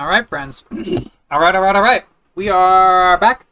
[0.00, 0.64] All right, friends.
[1.30, 2.04] all right, all right, all right.
[2.34, 3.46] We are back.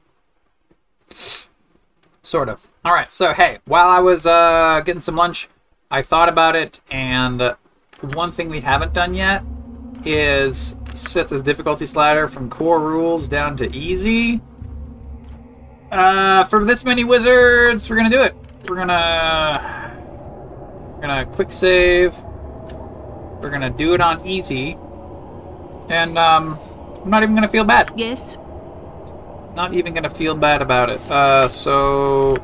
[2.22, 2.66] Sort of.
[2.84, 3.12] All right.
[3.12, 5.48] So, hey, while I was uh, getting some lunch,
[5.89, 7.55] I thought about it, and
[8.00, 9.45] one thing we haven't done yet
[10.05, 14.40] is set this difficulty slider from core rules down to easy.
[15.93, 18.34] Uh, for this many wizards, we're gonna do it.
[18.68, 19.93] We're gonna
[20.96, 22.16] we're gonna quick save.
[22.18, 24.77] We're gonna do it on easy,
[25.89, 26.59] and um,
[27.03, 27.93] I'm not even gonna feel bad.
[27.96, 28.36] Yes.
[29.54, 31.00] Not even gonna feel bad about it.
[31.11, 32.36] Uh, so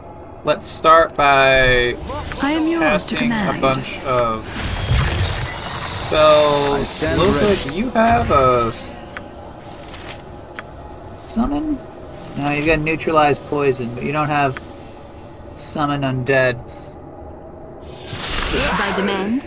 [0.45, 1.97] let's start by
[2.43, 4.45] I am yours to casting a bunch of
[5.75, 6.89] spells.
[6.89, 8.73] stand Loka, do you have a
[11.17, 11.79] summon?
[12.37, 14.59] No, you got neutralized poison, but you don't have
[15.55, 16.59] summon undead.
[18.79, 19.45] By demand.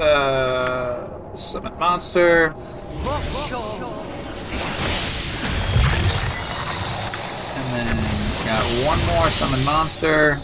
[0.00, 2.52] Uh, summon monster.
[7.56, 7.96] And then
[8.44, 10.38] got one more summon monster.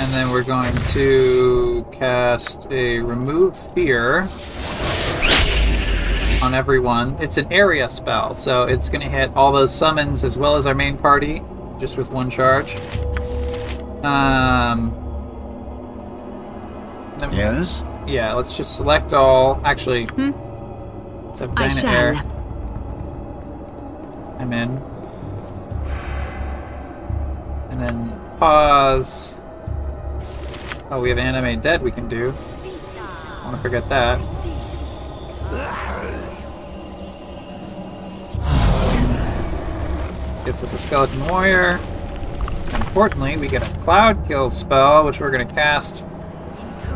[0.00, 4.28] And then we're going to cast a remove fear
[6.42, 7.16] on everyone.
[7.20, 10.66] It's an area spell, so it's going to hit all those summons as well as
[10.66, 11.42] our main party,
[11.78, 12.76] just with one charge.
[14.04, 15.07] Um.
[17.18, 17.82] Then- Yes?
[18.06, 19.60] Yeah, let's just select all.
[19.64, 20.30] Actually, Hmm?
[21.28, 21.90] let's I shall.
[21.90, 22.22] Air.
[24.38, 24.80] I'm in.
[27.70, 29.34] And then pause.
[30.90, 32.32] Oh, we have animate dead we can do.
[32.32, 34.18] I want to forget that.
[40.44, 41.78] Gets us a skeleton warrior.
[42.72, 46.06] Importantly, we get a cloud kill spell, which we're going to cast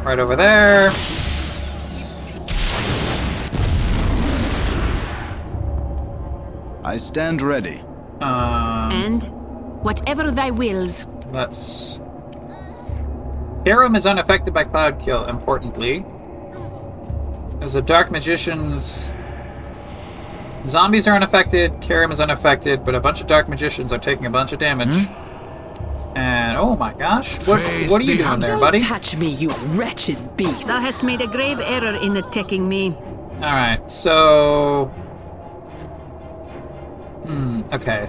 [0.05, 0.91] right over there.
[6.85, 7.81] I stand ready.
[8.21, 9.23] Um, And
[9.83, 11.07] whatever thy wills.
[11.33, 12.01] Let's.
[13.65, 16.05] Karam is unaffected by Cloud Kill, importantly.
[17.61, 19.11] As a Dark Magician's.
[20.67, 24.31] Zombies are unaffected, Karam is unaffected, but a bunch of Dark Magicians are taking a
[24.31, 25.09] bunch of damage.
[26.15, 28.59] And oh my gosh, what, what are you doing there, buddy?
[28.59, 28.79] Don't buddy?
[28.81, 30.67] touch me, you wretched beast.
[30.67, 32.95] Thou hast made a grave error in attacking me.
[33.37, 34.87] Alright, so.
[37.25, 38.09] Hmm, okay.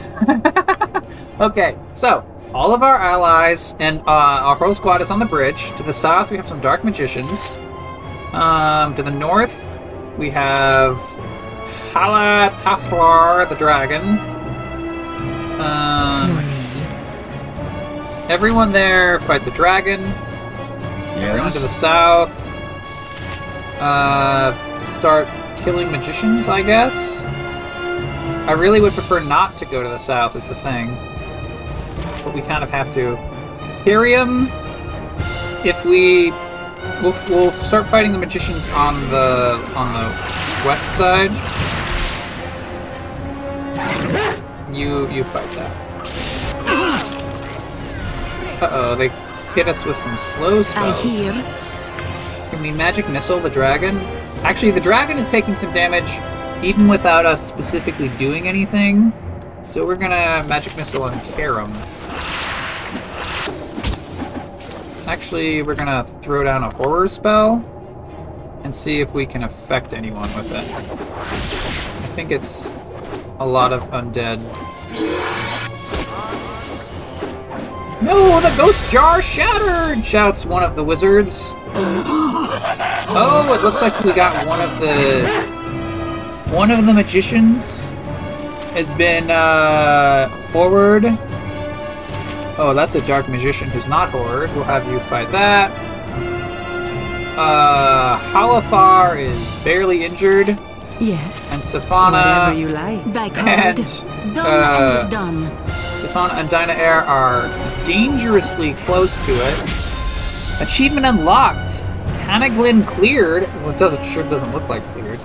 [1.40, 5.72] okay, so all of our allies and uh, our whole squad is on the bridge.
[5.78, 7.58] To the south, we have some dark magicians.
[8.34, 9.66] Um, to the north,
[10.18, 10.98] we have
[11.94, 14.20] Halatathlar the dragon.
[15.60, 16.53] Um, Your need.
[18.30, 20.02] Everyone there fight the dragon.
[21.22, 22.40] Everyone to the south.
[23.80, 27.22] Uh, start killing magicians, I guess.
[28.48, 30.96] I really would prefer not to go to the south, is the thing.
[32.24, 33.16] But we kind of have to.
[33.84, 34.48] Hirium,
[35.66, 36.32] if we.
[37.02, 40.10] We'll, we'll start fighting the magicians on the on the
[40.66, 41.32] west side.
[44.74, 47.03] You you fight that.
[48.62, 49.10] Uh oh, they
[49.56, 51.02] hit us with some slow I spells.
[51.02, 51.32] hear.
[52.50, 53.98] Can we magic missile the dragon?
[54.44, 56.20] Actually, the dragon is taking some damage
[56.64, 59.12] even without us specifically doing anything.
[59.64, 61.72] So we're gonna magic missile on Karam.
[65.08, 67.64] Actually, we're gonna throw down a horror spell
[68.64, 70.64] and see if we can affect anyone with it.
[70.74, 72.72] I think it's
[73.40, 74.40] a lot of undead.
[78.04, 80.04] No, the ghost jar shattered!
[80.04, 81.54] shouts one of the wizards.
[83.16, 85.24] Oh, it looks like we got one of the
[86.52, 87.92] one of the magicians
[88.74, 91.04] has been uh forward.
[92.58, 94.50] Oh, that's a dark magician who's not horrid.
[94.56, 95.70] We'll have you fight that.
[97.38, 100.58] Uh Halathar is barely injured,
[101.00, 101.50] Yes.
[101.52, 103.14] and Safana Whatever you like.
[103.14, 103.86] Thy and code.
[104.36, 105.63] Done uh, and done.
[105.94, 107.48] Safana and Dynaheir are
[107.86, 110.62] dangerously close to it.
[110.62, 111.70] Achievement unlocked.
[112.24, 113.44] Canaglin cleared.
[113.44, 115.20] Well, it doesn't sure doesn't look like cleared.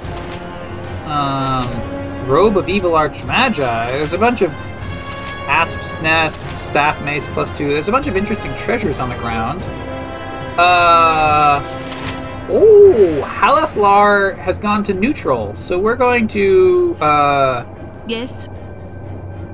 [1.06, 3.92] Um, Robe of Evil Arch Magi.
[3.92, 4.52] There's a bunch of
[5.48, 7.68] Asp's Nest, Staff Mace plus two.
[7.68, 9.62] There's a bunch of interesting treasures on the ground.
[10.58, 11.60] Uh,
[12.50, 17.64] oh, Halethlar has gone to neutral, so we're going to uh.
[18.06, 18.48] Yes.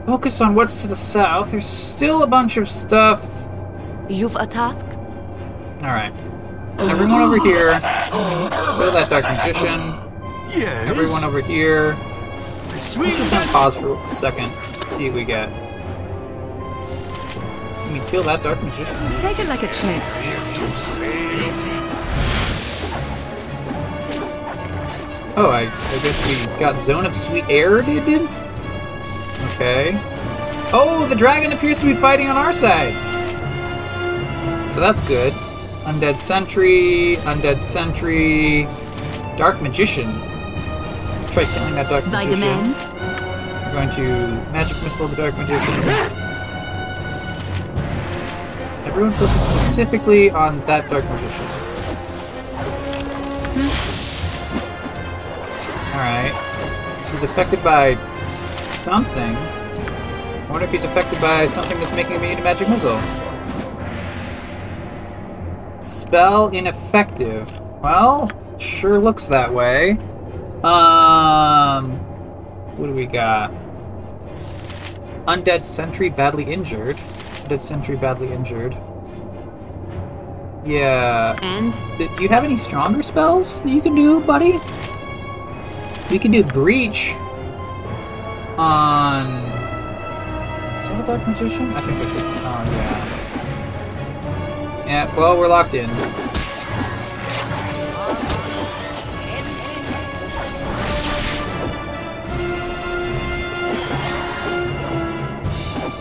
[0.06, 1.50] Focus on what's to the south.
[1.50, 3.24] There's still a bunch of stuff.
[4.08, 4.84] You've a task?
[5.82, 6.12] Alright.
[6.78, 7.80] Everyone over here.
[7.80, 9.80] Kill that Dark Magician.
[10.50, 10.90] Yes.
[10.90, 11.96] Everyone over here.
[12.68, 14.52] Let's just gonna pause for a second.
[14.86, 15.52] See what we get.
[17.84, 18.96] Can we kill that Dark Magician?
[19.18, 20.04] Take it like a champ.
[25.36, 28.28] Oh, I, I guess we got Zone of Sweet Air, did did?
[29.54, 29.92] Okay.
[30.72, 32.92] Oh, the dragon appears to be fighting on our side.
[34.68, 35.32] So that's good.
[35.84, 38.64] Undead Sentry, Undead Sentry,
[39.36, 40.18] Dark Magician.
[41.20, 42.40] Let's try killing that Dark By Magician.
[42.40, 42.74] demand?
[43.66, 45.74] We're going to Magic Missile the Dark Magician.
[48.84, 51.46] Everyone focus specifically on that Dark Magician.
[55.94, 57.10] Alright.
[57.12, 57.94] He's affected by
[58.84, 59.34] something.
[59.34, 63.00] I wonder if he's affected by something that's making him immune to Magic Missile.
[65.80, 67.60] Spell ineffective.
[67.82, 69.92] Well, sure looks that way.
[70.62, 71.92] Um,
[72.76, 73.50] what do we got?
[75.26, 76.96] Undead Sentry badly injured.
[77.44, 78.76] Undead Sentry badly injured.
[80.66, 81.38] Yeah.
[81.40, 84.60] And Do you have any stronger spells that you can do, buddy?
[86.10, 87.14] You can do Breach
[88.58, 89.26] on.
[90.78, 91.72] Is that a Dark Magician?
[91.72, 92.22] I think that's it.
[92.22, 93.24] Oh, yeah.
[94.86, 95.88] Yeah, well, we're locked in.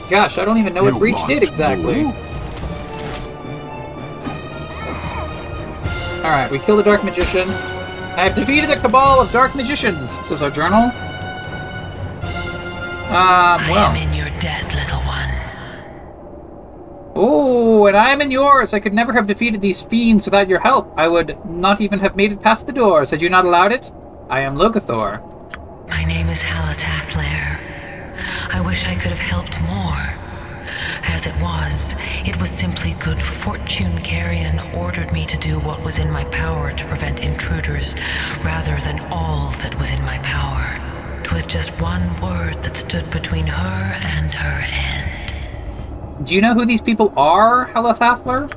[0.09, 2.05] Gosh, I don't even know what You Breach did exactly.
[6.23, 7.49] Alright, we kill the Dark Magician.
[7.49, 10.91] I have defeated the cabal of Dark Magicians, says our journal.
[13.13, 13.91] Um, I well.
[13.91, 15.29] am in your debt, little one.
[17.15, 18.73] Oh, and I am in yours.
[18.73, 20.91] I could never have defeated these fiends without your help.
[20.97, 23.91] I would not even have made it past the doors had you not allowed it.
[24.31, 25.21] I am Logathor.
[25.89, 27.59] My name is Halatathlar.
[28.49, 30.19] I wish I could have helped more.
[31.03, 31.93] As it was,
[32.25, 36.71] it was simply good fortune Carrion ordered me to do what was in my power
[36.71, 37.93] to prevent intruders,
[38.43, 40.92] rather than all that was in my power.
[41.23, 46.25] 'Twas just one word that stood between her and her end.
[46.25, 48.49] Do you know who these people are, Halathathler?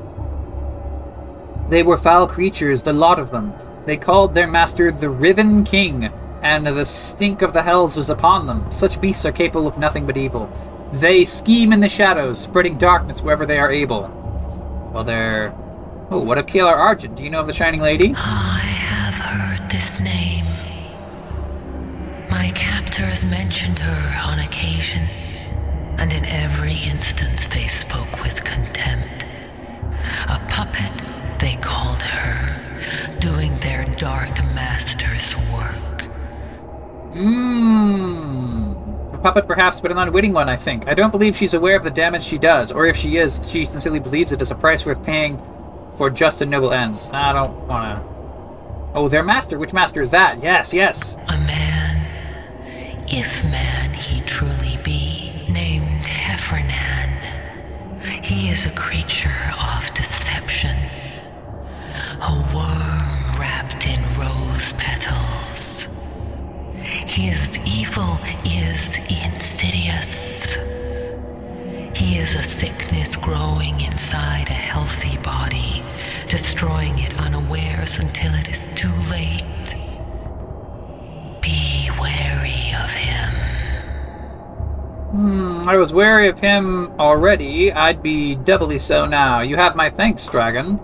[1.71, 3.53] They were foul creatures, the lot of them.
[3.87, 8.47] They called their master the Riven King, and the stink of the hells was upon
[8.47, 8.71] them.
[8.71, 10.51] Such beasts are capable of nothing but evil.
[10.93, 14.11] They scheme in the shadows, spreading darkness wherever they are able.
[14.93, 15.55] Well, they're.
[16.11, 17.17] Oh, what of Caelar Argent?
[17.17, 18.15] Do you know of the Shining Lady?
[18.17, 20.26] I have heard this name.
[22.37, 25.09] My captors mentioned her on occasion,
[25.97, 29.25] and in every instance they spoke with contempt.
[30.29, 30.93] A puppet,
[31.39, 32.61] they called her,
[33.21, 36.05] doing their dark master's work.
[37.15, 39.15] Mmm.
[39.15, 40.87] A puppet, perhaps, but an unwitting one, I think.
[40.87, 43.65] I don't believe she's aware of the damage she does, or if she is, she
[43.65, 45.41] sincerely believes it is a price worth paying
[45.97, 47.09] for just and noble ends.
[47.15, 48.05] I don't wanna.
[48.95, 49.59] Oh, their master.
[49.59, 50.43] Which master is that?
[50.43, 51.17] Yes, yes.
[51.29, 51.96] A man,
[53.09, 57.13] if man he truly be, named Hephernaan.
[58.23, 60.77] He is a creature of deception,
[62.21, 65.87] a worm wrapped in rose petals.
[66.83, 70.57] His evil is insidious.
[71.95, 75.83] He is a sickness growing inside a healthy body,
[76.29, 79.43] destroying it unawares until it is too late.
[82.01, 83.35] Wary of him.
[85.11, 87.73] Hmm, I was wary of him already.
[87.73, 89.41] I'd be doubly so now.
[89.41, 90.81] You have my thanks, dragon.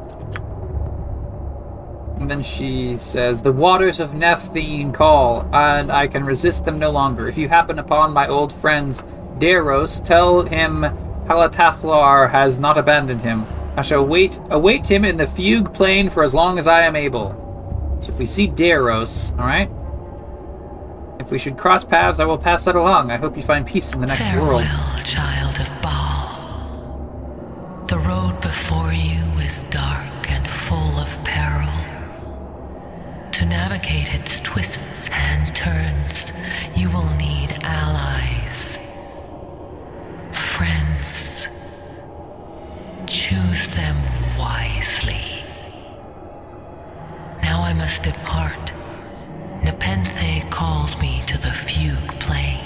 [2.23, 6.90] And then she says, The waters of Nepenthe call, and I can resist them no
[6.90, 7.26] longer.
[7.26, 9.02] If you happen upon my old friends
[9.38, 10.83] Daros, tell him
[11.26, 13.45] Halatathlar has not abandoned him.
[13.76, 16.95] I shall wait await him in the fugue plain for as long as I am
[16.95, 17.99] able.
[18.00, 19.71] So if we see Daros, alright?
[21.23, 23.12] If we should cross paths, I will pass that along.
[23.12, 25.05] I hope you find peace in the next Farewell, world.
[25.05, 27.85] child of Baal.
[27.87, 31.71] The road before you is dark and full of peril.
[33.31, 36.33] To navigate its twists and turns,
[36.76, 38.76] you will need allies,
[40.33, 41.47] friends.
[43.07, 43.97] Choose them
[44.37, 45.45] wisely.
[47.45, 48.73] Now I must depart.
[49.64, 52.61] Nepenthe calls me to the fugue plane.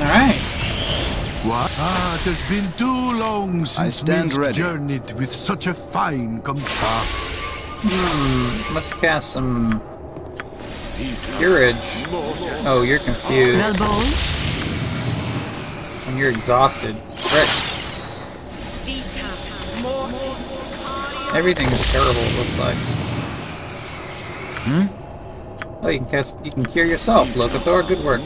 [0.00, 0.40] Alright.
[1.46, 1.70] What?
[1.78, 4.58] Ah, it has been too long since stand we've ready.
[4.58, 6.66] journeyed with such a fine company.
[8.74, 9.80] Let's cast some
[11.38, 11.76] Curage.
[12.66, 14.12] Oh, you're confused Melbourne?
[16.08, 16.94] and you're exhausted.
[17.32, 17.72] Right.
[21.34, 22.20] Everything is terrible.
[22.22, 22.76] It looks like.
[24.66, 25.05] Hmm.
[25.82, 26.34] Oh, you can cast.
[26.44, 27.86] You can cure yourself, Locathor.
[27.86, 28.20] Good work.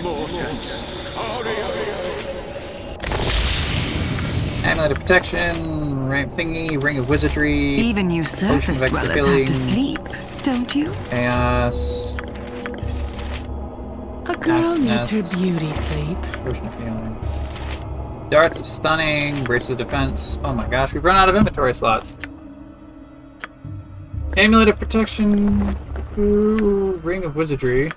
[4.65, 9.99] Amulet of protection, ring thingy, ring of wizardry, Even you surface dwellers have to sleep,
[10.43, 10.93] don't you?
[11.09, 12.15] chaos,
[14.27, 16.19] A girl needs her beauty sleep.
[16.45, 17.17] potion of healing,
[18.31, 20.39] darts of stunning, braces of defense.
[20.45, 22.15] Oh my gosh, we've run out of inventory slots.
[24.37, 25.75] Amulet of protection,
[26.21, 27.91] ring of wizardry,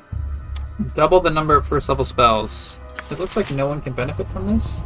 [0.96, 2.80] double the number of first level spells.
[3.12, 4.82] It looks like no one can benefit from this.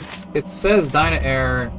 [0.00, 1.70] It's, it says Dynaheir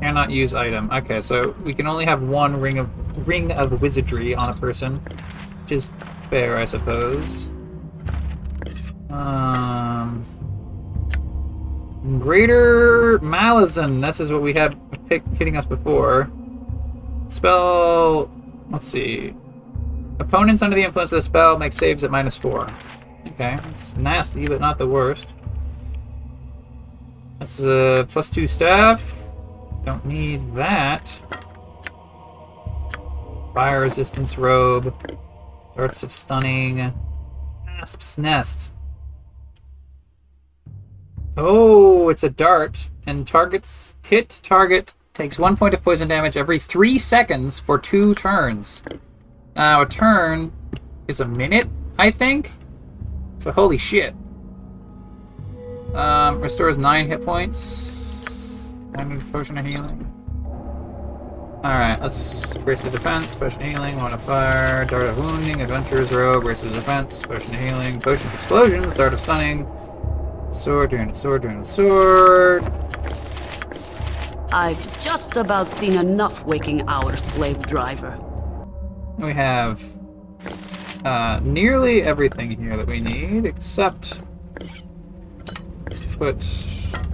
[0.00, 0.90] cannot use item.
[0.90, 2.88] Okay, so we can only have one ring of
[3.26, 4.96] ring of wizardry on a person,
[5.62, 5.92] which is
[6.30, 7.50] fair, I suppose.
[9.10, 10.24] Um,
[12.20, 14.00] Greater Malison.
[14.00, 14.78] This is what we had
[15.34, 16.30] hitting us before.
[17.28, 18.30] Spell.
[18.70, 19.34] Let's see.
[20.18, 22.66] Opponents under the influence of the spell make saves at minus four.
[23.28, 25.32] Okay, it's nasty, but not the worst.
[27.38, 29.24] That's a plus two staff.
[29.84, 31.20] Don't need that.
[33.54, 34.94] Fire resistance robe.
[35.76, 36.92] Darts of stunning.
[37.68, 38.72] Asp's nest.
[41.36, 46.60] Oh, it's a dart, and targets hit target takes one point of poison damage every
[46.60, 48.82] three seconds for two turns.
[49.56, 50.52] Now a turn
[51.08, 52.52] is a minute, I think.
[53.38, 54.14] So holy shit.
[55.92, 58.72] Um, restores nine hit points.
[58.94, 60.04] I need a potion of healing.
[61.64, 66.12] Alright, let's brace of defense, potion of healing, one of fire, dart of wounding, adventurer's
[66.12, 69.66] robe, brace of defense, potion of healing, potion of explosions, dart of stunning,
[70.52, 72.62] sword, drain, sword, drain, sword.
[74.50, 78.18] I've just about seen enough waking our slave driver.
[79.18, 79.82] We have
[81.04, 84.20] uh, nearly everything here that we need, except
[84.58, 86.40] let's put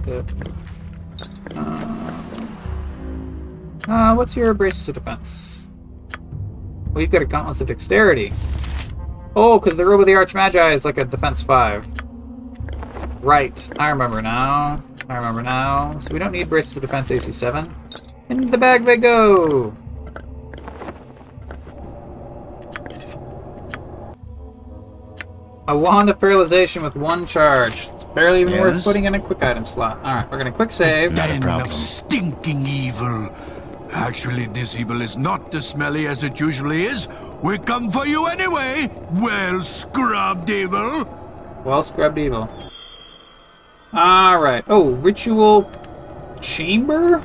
[0.05, 0.25] the.
[1.55, 2.11] Uh,
[3.91, 5.67] uh, what's your braces of defense?
[6.91, 8.31] Well, you've got a gauntlets of dexterity.
[9.35, 11.85] Oh, because the robe of the Archmagi is like a defense five.
[13.25, 14.83] Right, I remember now.
[15.09, 15.97] I remember now.
[15.97, 17.73] So we don't need braces of defense AC seven.
[18.29, 19.75] Into the bag they go.
[25.67, 27.87] A wand of paralyzation with one charge.
[27.87, 29.97] It's barely even worth putting in a quick item slot.
[30.05, 31.13] Alright, we're gonna quick save.
[31.13, 31.67] Not a Den problem.
[31.67, 33.35] of stinking evil.
[33.91, 37.07] Actually, this evil is not as smelly as it usually is.
[37.41, 38.91] We come for you anyway.
[39.13, 41.05] Well, scrubbed evil.
[41.63, 42.47] Well scrubbed evil.
[43.93, 44.65] Alright.
[44.67, 45.71] Oh, ritual
[46.41, 47.23] chamber?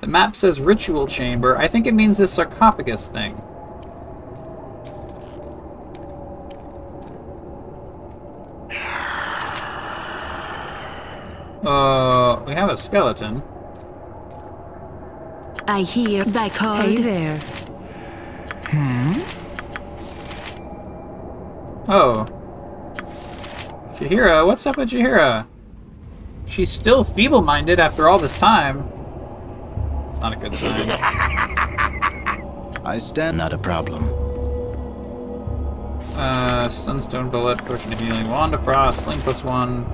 [0.00, 1.56] The map says ritual chamber.
[1.56, 3.40] I think it means this sarcophagus thing.
[11.64, 13.42] Uh, we have a skeleton.
[15.68, 16.96] I hear thy Hey called.
[16.98, 17.40] there.
[21.88, 22.26] Oh.
[24.00, 25.46] Jaheira, what's up with Jaheira?
[26.46, 28.90] She's still feeble minded after all this time.
[30.08, 30.88] It's not a good sign.
[32.82, 34.08] I stand not a problem.
[36.14, 39.84] Uh, Sunstone Bullet, Potion of Healing, Wand of Frost, Sling plus one,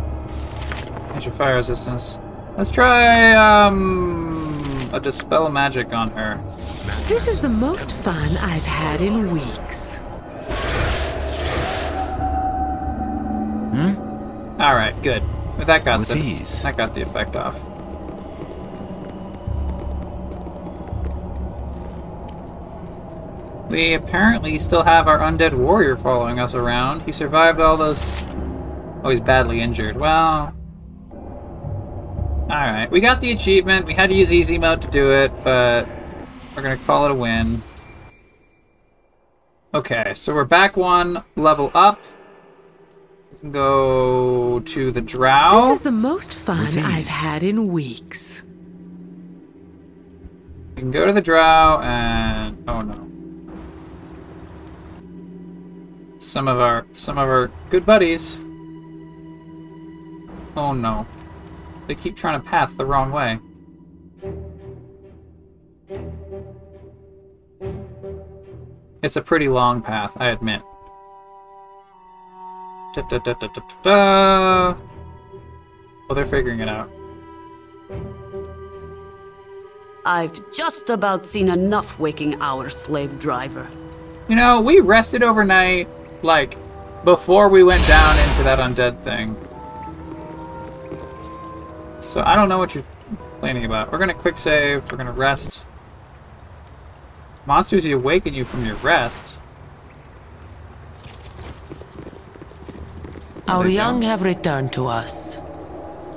[1.14, 2.20] Extra Fire Resistance.
[2.56, 6.40] Let's try, um, a Dispel Magic on her.
[7.08, 10.00] This is the most fun I've had in weeks.
[13.76, 14.58] Hmm?
[14.58, 15.22] Alright, good.
[15.58, 16.62] That got With the, ease.
[16.62, 17.62] that got the effect off.
[23.68, 27.02] We apparently still have our undead warrior following us around.
[27.02, 28.16] He survived all those.
[29.04, 30.00] Oh, he's badly injured.
[30.00, 30.54] Well.
[32.48, 33.86] Alright, we got the achievement.
[33.86, 35.86] We had to use easy mode to do it, but
[36.54, 37.60] we're gonna call it a win.
[39.74, 42.00] Okay, so we're back one level up.
[43.36, 45.68] We can go to the drow.
[45.68, 48.42] This is the most fun I've had in weeks.
[50.74, 53.06] We can go to the drow and oh no.
[56.18, 58.38] some of our some of our good buddies.
[60.56, 61.06] Oh no.
[61.88, 63.38] They keep trying to path the wrong way.
[69.02, 70.62] It's a pretty long path, I admit.
[72.96, 74.76] Da, da, da, da, da, da, da.
[76.08, 76.90] Well, they're figuring it out.
[80.06, 83.68] I've just about seen enough waking hour slave driver.
[84.30, 85.88] You know, we rested overnight,
[86.22, 86.56] like,
[87.04, 89.36] before we went down into that undead thing.
[92.00, 93.92] So I don't know what you're complaining about.
[93.92, 95.60] We're gonna quick save, we're gonna rest.
[97.44, 99.36] Monsters you awaken you from your rest.
[103.48, 105.38] Our young have returned to us.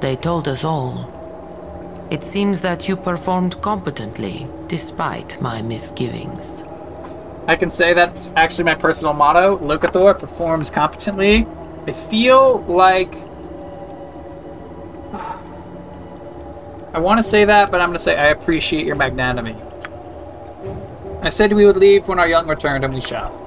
[0.01, 2.07] They told us all.
[2.09, 6.63] It seems that you performed competently, despite my misgivings.
[7.47, 9.59] I can say that's actually my personal motto.
[9.59, 11.45] Locathor performs competently.
[11.85, 13.13] I feel like.
[16.93, 19.59] I want to say that, but I'm going to say I appreciate your magnanimity.
[21.21, 23.38] I said we would leave when our young returned, and we shall.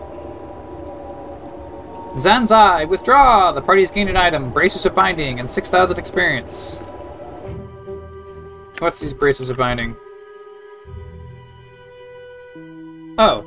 [2.16, 3.52] Zanzai, withdraw!
[3.52, 6.78] The party has gained an item, braces of binding, and 6,000 experience.
[8.80, 9.96] What's these braces of binding?
[13.16, 13.46] Oh.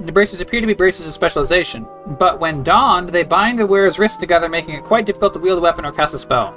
[0.00, 1.86] The braces appear to be braces of specialization,
[2.18, 5.58] but when donned, they bind the wearer's wrists together, making it quite difficult to wield
[5.58, 6.56] a weapon or cast a spell.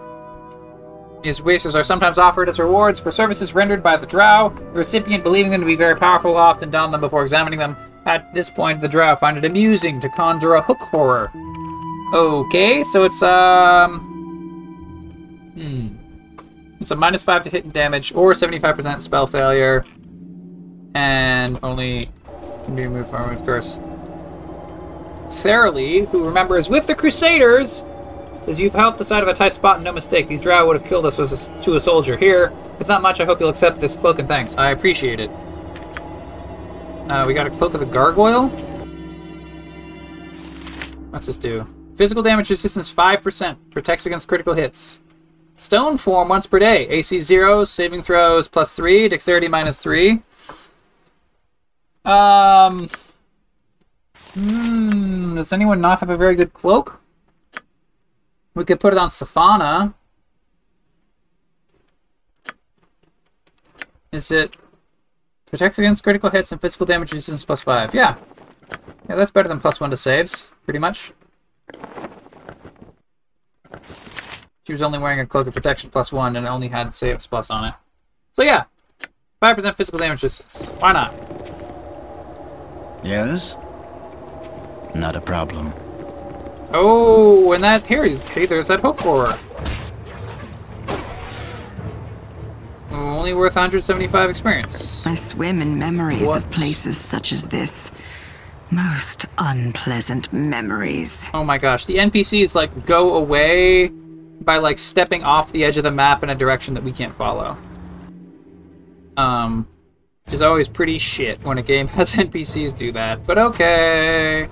[1.22, 4.50] These braces are sometimes offered as rewards for services rendered by the drow.
[4.50, 7.78] The recipient, believing them to be very powerful, often don them before examining them.
[8.06, 11.32] At this point, the drow find it amusing to conjure a hook horror.
[12.14, 14.00] Okay, so it's, um.
[15.56, 15.88] Hmm.
[16.80, 19.86] It's a minus 5 to hit and damage, or 75% spell failure,
[20.96, 22.10] and only
[22.66, 23.78] can be removed from of course.
[25.42, 27.84] Theralee, who remember is with the Crusaders,
[28.42, 30.28] says you've helped us out of a tight spot and no mistake.
[30.28, 32.18] These drow would have killed us a, to a soldier.
[32.18, 33.20] Here, it's not much.
[33.20, 34.56] I hope you'll accept this cloak and thanks.
[34.58, 35.32] I appreciate it.
[37.10, 38.48] Uh, we got a cloak of the gargoyle.
[41.10, 41.68] What's this do?
[41.96, 43.58] Physical damage resistance 5%.
[43.72, 45.02] Protects against critical hits.
[45.56, 46.88] Stone form once per day.
[46.88, 50.22] AC 0, saving throws plus 3, dexterity minus 3.
[52.06, 52.90] Um.
[54.34, 55.36] Hmm.
[55.36, 57.00] Does anyone not have a very good cloak?
[58.56, 59.94] We could put it on Safana.
[64.12, 64.56] Is it
[65.54, 67.94] protect against critical hits and physical damage resistance plus five?
[67.94, 68.16] Yeah.
[69.08, 71.14] Yeah, that's better than plus one to saves, pretty much.
[74.66, 77.52] She was only wearing a cloak of protection plus one and only had saves plus
[77.52, 77.76] on it.
[78.32, 78.64] So yeah,
[79.40, 80.66] five percent physical damage resistance.
[80.80, 81.14] Why not?
[83.04, 83.56] Yes?
[84.96, 85.72] Not a problem.
[86.74, 89.38] Oh, and that here, hey, there's that hook horror.
[92.94, 95.06] Only worth 175 experience.
[95.08, 96.44] I swim in memories What?
[96.44, 97.92] of places such as this.
[98.70, 101.30] Most unpleasant memories.
[101.34, 103.88] Oh my gosh, the NPCs like go away
[104.42, 107.16] by like stepping off the edge of the map in a direction that we can't
[107.16, 107.58] follow.
[109.18, 109.68] Um,
[110.26, 113.26] which is always pretty shit when a game has NPCs do that.
[113.26, 114.48] But okay.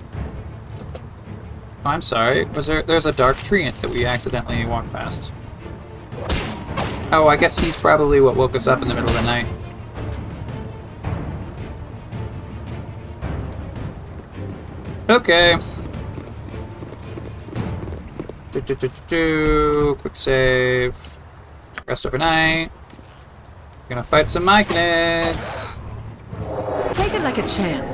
[1.84, 2.44] Oh, I'm sorry.
[2.44, 2.82] Was there?
[2.82, 5.32] There's a dark treant that we accidentally walked past.
[7.14, 9.46] Oh, I guess he's probably what woke us up in the middle of the night.
[15.10, 15.58] Okay.
[18.52, 19.94] Do, do, do, do, do.
[20.00, 20.96] Quick save.
[21.86, 22.72] Rest overnight.
[23.90, 25.78] Gonna fight some Myconids.
[26.94, 27.84] Take it like a champ.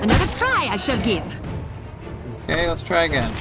[0.00, 1.24] Another try I shall give.
[2.44, 3.34] Okay, let's try again.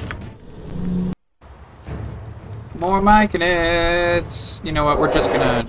[2.80, 4.64] More Myconids.
[4.64, 5.00] You know what?
[5.00, 5.64] We're just gonna.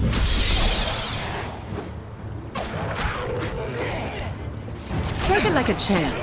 [5.24, 6.14] Take it like a champ.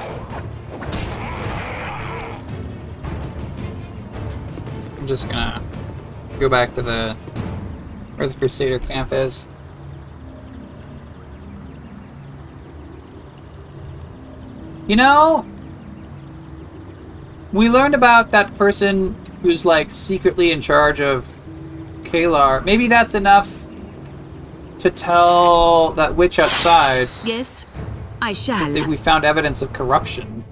[4.98, 5.64] I'm just gonna
[6.40, 7.16] go back to the
[8.18, 9.48] where the Crusader camp is.
[14.88, 15.48] You know,
[17.52, 21.28] we learned about that person who's like secretly in charge of
[22.04, 22.64] Caelar.
[22.66, 23.68] Maybe that's enough
[24.80, 27.66] to tell that witch outside Yes,
[28.22, 28.72] I shall.
[28.74, 30.44] that we found evidence of corruption.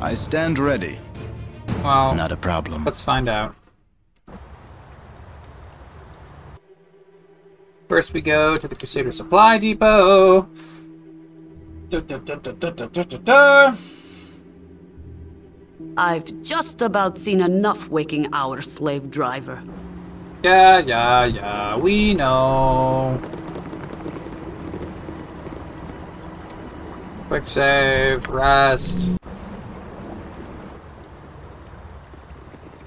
[0.00, 0.98] I stand ready.
[1.82, 2.84] Well, Not a problem.
[2.84, 3.54] let's find out.
[7.88, 10.48] First, we go to the Crusader Supply Depot.
[11.88, 13.74] Da, da, da,
[15.98, 19.62] I've just about seen enough waking our slave driver.
[20.42, 23.18] Yeah, yeah, yeah, we know.
[27.28, 29.10] Quick save, rest.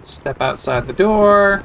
[0.04, 1.62] Step outside the door.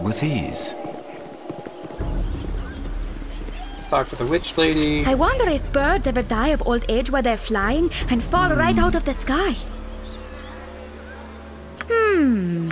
[0.00, 0.74] With ease.
[3.92, 5.04] Let's talk to the witch lady.
[5.04, 8.78] I wonder if birds ever die of old age while they're flying and fall right
[8.78, 9.52] out of the sky.
[11.90, 12.70] Hmm.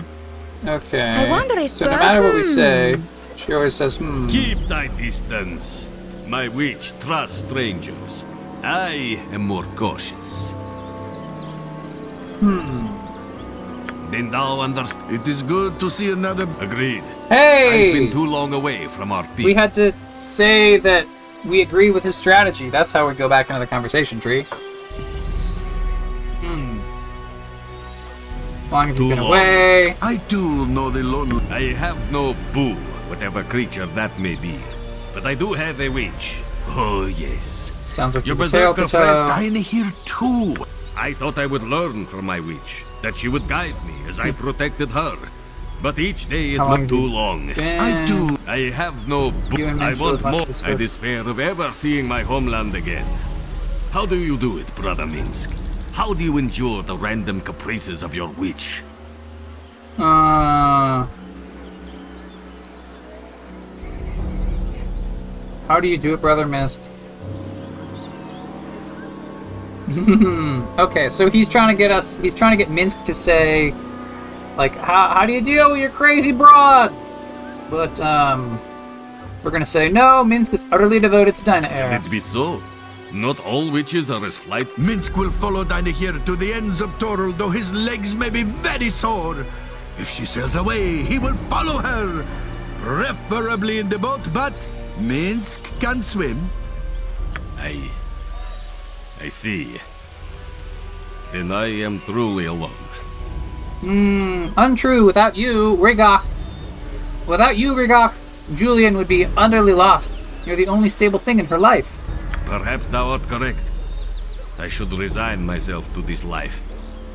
[0.65, 1.03] Okay.
[1.03, 2.55] I wonder if so no matter what we hmm.
[2.55, 2.97] say,
[3.37, 4.29] she always says, hmm.
[4.29, 5.91] Keep thy distance.
[6.27, 8.25] My witch trusts strangers.
[8.63, 10.53] I am more cautious.
[12.41, 12.90] Hmm.
[14.11, 15.15] Then thou understand.
[15.15, 16.49] It is good to see another.
[16.61, 17.05] Agreed.
[17.29, 17.89] Hey!
[17.89, 19.45] I've been too long away from our people.
[19.45, 21.07] We had to say that
[21.45, 22.71] we agree with his strategy.
[22.71, 24.47] That's how we go back into the conversation tree.
[26.43, 26.81] Hmm.
[28.71, 29.29] Long as Too been long.
[29.29, 29.97] away.
[30.03, 31.45] I too know the lonely.
[31.51, 32.75] I have no boo,
[33.09, 34.59] whatever creature that may be.
[35.15, 36.43] But I do have a witch.
[36.69, 37.73] Oh, yes.
[37.87, 39.35] Sounds like Your you're tail to berserker friend toe.
[39.35, 40.55] Dine here too.
[40.97, 44.31] I thought I would learn from my witch, that she would guide me as I
[44.33, 45.17] protected her.
[45.83, 47.55] But each day is but too long.
[47.55, 48.37] been- I do.
[48.47, 49.33] I have no.
[49.81, 50.47] I want more.
[50.63, 53.07] I despair of ever seeing my homeland again.
[53.91, 55.51] How do you do it, Brother Minsk?
[55.93, 58.83] How do you endure the random caprices of your witch?
[59.99, 61.07] Uh,
[65.67, 66.79] how do you do it, Brother Mist?
[70.79, 72.17] okay, so he's trying to get us.
[72.19, 73.75] He's trying to get Minsk to say,
[74.57, 76.93] like, how how do you deal with your crazy broad?
[77.71, 78.61] But um,
[79.43, 80.23] we're gonna say no.
[80.23, 82.01] Minsk is utterly devoted to Dinah Can Air.
[82.05, 82.63] it be so?
[83.13, 84.69] Not all witches are as flight.
[84.79, 88.45] Minsk will follow Dinah here to the ends of Toril, though his legs may be
[88.45, 89.45] very sore.
[89.99, 92.25] If she sails away, he will follow her.
[92.79, 94.55] Preferably in the boat, but
[94.99, 96.49] Minsk can swim.
[97.59, 97.91] I.
[99.21, 99.81] I see.
[101.33, 102.71] Then I am truly alone.
[103.81, 105.05] Hmm, untrue.
[105.05, 106.25] Without you, Rigach.
[107.27, 108.15] Without you, Rigach,
[108.55, 110.13] Julian would be utterly lost.
[110.45, 112.01] You're the only stable thing in her life.
[112.47, 113.71] Perhaps thou art correct.
[114.59, 116.61] I should resign myself to this life.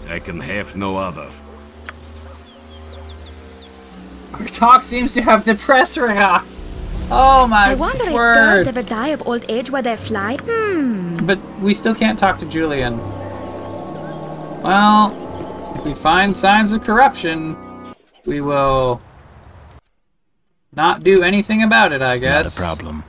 [0.08, 1.30] I can have no other.
[4.34, 6.44] Our talk seems to have depressed Rigach.
[7.12, 10.40] Oh my I wonder if birds ever die of old age while they're flying.
[10.40, 11.26] Hmm.
[11.26, 12.98] But we still can't talk to Julian.
[14.62, 15.14] Well,
[15.76, 17.56] if we find signs of corruption,
[18.26, 19.02] we will
[20.74, 22.46] not do anything about it, I guess.
[22.46, 23.04] Not a problem.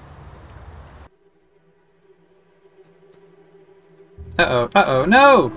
[4.39, 5.51] Uh-oh, uh-oh, no!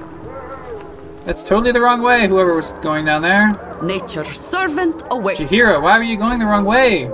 [1.26, 3.80] That's totally the wrong way, whoever was going down there.
[3.84, 5.42] Nature's servant awaits.
[5.42, 7.12] Chihiro, why were you going the wrong way?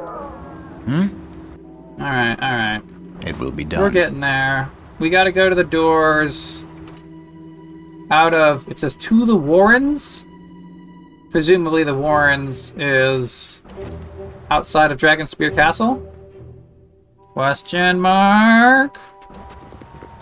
[0.86, 2.02] Hmm?
[2.02, 2.84] Alright, alright.
[3.22, 3.82] It will be done.
[3.82, 4.70] We're getting there.
[5.00, 6.64] We gotta go to the doors.
[8.12, 10.26] Out of it says to the Warrens.
[11.32, 13.62] Presumably the Warrens is
[14.52, 16.12] outside of Dragonspear Castle.
[17.34, 18.98] Question mark.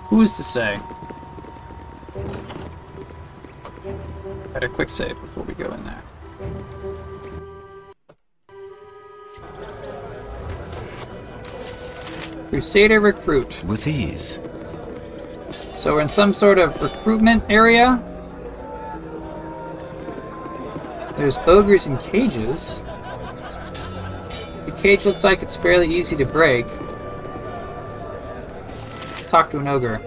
[0.08, 0.80] Who's to say?
[4.54, 6.03] Better quick save before we go in there.
[12.54, 13.64] Crusader recruit.
[13.64, 14.38] With ease.
[15.74, 18.00] So we're in some sort of recruitment area.
[21.18, 22.84] There's ogres in cages.
[24.68, 26.68] The cage looks like it's fairly easy to break.
[29.16, 30.00] Let's talk to an ogre.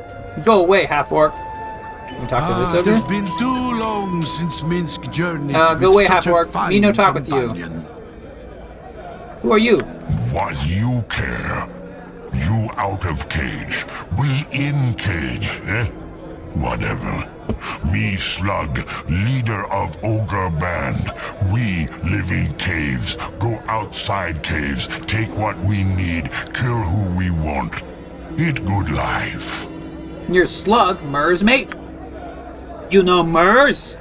[0.44, 1.34] Go away, half orc.
[1.34, 5.52] Can we talk to this Ah, It's been too long since Minsk journey.
[5.52, 6.48] Uh, go with away, such half a orc.
[6.50, 7.48] fine Me no talk with you.
[9.42, 9.78] Who are you?
[10.30, 11.68] What you care?
[12.36, 13.84] You out of cage,
[14.18, 15.86] we in cage, eh?
[16.54, 17.28] Whatever.
[17.90, 21.12] Me Slug, leader of Ogre Band.
[21.52, 27.82] We live in caves, go outside caves, take what we need, kill who we want.
[28.38, 29.68] It good life.
[30.28, 31.74] You're Slug, Murs mate.
[32.90, 33.94] You know Murs?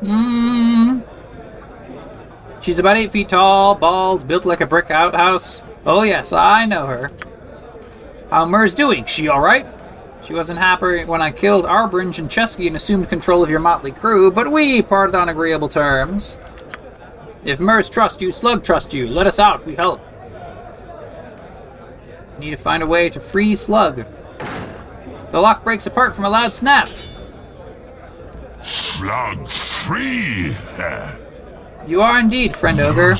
[0.00, 1.00] Hmm.
[2.60, 5.62] She's about eight feet tall, bald, built like a brick outhouse.
[5.86, 7.10] Oh yes, I know her.
[8.30, 9.06] How Murs doing?
[9.06, 9.66] She alright?
[10.22, 13.92] She wasn't happy when I killed Arbringe and Chesky and assumed control of your motley
[13.92, 16.36] crew, but we parted on agreeable terms.
[17.44, 19.08] If Mers trusts you, Slug trusts you.
[19.08, 20.00] Let us out, we help.
[22.38, 24.04] Need to find a way to free Slug.
[25.32, 26.88] The lock breaks apart from a loud snap.
[28.60, 30.54] Slug free!
[31.86, 33.16] You are indeed, friend Ogre.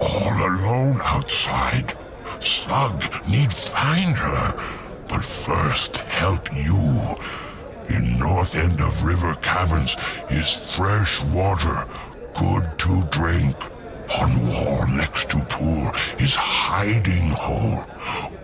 [0.00, 1.99] all alone outside.
[2.40, 4.54] Slug need find her,
[5.08, 7.16] but first help you.
[7.88, 9.96] In north end of river caverns
[10.30, 11.86] is fresh water,
[12.34, 13.56] good to drink.
[14.18, 17.84] On wall next to pool is hiding hole.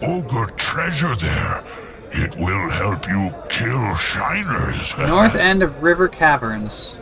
[0.02, 1.64] Ogre treasure there.
[2.12, 4.96] It will help you kill shiners.
[5.08, 6.98] North end of River Caverns.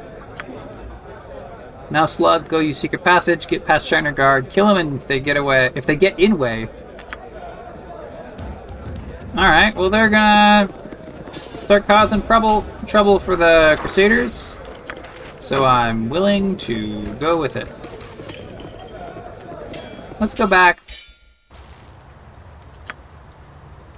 [1.90, 5.20] Now, Slug, go use secret passage, get past Shiner Guard, kill him, and if they
[5.20, 6.68] get away, if they get in way.
[9.36, 10.68] All right, well they're gonna
[11.56, 14.56] start causing trouble, trouble for the Crusaders.
[15.38, 17.68] So I'm willing to go with it.
[20.20, 20.80] Let's go back.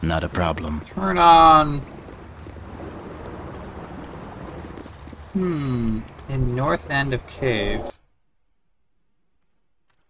[0.01, 0.81] Not a problem.
[0.81, 1.81] Turn on.
[5.35, 6.01] Hmm.
[6.31, 7.83] In north end of cave.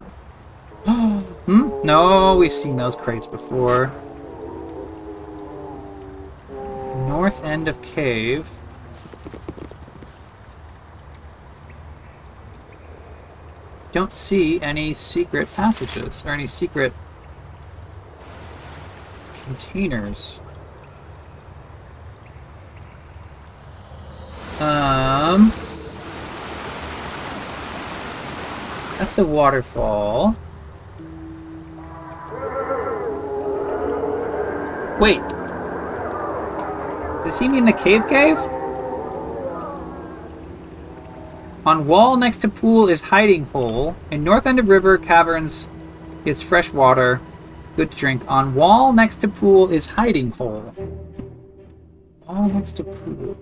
[0.87, 1.81] hmm?
[1.83, 3.93] No, we've seen those crates before.
[7.07, 8.49] North end of cave.
[13.93, 16.93] Don't see any secret passages or any secret
[19.45, 20.41] containers.
[24.61, 25.53] Um,
[28.99, 30.37] that's the waterfall.
[34.99, 35.21] Wait.
[37.27, 38.39] Does he mean the cave cave?
[41.67, 43.97] On wall next to pool is hiding hole.
[44.13, 45.67] In north end of river caverns
[46.25, 47.21] is fresh water.
[47.75, 48.23] Good to drink.
[48.29, 50.73] On wall next to pool is hiding hole.
[52.29, 53.37] Wall next to pool.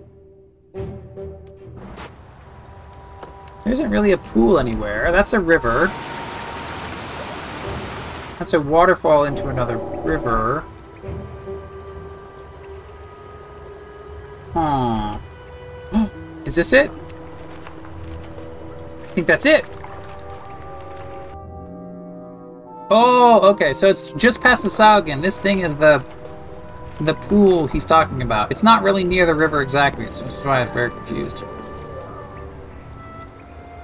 [3.63, 5.11] There isn't really a pool anywhere.
[5.11, 5.91] That's a river.
[8.39, 10.63] That's a waterfall into another river.
[14.55, 15.19] Huh.
[16.45, 16.89] Is this it?
[19.03, 19.65] I think that's it.
[22.89, 23.73] Oh, okay.
[23.73, 25.21] So it's just past the Saugen.
[25.21, 26.01] This thing is the
[27.01, 28.49] the pool he's talking about.
[28.49, 31.43] It's not really near the river exactly, so that's why I was very confused.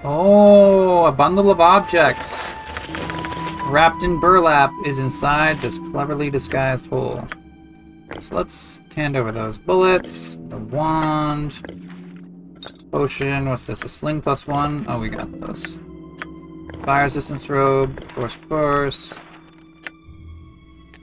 [0.06, 2.54] Oh, a bundle of objects
[3.66, 7.28] wrapped in burlap is inside this cleverly disguised hole.
[8.20, 11.58] So let's hand over those bullets, the wand,
[12.92, 13.50] potion.
[13.50, 13.84] What's this?
[13.84, 14.86] A sling plus one?
[14.88, 15.78] Oh, we got those.
[16.84, 19.14] Fire resistance robe, of course.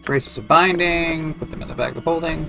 [0.03, 2.49] Braces of binding, put them in the bag of holding.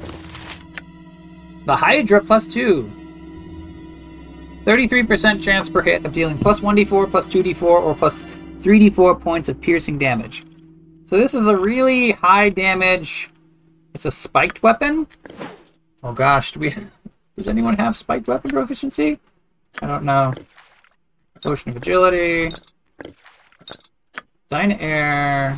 [1.66, 2.92] The Hydra plus two.
[4.66, 8.26] 33% chance per hit of dealing plus 1d4, plus 2d4, or plus
[8.58, 10.44] 3d4 points of piercing damage.
[11.06, 13.32] So this is a really high damage.
[13.94, 15.08] It's a spiked weapon.
[16.04, 16.70] Oh gosh, do we?
[17.38, 19.20] Does anyone have spiked weapon proficiency?
[19.82, 20.34] I don't know.
[21.42, 22.50] Potion of agility.
[24.52, 25.58] Dynaheir.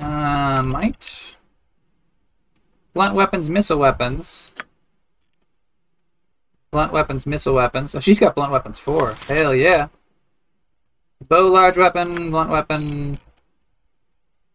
[0.00, 1.36] Uh, might.
[2.94, 4.52] Blunt weapons, missile weapons.
[6.70, 7.94] Blunt weapons, missile weapons.
[7.94, 9.12] Oh, she's got blunt weapons four.
[9.26, 9.88] Hell yeah.
[11.26, 13.18] Bow, large weapon, blunt weapon,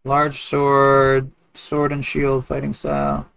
[0.06, 3.28] large sword, sword and shield fighting style.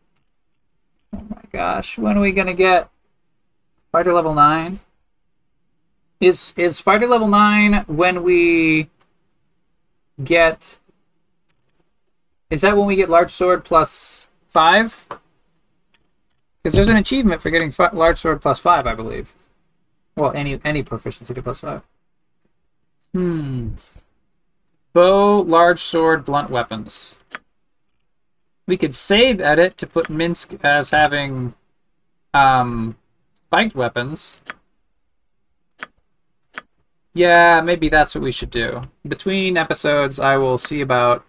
[1.14, 2.88] Oh my gosh, when are we gonna get
[3.92, 4.80] fighter level nine?
[6.20, 8.88] Is is fighter level nine when we
[10.22, 10.78] get?
[12.50, 15.06] Is that when we get large sword plus five?
[16.62, 19.34] Because there's an achievement for getting fi- large sword plus five, I believe.
[20.16, 21.82] Well, any any proficiency to plus five.
[23.12, 23.70] Hmm.
[24.92, 27.16] Bow, large sword, blunt weapons.
[28.66, 31.54] We could save edit to put Minsk as having
[32.32, 32.96] um
[33.36, 34.40] spiked weapons.
[37.12, 38.82] Yeah, maybe that's what we should do.
[39.06, 41.24] Between episodes, I will see about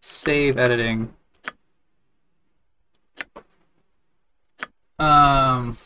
[0.00, 1.12] save editing.
[4.98, 5.76] Um,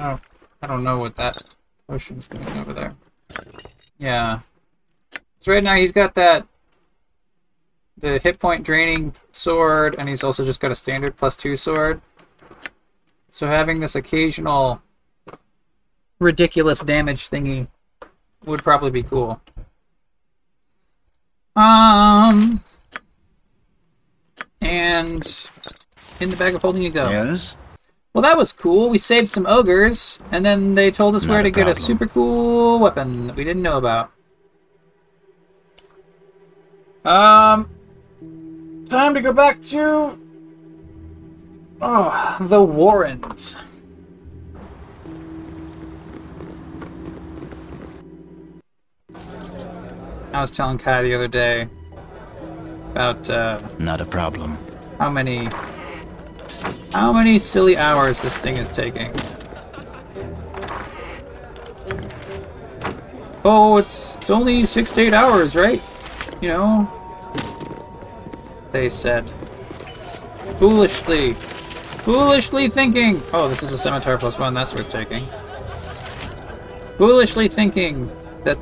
[0.00, 0.20] oh,
[0.60, 1.42] I don't know what that
[1.86, 2.94] potion's doing over there.
[3.98, 4.40] Yeah.
[5.38, 6.48] So right now he's got that
[8.00, 12.00] the hit point draining sword, and he's also just got a standard plus two sword.
[13.30, 14.82] So having this occasional
[16.18, 17.68] ridiculous damage thingy
[18.44, 19.40] would probably be cool.
[21.56, 22.62] Um,
[24.60, 25.48] and
[26.20, 27.10] in the bag of holding you go.
[27.10, 27.56] Yes?
[28.12, 28.90] Well, that was cool.
[28.90, 32.06] We saved some ogres, and then they told us Not where to get a super
[32.06, 34.10] cool weapon that we didn't know about.
[37.04, 37.70] Um,
[38.90, 40.18] time to go back to
[41.80, 43.56] oh the Warrens.
[50.32, 51.68] I was telling Kai the other day
[52.90, 54.58] about uh, Not a problem.
[54.98, 55.46] how many
[56.92, 59.12] how many silly hours this thing is taking.
[63.44, 65.80] Oh, it's, it's only six to eight hours, right?
[66.42, 66.99] You know?
[68.72, 69.30] They said.
[70.58, 71.34] Foolishly.
[72.04, 73.22] Foolishly thinking!
[73.32, 75.22] Oh, this is a scimitar plus one, that's worth taking.
[76.96, 78.10] Foolishly thinking
[78.44, 78.58] that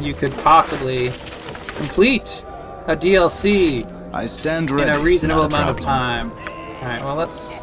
[0.00, 1.12] you could possibly
[1.76, 2.44] complete
[2.86, 6.32] a DLC I stand in a reasonable a amount of time.
[6.32, 7.54] Alright, well, let's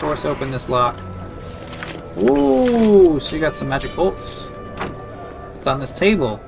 [0.00, 0.98] force open this lock.
[2.18, 4.50] Ooh, so you got some magic bolts.
[5.58, 6.40] It's on this table.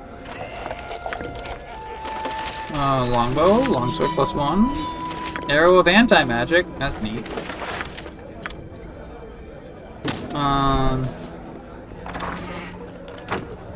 [2.79, 4.69] Uh, longbow, longsword plus one.
[5.49, 7.27] Arrow of anti-magic, that's neat.
[10.35, 11.03] Um,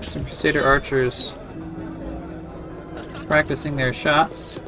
[0.02, 1.34] some Crusader archers
[3.26, 4.60] practicing their shots.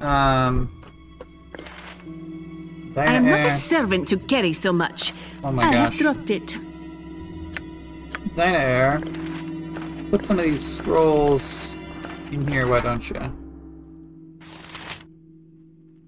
[0.00, 0.68] Um,
[2.96, 5.12] I am not a servant to carry so much.
[5.44, 6.58] Oh my I have dropped it.
[8.34, 10.10] Dynaheir.
[10.10, 11.75] Put some of these scrolls
[12.32, 13.32] in here, why don't you?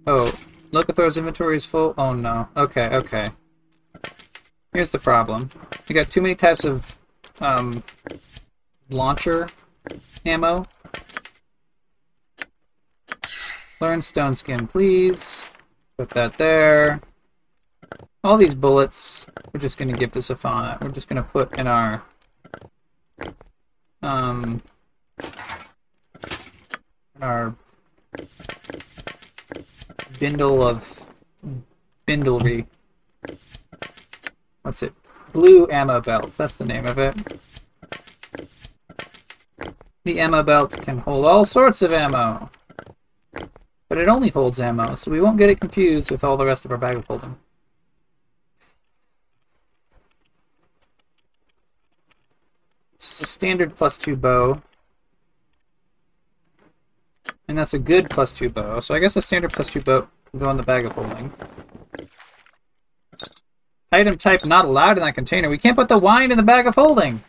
[0.07, 0.35] Oh,
[0.72, 1.94] Locathor's inventory is full?
[1.98, 2.48] Oh no.
[2.57, 3.31] Okay, okay.
[4.72, 5.48] Here's the problem.
[5.88, 6.98] You got too many types of
[7.40, 7.83] um,
[8.90, 9.48] launcher
[10.24, 10.64] ammo.
[13.81, 15.48] Learn stone skin, please.
[15.96, 17.00] Put that there.
[18.24, 20.81] All these bullets, we're just gonna give to Safana.
[20.81, 22.02] We're just gonna put in our
[24.02, 24.62] um
[27.20, 27.54] our
[30.18, 31.07] bindle of
[32.07, 32.66] bindlery.
[34.62, 34.92] What's it?
[35.33, 36.37] Blue ammo belt.
[36.37, 37.14] That's the name of it.
[40.04, 42.50] The ammo belt can hold all sorts of ammo.
[43.88, 46.64] But it only holds ammo, so we won't get it confused with all the rest
[46.64, 47.37] of our bag of holding.
[52.98, 54.62] This is a standard plus two bow.
[57.48, 60.06] And that's a good plus two bow, so I guess a standard plus two bow
[60.30, 61.32] can go in the bag of holding.
[63.90, 65.48] Item type not allowed in that container.
[65.48, 67.22] We can't put the wine in the bag of holding.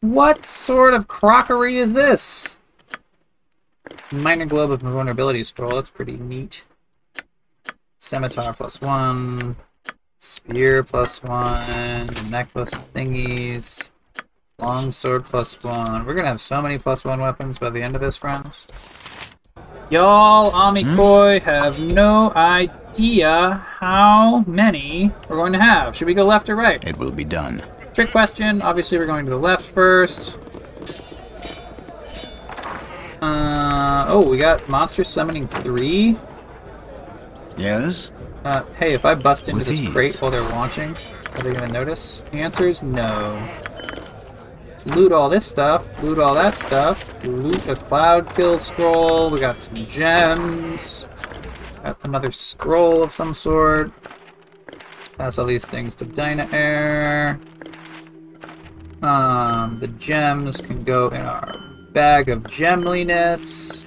[0.00, 2.56] What sort of crockery is this?
[4.10, 5.74] Minor globe of vulnerability scroll.
[5.74, 6.64] That's pretty neat.
[7.98, 9.56] Scimitar plus one.
[10.18, 12.08] Spear plus one.
[12.30, 13.90] Necklace thingies.
[14.58, 16.06] Longsword plus one.
[16.06, 18.66] We're gonna have so many plus one weapons by the end of this, friends.
[19.90, 25.96] Y'all, Amikoi, have no idea how many we're going to have.
[25.96, 26.82] Should we go left or right?
[26.86, 27.60] It will be done.
[27.92, 28.62] Trick question.
[28.62, 30.36] Obviously, we're going to the left first.
[33.20, 36.16] Uh, oh, we got monster summoning three.
[37.56, 38.12] Yes?
[38.44, 39.90] Uh, hey, if I bust into With this ease.
[39.90, 40.96] crate while they're launching,
[41.34, 42.22] are they gonna notice?
[42.30, 43.02] The answer is no.
[44.86, 45.86] Loot all this stuff.
[46.02, 47.04] Loot all that stuff.
[47.24, 49.30] Loot a cloud kill scroll.
[49.30, 51.06] We got some gems.
[51.82, 53.92] Got another scroll of some sort.
[55.16, 57.38] Pass all these things to Dynaheir.
[59.02, 61.58] Um, the gems can go in our
[61.92, 63.86] bag of gemliness.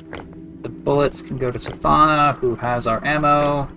[0.63, 3.69] The bullets can go to Safana, who has our ammo.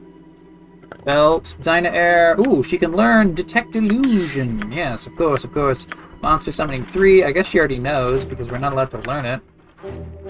[1.05, 2.38] Belt, Dynaheir.
[2.46, 4.72] Ooh, she can learn Detect Illusion.
[4.72, 5.87] Yes, of course, of course.
[6.22, 7.24] Monster Summoning 3.
[7.24, 9.41] I guess she already knows because we're not allowed to learn it.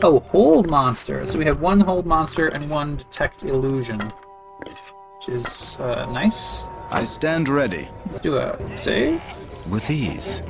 [0.03, 1.25] Oh, Hold Monster.
[1.27, 4.01] So we have one Hold Monster and one Detect Illusion.
[4.01, 6.65] Which is uh, nice.
[6.91, 7.89] I stand ready.
[8.07, 9.23] Let's do a save.
[9.69, 10.41] With ease.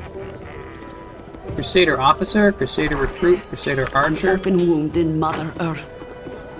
[1.54, 4.32] Crusader Officer, Crusader Recruit, Crusader Archer.
[4.32, 5.88] Open wound in Mother Earth.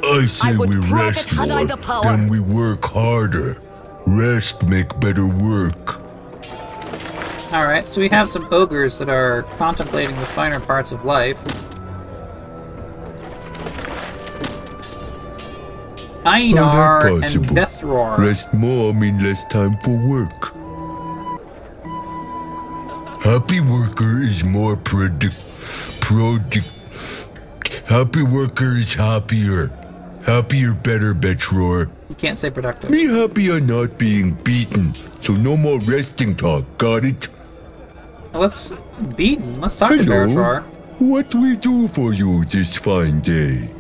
[0.05, 2.03] I say I we rest it more the power.
[2.05, 3.61] than we work harder.
[4.07, 6.01] Rest make better work.
[7.53, 11.39] Alright, so we have some ogres that are contemplating the finer parts of life.
[16.27, 18.17] Einar and possible?
[18.19, 20.53] Rest more mean less time for work.
[23.23, 25.41] Happy worker is more product.
[26.01, 26.69] Product.
[27.87, 29.69] Happy worker is happier.
[30.25, 31.89] Happier, better, Betror.
[32.09, 32.91] You can't say productive.
[32.91, 36.65] Me happy on not being beaten, so no more resting talk.
[36.79, 37.29] Got it?
[38.39, 38.73] Let's
[39.17, 39.61] beaten.
[39.61, 40.61] Let's talk to Hello.
[40.99, 43.71] What we do for you this fine day?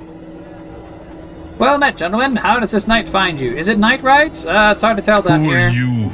[1.58, 2.36] Well met, gentlemen.
[2.36, 3.56] How does this night find you?
[3.56, 4.44] Is it night right?
[4.44, 5.68] Uh, it's hard to tell down Who here.
[5.68, 6.10] are you?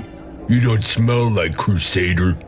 [0.48, 2.38] You don't smell like Crusader.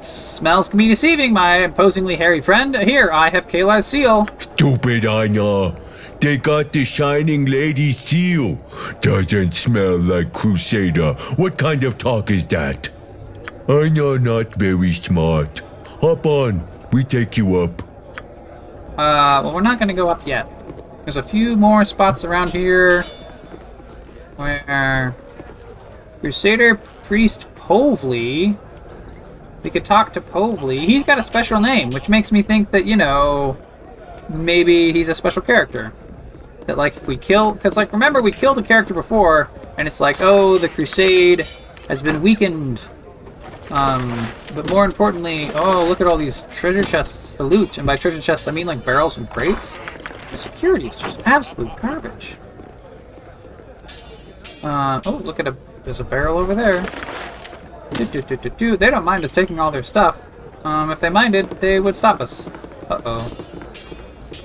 [0.00, 2.76] Smells can be deceiving, my imposingly hairy friend.
[2.76, 4.26] Here, I have Caelar's seal.
[4.38, 5.76] Stupid, I know.
[6.20, 8.58] They got the Shining Lady seal.
[9.00, 11.14] Doesn't smell like Crusader.
[11.36, 12.90] What kind of talk is that?
[13.68, 15.60] I know not very smart.
[16.00, 16.66] Hop on.
[16.92, 17.82] We take you up.
[18.98, 20.48] Uh, well, we're not gonna go up yet.
[21.04, 23.02] There's a few more spots around here
[24.36, 25.14] where
[26.20, 28.58] Crusader Priest Povely.
[29.62, 30.78] We could talk to Povely.
[30.78, 33.56] He's got a special name, which makes me think that you know
[34.28, 35.92] maybe he's a special character.
[36.66, 40.00] That like if we kill, because like remember we killed a character before, and it's
[40.00, 41.46] like oh the Crusade
[41.88, 42.80] has been weakened.
[43.72, 47.96] Um, but more importantly, oh look at all these treasure chests to loot, and by
[47.96, 49.78] treasure chests I mean like barrels and crates.
[50.30, 52.36] The security is just absolute garbage.
[54.62, 56.82] Uh, oh look at a there's a barrel over there.
[57.92, 58.76] Do, do, do, do, do.
[58.76, 60.28] They don't mind us taking all their stuff.
[60.64, 62.48] Um, if they minded, they would stop us.
[62.88, 63.18] Uh-oh.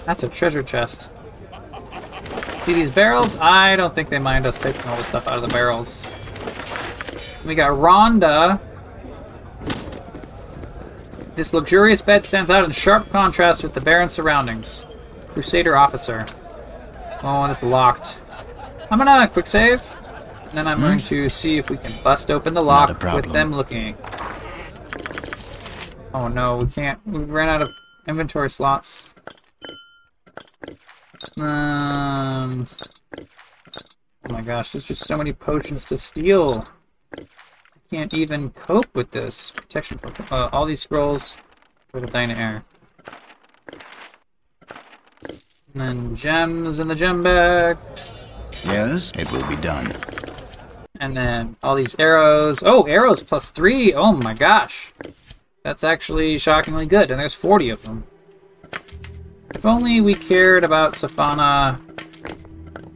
[0.06, 1.10] That's a treasure chest.
[2.60, 3.36] See these barrels?
[3.38, 6.10] I don't think they mind us taking all the stuff out of the barrels.
[7.46, 8.60] We got Rhonda.
[11.38, 14.84] This luxurious bed stands out in sharp contrast with the barren surroundings.
[15.28, 16.26] Crusader officer.
[17.22, 18.20] Oh, and it's locked.
[18.90, 19.84] I'm gonna quick save,
[20.50, 23.54] and then I'm going to see if we can bust open the lock with them
[23.54, 23.96] looking.
[26.12, 27.00] Oh no, we can't.
[27.06, 27.70] We ran out of
[28.08, 29.12] inventory slots.
[31.38, 32.68] Um.
[34.28, 36.68] Oh my gosh, there's just so many potions to steal.
[37.90, 39.52] Can't even cope with this.
[39.52, 41.38] Protection for uh, all these scrolls
[41.90, 42.64] for the Dynaheir.
[45.74, 47.78] And then gems in the gem bag.
[48.66, 49.96] Yes, it will be done.
[51.00, 52.62] And then all these arrows.
[52.66, 53.94] Oh, arrows plus three.
[53.94, 54.92] Oh my gosh.
[55.64, 57.10] That's actually shockingly good.
[57.10, 58.04] And there's 40 of them.
[59.56, 61.80] If only we cared about Safana,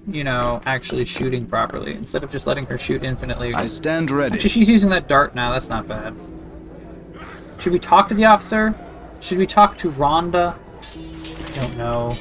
[0.08, 3.54] you know, actually shooting properly, instead of just letting her shoot infinitely.
[3.54, 4.36] I stand ready.
[4.36, 5.52] Actually, she's using that dart now.
[5.52, 6.16] That's not bad.
[7.60, 8.76] Should we talk to the officer?
[9.20, 10.56] Should we talk to Rhonda?
[10.56, 12.16] I don't know.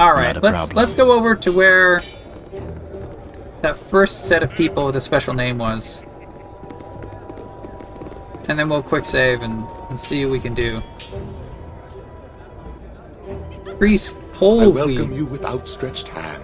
[0.00, 0.76] All right, let's problem.
[0.76, 2.00] let's go over to where
[3.60, 6.02] that first set of people with a special name was,
[8.48, 10.82] and then we'll quick save and, and see what we can do.
[13.78, 14.74] Priest I Polvey.
[14.74, 16.42] welcome you with outstretched hand.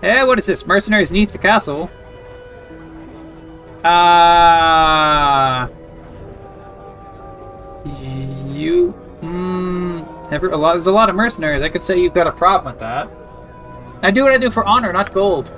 [0.00, 0.66] Hey, what is this?
[0.66, 1.90] Mercenaries neath the castle.
[3.84, 5.68] Ah.
[8.56, 8.94] you.
[9.22, 11.62] Mm, a lot, there's a lot of mercenaries.
[11.62, 13.08] I could say you've got a problem with that.
[14.02, 15.52] I do what I do for honor, not gold.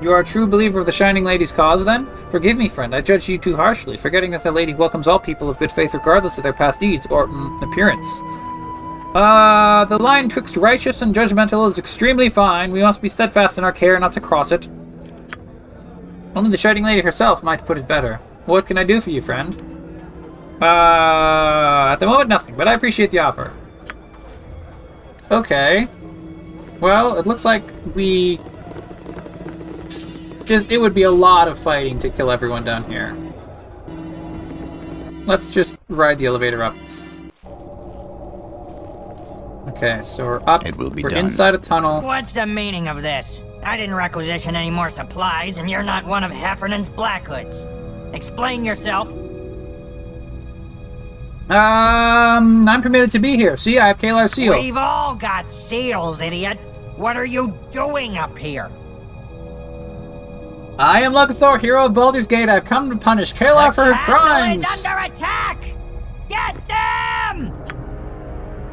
[0.00, 2.08] You are a true believer of the Shining Lady's cause, then?
[2.30, 2.94] Forgive me, friend.
[2.94, 5.94] I judged you too harshly, forgetting that the lady welcomes all people of good faith
[5.94, 8.06] regardless of their past deeds or mm, appearance.
[9.14, 12.72] Uh, the line twixt righteous and judgmental is extremely fine.
[12.72, 14.68] We must be steadfast in our care not to cross it.
[16.34, 18.16] Only the Shining Lady herself might put it better.
[18.46, 19.54] What can I do for you, friend?
[20.60, 23.52] Uh, at the moment, nothing, but I appreciate the offer.
[25.30, 25.86] Okay.
[26.80, 27.62] Well, it looks like
[27.94, 28.40] we...
[30.44, 33.16] Just, it would be a lot of fighting to kill everyone down here.
[35.24, 36.74] Let's just ride the elevator up.
[39.68, 40.66] Okay, so we're up.
[40.66, 41.26] It will be we're done.
[41.26, 42.02] inside a tunnel.
[42.02, 43.42] What's the meaning of this?
[43.62, 47.66] I didn't requisition any more supplies, and you're not one of Hephernaan's Black Hoods.
[48.14, 49.08] Explain yourself.
[51.50, 53.56] Um, I'm permitted to be here.
[53.56, 54.54] See, I have Caelar seal.
[54.54, 56.58] We've all got seals, idiot.
[56.96, 58.70] What are you doing up here?
[60.78, 62.48] I am Lucathor, hero of Baldur's Gate.
[62.48, 64.60] I've come to punish Caelar for her Castle crimes.
[64.60, 65.62] is under attack!
[66.28, 67.83] Get them!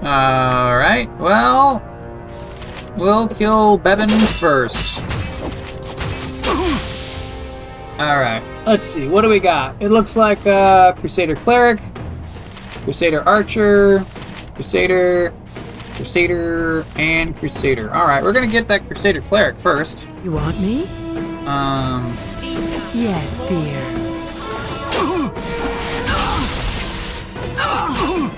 [0.03, 1.07] All right.
[1.19, 1.81] Well,
[2.97, 4.97] we'll kill Bevan first.
[7.99, 8.41] All right.
[8.65, 9.07] Let's see.
[9.07, 9.75] What do we got?
[9.79, 11.79] It looks like uh, Crusader Cleric,
[12.83, 14.03] Crusader Archer,
[14.55, 15.31] Crusader,
[15.95, 17.93] Crusader, and Crusader.
[17.93, 18.23] All right.
[18.23, 20.07] We're gonna get that Crusader Cleric first.
[20.23, 20.85] You want me?
[21.45, 22.17] Um.
[22.93, 23.77] Yes, dear.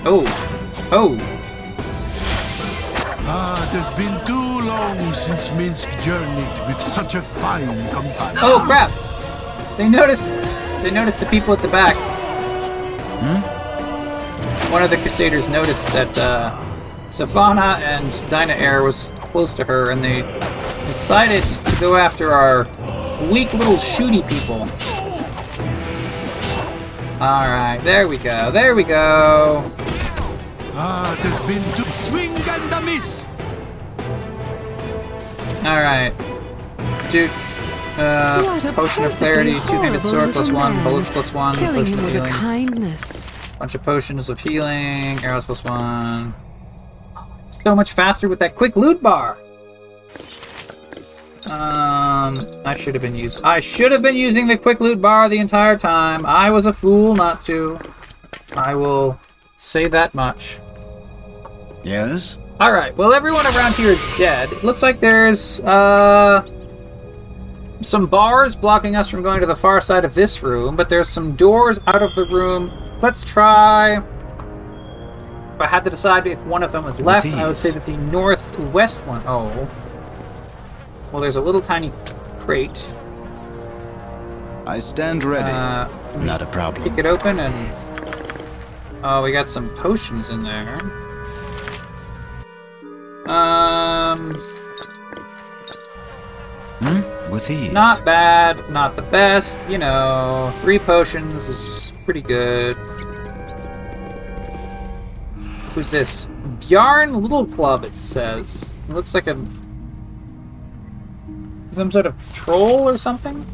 [0.06, 0.24] Oh.
[0.92, 1.40] Oh.
[3.26, 8.38] Ah, it has been too long since Minsc journeyed with such a fine companion.
[8.42, 8.90] Oh crap!
[9.76, 10.26] They noticed.
[10.82, 11.96] They noticed the people at the back.
[13.22, 14.72] Hmm?
[14.72, 16.54] One of the Crusaders noticed that uh,
[17.08, 22.66] Safana and Dynaheir was close to her, and they decided to go after our
[23.30, 24.68] weak little shooty people.
[27.22, 29.62] Alright, there we go, there we go.
[30.74, 31.83] Ah, it has been too
[32.14, 33.24] swing and a miss.
[35.64, 36.12] Alright.
[37.10, 37.30] Dude.
[37.96, 40.84] Uh, potion of clarity, two-handed horrible sword one, man.
[40.84, 43.30] bullets plus one, Killing potion him of was a healing, kindness.
[43.60, 46.34] bunch of potions of healing, arrows plus one.
[47.50, 49.38] So much faster with that quick loot bar.
[51.46, 53.44] Um, I should have been using.
[53.44, 56.26] I should have been using the quick loot bar the entire time.
[56.26, 57.78] I was a fool not to.
[58.56, 59.20] I will
[59.56, 60.58] say that much.
[61.84, 62.38] Yes?
[62.60, 62.96] All right.
[62.96, 64.50] Well, everyone around here is dead.
[64.52, 66.48] It looks like there's uh
[67.80, 71.08] some bars blocking us from going to the far side of this room, but there's
[71.08, 72.72] some doors out of the room.
[73.02, 73.98] Let's try.
[75.54, 77.84] If I had to decide if one of them was left, I would say that
[77.86, 79.22] the northwest one.
[79.26, 79.68] Oh.
[81.12, 81.92] Well, there's a little tiny
[82.38, 82.88] crate.
[84.66, 85.50] I stand ready.
[85.50, 86.82] Uh, Not a problem.
[86.88, 87.76] Kick it open and.
[89.04, 91.03] Oh, we got some potions in there.
[93.26, 94.34] Um.
[96.80, 97.30] Hmm?
[97.30, 97.72] With ease.
[97.72, 99.58] Not bad, not the best.
[99.68, 102.76] You know, three potions is pretty good.
[105.74, 106.28] Who's this?
[106.60, 108.72] Bjarn Little Club, it says.
[108.88, 109.36] It looks like a.
[111.70, 113.44] Some sort of troll or something?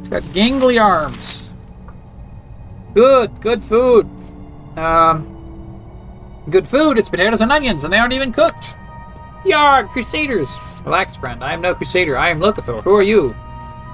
[0.00, 1.50] It's got gangly arms.
[2.94, 4.08] Good, good food.
[4.76, 5.36] Um.
[6.50, 8.74] Good food, it's potatoes and onions, and they aren't even cooked.
[9.44, 10.58] Yarg, Crusaders!
[10.84, 11.44] Relax, friend.
[11.44, 12.16] I am no Crusader.
[12.16, 12.82] I am Locathor.
[12.82, 13.34] Who are you?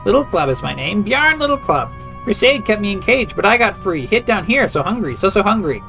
[0.05, 1.05] Little Club is my name.
[1.05, 1.91] Bjarn Little Club.
[2.25, 4.07] Crusade kept me in cage, but I got free.
[4.07, 4.69] Hit down here.
[4.69, 5.17] So hungry.
[5.17, 5.83] So, so hungry.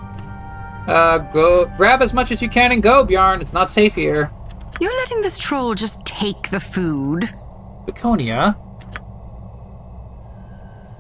[0.88, 1.66] Uh, go.
[1.78, 3.42] Grab as much as you can and go, Bjarn.
[3.42, 4.32] It's not safe here.
[4.80, 7.24] You're letting this troll just take the food?
[7.86, 8.56] Viconia.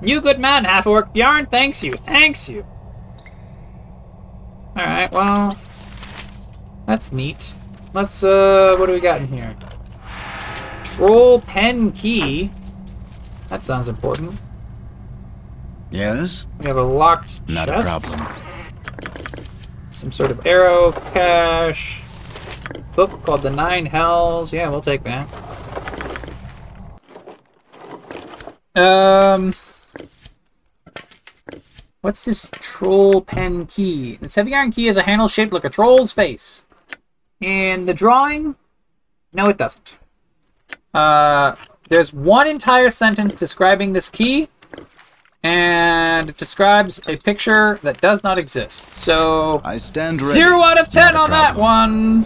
[0.01, 1.13] You good man, half orc.
[1.13, 1.93] Bjarn thanks you.
[1.93, 2.65] Thanks you.
[4.77, 5.57] Alright, well.
[6.85, 7.53] That's neat.
[7.93, 9.55] Let's, uh, what do we got in here?
[10.83, 12.51] Troll pen key.
[13.49, 14.35] That sounds important.
[15.89, 16.45] Yes?
[16.59, 17.87] We have a locked Not chest.
[17.87, 18.35] a problem.
[19.89, 22.01] Some sort of arrow cache.
[22.95, 24.53] Book called The Nine Hells.
[24.53, 25.27] Yeah, we'll take that.
[28.75, 29.53] Um.
[32.01, 34.17] What's this troll pen key?
[34.21, 36.63] This heavy iron key has a handle shaped like a troll's face.
[37.41, 38.55] And the drawing?
[39.33, 39.97] No, it doesn't.
[40.93, 41.55] Uh,
[41.89, 44.49] there's one entire sentence describing this key,
[45.43, 48.83] and it describes a picture that does not exist.
[48.95, 50.33] So I stand ready.
[50.33, 52.25] zero out of ten on that one.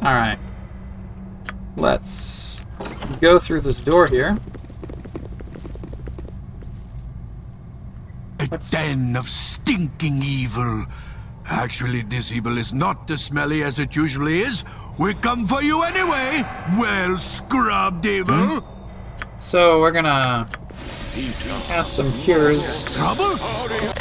[0.00, 0.38] All right,
[1.76, 2.64] let's
[3.20, 4.38] go through this door here.
[8.40, 10.86] A den of stinking evil.
[11.46, 14.64] Actually, this evil is not as smelly as it usually is.
[14.98, 16.44] We come for you anyway.
[16.78, 18.36] Well, scrubbed evil.
[18.36, 19.38] Hmm?
[19.38, 20.46] So we're gonna
[21.66, 23.36] cast some cures Trouble?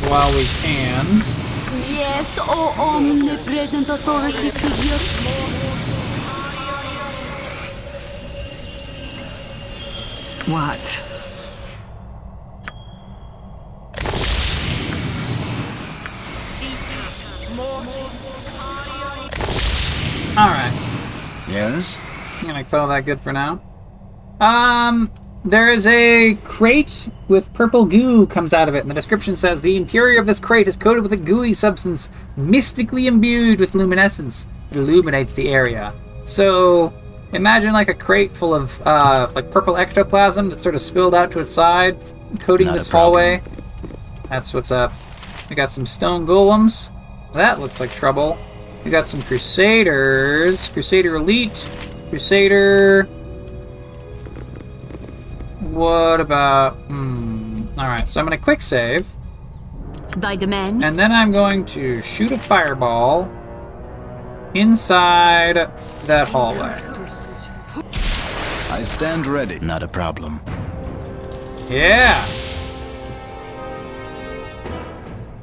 [0.10, 1.06] while we can.
[1.90, 4.98] Yes, oh omnipresent authority figure.
[10.54, 11.17] What?
[20.38, 20.72] All right.
[21.50, 22.42] Yes?
[22.42, 23.60] I'm gonna call that good for now.
[24.40, 25.12] Um,
[25.44, 29.64] there is a crate with purple goo comes out of it, and the description says
[29.64, 34.46] the interior of this crate is coated with a gooey substance mystically imbued with luminescence.
[34.70, 35.92] It illuminates the area.
[36.26, 36.94] So
[37.34, 41.32] imagine like a crate full of uh, like purple ectoplasm that sort of spilled out
[41.32, 41.98] to its side,
[42.42, 43.42] coating Not this hallway.
[44.30, 44.92] That's what's up.
[45.50, 46.92] We got some stone golems.
[47.34, 48.38] That looks like trouble.
[48.84, 50.70] We got some crusaders.
[50.70, 51.68] Crusader elite.
[52.10, 53.04] Crusader.
[55.60, 56.76] What about?
[56.88, 57.68] Hmm.
[57.78, 58.08] All right.
[58.08, 59.08] So I'm gonna quick save,
[60.18, 60.84] By demand?
[60.84, 63.30] and then I'm going to shoot a fireball
[64.54, 65.56] inside
[66.06, 66.82] that hallway.
[68.70, 69.60] I I stand ready.
[69.60, 70.40] Not a problem.
[71.70, 72.24] Yeah.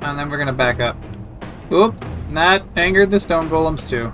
[0.02, 0.96] And then we're gonna back up.
[1.72, 1.94] Oop,
[2.30, 4.12] that angered the stone golems too.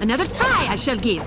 [0.00, 1.22] Another try I shall give.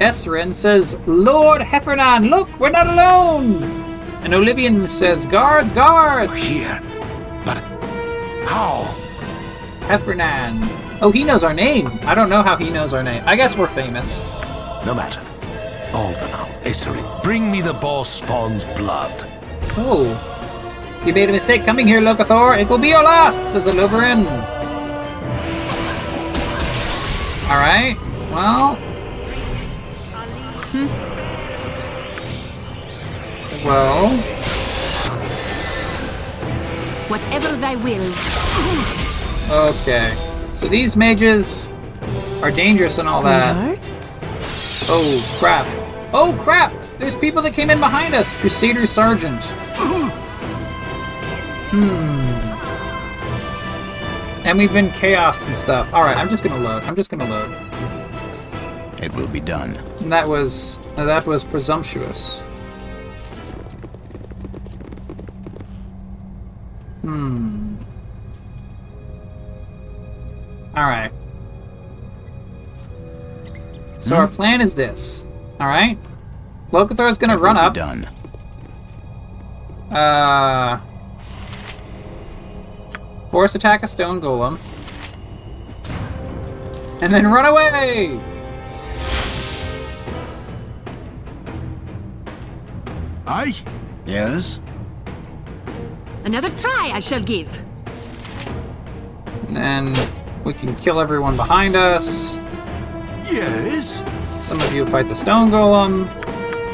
[0.00, 3.62] Esrin says, Lord Hephernaan, look, we're not alone!
[4.24, 6.30] And Olivian says, Guards, guards!
[6.30, 6.82] We're here.
[7.44, 7.58] But
[8.46, 8.82] how?
[9.80, 10.66] Hephernaan.
[11.00, 11.90] Oh, he knows our name.
[12.02, 13.22] I don't know how he knows our name.
[13.26, 14.20] I guess we're famous.
[14.86, 15.20] No matter.
[15.92, 17.22] Over now, Esserin.
[17.22, 19.28] Bring me the boss spawn's blood.
[19.76, 20.33] Oh.
[21.06, 22.58] You made a mistake coming here, Locathor.
[22.58, 24.24] It will be your last, says Oliverin.
[27.46, 27.98] Alright.
[28.32, 28.76] Well.
[30.72, 30.86] Hmm.
[33.66, 34.08] Well.
[37.08, 38.18] Whatever thy wills.
[39.50, 40.14] Okay.
[40.54, 41.68] So these mages
[42.42, 43.78] are dangerous and all that.
[44.88, 45.66] Oh crap.
[46.14, 46.72] Oh crap!
[46.98, 48.32] There's people that came in behind us!
[48.34, 49.42] Crusader Sergeant.
[51.74, 52.44] Hmm.
[54.46, 55.92] And we've been chaosed and stuff.
[55.92, 56.84] Alright, I'm just gonna load.
[56.84, 57.52] I'm just gonna load.
[59.02, 59.74] It will be done.
[60.00, 62.42] And that was uh, that was presumptuous.
[67.00, 67.74] Hmm.
[70.76, 71.10] Alright.
[73.98, 75.24] So our plan is this.
[75.60, 75.98] Alright?
[76.70, 77.74] Locathor is gonna run up.
[77.74, 78.08] Done.
[79.90, 80.78] Uh
[83.34, 84.60] force attack a stone golem.
[87.02, 88.16] And then run away!
[93.26, 93.56] Aye?
[94.06, 94.60] Yes?
[96.24, 97.48] Another try I shall give.
[99.48, 100.10] And then
[100.44, 102.34] we can kill everyone behind us.
[103.28, 104.00] Yes?
[104.38, 106.06] Some of you fight the stone golem.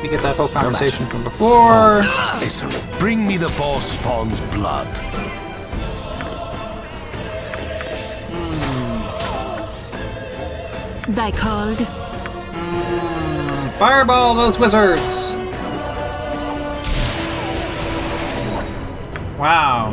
[0.02, 2.02] We get that whole conversation from before.
[2.44, 5.29] Esserin, bring me the boss spawn's blood.
[11.14, 11.78] Thy called.
[11.78, 15.32] Mm, fireball those wizards!
[19.36, 19.92] Wow.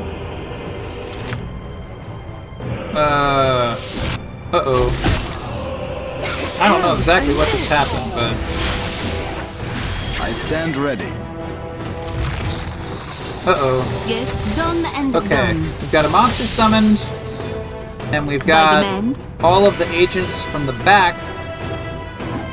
[2.93, 3.76] Uh.
[4.53, 4.89] Uh oh.
[6.61, 8.32] I don't know exactly what just happened, but.
[10.22, 11.11] I stand ready.
[13.47, 14.05] Uh oh.
[14.07, 15.24] Yes, done and done.
[15.24, 15.63] Okay, done.
[15.63, 16.99] we've got a monster summoned,
[18.11, 18.83] and we've got
[19.41, 21.17] all of the agents from the back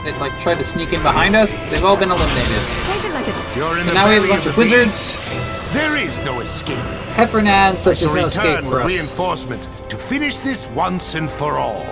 [0.05, 1.50] that like tried to sneak in behind us.
[1.70, 2.62] They've all been eliminated.
[2.84, 3.59] Take it like a.
[3.59, 5.16] You're in So the now we have a bunch of of wizards.
[5.72, 6.76] There is no escape.
[7.16, 8.86] Hephernaan says shall there's no escape return for us.
[8.86, 11.84] reinforcements to finish this once and for all.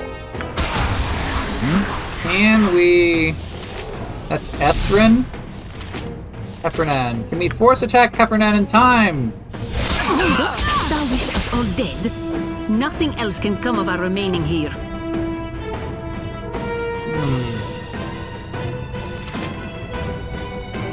[1.64, 2.28] Hmm?
[2.28, 3.32] Can we?
[4.28, 5.24] That's Esrin.
[6.62, 7.28] Hephernaan.
[7.28, 9.32] Can we force attack Hephernaan in time?
[10.36, 12.31] Dost thou wish us all dead?
[12.68, 14.70] Nothing else can come of our remaining here.
[17.10, 17.62] Hmm.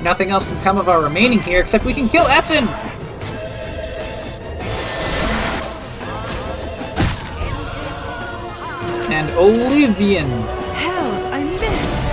[0.03, 2.67] Nothing else can come of our remaining here except we can kill Essen!
[9.11, 10.27] And Olivian.
[10.73, 12.09] Hells, I missed.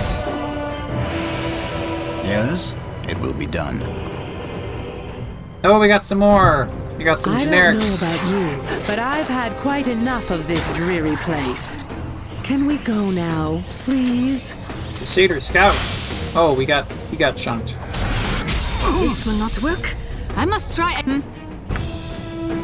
[2.25, 2.75] Yes?
[3.07, 3.81] It will be done.
[5.63, 6.69] Oh, we got some more.
[6.97, 10.67] We got some I don't know about you, but I've had quite enough of this
[10.73, 11.77] dreary place.
[12.43, 14.55] Can we go now, please?
[14.97, 15.75] Crusader Scout.
[16.35, 17.77] Oh, we got he got chunked.
[18.99, 19.93] This will not work.
[20.35, 20.99] I must try.
[21.03, 21.19] Hmm?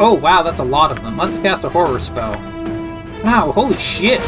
[0.02, 1.16] Oh wow, that's a lot of them.
[1.18, 2.34] Let's cast a horror spell.
[3.24, 4.20] Wow, holy shit.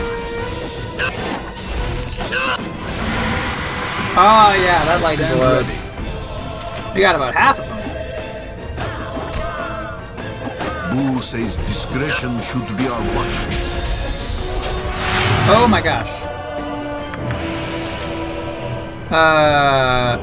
[4.18, 5.62] Oh yeah, that lightning Stand blow.
[5.62, 6.93] ready.
[6.93, 7.75] We got about half of them.
[10.96, 13.36] Boo says discretion should be our watch.
[15.52, 16.10] Oh my gosh.
[19.12, 20.18] Uh,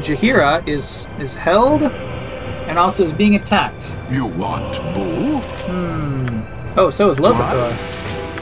[0.00, 3.96] Jaheira is is held and also is being attacked.
[4.08, 5.38] You want Boo?
[5.66, 6.78] Hmm.
[6.78, 7.72] Oh, so is Locathor.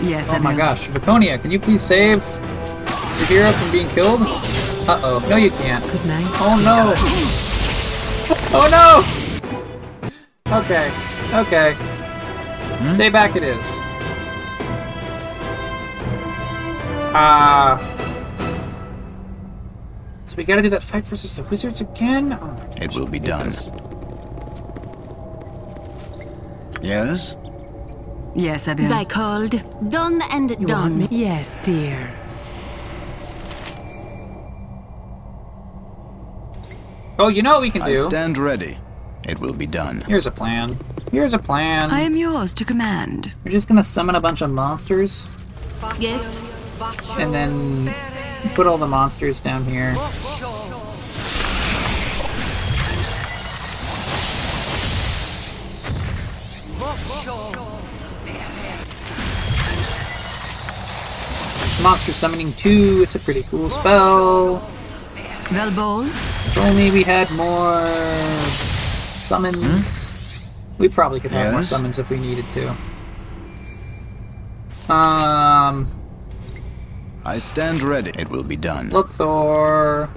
[0.03, 0.59] Yes, Oh my Emil.
[0.67, 4.21] gosh, Viconia, can you please save Jaheira from being killed?
[4.87, 5.83] Uh oh, no you can't.
[5.91, 6.27] Good night.
[6.39, 6.95] Oh no!
[8.53, 9.03] Oh no!
[10.61, 10.91] Okay,
[11.35, 11.77] okay.
[12.95, 13.65] Stay back it is.
[17.13, 17.79] Ah.
[20.27, 22.39] so we gotta do that fight versus the wizards again?
[22.41, 23.47] Oh gosh, It will be done.
[23.47, 23.71] this.
[26.83, 27.37] Yes?
[28.35, 28.89] Yes, Emil.
[28.89, 29.61] Thy called.
[29.91, 30.99] Done and You want done.
[30.99, 31.09] me?
[31.11, 32.15] Yes, dear.
[37.19, 37.91] Oh, you know what we can do?
[37.91, 38.05] I do?
[38.05, 38.79] stand ready.
[39.25, 40.01] It will be done.
[40.09, 40.79] Here's a plan.
[41.11, 41.91] Here's a plan.
[41.91, 43.33] I am yours to command.
[43.45, 45.29] We're just gonna summon a bunch of monsters
[45.99, 46.39] Yes.
[47.19, 47.93] and then
[48.55, 49.97] put all the monsters down here.
[61.83, 64.59] Monster Summoning 2, it's a pretty cool spell.
[65.49, 66.07] Velbol?
[66.07, 67.87] If only we had more
[69.27, 69.57] summons.
[69.63, 70.00] Hmm?
[70.81, 72.71] We probably could have more summons if we needed to.
[74.91, 75.87] Um,
[77.23, 78.13] I stand ready.
[78.17, 78.89] It will be done.
[78.89, 80.09] look Thor.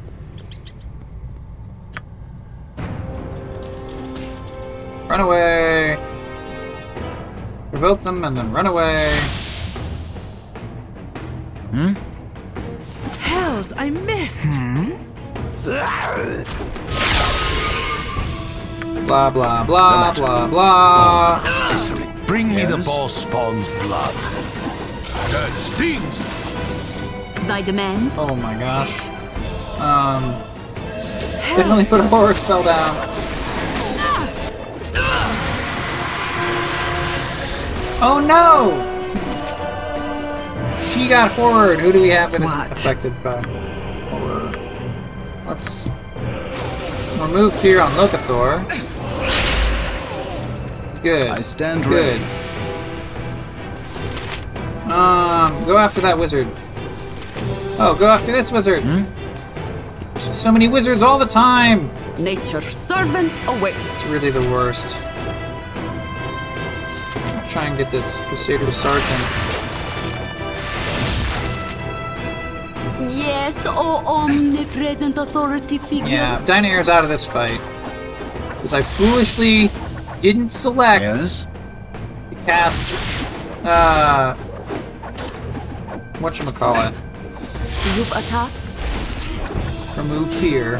[5.09, 5.97] Run away.
[7.71, 9.13] Provoke them and then run away.
[11.71, 11.93] Hmm?
[13.19, 14.53] Hells, I missed.
[19.05, 21.41] Blah blah blah blah blah.
[21.71, 24.13] Isserin, bring me the boss spawn's blood.
[25.31, 26.19] That stings!
[27.47, 28.11] Thy demand?
[28.17, 28.93] Oh my gosh.
[29.79, 30.31] Um,
[31.57, 33.09] definitely put a horror spell down.
[38.05, 38.89] Oh no!
[40.81, 41.79] She got horrored.
[41.79, 42.71] Who do we have that is What?
[42.71, 43.41] affected by
[44.09, 44.51] horror?
[45.47, 45.89] Let's
[47.19, 48.63] remove fear on Locathor.
[51.03, 51.27] Good.
[51.27, 52.21] I stand Good.
[52.21, 52.43] ready.
[54.85, 56.47] Um, go after that wizard.
[57.77, 58.79] Oh, go after this wizard.
[58.79, 59.03] Hmm?
[60.17, 61.91] So many wizards all the time.
[62.17, 63.77] Nature's servant awaits.
[63.91, 64.95] It's really the worst.
[67.35, 69.03] Let's try and get this Crusader Sergeant.
[73.13, 76.07] Yes, oh omnipresent authority figure.
[76.07, 77.61] Yeah, Dynaheir's out of this fight.
[78.47, 79.67] Because I foolishly
[80.23, 81.45] didn't select Yes?
[82.29, 82.93] to cast,
[83.65, 84.35] uh,
[86.23, 86.93] whatchamacallit,
[87.97, 89.97] You've attacked.
[89.97, 90.79] remove fear.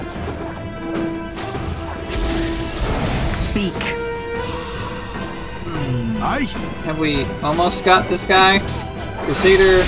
[3.41, 3.73] Speak.
[6.25, 6.47] Aye?
[6.85, 8.59] Have we almost got this guy?
[9.25, 9.83] Crusader.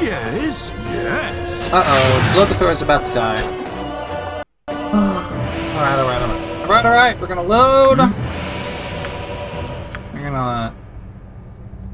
[0.00, 1.43] Yes, yes.
[1.72, 3.42] Uh-oh, Locathor is about to die.
[4.68, 6.60] alright, alright, alright.
[6.62, 7.98] Alright, alright, we're gonna load.
[7.98, 8.12] Hmm?
[10.14, 10.74] We're gonna...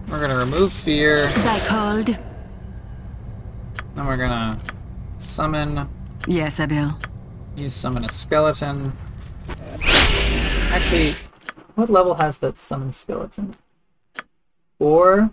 [0.09, 1.29] We're gonna remove fear.
[1.67, 2.07] Called?
[3.95, 4.59] Then we're gonna
[5.19, 5.89] summon...
[6.27, 6.99] Yes, Abil.
[7.57, 8.93] Use summon a skeleton.
[10.73, 11.13] Actually,
[11.75, 13.55] what level has that summon skeleton?
[14.79, 15.31] Four?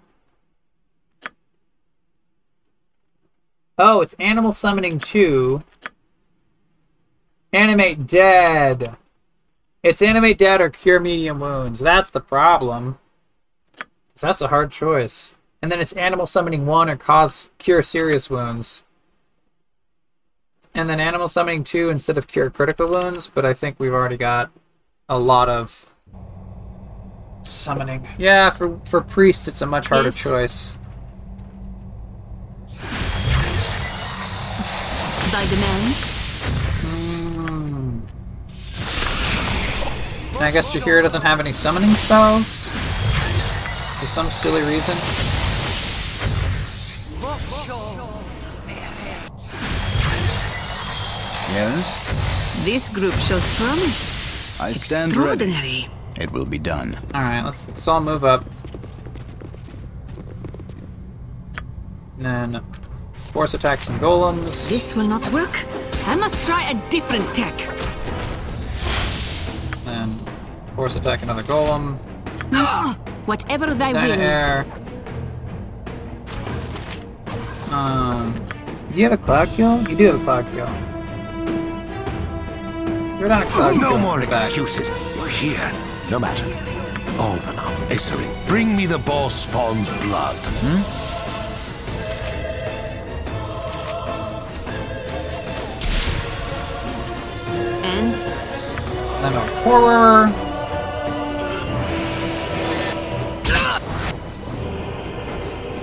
[3.77, 5.61] Oh, it's animal summoning two.
[7.53, 8.95] Animate dead.
[9.83, 11.79] It's animate dead or cure medium wounds.
[11.79, 12.97] That's the problem.
[13.77, 15.35] 'Cause that's a hard choice.
[15.61, 18.83] And then it's animal summoning one or cause cure serious wounds.
[20.73, 24.17] And then animal summoning two instead of cure critical wounds, but I think we've already
[24.17, 24.51] got
[25.09, 25.87] a lot of
[27.43, 28.07] summoning.
[28.17, 30.75] Yeah, for for priest it's a much harder choice.
[35.37, 35.93] Thy demand?
[36.81, 37.99] Hmm.
[40.33, 42.65] And I guess Jaheira doesn't have any summoning spells?
[43.99, 44.95] For some silly reason.
[51.53, 52.65] Yes?
[52.65, 54.59] This group shows promise.
[54.59, 55.51] I stand ready.
[55.51, 55.87] Extraordinary.
[56.15, 56.97] It will be done.
[57.13, 58.43] Alright, let's, let's all move up.
[62.17, 62.63] And then
[63.31, 64.67] force attack some golems.
[64.69, 65.65] This will not work.
[66.07, 67.53] I must try a different tech.
[69.87, 70.11] And
[70.75, 71.97] force attack another golem.
[73.25, 74.65] Whatever thy Dyna wills.
[77.71, 78.33] Um,
[78.93, 79.87] do you have a cloud kill?
[79.89, 80.69] You do have a cloud kill.
[83.19, 83.81] You're not a cloud kill.
[83.81, 84.45] No more in the back.
[84.45, 84.89] excuses.
[85.19, 85.71] We're here.
[86.09, 86.45] No matter.
[87.17, 90.37] Overnom, Isserin, bring me the boss spawn's blood.
[90.63, 90.85] And
[99.27, 100.27] Then a horror.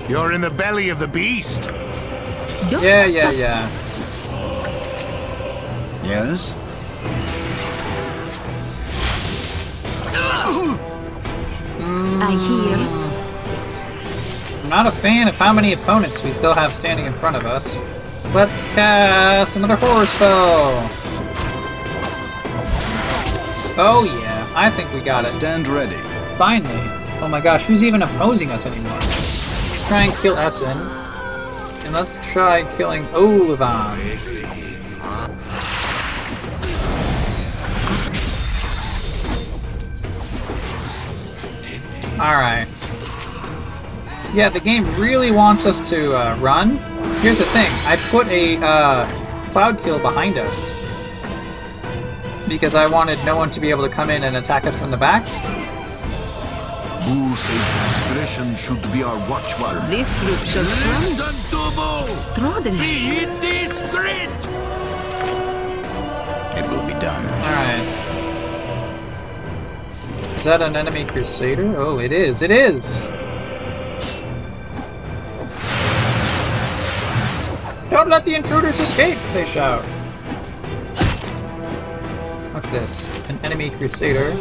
[0.09, 1.65] You're in the belly of the beast.
[1.65, 3.69] dust Yeah, yeah, yeah.
[6.03, 6.51] Yes?
[12.23, 12.77] I hear.
[14.63, 17.45] I'm not a fan of how many opponents we still have standing in front of
[17.45, 17.77] us.
[18.33, 21.04] Let's cast another horror spell.
[23.77, 25.31] Oh yeah, I think we got it.
[25.31, 25.97] Stand ready.
[26.37, 26.79] Finally.
[27.19, 28.93] Oh my gosh, who's even opposing us anymore?
[28.93, 30.77] Let's try and kill Essen.
[31.83, 33.99] And let's try killing Olivan.
[42.17, 42.71] Alright.
[44.33, 46.77] Yeah, the game really wants us to uh, run.
[47.19, 47.69] Here's the thing.
[47.85, 50.84] I put a uh, cloud kill behind us.
[52.47, 54.91] Because I wanted no one to be able to come in and attack us from
[54.91, 55.23] the back.
[57.05, 59.89] Who says discretion should be our watchword?
[59.89, 62.27] This group shows promise.
[62.27, 62.87] Extraordinary.
[62.87, 64.29] Be indiscreet!
[66.57, 67.25] It will be done.
[67.43, 67.85] Alright.
[70.37, 71.75] Is that an enemy crusader?
[71.77, 72.41] Oh, it is.
[72.41, 73.07] It is!
[77.89, 79.85] Don't let the intruders escape, they shout.
[82.55, 83.09] What's this?
[83.29, 84.31] An enemy crusader.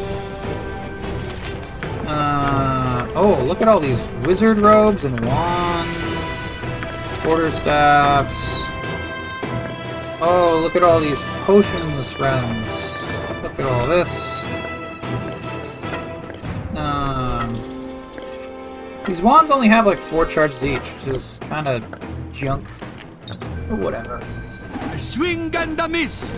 [2.07, 6.57] Uh, oh, look at all these wizard robes and wands,
[7.25, 8.63] quarter staffs.
[10.23, 13.03] Oh, look at all these potions, friends.
[13.43, 14.45] Look at all this.
[16.77, 17.53] Um,
[19.07, 21.85] these wands only have like four charges each, which is kind of
[22.33, 22.69] junk.
[23.71, 24.25] Or whatever.
[24.83, 26.31] I swing and a miss!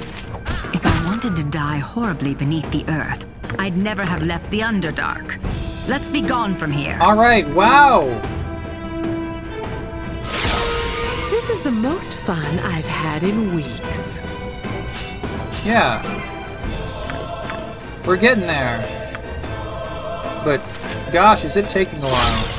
[1.16, 3.24] If I wanted to die horribly beneath the earth,
[3.58, 5.42] I'd never have left the Underdark.
[5.88, 6.98] Let's be gone from here.
[7.00, 8.02] All right, wow.
[11.30, 14.20] This is the most fun I've had in weeks.
[15.64, 16.02] Yeah.
[18.06, 18.82] We're getting there.
[20.44, 20.60] But,
[21.12, 22.55] gosh, is it taking a while.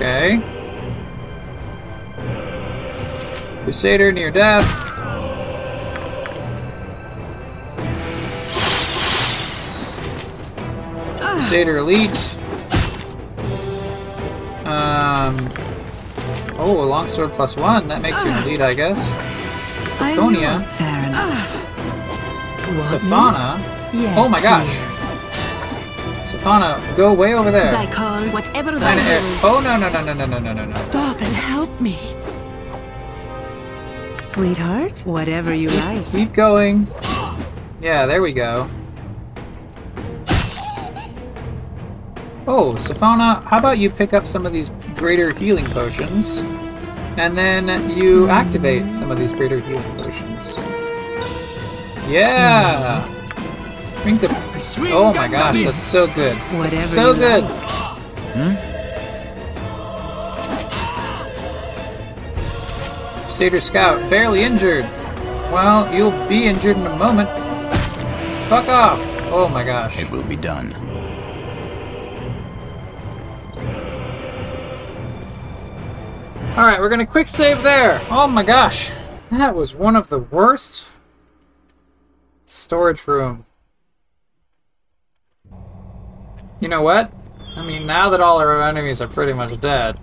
[0.00, 0.40] Okay.
[3.64, 4.64] Crusader near death.
[11.20, 12.10] Crusader elite.
[14.64, 15.36] Um.
[16.56, 17.86] Oh, a longsword plus one.
[17.88, 19.06] That makes you an elite, I guess.
[21.08, 22.90] Enough.
[22.90, 23.58] Safana.
[23.92, 24.89] Yes, oh my gosh.
[26.40, 27.74] Safana, go way over there.
[27.74, 29.22] I call uh, whatever Nine that.
[29.22, 30.74] Eh, oh no no no no no no no no no.
[30.76, 31.98] Stop and help me.
[34.22, 36.06] Sweetheart, whatever you like.
[36.06, 36.86] Keep going.
[37.82, 38.70] Yeah, there we go.
[42.46, 46.38] Oh, Safana, how about you pick up some of these greater healing potions,
[47.18, 50.56] and then you activate some of these greater healing potions.
[52.08, 53.04] Yeah!
[53.04, 53.19] Mm-hmm.
[54.02, 54.28] Drink the.
[54.92, 56.36] Oh my gosh, that's so good.
[56.58, 57.44] Whatever so you good.
[57.44, 57.52] like.
[58.34, 58.70] Hmm?
[63.40, 64.84] Crusader Scout, barely injured.
[65.50, 67.28] Well, you'll be injured in a moment.
[68.50, 69.00] Fuck off!
[69.32, 69.98] Oh my gosh.
[69.98, 70.74] It will be done.
[76.54, 78.02] Alright, we're gonna quick save there.
[78.10, 78.90] Oh my gosh.
[79.30, 80.86] That was one of the worst.
[82.44, 83.46] Storage room.
[86.60, 87.12] You know what?
[87.56, 89.98] I mean, now that all our enemies are pretty much dead,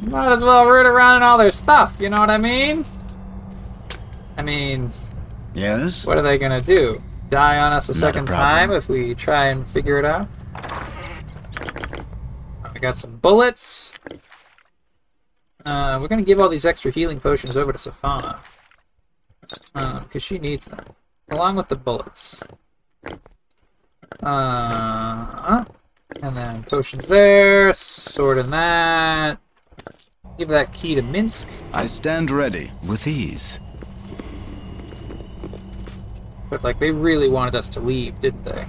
[0.00, 2.84] might as well root around in all their stuff, you know what I mean?
[4.36, 4.92] I mean,
[5.54, 6.04] Yes?
[6.06, 7.02] what are they gonna do?
[7.28, 8.48] Die on us a Not second problem.
[8.48, 10.28] time if we try and figure it out?
[12.64, 13.92] I got some bullets.
[15.66, 18.38] Uh, we're gonna give all these extra healing potions over to Safana.
[19.74, 20.80] Because she needs them.
[21.30, 22.40] Along with the bullets.
[24.22, 25.64] Uh,
[26.22, 29.38] and then potions there, sword in that.
[30.38, 31.46] Give that key to Minsc.
[31.72, 33.58] I stand ready with ease.
[36.50, 38.66] But like they really wanted us to leave, didn't they?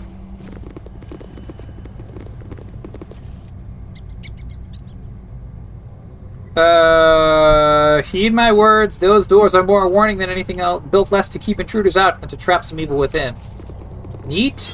[6.59, 8.97] Uh, heed my words.
[8.97, 12.19] Those doors are more a warning than anything else, built less to keep intruders out
[12.19, 13.35] than to trap some evil within.
[14.25, 14.73] Neat.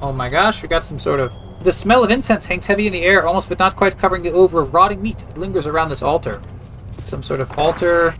[0.00, 1.36] Oh my gosh, we got some sort of.
[1.60, 4.30] The smell of incense hangs heavy in the air, almost but not quite covering the
[4.30, 6.40] odor of rotting meat that lingers around this altar.
[7.02, 8.14] Some sort of altar.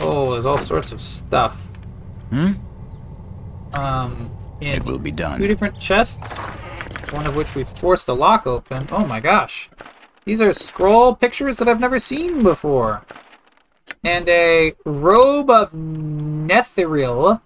[0.00, 1.56] Oh, there's all sorts of stuff.
[2.30, 2.52] Hmm?
[3.72, 4.30] Um,
[4.60, 5.38] in It will be done.
[5.38, 6.44] two different chests,
[7.12, 8.86] one of which we've forced the lock open.
[8.90, 9.70] Oh my gosh.
[10.24, 13.02] These are scroll pictures that I've never seen before.
[14.04, 17.40] and a robe of Netheril.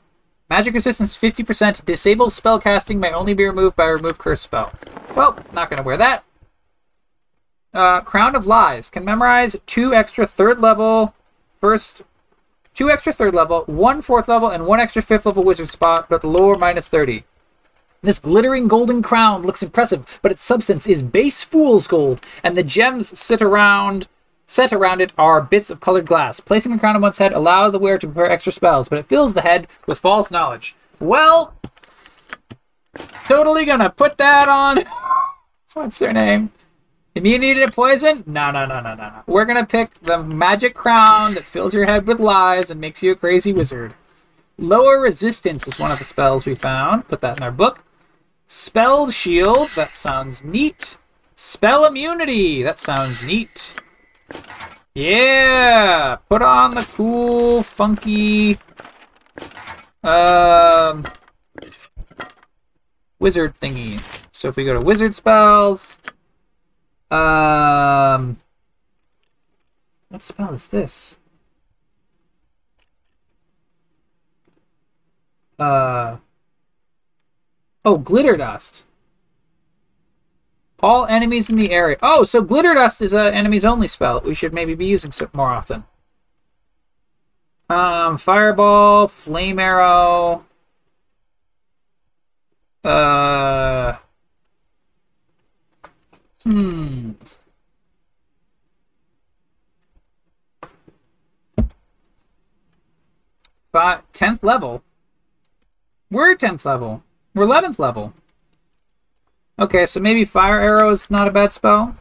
[0.50, 1.84] Magic resistance 50%.
[1.84, 4.72] Disabled spell casting may only be removed by remove curse spell.
[5.16, 6.24] Well, not going to wear that.
[7.72, 11.14] Uh, Crown of Lies can memorize two extra third level,
[11.60, 12.02] first,
[12.72, 16.22] two extra third level, one fourth level, and one extra fifth level wizard spot, but
[16.22, 17.24] lower minus 30.
[18.02, 22.62] This glittering golden crown looks impressive, but its substance is base fool's gold, and the
[22.62, 24.06] gems sit around
[24.46, 26.40] set around it are bits of colored glass.
[26.40, 29.06] Placing the crown on one's head allows the wearer to prepare extra spells, but it
[29.06, 30.74] fills the head with false knowledge.
[31.00, 31.54] Well,
[33.24, 34.84] totally gonna put that on.
[35.74, 36.52] What's their name?
[37.16, 38.24] Immunity to poison?
[38.26, 39.22] No, no, no, no, no, no.
[39.26, 43.12] We're gonna pick the magic crown that fills your head with lies and makes you
[43.12, 43.94] a crazy wizard.
[44.58, 47.08] Lower resistance is one of the spells we found.
[47.08, 47.84] Put that in our book.
[48.46, 49.70] Spell shield.
[49.74, 50.96] That sounds neat.
[51.34, 52.62] Spell immunity.
[52.62, 53.74] That sounds neat.
[54.94, 56.16] Yeah!
[56.28, 58.58] Put on the cool, funky,
[60.04, 61.06] um,
[63.18, 64.00] wizard thingy.
[64.30, 65.98] So if we go to wizard spells,
[67.10, 68.38] um,
[70.08, 71.16] what spell is this?
[75.58, 76.18] Uh,
[77.84, 78.84] oh, glitter dust.
[80.84, 81.96] All enemies in the area.
[82.02, 84.20] Oh, so glitter dust is a enemies only spell.
[84.20, 85.84] We should maybe be using so- more often.
[87.70, 90.44] Um, fireball, flame arrow.
[92.84, 93.96] Uh.
[96.42, 97.12] Hmm.
[103.72, 104.82] Five, 10th level.
[106.10, 107.02] We're 10th level.
[107.34, 108.12] We're 11th level.
[109.58, 111.96] Okay, so maybe Fire Arrow is not a bad spell.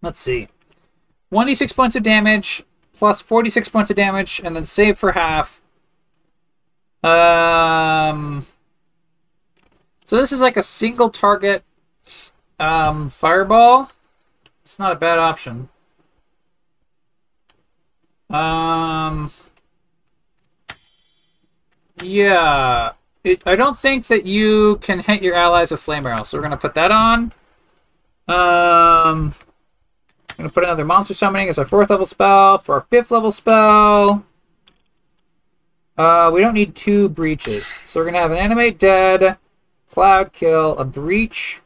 [0.00, 0.48] Let's see.
[1.32, 2.62] 1d6 points of damage,
[2.94, 5.62] plus 46 points of damage, and then save for half.
[7.02, 8.46] Um.
[10.04, 11.64] So this is like a single target
[12.60, 13.90] um, fireball.
[14.64, 15.68] It's not a bad option.
[18.30, 19.30] Um.
[22.02, 22.92] Yeah.
[23.24, 26.42] It, I don't think that you can hit your allies with flame arrow, so we're
[26.42, 27.32] gonna put that on.
[28.26, 29.34] Um,
[30.30, 33.30] I'm gonna put another monster summoning as our fourth level spell for our fifth level
[33.30, 34.24] spell.
[35.96, 39.36] Uh, we don't need two breaches, so we're gonna have an animate dead,
[39.88, 41.60] cloud kill, a breach.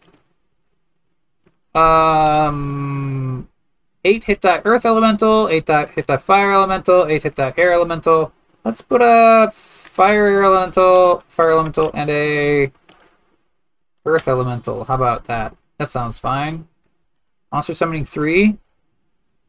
[1.74, 3.48] Um,
[4.04, 8.32] eight hit die earth elemental, eight hit die fire elemental, eight hit die air elemental.
[8.64, 9.48] Let's put a
[9.96, 12.70] fire elemental, fire elemental, and a
[14.04, 14.84] earth elemental.
[14.84, 15.56] How about that?
[15.78, 16.68] That sounds fine.
[17.50, 18.58] Monster summoning three.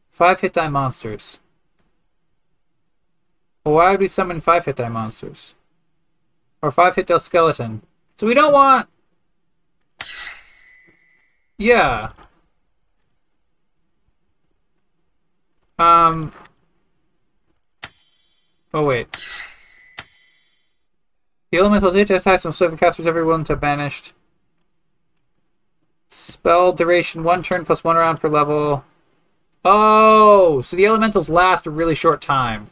[0.08, 1.38] Five hit die monsters.
[3.62, 5.54] Well, why would we summon five hit die monsters?
[6.62, 7.82] Or five hit die skeleton?
[8.16, 8.88] So we don't want.
[11.58, 12.08] Yeah.
[15.78, 16.32] Um.
[18.72, 19.14] Oh wait.
[21.50, 24.12] The elementals hit attacks from seven casters every everyone to banished.
[26.10, 28.84] Spell duration one turn plus one round per level.
[29.64, 32.70] Oh, so the elementals last a really short time.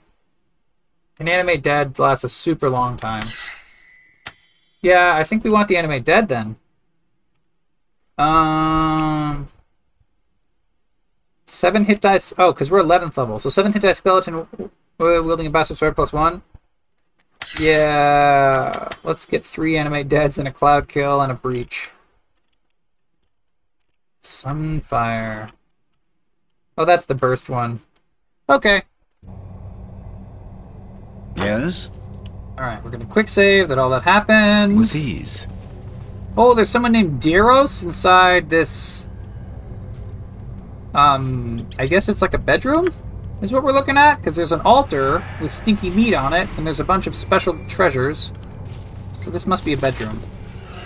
[1.18, 3.28] An animate dead lasts a super long time.
[4.82, 6.56] Yeah, I think we want the animate dead then.
[8.18, 9.48] Um,
[11.46, 12.32] seven hit dice.
[12.38, 14.46] Oh, because we're eleventh level, so seven hit dice skeleton
[14.98, 16.42] wielding a bastard sword plus one.
[17.58, 21.90] Yeah, let's get three anime deads and a cloud kill and a breach.
[24.22, 25.50] Sunfire.
[26.76, 27.80] Oh, that's the burst one.
[28.48, 28.82] Okay.
[31.36, 31.90] Yes?
[32.58, 34.76] Alright, we're gonna quick save that all that happened.
[34.76, 35.46] With ease.
[36.36, 39.06] Oh, there's someone named Daeros inside this.
[40.94, 42.92] Um, I guess it's like a bedroom?
[43.42, 44.16] Is what we're looking at?
[44.16, 47.58] Because there's an altar with stinky meat on it, and there's a bunch of special
[47.68, 48.32] treasures.
[49.20, 50.22] So this must be a bedroom.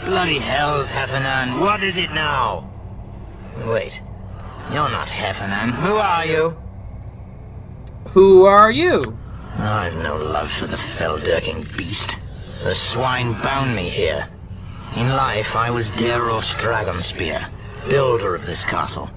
[0.04, 1.60] Bloody hells, Hephernaan.
[1.60, 2.68] What is it now?
[3.66, 4.02] Wait.
[4.72, 5.70] You're not Hephernaan.
[5.70, 6.56] Who are you?
[8.10, 9.16] Who are you?
[9.58, 12.18] I've no love for the fell-dirking beast.
[12.64, 14.28] The swine bound me here.
[14.96, 17.48] In life, I was Daeros Dragonspear,
[17.88, 19.08] builder of this castle.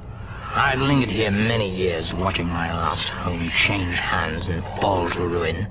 [0.55, 5.67] I lingered here many years, watching my last home change hands and fall to ruin.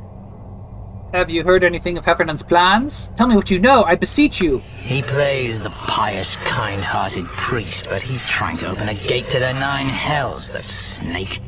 [1.12, 3.08] Have you heard anything of Hephernaan's plans?
[3.16, 4.58] Tell me what you know, I beseech you.
[4.80, 9.52] He plays the pious, kind-hearted priest, but he's trying to open a gate to the
[9.52, 11.38] nine hells, the snake.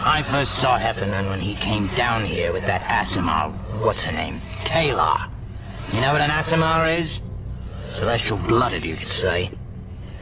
[0.00, 3.52] I first saw Hephernaan when he came down here with that Aasimar,
[3.84, 4.40] what's her name?
[4.64, 5.30] Caelar.
[5.92, 7.22] You know what an Aasimar is?
[7.86, 9.52] Celestial blooded, you could say.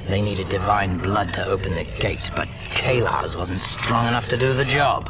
[0.08, 4.52] They needed divine blood to open the gate, but Caelar's wasn't strong enough to do
[4.52, 5.08] the job.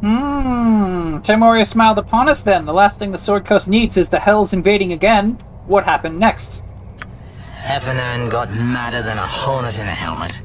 [0.00, 1.18] Hmm.
[1.18, 2.64] Tymora smiled upon us then.
[2.64, 5.32] The last thing the Sword Coast needs is the Hells invading again.
[5.66, 6.62] What happened next?
[7.62, 10.40] Hephernaan got madder than a hornet in a helmet.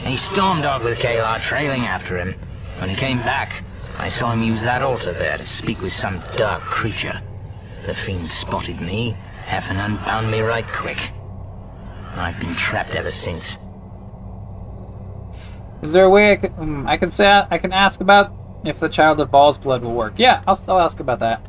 [0.00, 2.34] He stormed off with Caelar trailing after him.
[2.78, 3.64] When he came back,
[3.98, 7.20] I saw him use that altar there to speak with some dark creature.
[7.86, 9.16] The fiend spotted me.
[9.46, 11.12] Hephernaan bound me right quick.
[12.14, 13.58] I've been trapped ever since.
[15.82, 18.32] Is there a way I can, um, I can say I can ask about
[18.64, 20.14] if the Child of Bhaal's blood will work?
[20.16, 21.46] Yeah, I'll, I'll ask about that.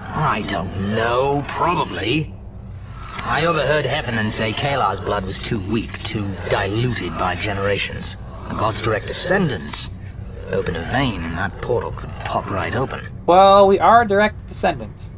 [0.00, 1.42] I don't know.
[1.46, 2.34] Probably.
[3.24, 8.16] I overheard Hephernaan say Caelar's blood was too weak, too diluted by generations.
[8.50, 9.90] God's direct descendants.
[10.50, 13.06] Open a vein and that portal could pop right open.
[13.26, 15.10] Well, we are direct descendants.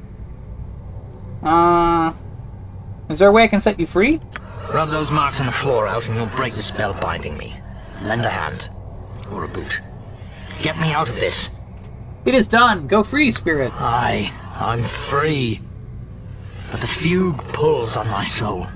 [1.42, 2.12] Uh,
[3.08, 4.18] is there a way I can set you free?
[4.72, 7.60] Rub those marks on the floor out and you'll break the spell binding me.
[8.02, 8.70] Lend a hand.
[9.32, 9.80] Or a boot.
[10.62, 11.50] Get me out of this.
[12.24, 12.86] It is done.
[12.86, 13.72] Go free, spirit.
[13.74, 15.60] Aye, I'm free.
[16.70, 18.68] But the fugue pulls on my soul.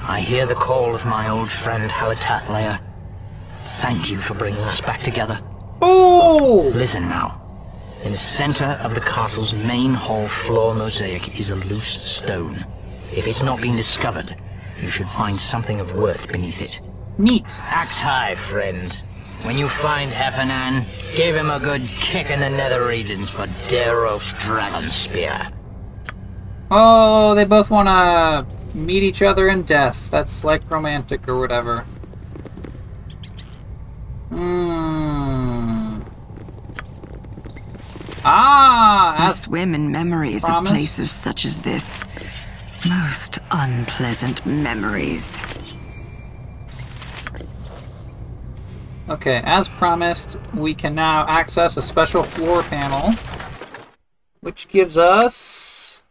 [0.00, 2.80] I hear the call of my old friend Halatathlar.
[3.62, 5.40] Thank you for bringing us back together.
[5.80, 6.72] Oh!
[6.74, 7.40] Listen now.
[8.04, 12.66] In the center of the castle's main hall floor mosaic is a loose stone.
[13.14, 14.36] If it's not been discovered,
[14.80, 16.80] you should find something of worth beneath it.
[17.18, 17.58] Neat.
[17.62, 19.02] Axe high, friend.
[19.42, 24.34] When you find Hephernaan, give him a good kick in the nether regions for Daeros
[24.34, 25.52] Dragonspear.
[26.70, 30.10] Oh, they both want to meet each other in death.
[30.10, 31.84] That's like romantic or whatever.
[34.28, 36.00] Hmm.
[38.24, 40.70] Ah, I swim in memories promised.
[40.70, 42.04] of places such as this.
[42.86, 45.42] Most unpleasant memories.
[49.08, 53.14] Okay, as promised, we can now access a special floor panel,
[54.40, 56.02] which gives us.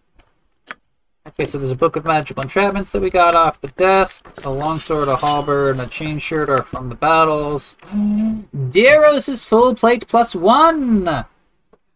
[1.28, 4.28] Okay, so there's a book of magical enchantments that we got off the desk.
[4.43, 7.78] A longsword, a halberd, and a chain shirt are from the battles.
[7.93, 11.26] Daeros' full plate plus one.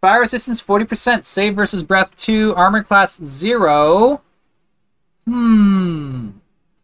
[0.02, 1.26] Fire resistance 40%.
[1.26, 2.54] Save versus breath 2.
[2.56, 4.22] Armor class 0.
[5.32, 6.32] Hmm.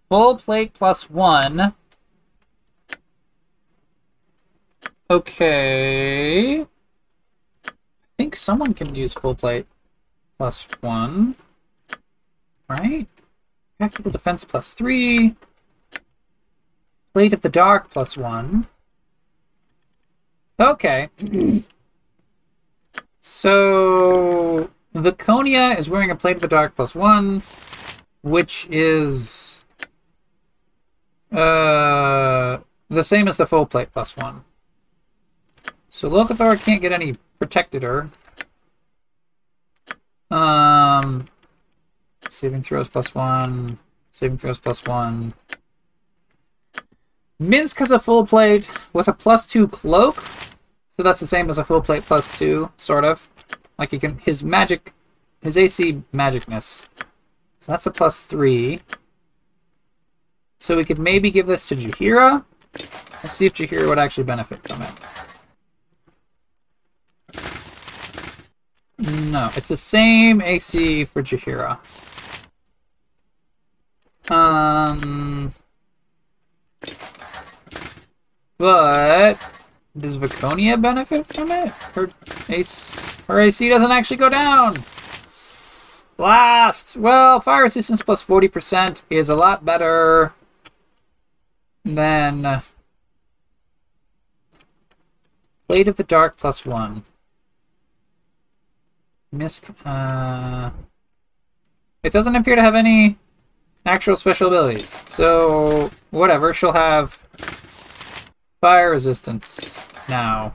[0.08, 1.74] Full plate plus 1.
[5.10, 6.62] Okay.
[6.62, 6.66] I
[8.18, 9.68] think someone can use full plate
[10.38, 11.36] plus 1.
[12.70, 13.08] Right?
[13.78, 15.36] Practical defense plus 3.
[17.12, 18.66] Blade of the Dark plus 1.
[20.58, 21.10] Okay.
[23.20, 27.44] So Viconia is wearing a Plate of the Dark plus one,
[28.22, 29.64] which is
[31.32, 32.58] uh
[32.90, 34.44] the same as the full plate plus one.
[35.90, 38.10] So Locathor can't get any protected her.
[40.32, 41.28] Um
[42.30, 43.80] saving throws plus one,
[44.12, 45.34] saving throws plus one.
[47.42, 50.24] Minsc has a full plate with a plus two cloak.
[50.90, 53.30] So that's the same as a full plate plus two, sort of.
[53.78, 54.94] Like you can his magic
[55.42, 56.88] his AC magicness.
[57.68, 58.80] That's a plus three.
[60.60, 62.44] So we could maybe give this to Jaheira.
[63.24, 64.92] Let's see if Jaheira would actually benefit from it.
[69.00, 71.78] No, it's the same AC for Jaheira.
[74.30, 75.54] Um,
[78.58, 79.38] but
[79.98, 81.70] does Viconia benefit from it?
[81.94, 82.10] Her
[82.50, 84.84] AC, her AC doesn't actually go down.
[86.18, 86.98] Blast!
[86.98, 90.34] Well, fire resistance plus 40% is a lot better
[91.86, 92.64] than
[95.68, 97.04] Blade of the Dark plus 1.
[99.34, 100.72] Minsc, uh...
[102.02, 103.18] It doesn't appear to have any
[103.86, 105.00] actual special abilities.
[105.08, 107.28] So, whatever, she'll have
[108.60, 110.54] fire resistance now.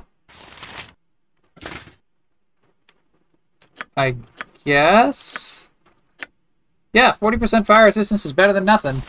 [3.96, 4.16] I
[4.64, 5.66] guess?
[6.92, 9.02] Yeah, 40% fire resistance is better than nothing.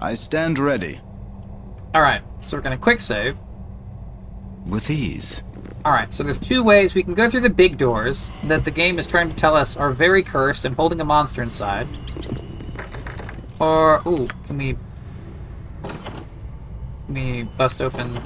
[0.00, 1.00] I stand ready.
[1.94, 3.38] Alright, so we're gonna quick save.
[4.66, 5.42] With ease.
[5.84, 8.98] Alright, so there's two ways we can go through the big doors that the game
[8.98, 11.86] is trying to tell us are very cursed and holding a monster inside.
[13.60, 14.76] Or, ooh, can we...
[17.06, 18.16] Can we bust open...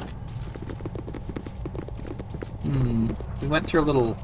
[2.62, 3.08] Hmm.
[3.40, 4.16] We went through a little.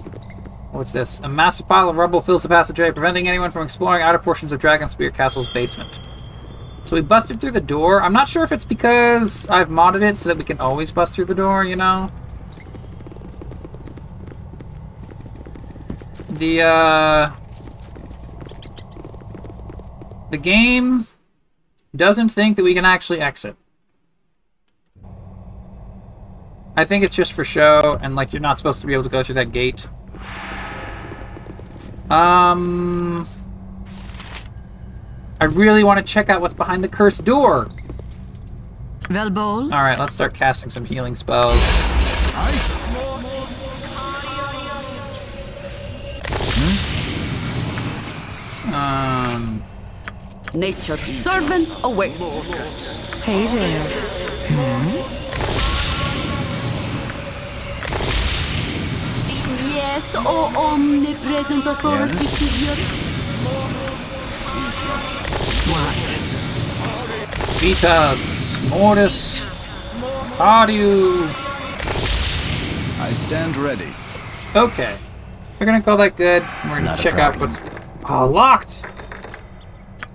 [0.75, 1.21] What's this?
[1.21, 4.61] A massive pile of rubble fills the passageway, preventing anyone from exploring outer portions of
[4.61, 6.01] Dragonspear Castle's basement.
[6.83, 8.03] So we busted through the door.
[8.03, 11.15] I'm not sure if it's because I've modded it so that we can always bust
[11.15, 12.09] through the door, you know?
[16.29, 17.31] The, uh...
[20.33, 21.07] The game
[21.95, 23.57] doesn't think that we can actually exit.
[26.77, 29.09] I think it's just for show, and like you're not supposed to be able to
[29.09, 29.87] go through that gate.
[32.11, 33.27] Um,
[35.41, 37.69] I really want to check out what's behind the cursed door.
[39.05, 39.73] Velbol?
[39.73, 41.61] All right, let's start casting some healing spells.
[48.75, 49.63] Um,
[50.53, 53.23] Nature's servant awaits.
[53.23, 55.34] Hey there.
[59.95, 62.75] Yes, oh omnipresent authority figure.
[65.71, 65.95] What?
[67.61, 69.41] Vitas, Mortis,
[70.41, 70.89] Audio.
[72.99, 73.87] I stand ready.
[74.57, 74.97] Okay,
[75.61, 76.43] we're gonna call that good.
[76.65, 77.61] We're gonna Not check out what's
[78.09, 78.85] oh, locked.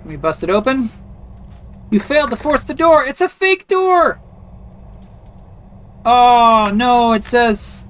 [0.04, 0.90] We bust it open.
[1.90, 3.06] You failed to force the door.
[3.06, 4.20] It's a fake door.
[6.04, 7.14] Oh no!
[7.14, 7.86] It says.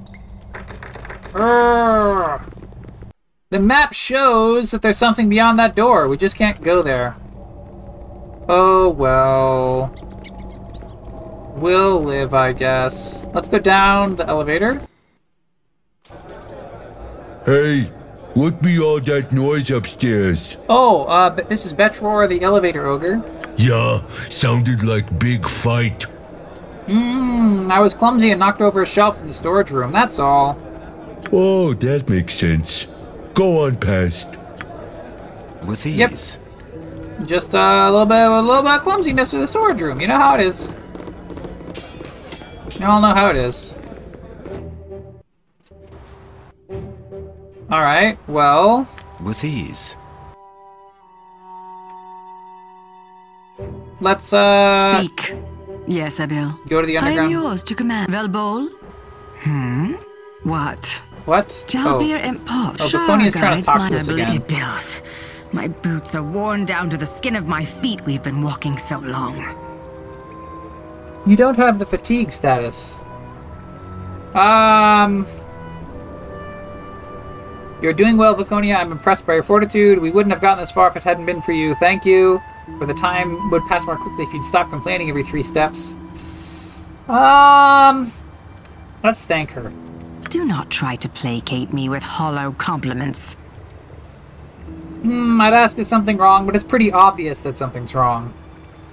[1.32, 2.52] Urgh.
[3.50, 6.08] The map shows that there's something beyond that door.
[6.08, 7.16] We just can't go there.
[8.48, 9.94] Oh well.
[11.56, 13.26] We'll live, I guess.
[13.34, 14.80] Let's go down the elevator.
[17.44, 17.90] Hey,
[18.34, 20.56] what be all that noise upstairs?
[20.68, 23.22] Oh, uh, but this is Betror, the elevator ogre.
[23.56, 26.04] Yeah, sounded like big fight.
[26.86, 30.56] Hmm, I was clumsy and knocked over a shelf in the storage room, that's all.
[31.32, 32.86] Oh, that makes sense.
[33.34, 34.28] Go on past.
[35.66, 35.96] With ease.
[35.98, 37.26] Yep.
[37.26, 40.00] Just uh, a little bit, a little bit of clumsiness with the storage room.
[40.00, 40.72] You know how it is.
[42.80, 43.76] You all know how it is.
[47.70, 48.18] All right.
[48.26, 48.88] Well,
[49.22, 49.94] With ease.
[54.00, 55.34] let's uh Speak.
[55.86, 56.52] Yes, Abil.
[56.68, 57.30] go to the I am underground.
[57.32, 58.10] yours to command.
[58.12, 58.68] Velbol?
[59.40, 59.94] Hmm?
[60.44, 61.02] What?
[61.24, 61.48] What?
[61.66, 62.18] Jalbir oh.
[62.18, 62.76] and Pot.
[62.80, 64.42] Oh, Baconia's trying to talk to us again.
[65.52, 68.00] My boots are worn down to the skin of my feet.
[68.02, 69.36] We've been walking so long.
[71.26, 73.00] You don't have the fatigue status.
[74.34, 75.26] Um.
[77.82, 78.76] You're doing well, Viconia.
[78.76, 79.98] I'm impressed by your fortitude.
[79.98, 81.74] We wouldn't have gotten this far if it hadn't been for you.
[81.74, 82.40] Thank you.
[82.80, 85.94] Or the time would pass more quickly if you'd stop complaining every three steps.
[87.08, 88.12] Um.
[89.02, 89.72] Let's thank her.
[90.30, 93.34] Do not try to placate me with hollow compliments.
[95.02, 98.32] Hmm, I'd ask if something wrong, but it's pretty obvious that something's wrong.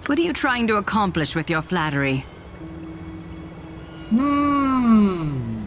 [0.08, 2.26] What are you trying to accomplish with your flattery?
[4.10, 5.66] Hmm.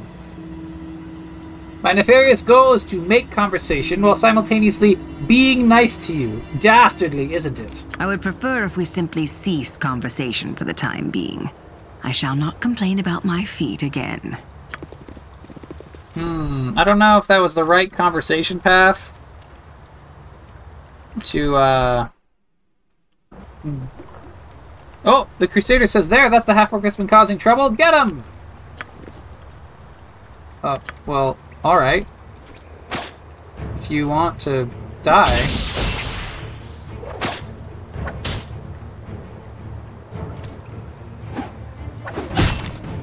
[1.83, 4.97] My nefarious goal is to make conversation while simultaneously
[5.29, 6.43] being nice to you.
[6.59, 7.87] Dastardly, isn't it?
[7.99, 11.49] I would prefer if we simply cease conversation for the time being.
[12.03, 14.37] I shall not complain about my feet again.
[16.15, 19.13] Hmm, I don't know if that was the right conversation path
[21.25, 22.09] to, uh...
[23.63, 23.85] hmm.
[25.05, 27.71] Oh, the Crusader says there, that's the half-orc that's been causing trouble.
[27.71, 28.23] Get him!
[30.63, 32.07] Uh, well, alright.
[33.77, 34.69] If you want to
[35.03, 35.27] die...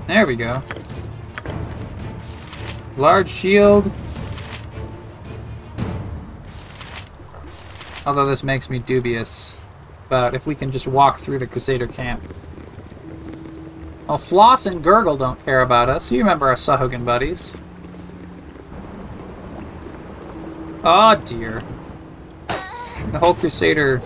[0.08, 0.62] There we go.
[2.98, 3.92] Large shield.
[8.06, 9.58] Although this makes me dubious
[10.08, 12.24] about if we can just walk through the Crusader camp.
[14.08, 16.12] Well, Floss and Gurgle don't care about us.
[16.12, 17.56] You remember our Sahuagin buddies.
[20.84, 21.62] Oh dear.
[22.48, 24.00] The whole Crusader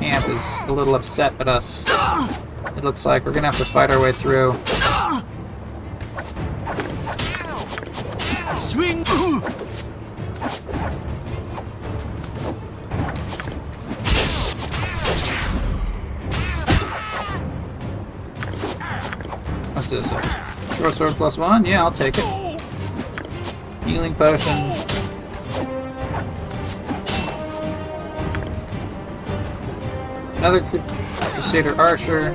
[0.00, 1.84] camp is a little upset at us.
[2.76, 4.54] It looks like we're gonna have to fight our way through.
[8.74, 9.04] Swing!
[19.74, 20.10] What's this?
[20.10, 21.64] A short sword plus one?
[21.64, 22.24] Yeah, I'll take it.
[23.86, 24.72] Healing potion.
[30.38, 32.34] Another Crusader Archer.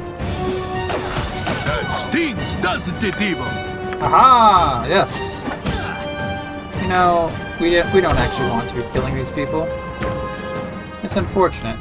[1.65, 3.41] That stings, doesn't it, Evo?
[4.01, 4.85] Aha!
[4.87, 5.43] Yes.
[6.89, 9.67] Know, we we don't actually want to be killing these people.
[11.03, 11.77] It's unfortunate.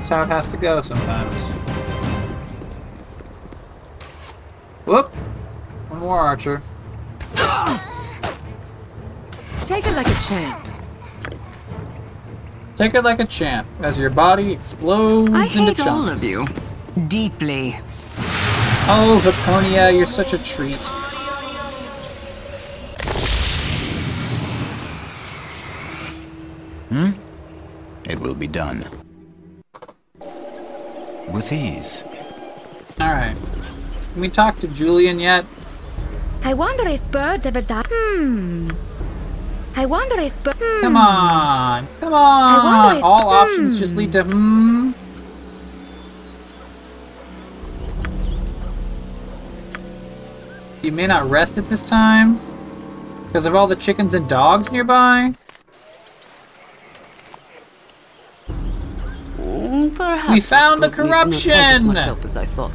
[0.00, 1.52] It's how it has to go sometimes.
[4.86, 5.12] Whoop!
[5.90, 6.62] One more archer.
[9.66, 10.66] Take it like a champ.
[12.76, 15.86] Take it like a champ as your body explodes I into hate chunks.
[15.86, 16.46] all of you.
[17.08, 17.76] Deeply.
[18.88, 20.78] Oh, Vaponia, you're such a treat.
[28.26, 28.84] Will be done.
[31.28, 32.02] With ease.
[33.00, 33.36] Alright.
[34.12, 35.44] Can we talk to Julann yet?
[36.42, 37.84] I wonder if birds ever die.
[37.86, 38.70] Hmm.
[39.76, 40.58] I wonder if birds.
[40.58, 41.86] Come on!
[42.00, 42.96] Come on!
[42.96, 43.98] if- All options just hmm.
[44.00, 44.90] lead to hmm.
[50.82, 52.40] You may not rest at this time
[53.26, 55.32] because of all the chickens and dogs nearby.
[59.96, 61.86] Perhaps We found the this group needs not as corruption!
[61.86, 62.72] much help as I thought.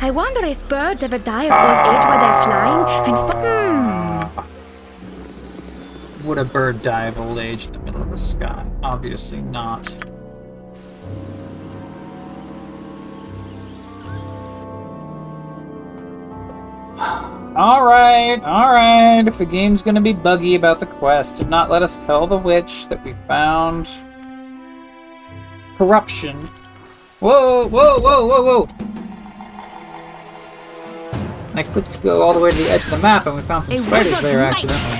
[0.00, 3.16] I wonder if birds ever die of old age while they're flying and.
[3.30, 4.42] F-
[6.22, 6.26] hmm.
[6.28, 8.64] Would a bird die of old age in the middle of the sky?
[8.82, 9.92] Obviously not.
[17.56, 19.26] Alright, alright.
[19.26, 22.36] If the game's gonna be buggy about the quest, do not let us tell the
[22.36, 23.90] witch that we found
[25.78, 26.36] corruption.
[27.20, 28.66] Whoa, whoa, whoa, whoa, whoa!
[31.54, 33.42] I clicked to go all the way to the edge of the map and we
[33.42, 34.98] found some A spiders there accidentally.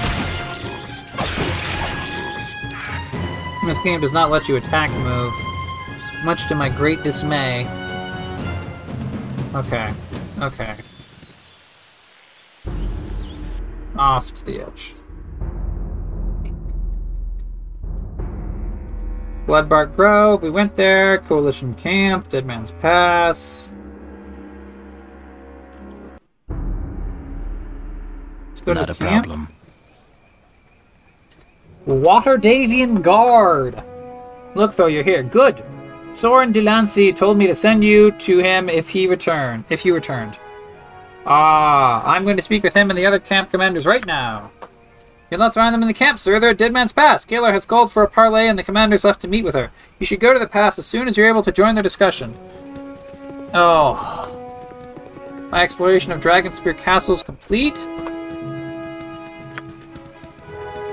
[3.67, 5.35] This game does not let you attack move,
[6.25, 7.67] much to my great dismay.
[9.55, 9.93] Okay,
[10.41, 10.77] okay.
[13.97, 14.95] Off to the edge.
[19.49, 21.17] Bloodbark Grove, we went there.
[21.17, 23.71] Coalition Camp, Dead Man's Pass.
[28.51, 29.27] Let's go Not to a camp.
[29.27, 29.49] problem.
[31.87, 33.83] Waterdhavian Guard.
[34.55, 35.23] Look, though, you're here.
[35.23, 35.63] Good.
[36.11, 39.65] Soren Delancey told me to send you to him if he returned.
[39.71, 40.39] If he returned.
[41.25, 44.51] Ah, I'm going to speak with him and the other camp commanders right now.
[45.31, 46.41] You'll not find them in the camp, sir.
[46.41, 47.25] They're at Dead Man's Pass.
[47.25, 49.71] Caelar has called for a parley, and the commander's left to meet with her.
[49.99, 52.35] You should go to the pass as soon as you're able to join their discussion.
[53.53, 54.35] Oh.
[55.51, 57.77] My exploration of Dragonspear Castle is complete.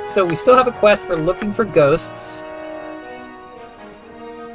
[0.07, 2.41] So we still have a quest for looking for ghosts.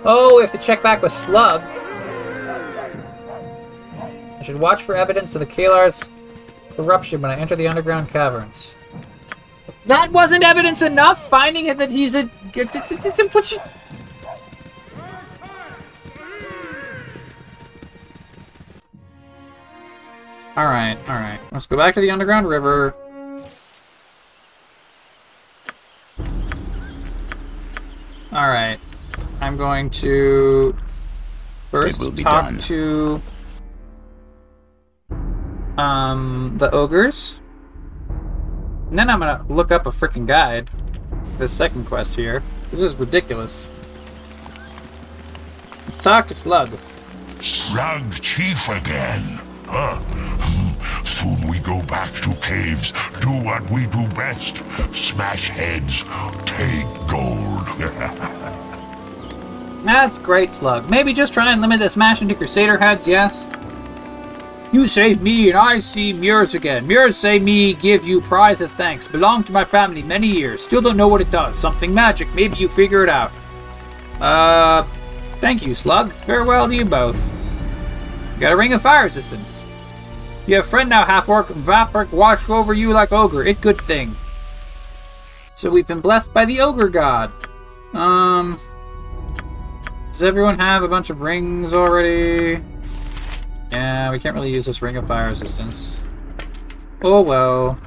[0.04, 1.62] Oh, we have to check back with Slug.
[4.38, 6.02] I should watch for evidence of the Caelar's
[6.76, 8.74] corruption when I enter the underground caverns.
[9.86, 11.28] That wasn't evidence enough.
[11.28, 12.30] Finding it that he's a.
[20.56, 21.40] All right, all right.
[21.52, 22.94] Let's go back to the underground river.
[28.32, 28.78] All right.
[29.40, 30.76] I'm going to
[31.70, 32.58] first talk done.
[32.58, 33.22] to
[35.78, 37.40] um the ogres.
[38.90, 40.68] And then I'm gonna look up a freaking guide.
[41.38, 42.42] This second quest here.
[42.72, 43.68] This is ridiculous.
[45.86, 46.70] Let's talk to Slug.
[47.40, 49.38] Slug Chief again.
[49.66, 50.00] Huh?
[50.00, 51.04] Hmm.
[51.04, 54.64] Soon we go back to caves, do what we do best.
[54.92, 56.04] Smash heads,
[56.44, 57.66] take gold.
[59.84, 60.90] That's great, Slug.
[60.90, 63.46] Maybe just try and limit the smashing to Crusader heads, yes?
[64.72, 66.86] You saved me, and I see Mures again.
[66.86, 69.08] Mures say me give you prize as thanks.
[69.08, 70.64] Belonged to my family many years.
[70.64, 71.58] Still don't know what it does.
[71.58, 72.32] Something magic.
[72.34, 73.32] Maybe you figure it out.
[74.20, 74.84] Uh,
[75.40, 76.12] thank you, Slug.
[76.12, 77.34] Farewell to you both.
[78.38, 79.64] Got a ring of fire resistance.
[80.46, 81.48] You have friend now, half orc.
[81.48, 83.44] Vaprak watch over you like ogre.
[83.44, 84.14] It good thing.
[85.56, 87.32] So we've been blessed by the ogre god.
[87.92, 88.58] Um,
[90.12, 92.62] does everyone have a bunch of rings already?
[93.72, 96.00] Yeah, we can't really use this ring of fire resistance.
[97.02, 97.78] Oh well.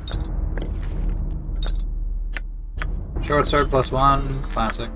[3.21, 4.89] Short sword plus one, classic.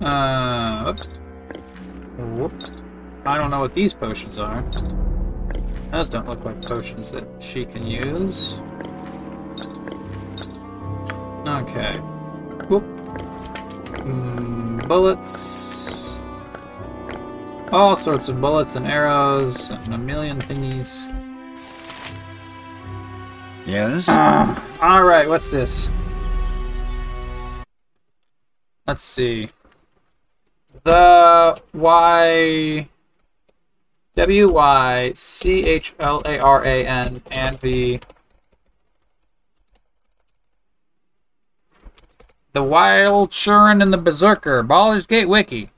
[0.00, 1.00] Uh, whoop.
[2.38, 2.52] Whoop.
[3.24, 4.64] I don't know what these potions are.
[5.90, 8.60] Those don't look like potions that she can use.
[11.46, 11.96] Okay.
[12.68, 12.84] Whoop.
[14.02, 15.65] Mm, bullets.
[17.72, 21.12] All sorts of bullets and arrows and a million thingies.
[23.66, 24.08] Yes?
[24.08, 25.90] Um, Alright, what's this?
[28.86, 29.48] Let's see.
[30.84, 32.88] The Y
[34.14, 37.98] W Y C H L A R A N and the
[42.52, 45.70] The Wild Shurin and the Berserker, Baldur's Gate Wiki.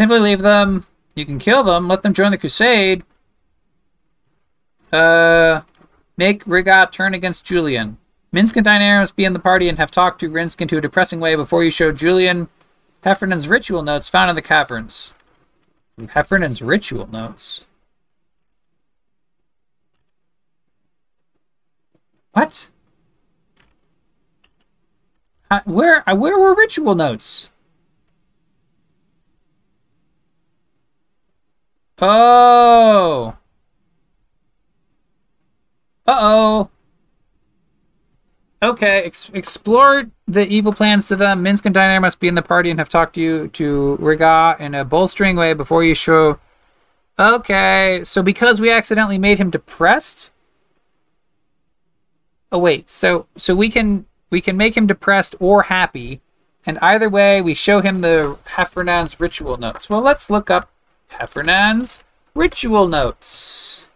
[0.00, 0.86] Simply leave them.
[1.14, 3.04] You can kill them, let them join the crusade.
[4.90, 5.60] Uh
[6.16, 7.98] make Rigat turn against Julann.
[8.34, 11.20] Minsc and Dynaheir be in the party and have talked to Rinsk into a depressing
[11.20, 12.48] way before you show Julann
[13.04, 15.12] Hephernaan's ritual notes found in the caverns.
[16.00, 17.66] Hephernaan's ritual notes.
[22.32, 22.68] What?
[25.50, 27.49] Uh, where uh, where were ritual notes?
[32.00, 33.36] Oh.
[36.06, 36.70] Uh-oh.
[38.62, 41.44] Okay, ex- explore the evil plans to them.
[41.44, 44.60] Minsc and Dynaheir must be in the party and have talked to you to Rigah
[44.60, 46.38] in a bolstering way before you show.
[47.18, 50.30] Okay, so because we accidentally made him depressed.
[52.52, 56.20] Oh wait, so so we can we can make him depressed or happy,
[56.66, 59.88] and either way we show him the Hephernaan's ritual notes.
[59.88, 60.70] Well, let's look up
[61.10, 62.02] Hephernaan's
[62.34, 63.86] ritual notes.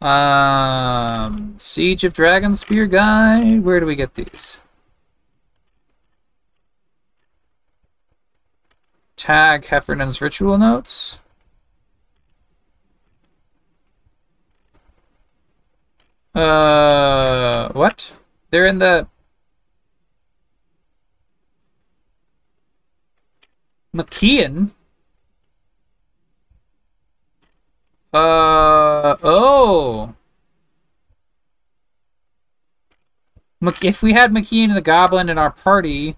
[0.00, 3.64] Um, Siege of Dragonspear guide.
[3.64, 4.60] Where do we get these?
[9.16, 11.18] Tag Hephernaan's ritual notes.
[16.34, 18.12] Uh, what?
[18.50, 19.06] They're in the
[23.94, 24.72] McKeon.
[28.16, 30.14] Uh oh.
[33.82, 36.16] If we had M'Khiin the Goblin in our party,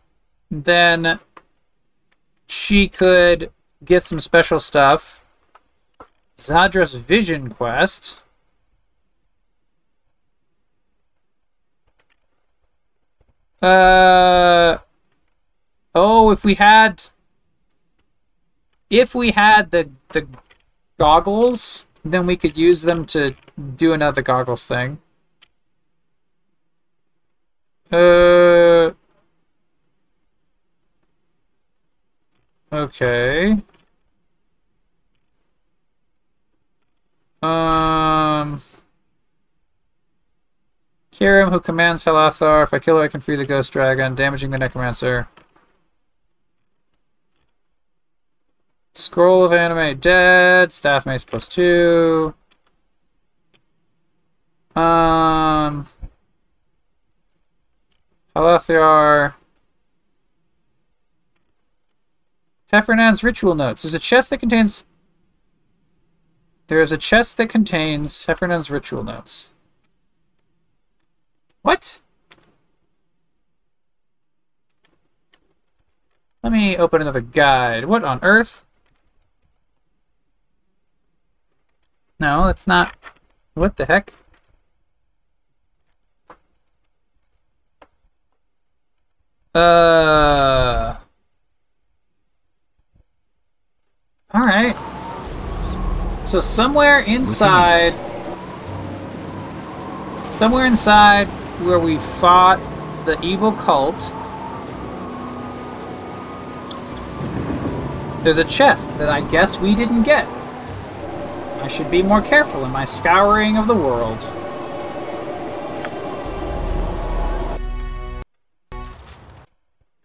[0.48, 1.18] then
[2.46, 3.50] she could
[3.84, 5.24] get some special stuff.
[6.36, 8.18] Zadra's Vision Quest.
[13.60, 14.78] Uh
[15.96, 17.02] oh, if we had
[18.88, 20.28] if we had the the
[20.96, 23.34] goggles, then we could use them to
[23.76, 24.98] do another goggles thing.
[27.90, 28.92] Uh.
[32.70, 33.62] Okay.
[37.42, 38.60] Um.
[41.12, 42.62] Kirim, who commands Halathar.
[42.62, 45.28] If I kill her, I can free the Ghost Dragon, damaging the Necromancer.
[48.98, 52.34] Scroll of Animate Dead, Staff Mace plus two.
[54.74, 55.88] Um,
[58.34, 59.34] Halathiar.
[62.72, 63.82] Hephernaan's Ritual Notes.
[63.82, 64.82] There's a chest that contains...
[66.66, 69.50] There is a chest that contains Hephernaan's Ritual Notes.
[71.62, 72.00] What?
[76.42, 77.84] Let me open another guide.
[77.84, 78.64] What on earth?
[82.20, 82.96] No, that's not.
[83.54, 84.12] What the heck?
[89.54, 90.96] Uh.
[94.34, 94.76] Alright.
[96.24, 97.94] So somewhere inside.
[100.28, 101.26] Somewhere inside
[101.64, 102.58] where we fought
[103.06, 103.96] the evil cult.
[108.24, 110.26] There's a chest that I guess we didn't get.
[111.60, 114.18] I should be more careful in my scouring of the world.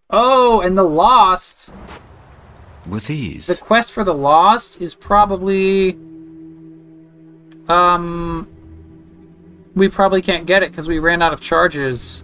[0.09, 1.71] Oh, and the Lost.
[2.85, 3.47] With ease.
[3.47, 5.93] The quest for the Lost is probably.
[7.67, 8.47] Um.
[9.75, 12.23] We probably can't get it because we ran out of charges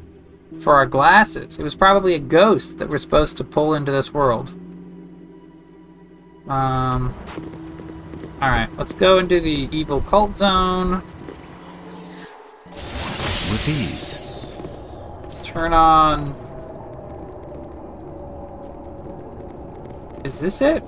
[0.60, 1.57] for our glasses.
[1.57, 4.53] It was probably a ghost that we're supposed to pull into this world.
[6.47, 7.14] Um.
[8.41, 11.03] Alright, let's go into the evil cult zone.
[12.72, 14.18] With ease.
[15.24, 16.36] Let's turn on.
[20.24, 20.86] Is this it?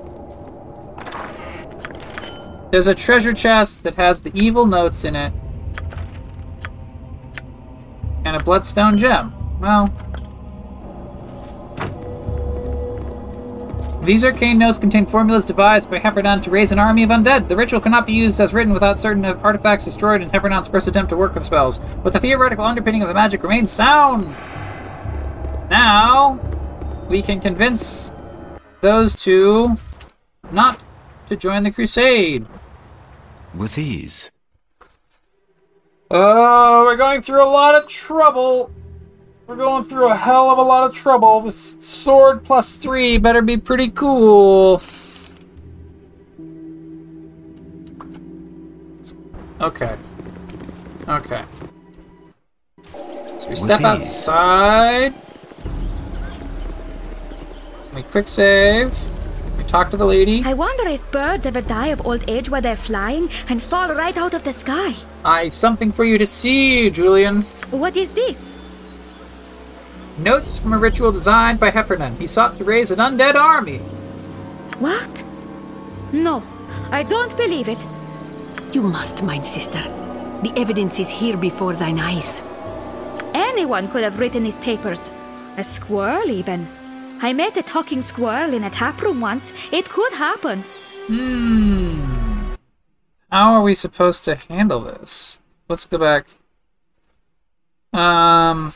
[2.71, 5.33] There's a treasure chest that has the evil notes in it.
[8.23, 9.59] And a bloodstone gem.
[9.59, 9.93] Well.
[14.03, 17.47] These arcane notes contain formulas devised by Hephernaan to raise an army of undead.
[17.47, 21.09] The ritual cannot be used as written without certain artifacts destroyed in Hephernaan's first attempt
[21.09, 24.35] to work with spells, but the theoretical underpinning of the magic remains sound.
[25.69, 26.39] Now,
[27.09, 28.11] we can convince
[28.81, 29.77] those two
[30.51, 30.83] not
[31.27, 32.47] to join the crusade.
[33.53, 34.31] With ease.
[36.09, 38.71] Oh, we're going through a lot of trouble.
[39.51, 41.41] We're going through a hell of a lot of trouble.
[41.41, 44.81] This sword plus three better be pretty cool.
[49.59, 49.93] Okay.
[51.09, 51.43] Okay.
[52.85, 55.19] So we step outside.
[57.93, 58.97] We quick save.
[59.57, 60.43] We talk to the lady.
[60.45, 64.15] I wonder if birds ever die of old age while they're flying and fall right
[64.15, 64.93] out of the sky.
[65.25, 67.43] I've something for you to see, Julann.
[67.69, 68.50] What is this?
[70.21, 72.15] Notes from a ritual designed by Hephernaan.
[72.17, 73.79] He sought to raise an undead army.
[74.77, 75.23] What?
[76.11, 76.43] No,
[76.91, 77.83] I don't believe it.
[78.71, 79.81] You must, mine sister.
[80.43, 82.43] The evidence is here before thine eyes.
[83.33, 85.11] Anyone could have written these papers.
[85.57, 86.67] A squirrel, even.
[87.21, 89.53] I met a talking squirrel in a tap room once.
[89.71, 90.63] It could happen.
[91.07, 92.53] Hmm.
[93.31, 95.39] How are we supposed to handle this?
[95.67, 96.27] Let's go back.
[97.91, 98.71] Um.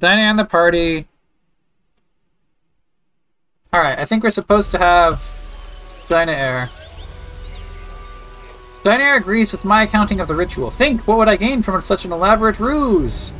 [0.00, 1.06] Dinah and the party.
[3.72, 5.30] Alright, I think we're supposed to have
[6.08, 6.70] Dynaheir.
[8.82, 10.70] Dinah Air agrees with my accounting of the ritual.
[10.70, 13.30] Think, what would I gain from such an elaborate ruse?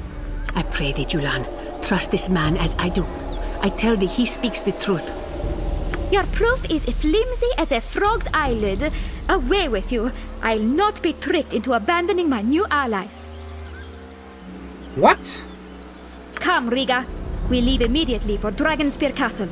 [0.55, 1.47] I pray thee, Julann,
[1.83, 3.07] trust this man as I do.
[3.63, 5.11] I tell thee he speaks the truth.
[6.13, 8.93] Your proof is as flimsy as a frog's eyelid.
[9.31, 10.13] Away with you.
[10.43, 13.29] I'll not be tricked into abandoning my new allies.
[14.95, 15.47] What?
[16.41, 17.07] Come, Rigah.
[17.49, 19.49] We leave immediately for Dragonspear Castle.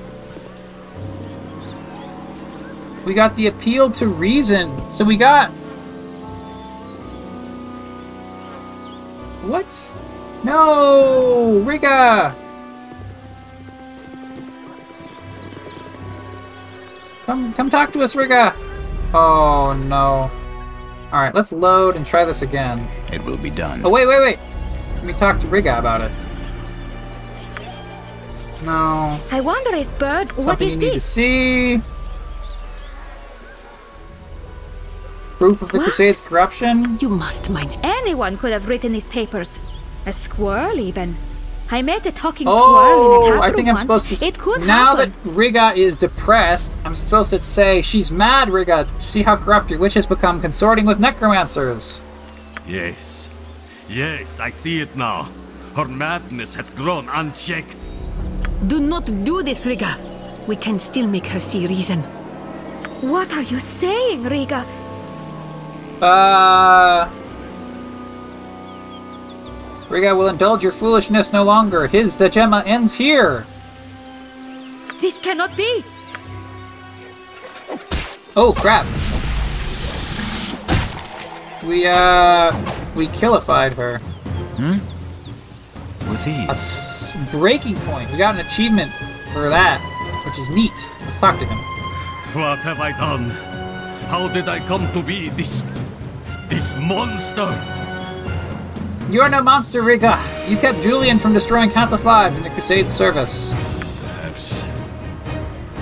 [3.05, 4.91] We got the appeal to reason.
[4.91, 5.51] So we got.
[9.49, 9.91] What?
[10.45, 11.63] No!
[11.65, 12.35] Rigah!
[17.27, 18.55] Come, come talk to us, Rigah!
[19.15, 20.31] Oh no.
[21.13, 22.89] Alright, let's load and try this again.
[23.13, 23.81] It will be done.
[23.85, 24.39] Oh, wait, wait, wait!
[24.95, 26.13] Let me talk to Rigah about it.
[28.69, 29.19] No.
[29.31, 30.29] I wonder if Bird.
[30.29, 31.05] Something what is you need to this?
[31.05, 31.81] see.
[35.39, 35.85] Proof of the What?
[35.85, 36.99] Crusade's corruption?
[37.01, 37.79] You must mind.
[37.83, 39.59] Anyone could have written these papers.
[40.05, 41.17] A squirrel, even.
[41.71, 43.81] I met a talking squirrel in a Oh, tap I think I'm once.
[43.83, 44.27] supposed to.
[44.27, 45.15] It could now happen.
[45.25, 48.49] that Rigah is depressed, I'm supposed to say she's mad.
[48.49, 52.01] Rigah, see how corrupt your witch has become, consorting with necromancers.
[52.67, 53.31] Yes.
[53.89, 55.31] Yes, I see it now.
[55.77, 57.77] Her madness had grown unchecked.
[58.67, 59.97] Do not do this, Rigah.
[60.47, 62.03] We can still make her see reason.
[63.01, 64.67] What are you saying, Rigah?
[66.03, 67.09] Uh.
[69.89, 71.87] Rigah will indulge your foolishness no longer.
[71.87, 73.47] His dajemma ends here.
[75.01, 75.85] This cannot be.
[78.37, 78.87] Oh crap.
[81.65, 82.53] We uh
[82.95, 83.99] we killified her.
[84.59, 84.79] Hmm?
[86.11, 86.98] With A ease.
[87.31, 88.11] Breaking point.
[88.11, 88.93] We got an achievement
[89.33, 89.81] for that,
[90.27, 90.73] which is neat.
[91.01, 91.59] Let's talk to him.
[92.35, 93.31] What have I done?
[94.09, 95.63] How did I come to be this.
[96.49, 97.49] this monster?
[99.11, 100.49] You're no monster, Rigah.
[100.49, 103.53] You kept Julann from destroying countless lives in the Crusade's service.
[103.53, 104.63] Perhaps.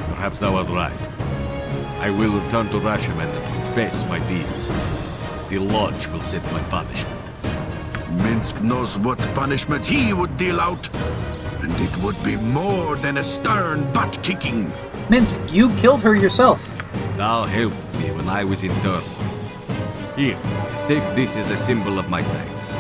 [0.09, 0.93] Perhaps thou art right.
[1.99, 4.69] I will return to Rashemen and confess my deeds.
[5.49, 7.16] The Lodge will set my punishment.
[8.17, 10.89] Minsc knows what punishment he would deal out.
[11.63, 14.71] And it would be more than a stern butt kicking.
[15.09, 16.69] Minsc, you killed her yourself.
[17.17, 19.01] Thou helped me when I was in turmoil.
[20.17, 20.39] Here,
[20.89, 22.75] take this as a symbol of my thanks.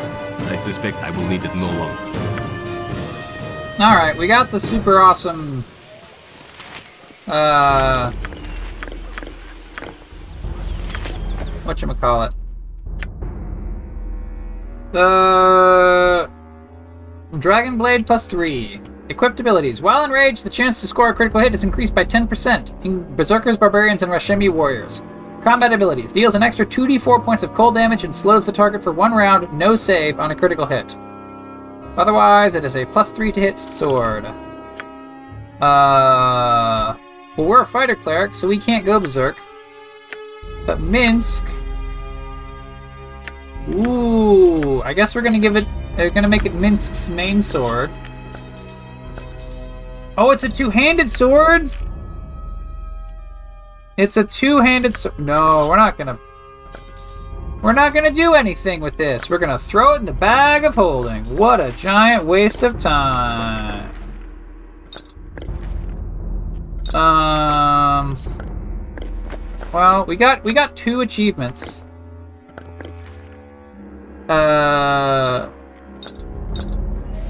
[0.50, 2.02] I suspect I will need it no longer.
[3.78, 5.64] Alright, we got the super awesome.
[7.26, 8.12] Uh.
[11.64, 12.32] Whatchamacallit?
[14.92, 16.30] The.
[17.38, 18.80] Dragon Blade plus 3.
[19.08, 19.82] Equipped abilities.
[19.82, 23.58] While enraged, the chance to score a critical hit is increased by 10% in Berserkers,
[23.58, 25.02] Barbarians, and Rashemi Warriors.
[25.42, 26.12] Combat abilities.
[26.12, 29.52] Deals an extra 2d4 points of cold damage and slows the target for one round,
[29.56, 30.96] no save, on a critical hit.
[31.96, 34.24] Otherwise, it is a plus 3 to hit sword.
[35.60, 36.96] Uh.
[37.36, 39.36] Well, we're a fighter cleric, so we can't go Berserk.
[40.66, 41.44] But Minsc.
[43.68, 45.66] Ooh, I guess we're gonna give it.
[45.96, 47.90] They're gonna make it Minsc's main sword.
[50.18, 51.70] Oh, it's a two-handed sword.
[53.96, 54.96] It's a two-handed.
[55.18, 56.18] no, we're not gonna.
[57.62, 59.28] We're not gonna do anything with this.
[59.28, 61.24] We're gonna throw it in the bag of holding.
[61.36, 63.90] What a giant waste of time.
[66.94, 68.16] Um.
[69.72, 71.82] Well, we got we got two achievements.
[74.28, 75.48] Uh,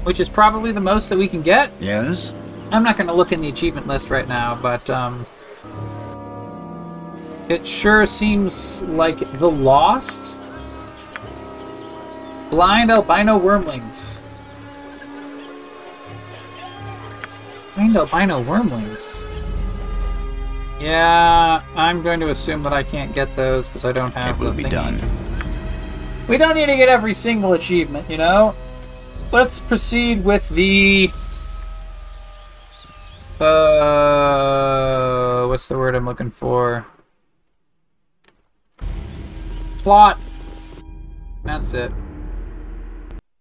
[0.03, 1.71] which is probably the most that we can get.
[1.79, 2.33] Yes?
[2.71, 5.25] I'm not going to look in the achievement list right now, but um,
[7.49, 10.35] it sure seems like the Lost,
[12.49, 14.19] blind albino wormlings,
[17.75, 19.21] blind albino wormlings.
[20.79, 24.43] Yeah, I'm going to assume that I can't get those because I don't have It
[24.43, 24.99] will be done.
[26.27, 28.53] We don't need to get every single achievement, you know?
[29.31, 31.11] Let's proceed with the.
[33.39, 35.47] Uh.
[35.47, 36.85] What's the word I'm looking for?
[39.79, 40.19] Plot.
[41.43, 41.93] That's it.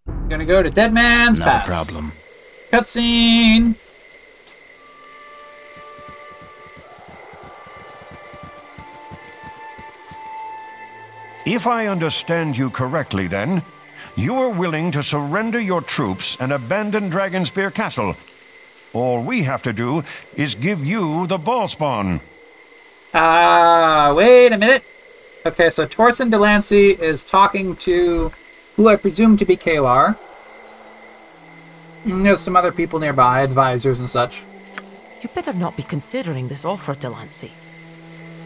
[0.08, 1.66] I'm Gonna go to Dead Man's Not Pass.
[1.66, 2.12] problem.
[2.70, 3.74] Cutscene.
[11.46, 13.62] If I understand you correctly, then,
[14.16, 18.16] you are willing to surrender your troops and abandon Dragonspear Castle.
[18.92, 20.02] All we have to do
[20.34, 22.20] is give you the Bhaalspawn.
[23.14, 24.82] Ah, wait a minute.
[25.46, 28.32] Okay, so Torsin de Lancie is talking to
[28.74, 30.16] who I presume to be Caelar.
[32.04, 34.42] And There's some other people nearby, advisors and such.
[35.20, 37.52] You better not be considering this offer, de Lancie.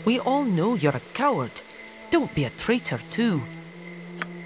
[0.05, 1.62] We all know you're a coward.
[2.11, 3.41] Don't be a traitor, too.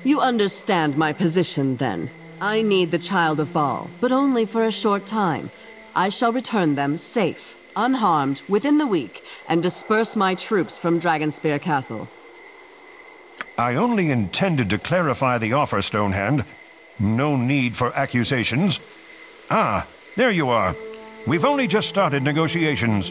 [0.04, 2.10] You understand my position, then.
[2.40, 5.50] I need the Child of Bhaal, but only for a short time.
[5.96, 11.60] I shall return them safe, unharmed, within the week, and disperse my troops from Dragonspear
[11.60, 12.08] Castle.
[13.56, 16.44] I only intended to clarify the offer, Stonehand.
[16.98, 18.80] No need for accusations.
[19.50, 19.86] Ah,
[20.16, 20.74] there you are.
[21.26, 23.10] We've only just started negotiations.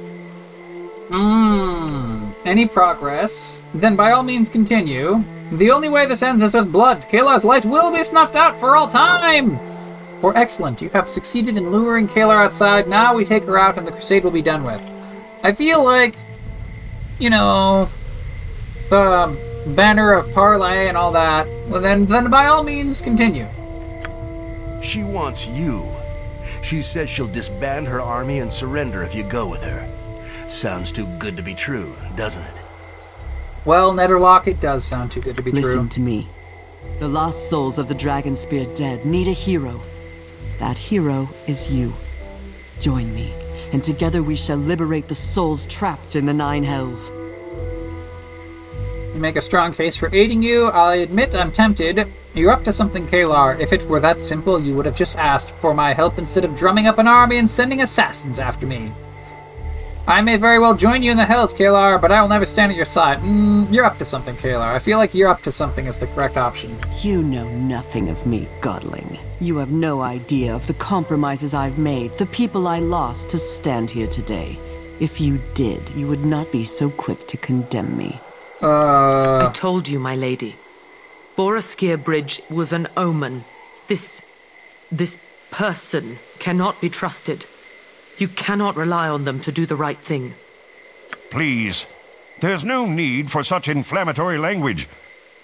[1.10, 2.32] Hmm.
[2.46, 3.62] Any progress?
[3.74, 5.24] Then by all means continue.
[5.52, 7.04] The only way this ends is with blood.
[7.04, 9.60] Caelar's light will be snuffed out for all time!
[10.22, 12.88] Or excellent, you have succeeded in luring Caelar outside.
[12.88, 14.82] Now we take her out and the crusade will be done with.
[15.44, 16.16] I feel like,
[17.20, 17.90] you know,
[18.90, 19.38] the
[19.76, 21.46] banner of parlay and all that.
[21.68, 23.48] Well, then, then by all means continue.
[24.82, 25.86] She wants you.
[26.62, 29.88] She says she'll disband her army and surrender if you go with her.
[30.54, 32.62] Sounds too good to be true, doesn't it?
[33.66, 35.72] Well, Nederlok, it does sound too good to be Listen true.
[35.72, 36.28] Listen to me.
[37.00, 39.82] The lost souls of the Dragonspear dead need a hero.
[40.60, 41.92] That hero is you.
[42.80, 43.34] Join me,
[43.74, 47.12] and together we shall liberate the souls trapped in the Nine Hells.
[49.16, 50.68] You make a strong case for aiding you.
[50.68, 52.08] I admit I'm tempted.
[52.36, 53.60] You're up to something, Caelar.
[53.60, 56.56] If it were that simple, you would have just asked for my help instead of
[56.56, 58.92] drumming up an army and sending assassins after me.
[60.06, 62.72] I may very well join you in the Hells, Caelar, but I will never stand
[62.72, 63.20] at your side.
[63.20, 64.76] Mm, you're up to something, Caelar.
[64.76, 66.76] I feel like you're up to something is the correct option.
[67.02, 69.18] You know nothing of me, Godling.
[69.40, 73.90] You have no idea of the compromises I've made, the people I lost to stand
[73.90, 74.60] here today.
[75.00, 78.20] If you did, you would not be so quick to condemn me.
[78.62, 79.48] Uh.
[79.48, 80.58] I told you, my lady.
[81.38, 83.46] Boareskyr Bridge was an omen.
[83.88, 84.22] This.
[84.92, 85.18] this
[85.50, 87.46] person cannot be trusted.
[88.18, 90.36] You cannot rely on them to do the right thing.
[91.30, 91.88] Please,
[92.40, 94.88] there's no need for such inflammatory language.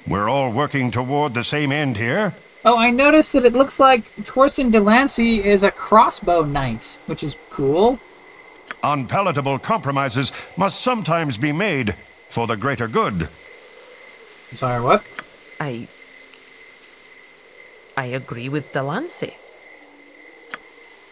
[0.07, 2.33] We're all working toward the same end here.
[2.65, 7.23] Oh, I noticed that it looks like Torsin de Lancie is a crossbow knight, which
[7.23, 7.99] is cool.
[8.83, 11.95] Unpalatable compromises must sometimes be made
[12.29, 13.29] for the greater good.
[14.53, 15.03] Sorry, what?
[15.59, 15.87] I.
[17.95, 19.35] I agree with de Lancie.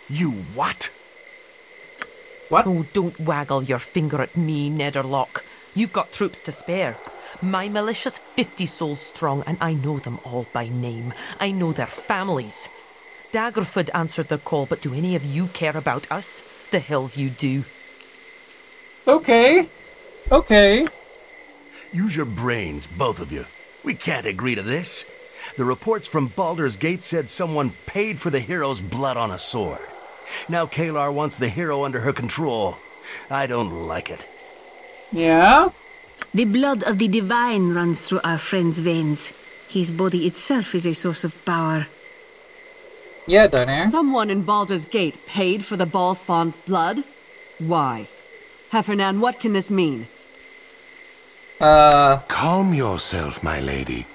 [0.10, 0.90] You what?
[2.50, 2.66] What?
[2.66, 5.44] Oh, don't waggle your finger at me, Nederlok.
[5.76, 6.98] You've got troops to spare.
[7.42, 11.14] My militia's 50 souls strong, and I know them all by name.
[11.40, 12.70] I know their families.
[13.32, 16.42] Daggerford answered the call, but do any of you care about us?
[16.72, 17.66] The hills you do.
[19.06, 19.68] Okay.
[20.32, 20.88] Okay.
[21.92, 23.46] Use your brains, both of you.
[23.84, 25.06] We can't agree to this.
[25.58, 29.80] The reports from Baldur's Gate said someone paid for the hero's blood on a sword.
[30.50, 32.78] Now Caelar wants the hero under her control.
[33.30, 34.28] I don't like it.
[35.12, 35.70] Yeah?
[36.34, 39.34] The blood of the divine runs through our friend's veins.
[39.70, 41.88] His body itself is a source of power.
[43.26, 43.92] Yeah, Donair.
[43.92, 47.04] Someone in Baldur's Gate paid for the Bhaalspawn's blood?
[47.60, 48.08] Why?
[48.72, 50.08] Hephernaan, what can this mean?
[51.60, 52.20] Uh.
[52.28, 54.06] Calm yourself, my lady.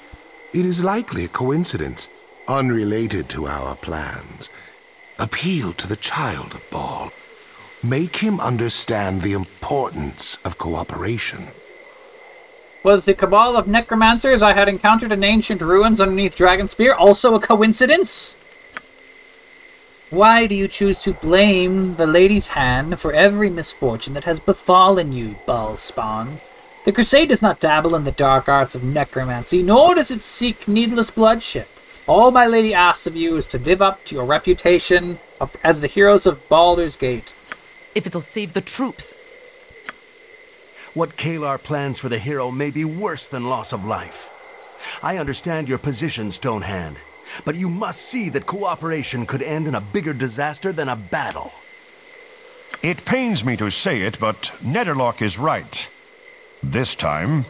[0.53, 2.09] It is likely a coincidence,
[2.47, 4.49] unrelated to our plans.
[5.23, 7.13] Appeal to the child of Bhaal.
[7.81, 11.47] Make him understand the importance of cooperation.
[12.83, 17.41] Was the cabal of necromancers I had encountered in ancient ruins underneath Dragonspear also a
[17.41, 18.35] coincidence?
[20.11, 25.13] Why do you choose to blame the lady's hand for every misfortune that has befallen
[25.13, 26.41] you, Bhaalspawn?
[26.85, 30.67] The crusade does not dabble in the dark arts of necromancy, nor does it seek
[30.67, 31.69] needless bloodshed.
[32.09, 35.81] All my lady asks of you is to live up to your reputation of, as
[35.81, 37.33] the heroes of Baldur's Gate.
[37.95, 39.15] If it'll save the troops.
[40.95, 44.29] What Caelar plans for the hero may be worse than loss of life.
[45.01, 46.97] I understand your position, Stonehand,
[47.45, 51.53] but you must see that cooperation could end in a bigger disaster than a battle.
[52.83, 55.89] It pains me to say it, but Nederlok is right.
[56.65, 57.45] This time.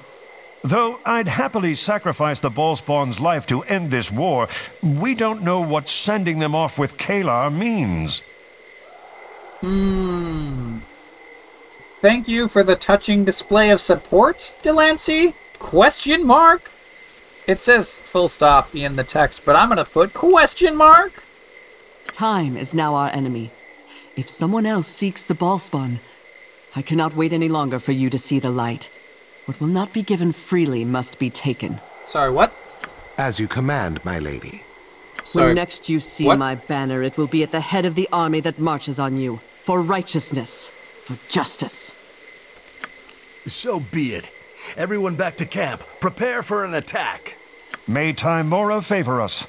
[0.65, 4.49] Though I'd happily sacrifice the Bhaalspawn's life to end this war,
[4.83, 8.23] we don't know what sending them off with Caelar means.
[9.61, 10.79] Hmm.
[12.01, 15.35] Thank you for the touching display of support, de Lancie?
[15.59, 16.71] Question mark?
[17.47, 21.25] It says full stop in the text, but I'm gonna put question mark.
[22.09, 23.51] Time is now our enemy.
[24.17, 25.99] If someone else seeks the Bhaalspawn,
[26.77, 28.91] I cannot wait any longer for you to see the light.
[29.47, 31.81] What will not be given freely must be taken.
[32.05, 32.53] Sorry, what?
[33.19, 34.63] As you command, my lady.
[35.25, 35.47] Sorry.
[35.49, 36.39] When next you see what?
[36.39, 39.41] my banner, it will be at the head of the army that marches on you.
[39.65, 40.71] For righteousness.
[41.05, 41.93] For justice.
[43.47, 44.31] So be it.
[44.77, 45.83] Everyone back to camp.
[46.01, 47.37] Prepare for an attack.
[47.89, 49.47] May Tymora favor us.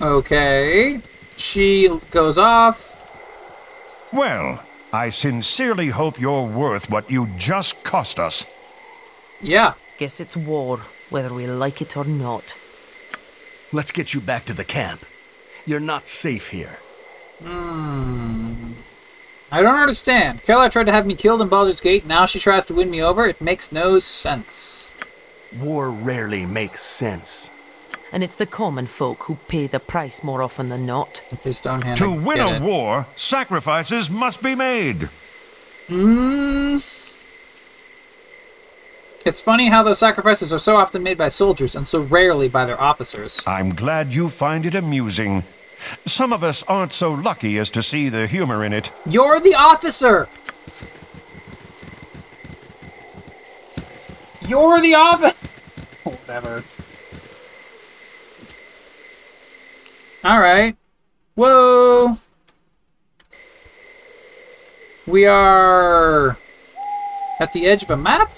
[0.00, 1.00] Okay.
[1.36, 2.90] She goes off.
[4.12, 4.62] Well,
[4.92, 8.46] I sincerely hope you're worth what you just cost us.
[9.40, 9.74] Yeah.
[9.96, 12.56] Guess it's war, whether we like it or not.
[13.72, 15.04] Let's get you back to the camp.
[15.64, 16.78] You're not safe here.
[17.42, 18.72] Hmm.
[19.50, 20.42] I don't understand.
[20.42, 23.02] Caelar tried to have me killed in Baldur's Gate, now she tries to win me
[23.02, 23.26] over?
[23.26, 24.90] It makes no sense.
[25.58, 27.50] War rarely makes sense.
[28.12, 31.22] And it's the common folk who pay the price more often than not.
[31.50, 32.62] Stonehand, to win a it.
[32.62, 35.08] war, sacrifices must be made.
[35.88, 36.76] Hmm.
[39.24, 42.66] It's funny how those sacrifices are so often made by soldiers and so rarely by
[42.66, 43.40] their officers.
[43.46, 45.44] I'm glad you find it amusing.
[46.06, 48.90] Some of us aren't so lucky as to see the humor in it.
[49.06, 50.28] You're the officer!
[54.42, 55.36] You're the officer!
[56.04, 56.64] Whatever.
[60.24, 60.76] Alright.
[61.34, 62.16] Whoa!
[65.06, 66.36] We are
[67.40, 68.32] at the edge of a map?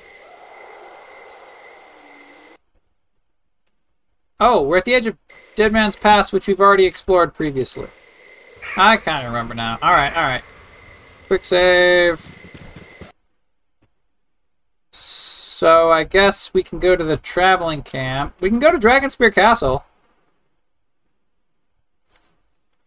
[4.40, 5.18] Oh, we're at the edge of
[5.56, 7.88] Dead Man's Pass, which we've already explored previously.
[8.76, 9.78] I kind of remember now.
[9.82, 10.42] Alright, alright.
[11.26, 12.34] Quick save.
[14.90, 18.34] So I guess we can go to the traveling camp.
[18.40, 19.84] We can go to Dragonspear Castle.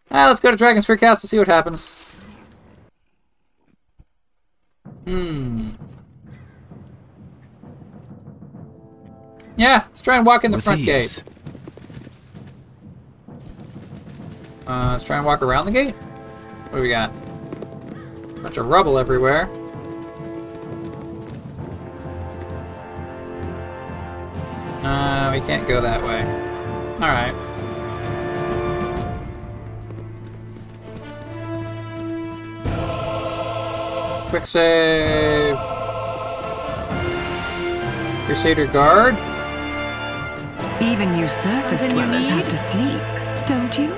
[0.10, 1.98] Ah, let's go to Dragonspear Castle, see what happens.
[5.06, 5.72] Hmm.
[9.58, 10.86] Yeah, let's try and walk in the With front ease.
[10.86, 11.24] gate.
[14.68, 15.96] Uh, let's try and walk around the gate.
[15.96, 17.14] What do we got?
[18.44, 19.50] Bunch of rubble everywhere.
[24.84, 26.24] Uh, we can't go that way.
[26.96, 27.34] Alright.
[34.30, 35.58] Quick save.
[38.26, 39.16] Crusader Guard.
[40.82, 43.02] Even you surface dwellers have to sleep,
[43.48, 43.94] don't you?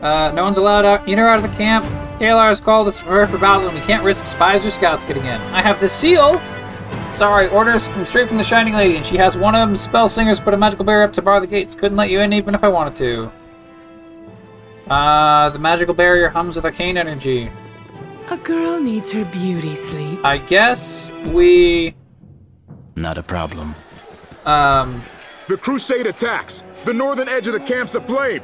[0.00, 1.84] Uh, no one's allowed out, in or out of the camp.
[2.18, 5.04] Caelar has called us to prepare for battle, and we can't risk spies or scouts
[5.04, 5.40] getting in.
[5.52, 6.40] I have the seal!
[7.10, 10.08] Sorry, orders come straight from the Shining Lady, and she has one of them spell
[10.08, 11.74] singers put a magical barrier up to bar the gates.
[11.74, 13.30] Couldn't let you in even if I wanted to.
[14.90, 17.50] Uh, the magical barrier hums with arcane energy.
[18.32, 20.18] A girl needs her beauty sleep.
[20.24, 21.94] I guess we...
[22.96, 23.74] Not a problem.
[24.46, 25.02] Um...
[25.48, 26.64] The Crusade attacks!
[26.86, 28.40] The northern edge of the camp's aflame!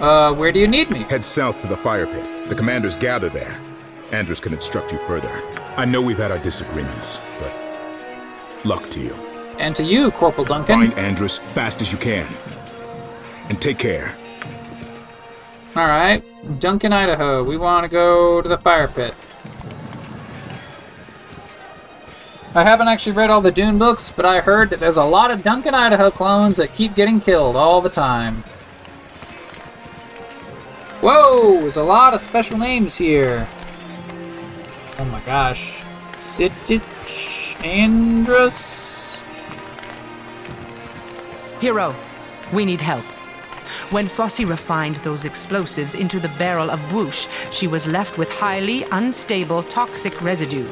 [0.00, 1.00] Uh, where do you need me?
[1.00, 2.48] Head south to the fire pit.
[2.48, 3.60] The commanders gather there.
[4.10, 5.28] Andrus can instruct you further.
[5.76, 7.52] I know we've had our disagreements, but
[8.64, 9.12] luck to you.
[9.58, 10.80] And to you, Corporal Duncan.
[10.80, 12.26] Find Andrus fast as you can.
[13.50, 14.16] And take care.
[15.76, 16.24] Alright.
[16.58, 17.44] Duncan, Idaho.
[17.44, 19.12] We want to go to the fire pit.
[22.54, 25.30] I haven't actually read all the Dune books, but I heard that there's a lot
[25.30, 28.42] of Duncan Idaho clones that keep getting killed all the time.
[31.02, 33.46] Whoa, there's a lot of special names here.
[34.98, 35.82] Oh my gosh.
[36.14, 39.20] Sitich Andrus?
[41.60, 41.94] Hero,
[42.50, 43.04] we need help.
[43.90, 48.84] When Fossey refined those explosives into the barrel of whoosh, she was left with highly
[48.92, 50.68] unstable toxic residue.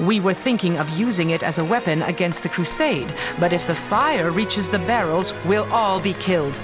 [0.00, 3.74] We were thinking of using it as a weapon against the Crusade, but if the
[3.74, 6.60] fire reaches the barrels, we'll all be killed.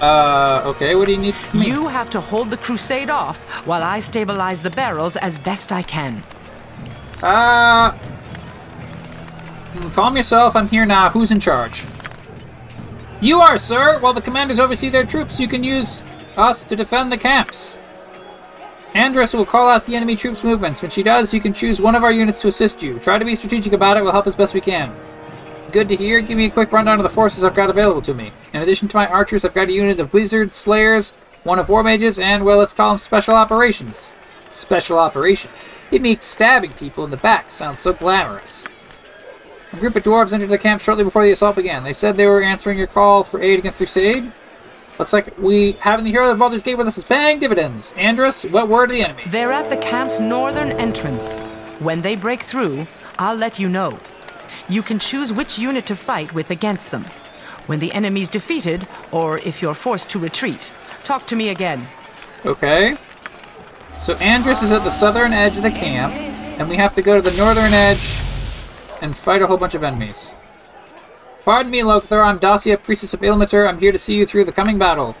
[0.00, 1.34] Uh, okay, what do you need?
[1.52, 5.82] You have to hold the Crusade off while I stabilize the barrels as best I
[5.82, 6.22] can.
[7.22, 7.92] Uh.
[9.92, 11.10] Calm yourself, I'm here now.
[11.10, 11.84] Who's in charge?
[13.22, 13.98] You are, sir!
[14.00, 16.02] While the commanders oversee their troops, you can use
[16.38, 17.76] us to defend the camps.
[18.94, 20.80] Andress will call out the enemy troops' movements.
[20.80, 22.98] When she does, you can choose one of our units to assist you.
[22.98, 24.90] Try to be strategic about it, we'll help as best we can.
[25.70, 26.22] Good to hear.
[26.22, 28.30] Give me a quick rundown of the forces I've got available to me.
[28.54, 31.12] In addition to my archers, I've got a unit of wizards, slayers,
[31.44, 34.14] one of war mages, and, well, let's call them special operations.
[34.48, 35.68] Special operations.
[35.90, 38.66] It makes stabbing people in the back sound so glamorous.
[39.72, 41.84] A group of dwarves entered the camp shortly before the assault began.
[41.84, 44.32] They said they were answering your call for aid against the Crusade.
[44.98, 47.92] Looks like we having the hero of Baldur's Gate with us is paying dividends.
[47.96, 49.22] Andrus, what word of the enemy?
[49.28, 51.40] They're at the camp's northern entrance.
[51.78, 52.88] When they break through,
[53.18, 53.98] I'll let you know.
[54.68, 57.06] You can choose which unit to fight with against them.
[57.66, 60.72] When the enemy's defeated, or if you're forced to retreat,
[61.04, 61.86] talk to me again.
[62.44, 62.96] Okay.
[63.92, 66.12] So Andrus is at the southern edge of the camp,
[66.58, 68.18] and we have to go to the northern edge
[69.02, 70.32] and fight a whole bunch of enemies.
[71.44, 72.22] Pardon me, Lothar.
[72.22, 73.68] I'm Dacia, Priestess of Ilmater.
[73.68, 75.16] I'm here to see you through the coming battle.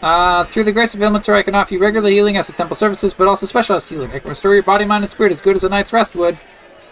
[0.00, 2.76] Uh, through the grace of Ilmater, I can offer you regular healing as a temple
[2.76, 4.12] services, but also specialized healing.
[4.12, 6.38] I can restore your body, mind, and spirit as good as a night's rest would.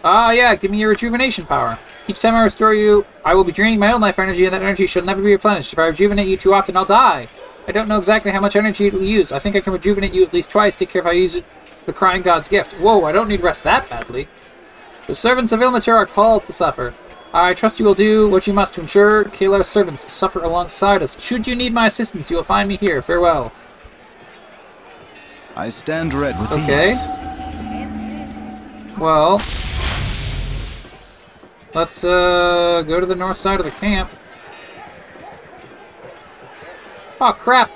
[0.03, 1.79] Ah, yeah, give me your rejuvenation power.
[2.09, 4.63] Each time I restore you, I will be draining my own life energy, and that
[4.63, 5.73] energy shall never be replenished.
[5.73, 7.29] If I rejuvenate you too often, I'll die.
[7.69, 9.33] I don't know exactly how much energy it will use.
[9.33, 10.77] I think I can rejuvenate you at least twice.
[10.77, 11.45] Take care if I use it,
[11.85, 12.75] the crying god's gift.
[12.75, 14.29] Whoa, I don't need rest that badly.
[15.07, 16.95] The servants of Ilmater are called to suffer.
[17.33, 21.20] I trust you will do what you must to ensure Caelar's servants suffer alongside us.
[21.20, 23.03] Should you need my assistance, you will find me here.
[23.03, 23.53] Farewell.
[25.55, 26.93] I stand read with Okay.
[26.93, 28.99] ease.
[28.99, 29.41] Well,
[31.74, 34.11] let's uh go to the north side of the camp.
[37.20, 37.70] Oh crap!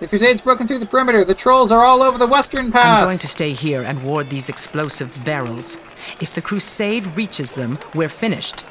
[0.00, 1.24] The Crusade's broken through the perimeter.
[1.24, 3.00] The trolls are all over the western path.
[3.00, 5.76] I'm going to stay here and ward these explosive barrels.
[6.20, 8.64] If the Crusade reaches them, we're finished.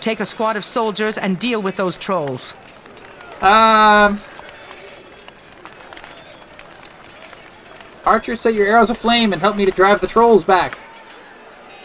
[0.00, 2.54] Take a squad of soldiers and deal with those trolls.
[3.40, 4.20] Um.
[8.04, 10.76] Archer, set your arrows aflame and help me to drive the trolls back.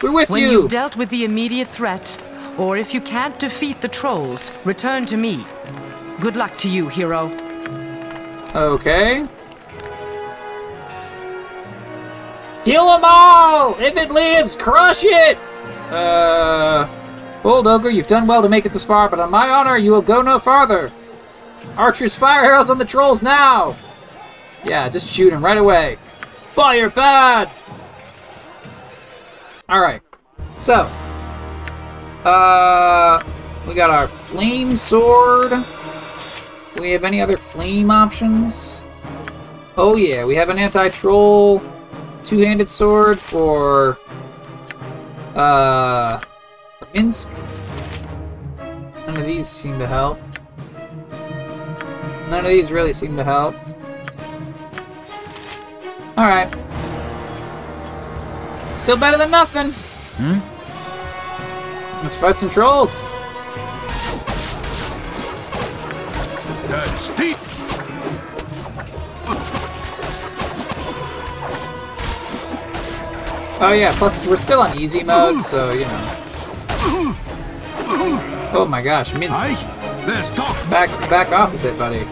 [0.01, 0.51] We're with when you.
[0.51, 2.19] you've dealt with the immediate threat,
[2.57, 5.45] or if you can't defeat the trolls, return to me.
[6.19, 7.31] Good luck to you, hero.
[8.55, 9.25] Okay.
[12.63, 13.75] Kill them all!
[13.79, 15.37] If it lives, crush it!
[15.91, 16.87] Uh.
[17.43, 19.91] Old Ogre, you've done well to make it this far, but on my honor, you
[19.91, 20.91] will go no farther.
[21.77, 23.75] Archers, fire arrows on the trolls now!
[24.65, 25.97] Yeah, just shoot them right away.
[26.53, 27.49] Fire bad!
[29.69, 30.01] Alright.
[30.59, 30.89] So.
[32.25, 33.23] Uh.
[33.67, 35.51] We got our flame sword.
[36.77, 38.83] Do we have any other flame options?
[39.77, 41.59] Oh yeah, we have an anti-troll
[42.23, 43.97] two-handed sword for
[45.33, 46.19] uh
[46.93, 47.27] Minsc.
[49.07, 50.19] None of these seem to help.
[52.29, 53.55] None of these really seem to help.
[56.15, 56.51] Alright.
[58.77, 59.71] Still better than nothing.
[59.71, 60.39] Hmm?
[62.03, 63.07] Let's fight some trolls.
[66.67, 67.37] That's deep.
[73.59, 76.13] Oh yeah, plus we're still on easy mode, so you know.
[78.53, 80.07] Oh my gosh, Minsc.
[80.07, 80.55] Let's talk.
[80.69, 82.05] Back back off a bit, buddy.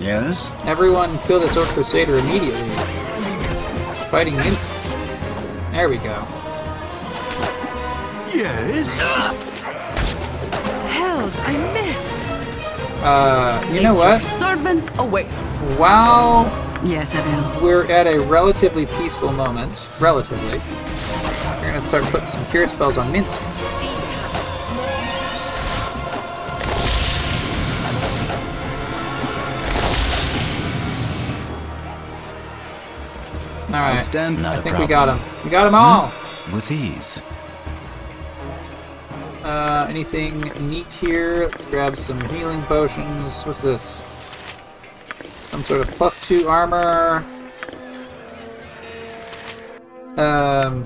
[0.00, 0.50] Yes?
[0.64, 2.68] Everyone kill this Orc Crusader immediately.
[4.10, 4.72] Fighting Minsc.
[5.72, 6.26] There we go.
[8.34, 8.88] Yes?
[10.90, 12.31] Hells, I missed.
[13.02, 14.22] Uh, you know what?
[14.38, 15.34] Servant awaits.
[15.76, 16.44] While
[16.84, 17.60] yes, Abel.
[17.60, 20.58] we're at a relatively peaceful moment, relatively,
[21.60, 23.40] we're gonna start putting some cure spells on Minsc.
[33.72, 33.98] All right.
[33.98, 35.44] I stand not I a think we got him.
[35.44, 36.12] We got them all.
[36.52, 37.22] With ease.
[39.42, 41.48] Uh, anything neat here?
[41.50, 43.42] Let's grab some healing potions.
[43.42, 44.04] What's this?
[45.34, 47.24] Some sort of plus two armor.
[50.16, 50.84] Um.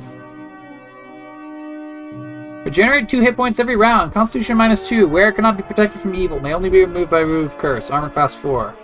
[2.64, 4.12] Regenerate two hit points every round.
[4.12, 5.06] Constitution minus two.
[5.06, 6.40] Wearer cannot be protected from evil.
[6.40, 7.90] May only be removed by remove curse.
[7.90, 8.74] Armor class four.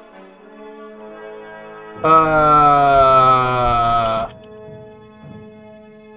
[2.05, 3.92] Uh.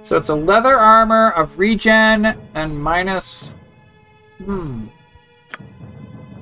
[0.06, 3.56] So it's a leather armor of regen and minus.
[4.38, 4.86] Hmm.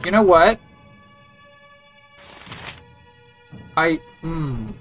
[0.03, 0.59] You know what?
[3.77, 4.01] I.
[4.19, 4.71] Hmm.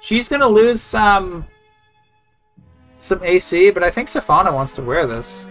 [0.00, 1.46] She's gonna lose some.
[2.98, 5.46] Some AC, but I think Safana wants to wear this.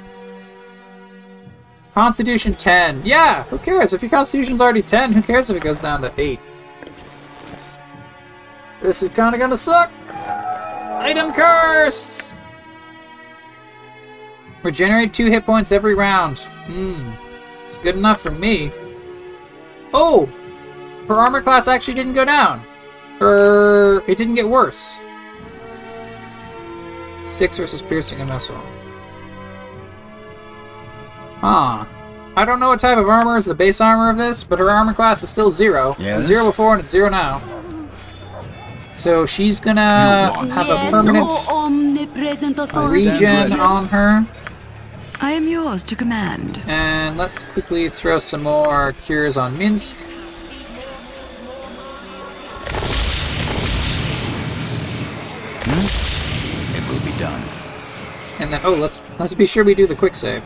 [1.93, 3.03] Constitution 10.
[3.05, 3.93] Yeah, who cares?
[3.93, 6.37] If your Constitution's already 10, who cares if it goes down to 8?
[8.81, 9.93] This is kinda gonna suck!
[11.01, 12.35] Item cursed!
[14.61, 16.37] Regenerate two hit points every round.
[16.67, 17.11] Hmm.
[17.65, 18.71] It's good enough for me.
[19.93, 20.27] Oh!
[21.07, 22.63] Her armor class actually didn't go down.
[23.19, 24.01] Her...
[24.07, 25.01] It didn't get worse.
[27.23, 28.61] Six versus piercing and missile.
[31.39, 31.85] Huh.
[32.35, 34.69] I don't know what type of armor is the base armor of this, but her
[34.69, 35.95] armor class is still zero.
[35.97, 36.25] Yes?
[36.25, 37.41] Zero before and it's zero now.
[39.01, 43.09] So she's gonna have a permanent oh omnipresent authority.
[43.09, 44.27] on her.
[45.19, 46.61] I am yours to command.
[46.67, 49.95] And let's quickly throw some more cures on Minsc.
[55.65, 56.77] Hmm?
[56.77, 57.41] It will be done.
[58.39, 60.43] And then, oh, let's let's be sure we do the quick save.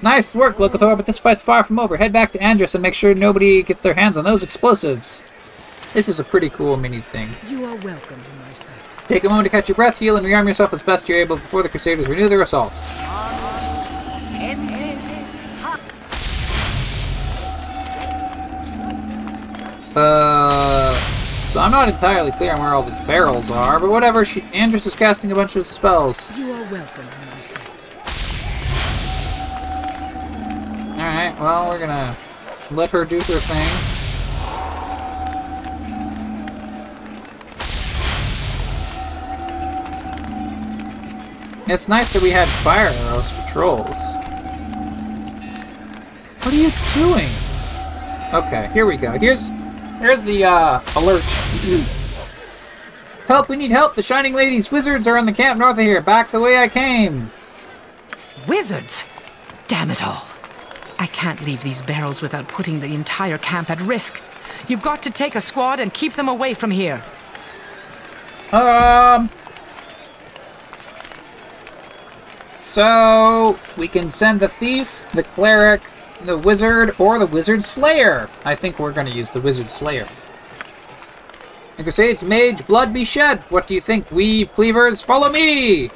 [0.00, 1.98] Nice work, Locathor, but this fight's far from over.
[1.98, 5.22] Head back to Andrus and make sure nobody gets their hands on those explosives.
[5.94, 7.28] This is a pretty cool mini thing.
[7.48, 8.52] You are welcome to my.
[9.08, 11.36] Take a moment to catch your breath, heal, and rearm yourself as best you're able
[11.36, 12.72] before the Crusaders renew their assault.
[19.94, 20.94] Uh,
[21.50, 24.24] so I'm not entirely clear on where all these barrels are, but whatever.
[24.24, 26.32] She, Andrus is casting a bunch of spells.
[26.38, 27.22] You are welcome to.
[30.92, 31.36] All right.
[31.38, 32.16] Well, we're gonna
[32.70, 34.01] let her do her thing.
[41.66, 43.96] It's nice that we had fire arrows for trolls.
[46.42, 47.28] What are you doing?
[48.34, 49.12] Okay, here we go.
[49.12, 49.48] Here's
[50.00, 51.22] here's the uh, alert.
[53.28, 53.48] help!
[53.48, 53.94] We need help.
[53.94, 56.00] The Shining Ladies wizards are in the camp north of here.
[56.00, 57.30] Back the way I came.
[58.48, 59.04] Wizards!
[59.68, 60.24] Damn it all.
[60.98, 64.20] I can't leave these barrels without putting the entire camp at risk.
[64.66, 67.02] You've got to take a squad and keep them away from here.
[68.50, 69.30] Um.
[72.72, 75.82] So we can send the thief, the cleric,
[76.22, 78.30] the wizard, or the wizard slayer.
[78.46, 80.08] I think we're going to use the wizard slayer.
[81.76, 83.40] The Crusades mage, blood be shed.
[83.50, 85.02] What do you think, weave cleavers?
[85.02, 85.90] Follow me.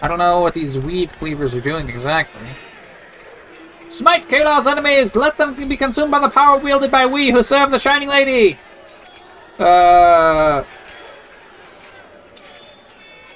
[0.00, 2.40] I don't know what these weave cleavers are doing exactly.
[3.90, 5.14] Smite Caelar's enemies!
[5.14, 8.58] Let them be consumed by the power wielded by we who serve the Shining Lady!
[9.58, 10.64] Uh.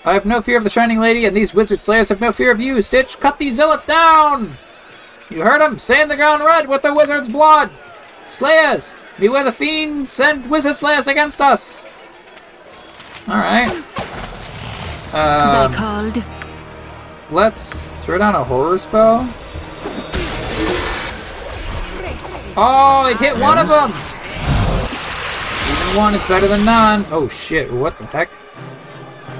[0.07, 2.53] I have no fear of the Shining Lady, and these wizard slayers have no fear
[2.53, 2.81] of you.
[2.81, 4.53] Stitch, cut these zealots down!
[5.29, 5.81] You heard him!
[5.81, 7.71] Stain the ground red with the wizard's blood!
[8.29, 8.95] Slayers!
[9.19, 10.13] Beware the fiends!
[10.13, 11.85] Send wizard slayers against us!
[13.29, 13.73] Alright.
[15.13, 16.23] Um, called.
[17.33, 19.29] let's throw down a horror spell.
[22.57, 23.91] Oh, it hit one of them!
[25.69, 27.05] Even one is better than none.
[27.11, 28.31] Oh shit, what the heck?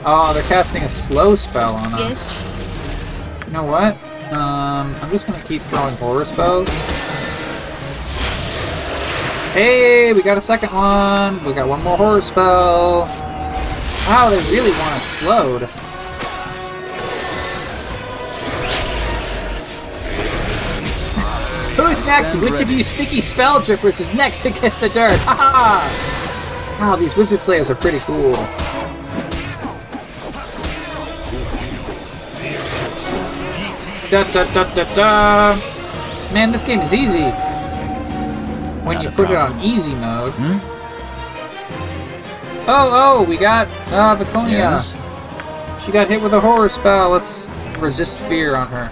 [0.05, 2.01] Oh, they're casting a slow spell on us.
[2.01, 3.45] Yes.
[3.47, 3.97] You know what?
[4.33, 6.69] Um, I'm just gonna keep throwing horror spells.
[9.53, 11.43] Hey, we got a second one.
[11.45, 13.01] We got one more horror spell.
[14.07, 15.63] Wow, they really want us slowed.
[21.77, 22.35] Who's next?
[22.37, 25.19] Which of you sticky spell drippers is next to kiss the dirt?
[25.21, 25.81] Haha!
[26.81, 28.35] wow, these wizard slayers are pretty cool.
[34.11, 35.57] Da da da da da.
[36.33, 37.31] Man, this game is easy.
[38.85, 40.33] When you put it on easy mode.
[42.69, 44.51] Oh, oh, we got uh, Viconia.
[44.51, 44.95] Yes?
[45.85, 47.11] She got hit with a horror spell.
[47.11, 48.91] Let's resist fear on her.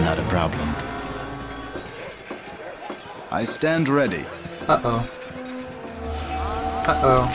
[0.00, 0.68] Not a problem.
[3.30, 4.24] I stand ready.
[4.68, 5.10] Uh oh.
[6.86, 7.26] Uh-oh.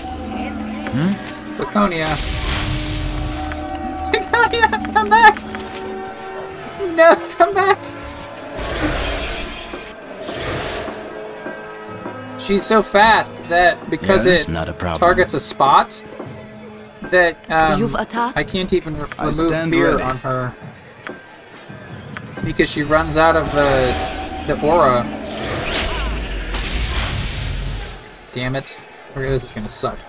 [0.91, 1.61] Hmm?
[1.61, 2.40] Laconia.
[4.13, 5.41] Laconia, come back!
[6.95, 7.79] No, come back!
[12.39, 14.99] She's so fast that because Yes, it not a problem.
[14.99, 16.01] targets a spot,
[17.03, 17.95] that um, You've?
[17.95, 20.03] I can't even re- remove fear ready.
[20.03, 20.53] on her
[22.43, 23.93] because she runs out of the
[24.47, 25.03] the aura.
[28.33, 28.79] Damn it!
[29.11, 29.99] Okay, this is gonna suck.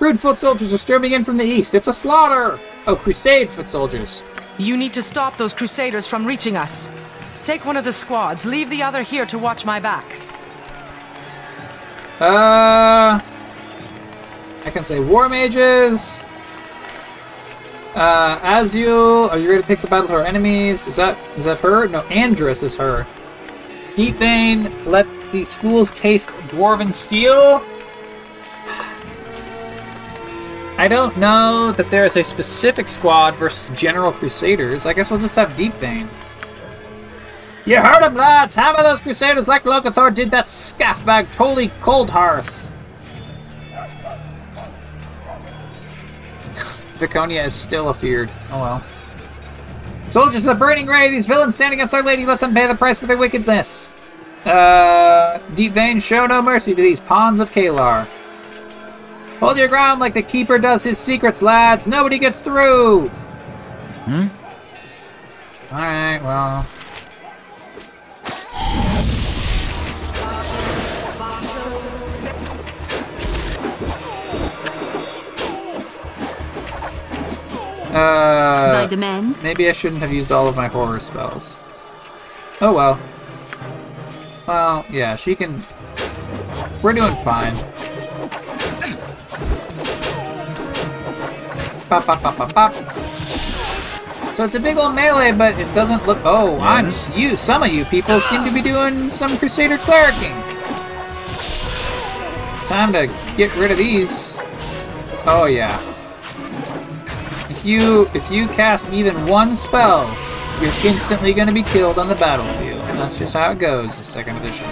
[0.00, 1.74] Rude foot soldiers are storming in from the east.
[1.74, 2.58] It's a slaughter.
[2.86, 4.22] Oh, crusade foot soldiers.
[4.58, 6.90] You need to stop those crusaders from reaching us.
[7.44, 10.04] Take one of the squads, leave the other here to watch my back.
[12.20, 13.20] Uh,
[14.64, 16.22] I can say war mages.
[17.94, 20.86] Uh, Azul, are you ready to take the battle to our enemies?
[20.86, 21.86] Is that is that her?
[21.86, 23.06] No, Andrus is her.
[23.94, 27.64] Deep Vein, let these fools taste dwarven steel.
[30.78, 34.86] I don't know that there is a specific squad versus General Crusaders.
[34.86, 36.08] I guess we'll just have Deep Vein.
[37.64, 38.54] You heard him, lads!
[38.56, 42.66] Hammer those Crusaders like Locathor did that scaffbag Tolly Coldhearth!
[46.98, 48.30] Viconia is still afeared.
[48.50, 48.84] Oh well.
[50.08, 52.74] Soldiers of the Burning Ray, these villains stand against Our Lady, let them pay the
[52.74, 53.94] price for their wickedness.
[54.44, 58.08] Uh, Deep Vein, show no mercy to these pawns of Caelar.
[59.42, 61.88] Hold your ground like the Keeper does his secrets, lads!
[61.88, 63.08] Nobody gets through!
[63.08, 64.28] Hmm?
[65.72, 66.64] Alright, well...
[77.90, 79.42] Uh, By demand?
[79.42, 81.58] Maybe I shouldn't have used all of my horror spells.
[82.60, 83.00] Oh well.
[84.46, 85.64] Well, yeah, she can.
[86.80, 87.56] We're doing fine.
[94.34, 96.18] So it's a big old melee, but it doesn't look.
[96.24, 97.36] Oh, I'm you.
[97.36, 100.32] Some of you people seem to be doing some Crusader clericing.
[102.66, 104.32] Time to get rid of these.
[105.26, 105.76] Oh yeah.
[107.50, 110.06] If you if you cast even one spell,
[110.62, 112.80] you're instantly going to be killed on the battlefield.
[112.96, 114.66] That's just how it goes in second edition.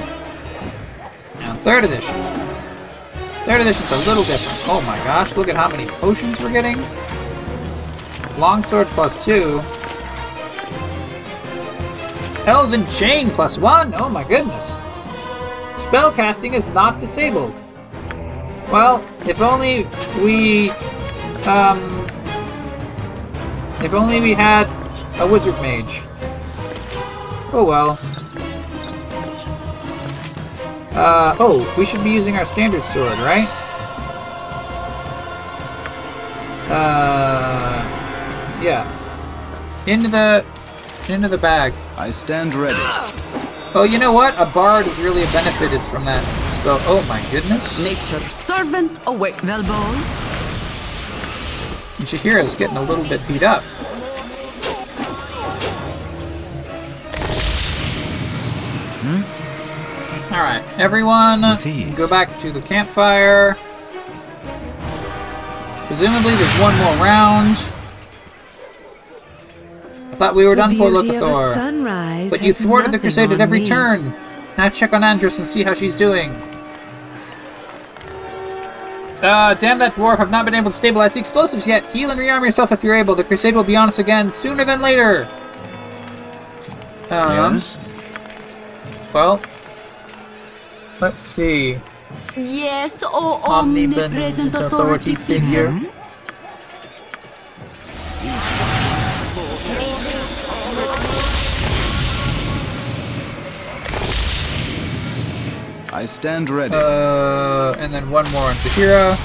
[1.40, 2.49] Now third edition.
[3.44, 4.68] Third edition's a little different.
[4.68, 6.76] Oh my gosh, look at how many potions we're getting.
[8.38, 9.60] Longsword plus two.
[12.46, 13.94] Elven Chain plus one.
[13.94, 14.82] Oh my goodness.
[15.74, 17.62] Spellcasting is not disabled.
[18.70, 19.86] Well, if only
[20.22, 20.70] we
[21.46, 21.78] um
[23.82, 24.68] if only we had
[25.18, 26.02] a wizard mage.
[27.52, 27.98] Oh well.
[30.92, 33.48] Uh, oh, we should be using our standard sword, right?
[36.68, 37.82] Uh,
[38.60, 38.86] yeah.
[39.86, 40.44] Into the,
[41.08, 41.74] into the bag.
[41.96, 42.78] I stand ready.
[43.72, 44.34] Oh, you know what?
[44.38, 46.22] A bard really benefited from that
[46.58, 46.78] spell.
[46.82, 47.78] Oh my goodness.
[47.78, 49.36] Nature's servant awake.
[49.36, 49.94] Velbol?
[51.98, 53.62] And Jaheira's getting a little bit beat up.
[60.32, 61.40] Alright, everyone,
[61.96, 63.56] go back to the campfire.
[65.86, 67.56] Presumably there's one more round.
[70.12, 71.54] I thought we were The done for beauty a Locathor.
[71.54, 73.66] sunrise But you thwarted the crusade at every me.
[73.66, 74.14] turn.
[74.56, 76.30] Now check on Andress and see how she's doing.
[79.20, 81.84] Uh, damn that dwarf, I've not been able to stabilize the explosives yet.
[81.90, 83.14] Heal and rearm yourself if you're able.
[83.16, 85.26] The crusade will be on us again sooner than later.
[87.10, 87.76] Um, Yes?
[89.12, 89.40] Well,
[91.00, 91.78] let's see.
[92.36, 95.72] Yes, oh Omnipotent omnipresent authority authority figure.
[95.72, 95.90] figure.
[105.92, 106.74] I stand ready.
[106.74, 109.16] Uh, and then one more on Jaheira.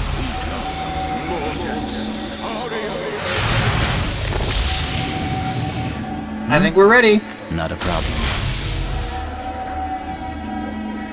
[6.48, 7.20] I think we're ready.
[7.52, 8.15] Not a problem.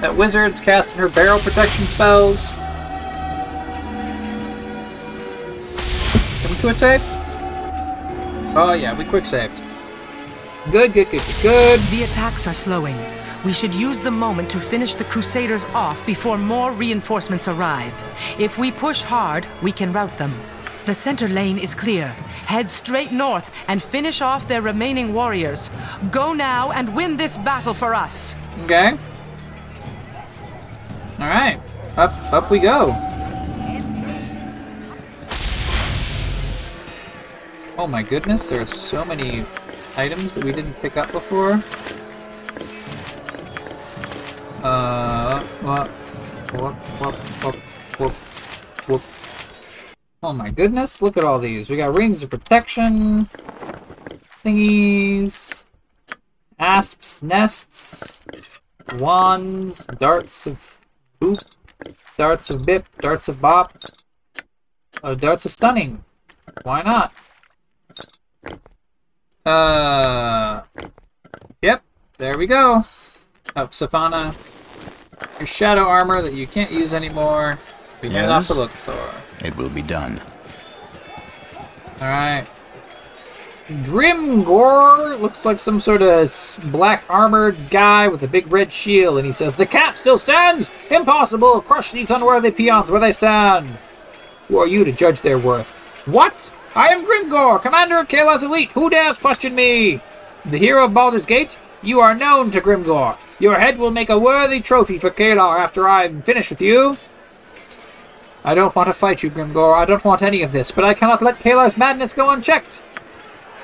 [0.03, 2.47] That wizard's casting her barrel protection spells.
[6.41, 6.99] Can we quick save?
[8.53, 9.61] Oh yeah, we quick saved.
[10.73, 11.79] Good, good, good, good, good.
[11.79, 12.97] The attacks are slowing.
[13.45, 17.97] We should use the moment to finish the Crusaders off before more reinforcements arrive.
[18.37, 20.37] If we push hard, we can rout them.
[20.85, 22.07] The center lane is clear.
[22.43, 25.71] Head straight north and finish off their remaining warriors.
[26.11, 28.35] Go now and win this battle for us.
[28.65, 28.97] Okay.
[31.23, 31.57] All right,
[31.95, 32.91] up up we go.
[37.77, 39.45] Oh my goodness, there are so many
[39.95, 41.63] items that we didn't pick up before.
[44.63, 45.87] Uh, whoop,
[46.51, 47.55] whoop, whoop, whoop,
[47.99, 48.13] whoop,
[48.89, 49.01] whoop.
[50.23, 51.69] Oh my goodness, look at all these.
[51.69, 53.29] We got rings of protection,
[54.43, 55.63] thingies,
[56.59, 58.19] asps, nests,
[58.99, 60.81] wands, darts of
[61.23, 61.41] boop,
[62.17, 63.73] darts of bip, darts of bop,
[65.03, 66.03] uh, darts of stunning.
[66.63, 67.13] Why not?
[69.45, 70.63] Uh,
[71.61, 71.83] yep,
[72.17, 72.83] there we go.
[73.55, 74.33] Oh, Safana,
[75.39, 77.59] your shadow armor that you can't use anymore.
[78.01, 78.47] We know not Yes?
[78.47, 79.45] to look for.
[79.45, 80.21] It will be done.
[82.01, 82.47] Alright.
[83.67, 89.25] Grimgor looks like some sort of black armored guy with a big red shield, and
[89.25, 90.69] he says, The cap still stands!
[90.91, 91.61] Impossible!
[91.61, 93.69] Crush these unworthy peons where they stand!
[94.49, 95.71] Who are you to judge their worth?
[96.05, 96.51] What?
[96.75, 98.73] I am Grimgor, commander of Kalos Elite!
[98.73, 100.01] Who dares question me?
[100.43, 101.57] The hero of Baldur's Gate?
[101.81, 103.17] You are known to Grimgor.
[103.39, 106.97] Your head will make a worthy trophy for Caelar after I'm finished with you.
[108.43, 109.77] I don't want to fight you, Grimgor.
[109.77, 112.83] I don't want any of this, but I cannot let Caelar's madness go unchecked.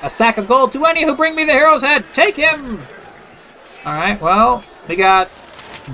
[0.02, 2.04] A sack of gold to any who bring me the hero's head.
[2.14, 2.78] Take him!
[3.84, 5.30] Alright, well, we got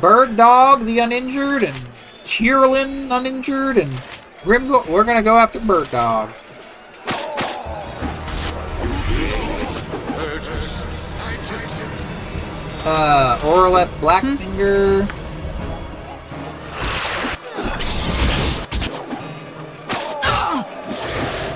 [0.01, 1.77] Bird Dog, the uninjured, and
[2.23, 3.93] Cheerlin, uninjured, and
[4.43, 4.87] Grimgor.
[4.89, 6.31] We're gonna go after Bird Dog.
[12.85, 15.09] Uh, Orleth Blackfinger.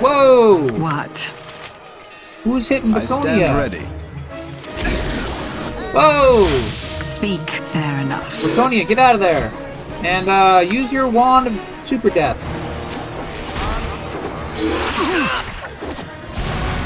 [0.00, 0.72] Whoa!
[0.78, 1.34] What?
[2.44, 3.36] Who's hitting I Baconia?
[3.36, 3.84] stand ready.
[5.92, 6.46] Whoa!
[7.06, 7.40] Speak.
[7.40, 8.42] Fair enough.
[8.42, 9.52] Laconia, get out of there!
[10.02, 12.42] And uh, use your wand of super death.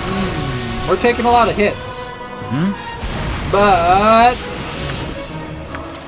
[0.06, 2.09] Hmm, we're taking a lot of hits.
[3.52, 4.35] But.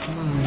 [0.09, 0.43] Hmm.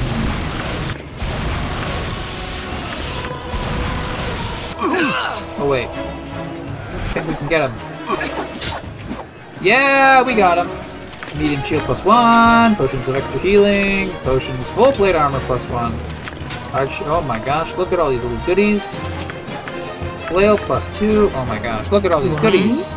[5.62, 5.88] Oh, wait.
[5.88, 7.89] I think we can get him.
[9.62, 10.70] Yeah, we got him.
[11.38, 15.94] Medium shield plus one, potions of extra healing, potions full plate armor plus one.
[16.74, 18.98] Oh my gosh, look at all these little goodies.
[20.28, 21.30] Flail plus two.
[21.34, 22.44] Oh my gosh, look at all these Right.
[22.54, 22.96] goodies.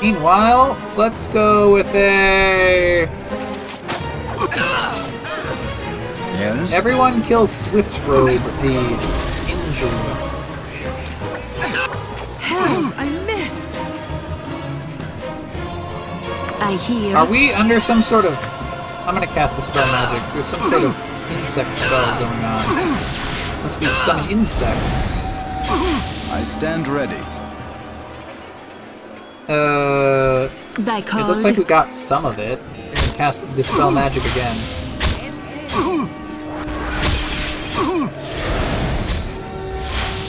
[0.00, 3.08] Meanwhile, let's go with a.
[6.38, 6.72] Yes?
[6.72, 8.78] Everyone kills Swift Robe, the
[9.50, 10.16] injured.
[16.60, 17.16] I hear.
[17.16, 18.34] Are we under some sort of.
[19.06, 20.22] I'm gonna cast a spell magic.
[20.34, 20.94] There's some sort of
[21.32, 22.62] insect spell going on.
[23.62, 25.16] Must be some insects.
[26.30, 27.16] I stand ready.
[29.48, 30.48] Uh.
[30.78, 32.62] Thy It looks like we got some of it.
[32.62, 34.56] We're gonna cast dispel magic again.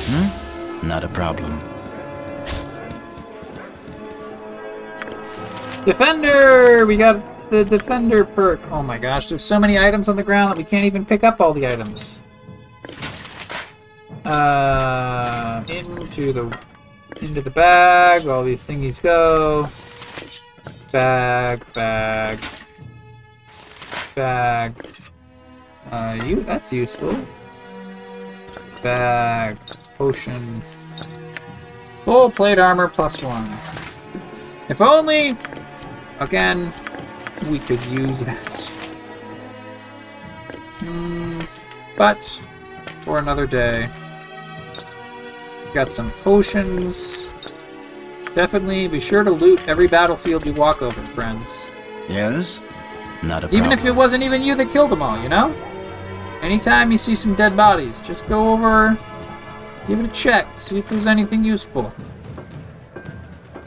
[0.07, 0.87] Hmm?
[0.87, 1.70] Not a problem.
[5.85, 6.85] Defender!
[6.85, 8.61] We got the defender perk.
[8.71, 11.23] Oh my gosh, there's so many items on the ground that we can't even pick
[11.23, 12.21] up all the items.
[14.25, 16.57] Uh, into the
[17.21, 18.27] into the bag.
[18.27, 19.67] All these thingies go.
[20.91, 22.39] Bag, bag,
[24.15, 24.73] bag.
[25.91, 26.43] Uh, you.
[26.43, 27.15] That's useful.
[28.83, 29.57] Bag,
[29.97, 30.61] potion.
[32.05, 33.49] Full plate armor plus one.
[34.69, 35.37] If only,
[36.21, 36.71] again,
[37.49, 38.71] we could use that.
[40.79, 41.41] Hmm,
[41.97, 42.41] but
[43.01, 43.89] for another day.
[45.73, 47.27] Got some potions.
[48.35, 51.71] Definitely be sure to loot every battlefield you walk over, friends.
[52.07, 52.61] Yes?
[53.23, 55.49] Not a Even if it wasn't even you that killed them all, you know?
[56.41, 58.97] Anytime you see some dead bodies, just go over,
[59.87, 61.93] give it a check, see if there's anything useful.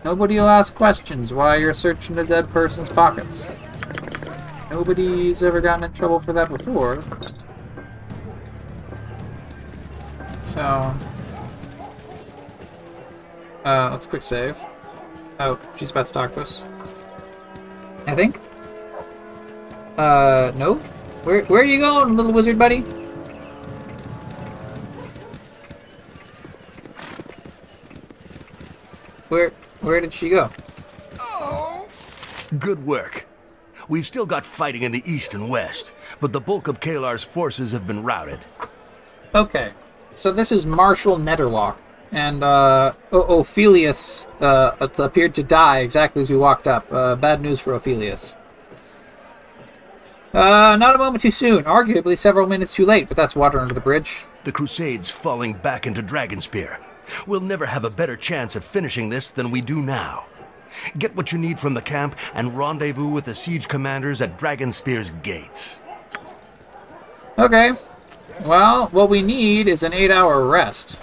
[0.05, 3.57] Nobody will ask questions while you're searching a dead person's pockets.
[4.71, 7.03] Nobody's ever gotten in trouble for that before.
[10.41, 10.95] So...
[13.65, 14.59] Uh, let's quick save.
[15.41, 16.67] Oh, she's about to talk to us.
[18.07, 18.39] I think.
[19.97, 20.75] Uh, no.
[21.25, 22.81] Where where are you going, little wizard buddy?
[29.31, 29.51] Where
[29.85, 30.51] where did she go?
[32.59, 33.27] Good work.
[33.89, 37.73] We've still got fighting in the east and west, but the bulk of Caelar's forces
[37.73, 38.41] have been routed.
[39.35, 39.73] Okay.
[40.11, 41.77] So this is Marshal Nederlok,
[42.13, 46.91] and uh, o- Ophelius uh, appeared to die exactly as we walked up.
[46.93, 48.37] Uh, bad news for Ophelius.
[50.33, 51.65] Uh, not a moment too soon.
[51.65, 54.25] Arguably several minutes too late, but that's water under the bridge.
[54.45, 56.79] The Crusades falling back into Dragonspear.
[57.27, 60.27] We'll never have a better chance of finishing this than we do now.
[60.99, 65.11] Get what you need from the camp and rendezvous with the siege commanders at Dragonspear's
[65.23, 65.81] gates.
[67.39, 67.73] Okay.
[68.43, 70.97] Well, what we need is an eight-hour rest.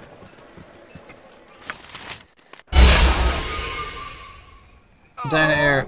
[5.32, 5.88] Dynaheir.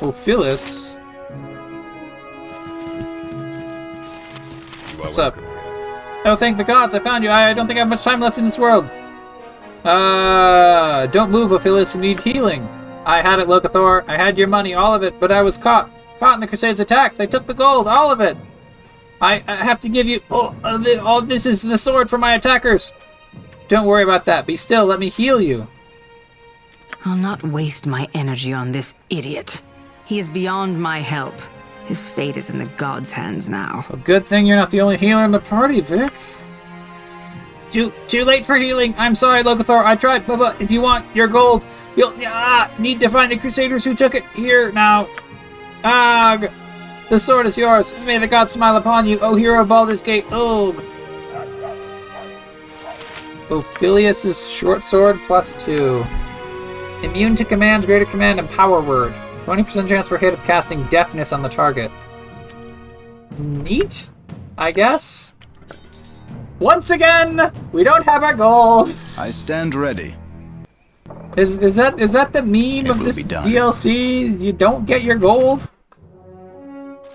[0.00, 0.90] Oh, Ophilus.
[4.98, 5.36] What's up?
[6.24, 7.30] Oh, thank the gods, I found you.
[7.30, 8.88] I don't think I have much time left in this world.
[9.84, 11.96] Uh, don't move, Ophilus.
[11.96, 12.62] I need healing.
[13.04, 14.04] I had it, Locathor.
[14.06, 15.90] I had your money, all of it, but I was caught.
[16.20, 17.16] Caught in the Crusades' attack.
[17.16, 18.36] They took the gold, all of it.
[19.20, 20.20] I, I have to give you.
[20.30, 20.54] Oh,
[21.04, 22.92] all this is the sword for my attackers.
[23.66, 24.46] Don't worry about that.
[24.46, 24.84] Be still.
[24.84, 25.66] Let me heal you.
[27.04, 29.60] I'll not waste my energy on this idiot.
[30.04, 31.34] He is beyond my help.
[31.86, 33.84] His fate is in the gods' hands now.
[33.90, 36.12] A good thing you're not the only healer in the party, Vic.
[37.70, 38.94] Too too late for healing.
[38.98, 39.84] I'm sorry, Locathor.
[39.84, 41.64] I tried, but if you want your gold,
[41.96, 44.24] you'll ah, need to find the Crusaders who took it.
[44.34, 45.08] Here now.
[45.82, 46.38] Ah,
[47.08, 47.92] the sword is yours.
[48.04, 50.24] May the gods smile upon you, O hero of Baldur's Gate.
[50.30, 50.72] Oh.
[53.48, 56.04] Ophilius' short sword plus two.
[57.02, 59.14] Immune to commands, greater command, and power word.
[59.44, 61.90] 20% chance for hit of casting deafness on the target.
[63.38, 64.08] Neat,
[64.56, 65.32] I guess.
[66.58, 68.88] Once again, we don't have our gold.
[69.18, 70.14] I stand ready.
[71.36, 73.22] Is is that is that the meme It of will this.
[73.22, 74.38] DLC?
[74.38, 75.62] You don't get your gold.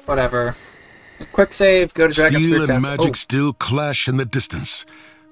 [0.06, 0.56] Whatever.
[1.32, 1.94] Quick save.
[1.94, 2.90] Go to Dragon Steel Spear and Castle.
[2.90, 4.86] magic Oh, still clash in the distance,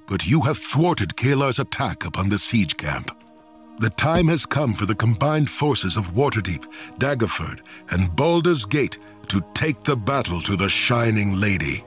[0.08, 3.12] but you have thwarted Caelar's attack upon the siege camp.
[3.77, 6.65] The time has come for the combined forces of Waterdeep,
[6.97, 8.97] Daggerford, and Baldur's Gate
[9.27, 11.84] to take the battle to the Shining Lady.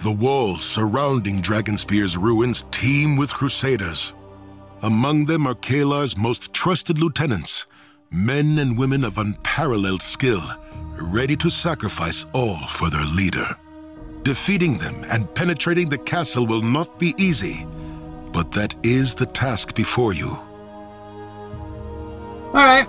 [0.00, 4.14] The walls surrounding Dragonspear's ruins teem with crusaders.
[4.82, 7.66] Among them are Caelar's most trusted lieutenants,
[8.10, 10.42] men and women of unparalleled skill,
[10.96, 13.56] ready to sacrifice all for their leader.
[14.24, 17.64] Defeating them and penetrating the castle will not be easy,
[18.32, 20.36] but that is the task before you.
[22.54, 22.86] All right.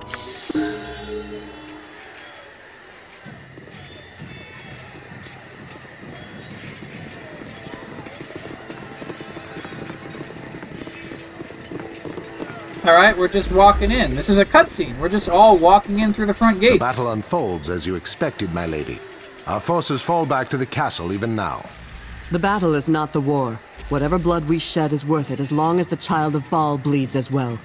[12.86, 14.14] All right, we're just walking in.
[14.14, 15.00] This is a cutscene.
[15.00, 16.74] We're just all walking in through the front gate.
[16.74, 19.00] The battle unfolds as you expected, my lady.
[19.48, 21.66] Our forces fall back to the castle even now.
[22.32, 23.58] The battle is not the war.
[23.88, 27.16] Whatever blood we shed is worth it as long as the child of Bhaal bleeds
[27.16, 27.58] as well.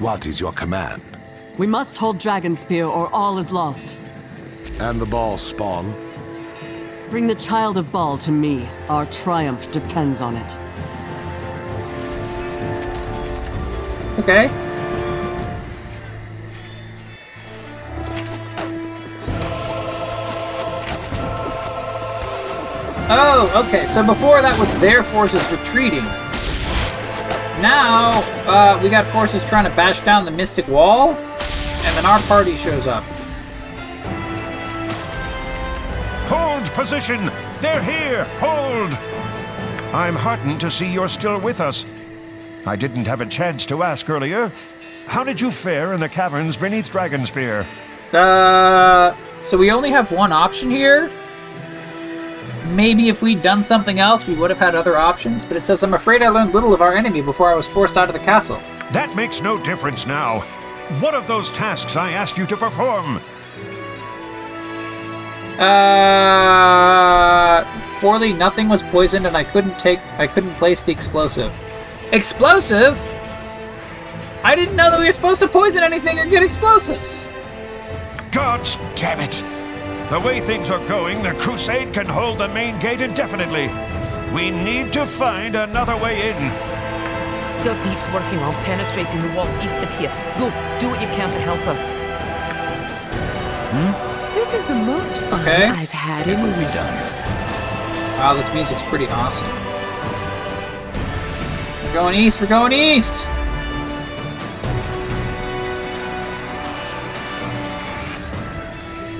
[0.00, 1.17] What is your command?
[1.58, 3.98] We must hold Dragonspear or all is lost.
[4.78, 5.92] And the Bhaalspawn?
[7.10, 8.68] Bring the child of Bhaal to me.
[8.88, 10.56] Our triumph depends on it.
[14.20, 14.48] Okay.
[23.10, 23.86] Oh, okay.
[23.88, 26.04] So before that was their forces retreating.
[27.60, 31.27] Now, uh, we got forces trying to bash down the Mystic Wall, and
[31.98, 33.02] then our party shows up.
[36.28, 37.32] Hold position!
[37.58, 38.22] They're here!
[38.38, 38.92] Hold!
[39.92, 41.84] I'm heartened to see you're still with us.
[42.66, 44.52] I didn't have a chance to ask earlier.
[45.06, 47.66] How did you fare in the caverns beneath Dragonspear?
[48.12, 51.10] Uh, so we only have one option here.
[52.68, 55.82] Maybe if we'd done something else, we would have had other options, but it says,
[55.82, 58.20] I'm afraid I learned little of our enemy before I was forced out of the
[58.20, 58.62] castle.
[58.92, 60.44] That makes no difference now.
[61.00, 63.20] What of those tasks I asked you to perform?
[65.58, 67.62] Uh,
[68.00, 71.52] poorly, nothing was poisoned, and I couldn't take, I couldn't place the explosive.
[72.12, 72.98] Explosive?
[74.42, 77.22] I didn't know that we were supposed to poison anything or get explosives.
[78.32, 79.44] Gods damn it!
[80.08, 83.68] The way things are going, the Crusade can hold the main gate indefinitely.
[84.34, 86.87] We need to find another way in.
[87.64, 90.12] Doug Deep's working on penetrating the wall east of here.
[90.38, 91.74] Go, do what you can to help her.
[94.34, 95.66] This is the most fun Okay.
[95.66, 97.26] I've had in weeks.
[98.18, 99.46] Wow, this music's pretty awesome.
[101.84, 103.12] We're going east, we're going east!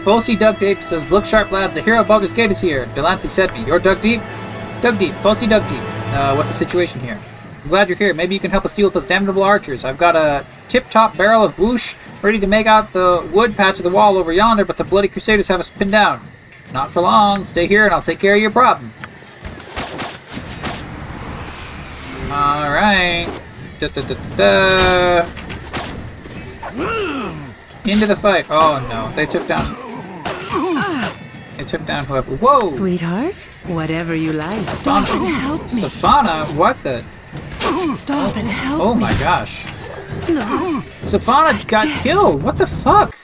[0.05, 2.87] Falsey Dug Deep says, Look sharp, lad, the hero of Baldur's Gate is here.
[2.95, 3.67] de Lancie said me.
[3.67, 4.23] You're Dug Deep?
[4.81, 5.83] Dug Deep, Falsey Dug Deep.
[6.15, 7.21] Uh, what's the situation here?
[7.69, 8.15] I'm glad you're here.
[8.15, 9.85] Maybe you can help us deal with those damnable archers.
[9.85, 13.83] I've got a tip-top barrel of whoosh ready to make out the wood patch of
[13.83, 16.27] the wall over yonder, but the bloody crusaders have us pinned down.
[16.73, 17.45] Not for long.
[17.45, 18.91] Stay here and I'll take care of your problem.
[22.33, 23.29] Alright.
[23.83, 24.01] Into
[28.07, 28.47] the fight.
[28.49, 29.67] Oh no, they took down.
[31.59, 32.35] They took down whoever.
[32.37, 32.65] Whoa!
[32.65, 34.63] Sweetheart, whatever you like.
[34.63, 35.83] Stop and help me.
[35.83, 37.05] Safana, what the?
[37.97, 39.01] Stop and help Oh me.
[39.03, 39.65] my gosh.
[40.29, 40.83] No.
[41.01, 42.43] Safana got killed.
[42.43, 43.17] What the fuck?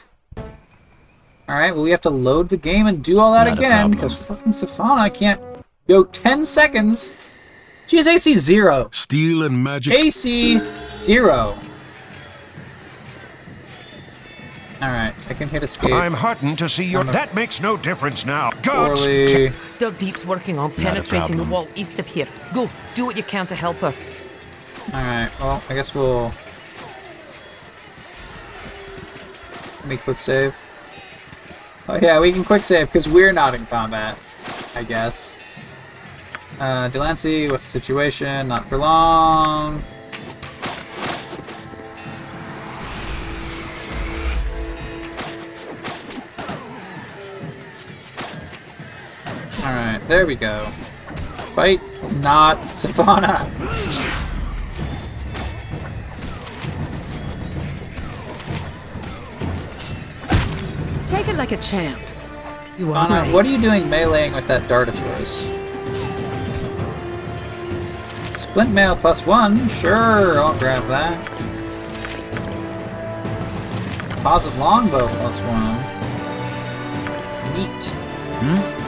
[1.48, 4.14] Alright, well, we have to load the game and do all that Not again because
[4.16, 5.40] fucking Safana can't
[5.88, 7.12] go 10 seconds.
[7.86, 8.88] She has AC 0.
[8.92, 9.98] Steel and magic.
[9.98, 11.54] AC 0.
[14.82, 15.92] Alright, I can hit escape.
[15.92, 17.00] I'm heartened to see your.
[17.02, 18.50] I'm That makes no difference now.
[18.62, 19.02] Gods!
[19.06, 19.52] Poorly.
[19.78, 22.28] Doug Deep's working on penetrating the wall east of here.
[22.52, 23.94] Go, do what you can to help her.
[24.92, 26.32] Alright, well, I guess we'll...
[29.86, 30.54] Make quick save.
[31.88, 34.18] Oh yeah, we can quick save because we're not in combat,
[34.74, 35.36] I guess.
[36.58, 38.48] Uh, de Lancie, what's the situation?
[38.48, 39.82] Not for long.
[49.60, 50.70] Alright, there we go.
[51.54, 51.80] Fight
[52.20, 53.50] not Savannah.
[61.06, 62.00] Take it like a champ.
[62.78, 63.32] You are Anna, right.
[63.32, 65.50] what are you doing meleeing with that dart of yours?
[68.34, 69.68] Splint mail plus one?
[69.68, 71.24] Sure, I'll grab that.
[74.22, 75.76] Positive longbow plus one.
[77.54, 77.84] Neat.
[78.40, 78.80] Hmm?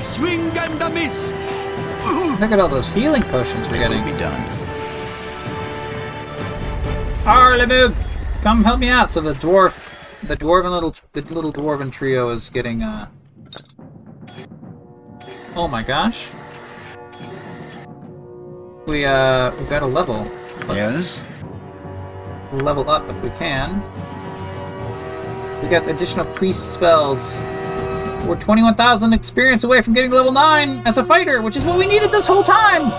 [0.00, 1.32] Swing and a miss.
[2.40, 4.04] Look at all those healing potions we're getting.
[4.04, 4.63] Be done.
[7.24, 7.94] Arlemug,
[8.42, 9.10] come help me out.
[9.10, 9.94] So the dwarf,
[10.24, 12.82] the dwarven little, the little dwarven trio is getting.
[12.82, 13.08] uh...
[15.56, 16.28] Oh my gosh.
[18.86, 20.26] We uh, we've got a level.
[20.68, 21.24] Yes?
[22.52, 23.80] Level up if we can.
[25.62, 27.40] We got additional priest spells.
[28.26, 31.86] We're 21,000 experience away from getting level 9 as a fighter, which is what we
[31.86, 32.90] needed this whole time!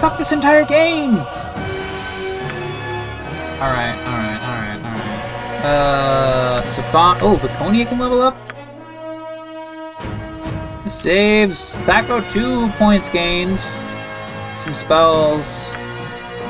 [0.00, 1.24] Fuck this entire game!
[3.62, 5.64] Alright, alright, alright, alright.
[5.64, 7.18] Uh, Safan.
[7.20, 8.36] Oh, Viconia can level up?
[10.90, 11.76] Saves.
[11.86, 13.60] Thaco 2 points gained.
[14.56, 15.46] Some spells.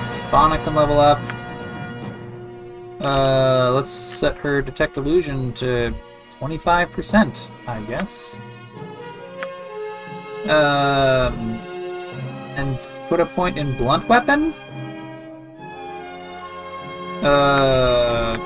[0.08, 1.20] Safana can level up.
[2.98, 5.92] Uh, let's set her detect illusion to
[6.40, 8.36] 25%, I guess.
[10.44, 11.58] Um,
[12.56, 14.54] and put a point in blunt weapon.
[17.22, 18.36] Uh,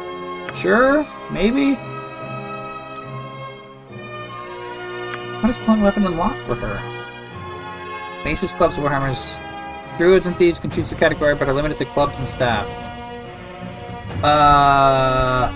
[0.53, 1.74] sure, maybe.
[5.40, 8.23] What does blunt weapon unlock for her?
[8.24, 9.36] Maces, clubs, warhammers.
[9.97, 12.69] Druids and thieves can choose the category, but are limited to clubs and staff.
[14.23, 15.51] Uh,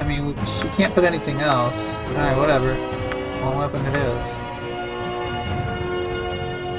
[0.00, 1.78] I mean, she can't put anything else.
[2.08, 2.74] Alright, whatever.
[3.40, 4.36] Blunt weapon it is.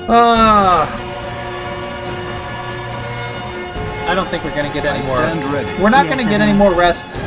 [0.08, 1.25] Ah.
[4.08, 5.18] I don't think we're gonna get any more.
[5.18, 5.82] stand.
[5.82, 7.26] We're not Yes, gonna get any more rests,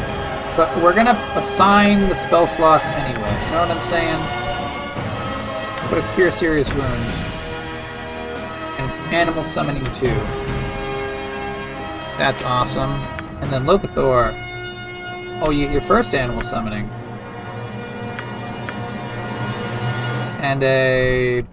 [0.56, 3.30] but we're gonna assign the spell slots anyway.
[3.46, 4.18] You know what I'm saying?
[5.88, 7.12] Put a cure serious wounds.
[8.78, 10.14] And animal summoning too.
[12.16, 12.92] That's awesome.
[13.40, 14.34] And then Locathor.
[15.42, 16.88] Oh, you, your first animal summoning.
[20.40, 21.44] And a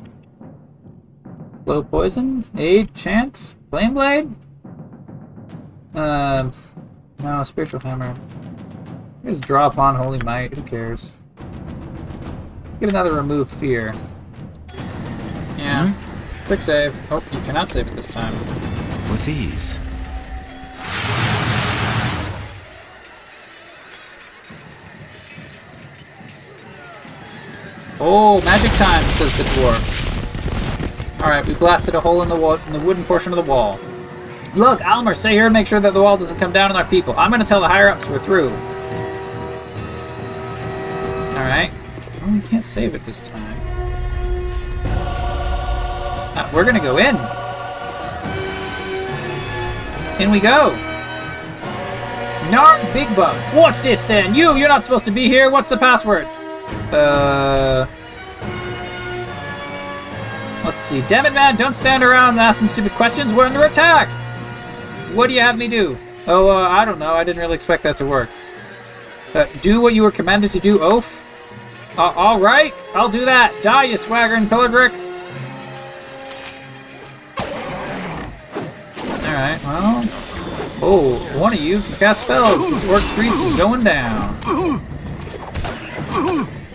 [1.63, 4.29] slow poison, aid, chant, flame blade.
[5.95, 6.51] Um,
[7.23, 8.13] no, spiritual hammer.
[9.23, 10.53] Just drop on holy might.
[10.53, 11.13] Who cares?
[12.79, 13.93] Get another remove fear.
[15.57, 15.93] Yeah.
[16.45, 16.95] Quick save.
[17.11, 18.33] Oh, you cannot save it this time.
[19.09, 19.77] With ease.
[27.99, 31.21] Oh, magic time, says the dwarf.
[31.21, 33.79] Alright, we blasted a hole in the, wa- in the wooden portion of the wall.
[34.55, 36.85] Look, Almer, stay here and make sure that the wall doesn't come down on our
[36.85, 37.13] people.
[37.17, 38.51] I'm gonna tell the higher ups we're through.
[41.35, 41.71] Alright.
[42.21, 43.59] Oh, we can't save it this time.
[46.37, 47.17] Uh, we're gonna go in.
[50.21, 50.73] In we go.
[52.49, 53.35] Nark Big Bug.
[53.53, 54.33] What's this then?
[54.33, 55.49] You, you're not supposed to be here.
[55.49, 56.25] What's the password?
[56.93, 57.87] Uh.
[60.63, 61.01] Let's see.
[61.01, 61.57] Damn it, man!
[61.57, 63.33] Don't stand around asking stupid questions.
[63.33, 64.07] We're under attack.
[65.13, 65.97] What do you have me do?
[66.27, 67.13] Oh, uh, I don't know.
[67.13, 68.29] I didn't really expect that to work.
[69.33, 71.23] Uh, do what you were commanded to do, oaf.
[71.97, 73.53] Uh, all right, I'll do that.
[73.61, 74.93] Die, you swaggering pillardrick.
[79.25, 79.59] All right.
[79.63, 80.03] Well.
[80.81, 82.69] Oh, one of you can cast spells.
[82.69, 84.35] This orc priest is going down.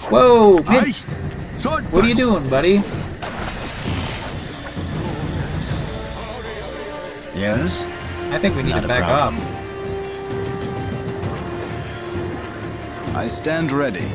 [0.09, 1.07] Whoa, Minsc.
[1.93, 2.83] What are you doing, buddy?
[7.39, 7.90] Yes?
[8.33, 9.43] I think we need Not to back problem.
[9.43, 9.57] off.
[13.17, 14.09] I stand ready.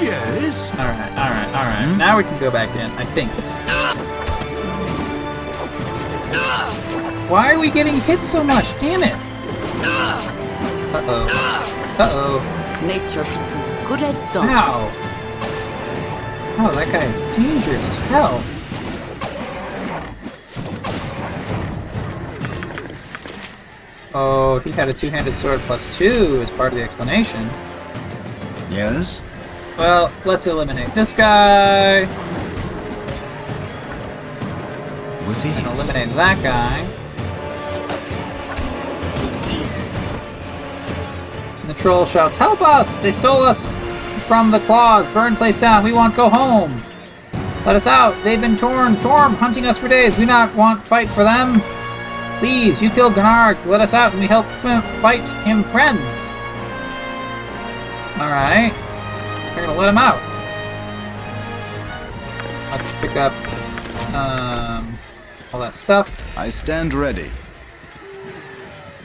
[0.00, 0.70] Yes?
[0.70, 1.84] All right, all right, all right.
[1.92, 1.96] Hmm?
[1.98, 3.30] Now we can go back in, I think.
[7.30, 8.78] Why are we getting hit so much?
[8.78, 9.14] Damn it.
[10.94, 11.26] Uh-oh.
[11.98, 12.40] Uh-oh.
[12.86, 14.46] Nature's as good as done.
[14.46, 14.90] Wow.
[16.58, 18.42] Oh, that guy is dangerous as hell.
[24.14, 27.48] Oh, he had a two-handed sword plus two as part of the explanation.
[28.70, 29.22] Yes?
[29.78, 32.00] Well, let's eliminate this guy.
[35.26, 36.78] With And eliminate that guy.
[41.60, 42.98] And the troll shouts, Help us!
[42.98, 43.64] They stole us
[44.26, 45.08] from the claws.
[45.08, 45.84] Burn place down.
[45.84, 46.82] We want go home.
[47.64, 48.14] Let us out.
[48.24, 50.18] They've been torn, torn, hunting us for days.
[50.18, 51.62] We not want fight for them.
[52.42, 53.64] Please, you killed Gunark.
[53.66, 56.02] Let us out and we help f- fight him friends.
[58.18, 58.72] Alright.
[59.54, 60.20] We're gonna let him out.
[62.72, 63.32] Let's pick up
[64.12, 64.98] um,
[65.52, 66.36] all that stuff.
[66.36, 67.30] I stand ready.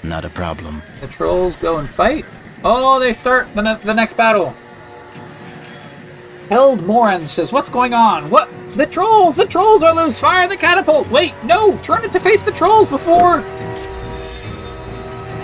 [0.02, 0.82] Not a problem.
[1.00, 2.26] The trolls go and fight.
[2.64, 4.56] Oh, they start the, ne- the next battle.
[6.50, 8.30] Held Moran says, What's going on?
[8.30, 8.50] What?
[8.76, 9.36] The trolls!
[9.36, 10.20] The trolls are loose!
[10.20, 11.10] Fire the catapult!
[11.10, 11.78] Wait, no!
[11.80, 13.44] Turn it to face the trolls before.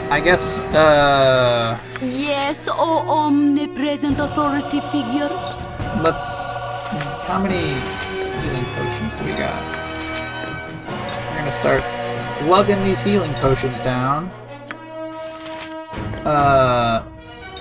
[0.10, 1.82] I guess, uh.
[2.02, 5.30] Yes, oh omnipresent authority figure.
[6.02, 6.24] Let's.
[7.26, 7.74] How many
[8.42, 9.60] healing potions do we got?
[11.32, 11.84] We're gonna start
[12.48, 14.30] lugging these healing potions down.
[16.24, 17.04] Uh,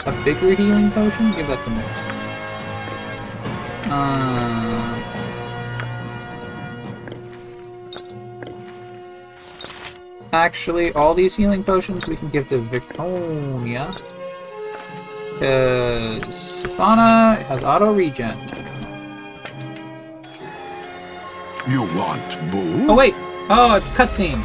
[0.04, 1.30] a bigger healing potion?
[1.32, 2.31] Give that to Minsc.
[3.92, 5.02] Uh,
[10.32, 13.92] actually, all these healing potions we can give to Viconia.
[15.34, 18.38] Because Safana has auto regen.
[21.68, 22.86] You want boo?
[22.90, 23.14] Oh wait!
[23.50, 24.42] Oh, it's cutscene.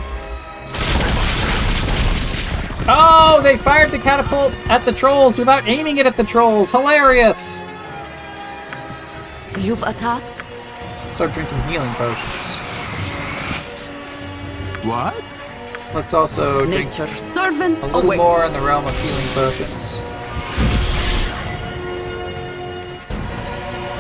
[2.90, 6.72] Oh, they fired the catapult at the trolls without aiming it at the trolls.
[6.72, 7.64] Hilarious!
[9.60, 10.32] You've a task?
[11.10, 12.58] Start drinking healing potions.
[14.86, 15.16] What?
[15.96, 18.18] Let's also drink Nature's servant a little awaits.
[18.18, 20.02] more in the realm of healing potions.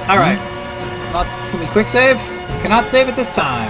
[0.07, 0.39] Alright.
[1.13, 2.17] Let's can we quick save?
[2.61, 3.69] Cannot save at this time.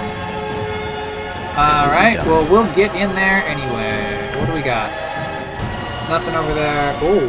[1.56, 4.36] Alright, well we'll get in there anyway.
[4.38, 4.90] What do we got?
[6.10, 6.94] Nothing over there.
[7.02, 7.26] Oh.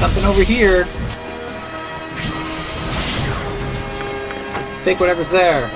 [0.00, 0.86] Something over here.
[4.88, 5.70] Take whatever's there.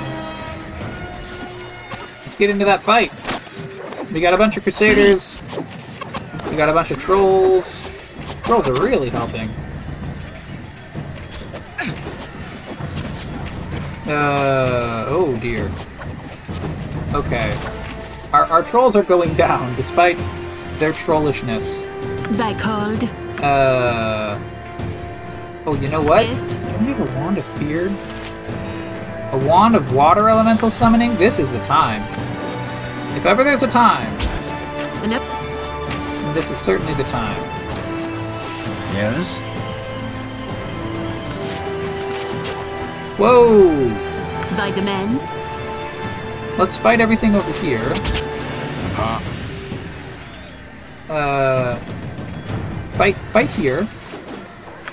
[2.22, 3.12] Let's get into that fight.
[4.10, 5.42] We got a bunch of crusaders.
[6.48, 7.86] We got a bunch of trolls.
[8.42, 9.50] Trolls are really helping.
[14.06, 15.70] Uh, oh dear.
[17.12, 17.54] Okay.
[18.32, 20.16] Our, our trolls are going down, despite
[20.78, 21.84] their trollishness.
[22.38, 23.04] Thy cold.
[23.44, 24.40] Uh.
[25.66, 26.24] Oh, you know what?
[26.24, 26.54] Yes.
[26.54, 27.94] Don't we have a wand of fear?
[29.32, 31.16] A wand of water elemental summoning?
[31.16, 32.02] This is the time.
[33.16, 34.12] If ever there's a time,
[35.02, 36.34] Enough.
[36.34, 37.40] this is certainly the time.
[38.94, 39.26] Yes?
[43.18, 43.88] Whoa!
[44.56, 45.18] Thy demand.
[46.58, 47.94] Let's fight everything over here.
[51.08, 51.76] Uh,
[52.94, 53.86] fight, fight here.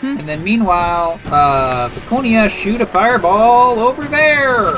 [0.02, 4.78] And then meanwhile, uh, Viconia shoot a fireball over there.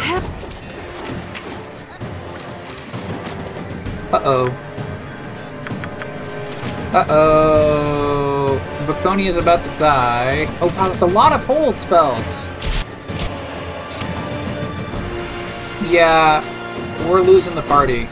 [4.11, 4.47] Uh-oh.
[6.93, 8.61] Uh-oh.
[8.85, 10.47] Viconia is about to die.
[10.59, 12.47] Oh wow, that's a lot of hold spells.
[15.89, 16.43] Yeah,
[17.09, 18.09] we're losing the party.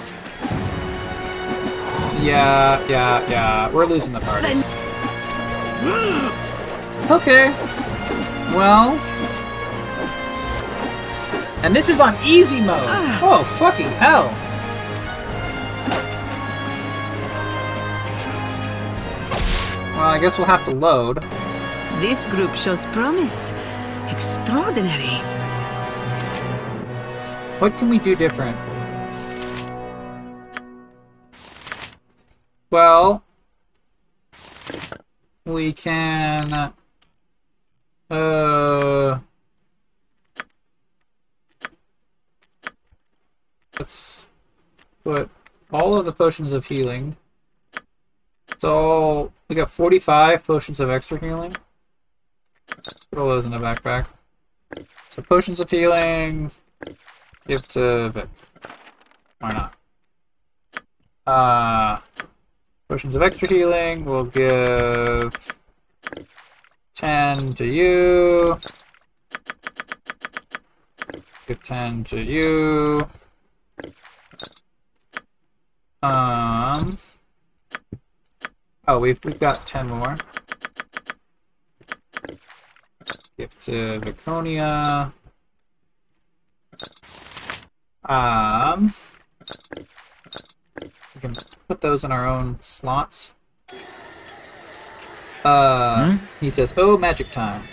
[2.23, 4.63] Yeah, yeah, yeah, we're losing the party.
[7.09, 7.49] Okay.
[8.53, 8.91] Well.
[11.63, 12.85] And this is on easy mode.
[12.85, 13.19] Ah.
[13.23, 14.25] oh, fucking hell.
[19.97, 21.21] Well, I guess we'll have to load.
[21.99, 23.53] This group shows promise.
[24.07, 25.17] Extraordinary.
[27.59, 28.55] What can we do different?
[32.69, 33.23] Well,
[35.45, 36.53] we can.
[36.53, 36.71] Uh,
[38.09, 39.19] Uh.
[43.77, 44.27] Let's
[45.03, 45.29] put
[45.71, 47.15] all of the potions of healing.
[48.51, 49.31] It's all.
[49.47, 51.55] We got 45 potions of extra healing.
[52.67, 54.07] Put all those in the backpack.
[55.09, 56.51] So, potions of healing.
[57.47, 58.27] Give to Vic.
[59.39, 59.73] Why not?
[61.25, 61.97] Uh.
[62.87, 64.03] Potions of extra healing.
[64.03, 65.58] We'll give
[66.99, 68.59] 10 to you.
[71.47, 73.07] Give 10 to you.
[76.03, 76.97] Um.
[78.85, 80.17] Oh, we've we've got 10 more.
[83.37, 85.13] Give to Viconia.
[88.03, 88.93] Um.
[91.15, 91.33] We can
[91.69, 93.31] put those in our own slots.
[95.43, 97.63] Uh, he says, "Oh, magic time.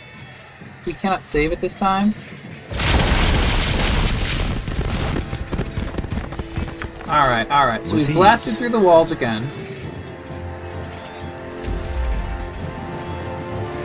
[0.85, 2.15] We cannot save at this time."
[7.09, 7.85] All right, all right.
[7.87, 9.49] So With we've blasted through the walls again.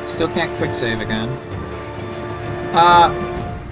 [0.07, 1.29] Still can't quick save again.
[2.73, 3.09] Uh,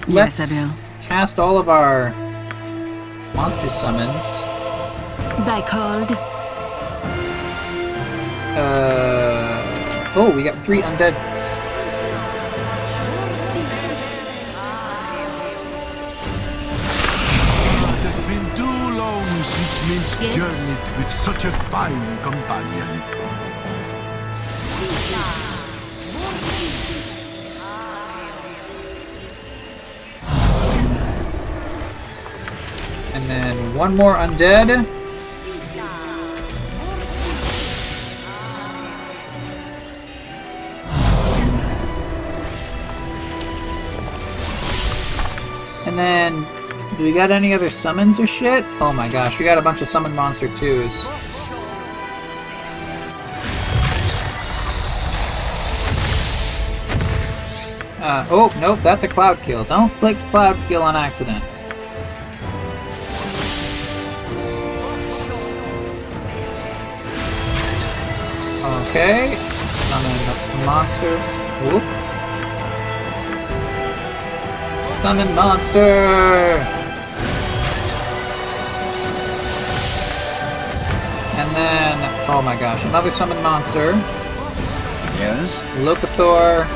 [0.06, 0.72] Yes, let's I will.
[1.02, 2.10] cast all of our
[3.34, 4.24] monster summons.
[5.46, 6.12] Thy called.
[8.56, 9.09] Uh,
[10.16, 11.14] oh, we got three undead.
[17.92, 20.36] It has been too long since Minsc Yes?
[20.36, 22.88] journeyed with such a fine companion.
[33.14, 34.99] And then one more undead.
[46.00, 46.46] Then,
[46.96, 48.64] do we got any other summons or shit?
[48.80, 51.04] Oh my gosh, we got a bunch of summon monster twos.
[58.00, 59.64] Uh, oh, nope, that's a cloud kill.
[59.64, 61.44] Don't click cloud kill on accident.
[68.88, 71.18] Okay, summon monster.
[71.70, 71.99] Whoop.
[75.02, 75.80] Summon monster!
[81.38, 83.92] And then, oh my gosh, another summon monster.
[85.16, 85.50] Yes?
[85.78, 86.66] Locathor.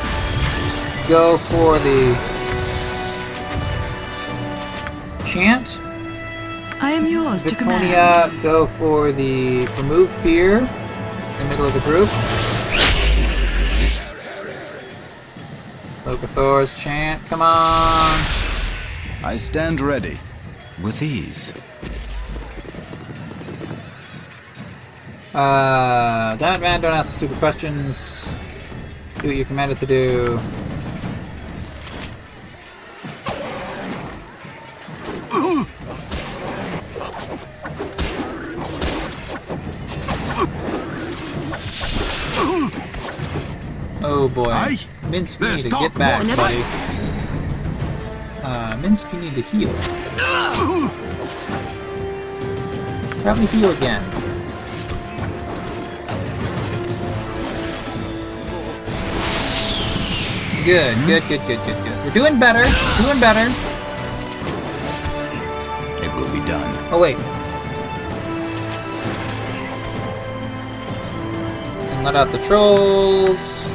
[1.07, 2.15] Go for the
[5.27, 5.79] chant.
[6.81, 7.85] I am yours to command.
[7.85, 12.09] Viconia, go for the remove fear in the middle of the group.
[16.05, 18.19] Locathor's chant, come on.
[19.25, 20.19] I stand ready.
[20.83, 21.53] With ease.
[25.33, 28.33] Uh, damn it, man, don't ask stupid questions.
[29.21, 30.39] Do what you're commanded to do.
[44.07, 44.51] Oh boy.
[44.51, 44.79] Aye.
[45.15, 46.57] Minsky, you need to get back, buddy.
[48.43, 49.73] Uh, Minsky, you need to heal.
[53.23, 54.03] Probably heal again.
[60.65, 62.05] Good, good, good, good, good, good.
[62.05, 62.65] We're doing better.
[63.01, 63.47] Doing better.
[66.05, 66.89] It will be done.
[66.93, 67.17] Oh wait.
[71.93, 73.69] And let out the trolls.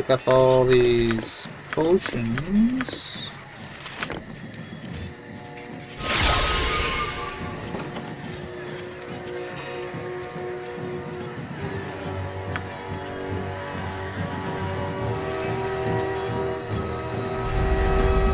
[0.00, 3.28] Pick up all these potions.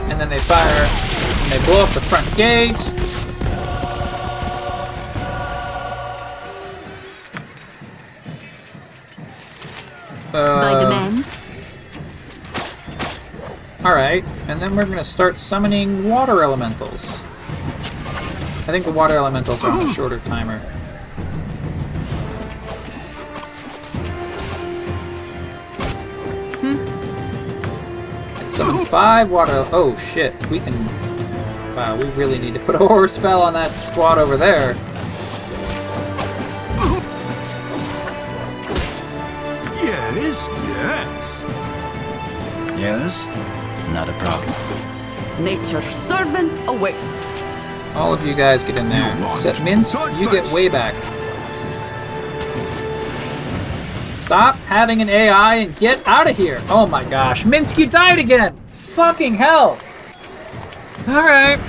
[0.08, 3.05] And then they fire and they blow up the front gate.
[14.66, 17.20] Then we're gonna start summoning water elementals.
[18.66, 20.58] I think the water elementals are on a shorter timer.
[26.58, 26.78] Hmm.
[28.40, 29.68] And summon five water.
[29.70, 30.74] Oh shit, we can.
[31.76, 34.74] Wow, we really need to put a horror spell on that squad over there.
[45.46, 47.30] Nature's servant awaits.
[47.94, 49.16] All of you guys get in there.
[49.32, 50.92] Except Minsc, you get way back.
[54.18, 56.60] Stop having an AI and get out of here.
[56.68, 57.44] Oh my gosh.
[57.44, 58.56] Minsc, you died again.
[58.66, 59.78] Fucking hell.
[61.06, 61.60] Alright.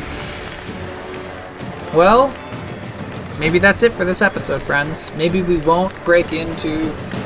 [1.93, 2.33] Well,
[3.37, 5.11] maybe that's it for this episode, friends.
[5.15, 6.79] Maybe we won't break into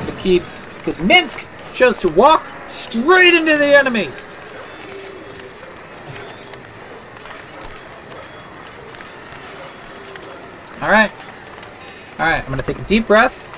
[0.04, 0.42] the keep
[0.76, 4.10] because Minsc chose to walk straight into the enemy.
[12.62, 13.48] Alright, I'm gonna take a deep breath.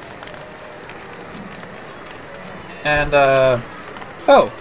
[2.85, 3.61] And, uh.
[4.29, 4.53] Oh!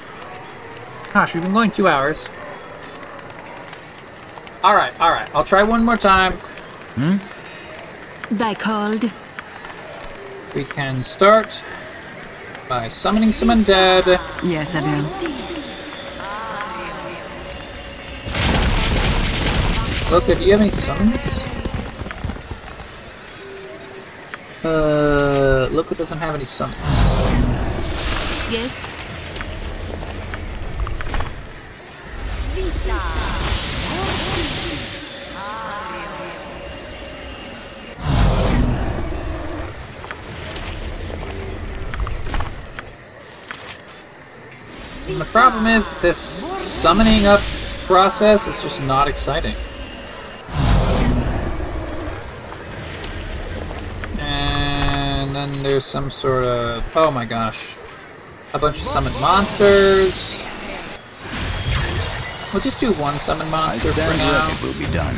[1.13, 2.27] Gosh, we've been going two hours.
[4.63, 5.29] Alright, alright.
[5.35, 6.33] I'll try one more time.
[6.95, 7.17] Hmm?
[8.35, 9.11] Thy called?
[10.55, 11.63] We can start
[12.69, 14.05] by summoning some undead.
[14.43, 15.03] Yes, I will.
[20.09, 21.42] Loka, do you have any summons?
[24.63, 26.77] Uh, Loka doesn't have any summons.
[28.49, 28.87] Yes.
[45.09, 46.17] And the problem is, this
[46.57, 47.41] summoning up
[47.85, 49.55] process is just not exciting.
[55.43, 56.83] Then there's some sort of.
[56.95, 57.75] Oh my gosh.
[58.53, 60.39] A bunch of summoned monsters.
[62.53, 64.47] We'll just do one summon I monster for stand now.
[64.47, 64.63] ready.
[64.63, 65.15] We'll be done.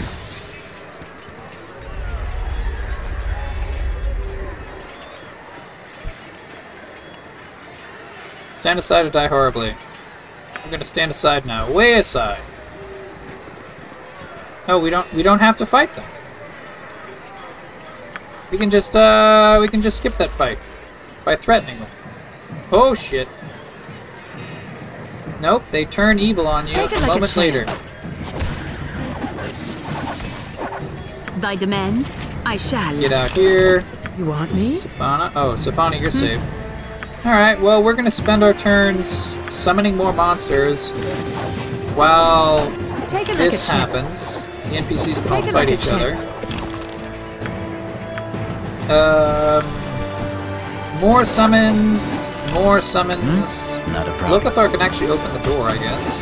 [8.60, 9.76] Stand aside or die horribly.
[10.64, 11.72] We're gonna stand aside now.
[11.72, 12.42] Way aside.
[14.68, 16.15] Oh, we don't we don't have to fight them.
[18.52, 20.58] We can just uh we can just skip that fight
[21.24, 21.90] by threatening them.
[22.72, 23.28] Oh shit.
[25.42, 27.66] Nope, they turn evil on you Take it a like a moment later.
[31.42, 32.08] By demand?
[32.46, 32.98] I shall.
[33.00, 33.84] Get out here.
[34.18, 34.78] You want me?
[34.80, 35.32] Safana.
[35.36, 36.20] Oh, Safana, you're Hmm.
[36.20, 36.42] safe.
[37.26, 40.92] Alright, well, we're gonna spend our turns summoning more monsters
[41.96, 42.72] while
[43.08, 44.46] Take it like this a happens.
[44.70, 46.02] The NPCs can Take all fight each champ.
[46.02, 46.18] other.
[48.88, 49.66] Um,
[51.00, 52.04] more summons,
[52.54, 53.24] more summons.
[53.24, 53.94] Hmm?
[53.94, 54.42] Not a problem.
[54.42, 56.20] Lokathar can actually open the door, I guess.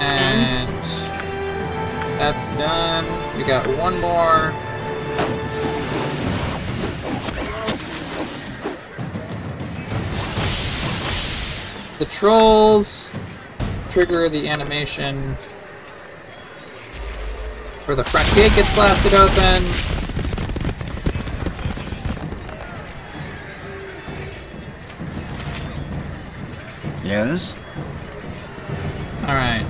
[0.00, 0.68] And
[2.20, 3.04] that's done.
[3.36, 4.52] We got one more.
[11.98, 13.08] The trolls
[13.90, 15.36] trigger the animation
[17.86, 19.62] where the front gate gets blasted open.
[27.02, 27.54] Yes?
[29.22, 29.64] All right.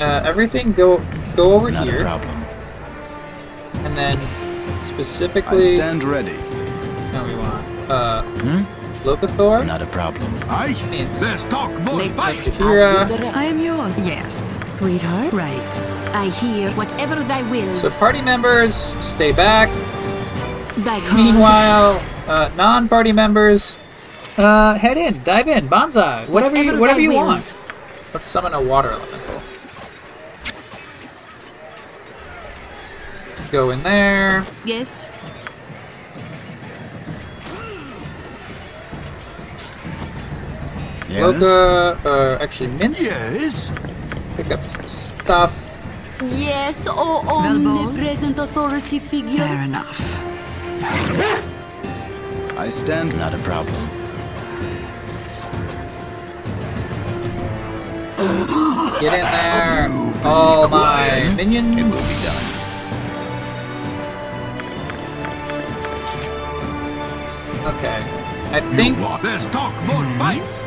[0.00, 0.98] Uh, everything go
[1.36, 2.42] go over Not a here, problem.
[3.84, 6.36] and then specifically I stand ready.
[7.12, 8.73] No, we want uh, Hmm?
[9.04, 9.66] Lokathor.
[9.66, 10.32] Not a problem.
[10.48, 12.38] Aye, Means let's talk more Nature fight.
[12.40, 13.10] has Kira.
[13.10, 13.36] you direct.
[13.36, 13.98] I am yours.
[13.98, 15.32] Yes, sweetheart.
[15.32, 15.80] Right.
[16.14, 17.82] I hear whatever thy wills.
[17.82, 18.74] So party members
[19.04, 19.68] stay back.
[20.78, 20.98] thy?
[21.14, 23.76] Meanwhile, uh, non-party members
[24.38, 27.52] uh, head in, dive in, bonsai, whatever you Whatever whatever you wills.
[27.52, 27.54] want.
[28.14, 29.40] Let's summon a water elemental.
[33.52, 34.44] Go in there.
[34.64, 35.04] Yes.
[41.08, 41.22] Yes.
[41.22, 43.00] Loga, uh, actually mints.
[43.02, 43.70] Yes.
[44.36, 45.52] Pick up some stuff.
[46.22, 49.44] Yes, oh, oh omnipresent authority figure.
[49.44, 50.00] Fair enough.
[52.56, 53.74] I stand, not a problem.
[59.00, 59.90] Get in there,
[60.24, 61.76] all my minions.
[61.76, 62.44] It will be done.
[67.76, 68.00] Okay,
[68.52, 68.98] I think.
[69.22, 70.63] Let's talk more fight.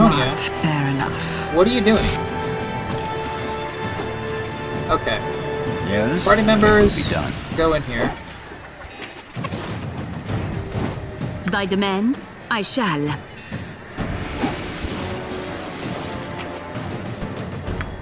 [0.00, 1.54] Tonya, Fair enough.
[1.54, 2.00] what are you doing?
[4.88, 5.20] Okay.
[5.92, 6.24] Yes?
[6.24, 7.30] Party members, be done.
[7.54, 8.08] go in here.
[11.52, 12.16] By demand,
[12.50, 13.10] I shall.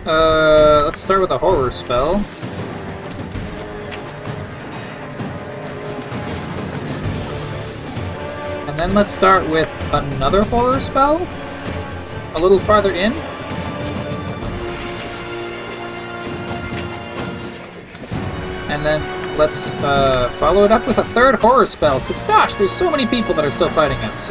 [0.07, 2.25] Uh, let's start with a horror spell.
[8.68, 11.27] And then let's start with another horror spell.
[12.34, 13.12] A little farther in.
[18.70, 22.00] And then let's uh, follow it up with a third horror spell.
[22.00, 24.31] Because gosh, there's so many people that are still fighting us.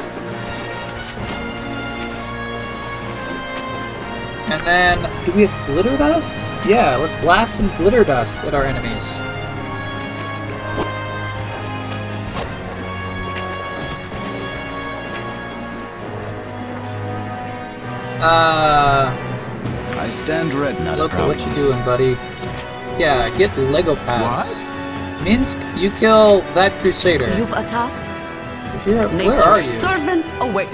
[4.50, 6.34] And then, do we have glitter dust?
[6.66, 9.37] Yeah, let's blast some glitter dust at our enemies.
[18.20, 19.14] Uh,
[20.00, 21.38] I stand red, not a Loka, problem.
[21.38, 22.18] what you doing, buddy?
[22.98, 24.48] Yeah, get Lego Pass.
[25.24, 27.30] Minsc, you kill that Crusader.
[27.38, 28.02] You've a task.
[28.88, 29.72] You're- where are you?
[29.82, 30.72] servant awaits.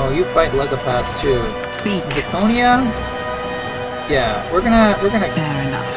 [0.00, 1.42] Oh, you fight Lego Pass too.
[1.70, 2.04] Speak.
[2.16, 2.80] Zakonia?
[4.08, 5.28] Yeah, we're gonna we're gonna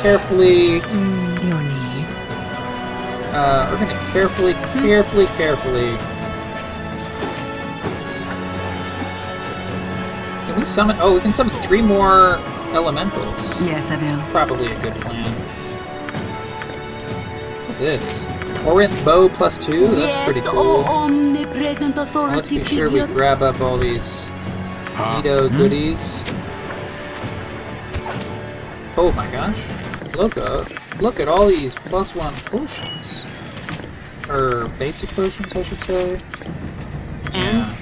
[0.01, 0.79] carefully
[1.47, 2.07] Your need.
[3.31, 5.91] uh we're gonna carefully, carefully, carefully.
[10.51, 12.35] Can we summon oh we can summon three more
[12.73, 13.61] elementals.
[13.61, 14.21] Yes, I will.
[14.31, 15.31] Probably a good plan.
[17.67, 18.25] What's this?
[18.65, 19.85] Orion's bow plus two?
[19.85, 20.59] That's yes, pretty cool.
[20.59, 22.35] oh omnipresent authority.
[22.35, 24.27] let's be sure we grab up all these
[24.97, 25.55] uh, neato hmm?
[25.55, 26.21] goodies.
[28.97, 29.57] Oh my gosh.
[30.17, 30.69] Look up.
[30.99, 33.25] Look at all these plus one potions.
[34.27, 36.19] Or basic potions, I should say.
[37.33, 37.80] And?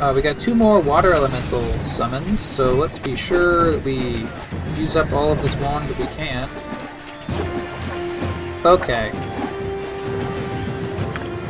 [0.00, 4.24] Uh, we got two more water elemental summons, so let's be sure that we
[4.80, 6.48] use up all of this wand that we can.
[8.64, 9.10] Okay.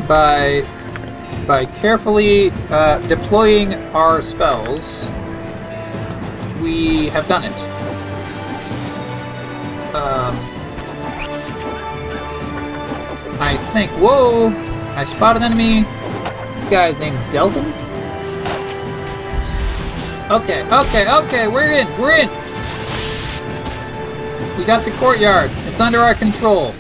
[0.08, 0.66] By
[1.46, 5.04] by carefully uh, deploying our spells,
[6.62, 7.58] we have done it.
[9.94, 10.34] Um,
[13.40, 13.90] I think.
[13.92, 14.48] Whoa!
[14.96, 15.82] I spot an enemy.
[16.70, 17.87] Guy's named Delton.
[20.30, 21.48] Okay, okay, okay.
[21.48, 21.86] We're in.
[21.98, 22.28] We're in.
[24.58, 25.50] We got the courtyard.
[25.66, 26.74] It's under our control.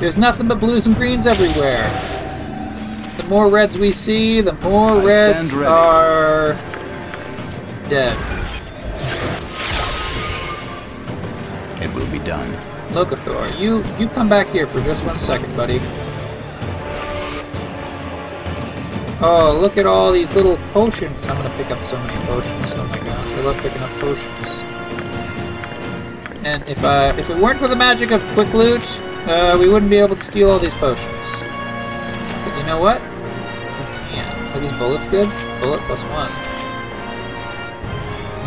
[0.00, 1.78] There's nothing but blues and greens everywhere.
[3.18, 6.54] The more reds we see, the more I reds are
[7.88, 8.16] dead.
[11.80, 12.50] It will be done.
[12.90, 15.78] Locathor, you you come back here for just one second, buddy.
[19.20, 21.26] Oh, look at all these little potions.
[21.26, 22.72] I'm gonna pick up so many potions.
[22.76, 24.48] Oh my gosh, I love picking up potions.
[26.44, 29.90] And if uh, if it weren't for the magic of quick loot, uh, we wouldn't
[29.90, 31.26] be able to steal all these potions.
[32.44, 33.00] But you know what?
[33.00, 34.56] We can.
[34.56, 35.28] Are these bullets good?
[35.60, 36.30] Bullet plus one.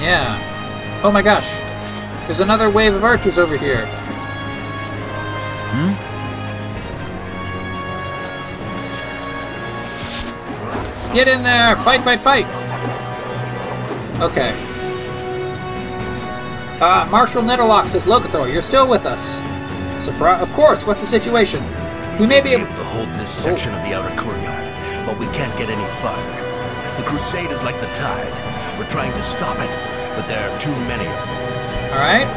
[0.02, 0.40] Yeah.
[1.04, 1.50] Oh my gosh.
[2.28, 3.86] There's another wave of archers over here.
[11.14, 11.76] Get in there!
[11.78, 12.46] Fight, fight, fight!
[14.22, 14.52] Okay.
[16.80, 19.42] Uh, Marshal Nederlok says, Locathor, you're still with us.
[20.02, 20.42] Surprise!
[20.42, 21.62] Of course, what's the situation?
[22.18, 25.56] We may be able to hold this section of the outer courtyard, but we can't
[25.58, 27.02] get any farther.
[27.02, 28.80] The crusade is like the tide.
[28.80, 29.70] We're trying to stop it,
[30.16, 31.92] but there are too many of them.
[31.92, 32.28] Alright.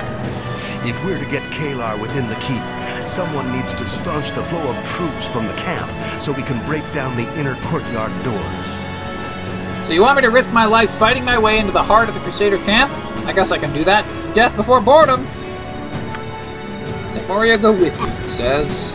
[0.86, 2.60] If we're to get Caelar within the keep,
[3.06, 5.90] someone needs to staunch the flow of troops from the camp
[6.20, 8.66] so we can break down the inner courtyard doors.
[9.86, 12.14] So you want me to risk my life fighting my way into the heart of
[12.14, 12.92] the Crusader camp?
[13.26, 14.04] I guess I can do that.
[14.34, 15.26] Death before boredom!
[17.14, 18.92] Tymora go with you, it says.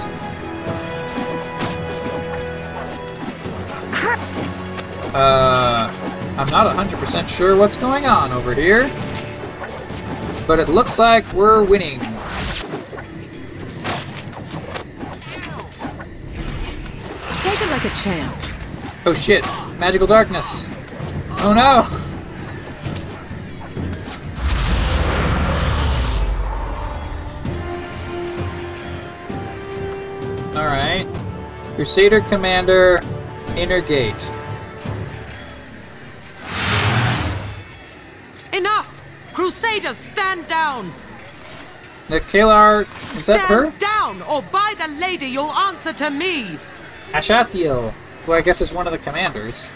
[5.15, 5.91] Uh,
[6.37, 8.91] I'm not 100% sure what's going on over here.
[10.49, 11.99] But it looks like we're winning.
[17.39, 18.35] Take it like a champ.
[19.05, 19.45] Oh shit,
[19.77, 20.65] magical darkness.
[21.41, 21.85] Oh no!
[30.59, 31.07] Alright.
[31.75, 32.99] Crusader Commander,
[33.55, 34.38] Inner Gate.
[39.49, 40.93] Crusaders, stand down!
[42.07, 43.71] The Caelar, stand her?
[43.79, 46.59] down, or by the lady, you'll answer to me!
[47.13, 47.91] Ashatiel,
[48.27, 49.69] who I guess is one of the commanders.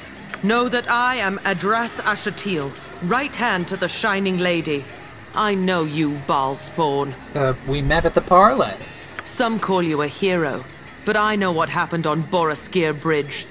[0.43, 2.71] Know that I am Adras Ashatil,
[3.01, 4.85] right hand to the Shining Lady.
[5.33, 7.15] I know you, Bhaalspawn.
[7.33, 8.77] Uh, we met at the parlay.
[9.23, 10.63] Some call you a hero,
[11.03, 13.47] but I know what happened on Boareskyr Bridge.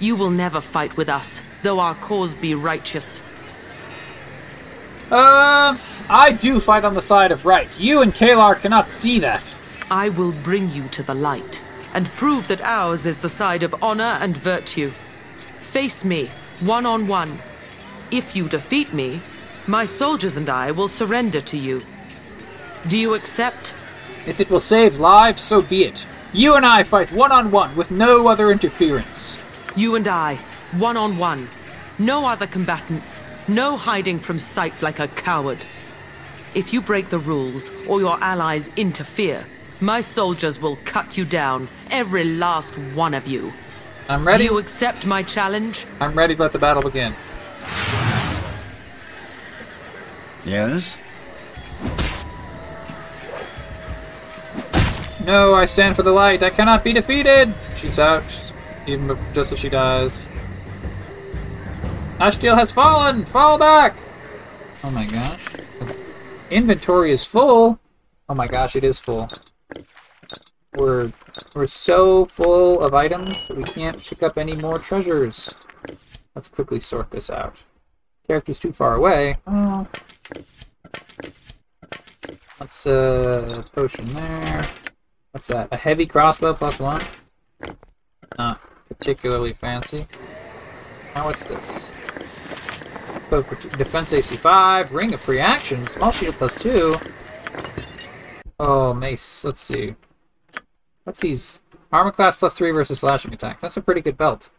[0.00, 3.20] You will never fight with us, though our cause be righteous.
[5.10, 5.76] Uh,
[6.08, 7.78] I do fight on the side of right.
[7.78, 9.56] You and Caelar cannot see that.
[9.88, 11.62] I will bring you to the light,
[11.94, 14.90] and prove that ours is the side of honor and virtue.
[15.60, 17.38] Face me, one on one.
[18.10, 19.20] If you defeat me,
[19.68, 21.82] my soldiers and I will surrender to you.
[22.88, 23.74] Do you accept?
[24.26, 26.04] If it will save lives, so be it.
[26.32, 29.38] You and I fight one on one with no other interference.
[29.76, 30.36] You and I,
[30.72, 31.48] one on one.
[31.98, 33.20] No other combatants.
[33.48, 35.64] No hiding from sight like a coward.
[36.54, 39.46] If you break the rules or your allies interfere,
[39.80, 43.52] my soldiers will cut you down, every last one of you.
[44.08, 44.48] I'm ready.
[44.48, 45.86] Do you accept my challenge?
[46.00, 47.14] I'm ready to let the battle begin.
[50.44, 50.96] Yes?
[55.24, 56.42] No, I stand for the light.
[56.42, 57.54] I cannot be defeated.
[57.76, 58.24] She's out,
[58.88, 60.26] even just as she dies.
[62.18, 63.24] Ashtiel has fallen.
[63.26, 63.94] Fall back.
[64.82, 65.44] Oh my gosh.
[66.50, 67.78] Inventory is full.
[68.28, 69.28] Oh my gosh, it is full.
[70.74, 71.12] We're
[71.54, 75.54] we're so full of items that we can't pick up any more treasures.
[76.34, 77.64] Let's quickly sort this out.
[78.26, 79.36] Character's too far away.
[79.46, 79.86] Oh.
[82.58, 84.68] Let's uh potion there.
[85.32, 85.68] What's that?
[85.70, 87.04] A heavy crossbow plus one?
[88.38, 90.06] Not particularly fancy.
[91.14, 91.92] Now what's this?
[93.30, 96.96] Defense AC 5, Ring of Free Action, Small Shield plus 2.
[98.58, 99.94] Oh, Mace, let's see.
[101.04, 101.60] What's these?
[101.92, 103.60] Armor class plus 3 versus slashing attack.
[103.60, 104.50] That's a pretty good belt.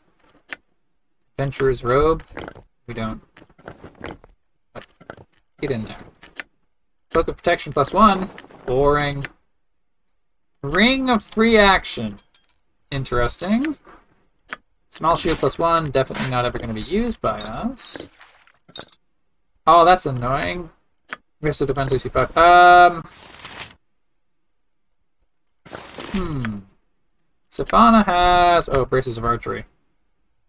[1.34, 2.24] Adventurer's Robe.
[2.88, 3.22] We don't.
[5.60, 6.02] Get in there.
[7.12, 8.30] Cloak of Protection plus 1.
[8.66, 9.26] Boring.
[10.62, 12.18] Ring of Free Action.
[12.92, 13.78] Interesting.
[14.90, 18.08] Small shield plus one, definitely not ever going to be used by us.
[19.70, 20.70] Oh, that's annoying.
[21.42, 22.38] The defense AC 5?
[22.38, 23.04] Um.
[26.14, 26.60] Hmm.
[27.52, 28.70] Safana has.
[28.70, 29.66] Oh, braces of archery.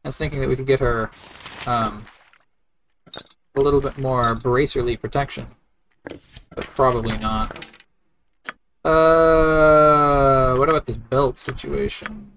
[0.04, 1.10] I was thinking that we could get her
[1.66, 2.06] um,
[3.56, 5.48] a little bit more bracerly protection.
[6.04, 7.66] But probably not.
[8.84, 12.30] Uh, what about this belt situation?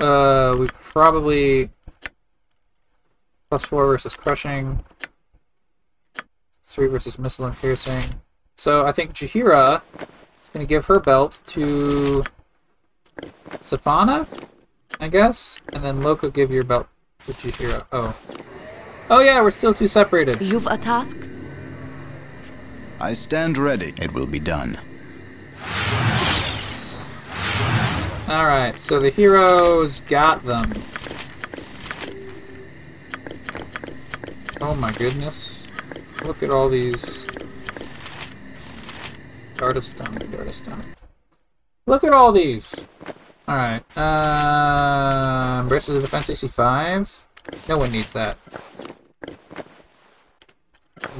[0.00, 1.70] Uh, we probably
[3.48, 4.82] plus four versus crushing,
[6.62, 8.04] three versus missile and piercing.
[8.56, 12.24] So I think Jaheira is going to give her belt to
[13.60, 14.26] Safana,
[15.00, 16.88] I guess, and then Loco give your belt
[17.26, 17.86] to Jaheira.
[17.92, 18.14] Oh,
[19.10, 20.40] oh yeah, we're still two separated.
[20.40, 21.16] You've a task?
[23.00, 23.94] I stand ready.
[23.96, 24.78] It will be done.
[28.28, 30.70] Alright, so the heroes got them.
[34.60, 35.66] Oh my goodness.
[36.24, 37.26] Look at all these.
[39.54, 40.94] Dart of Stunning, Dart of Stunning.
[41.86, 42.86] Look at all these!
[43.48, 47.28] Alright, uh, Braces of Defense AC 5.
[47.68, 48.36] No one needs that.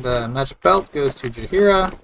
[0.02, 1.98] The Magic Belt goes to Jaheira.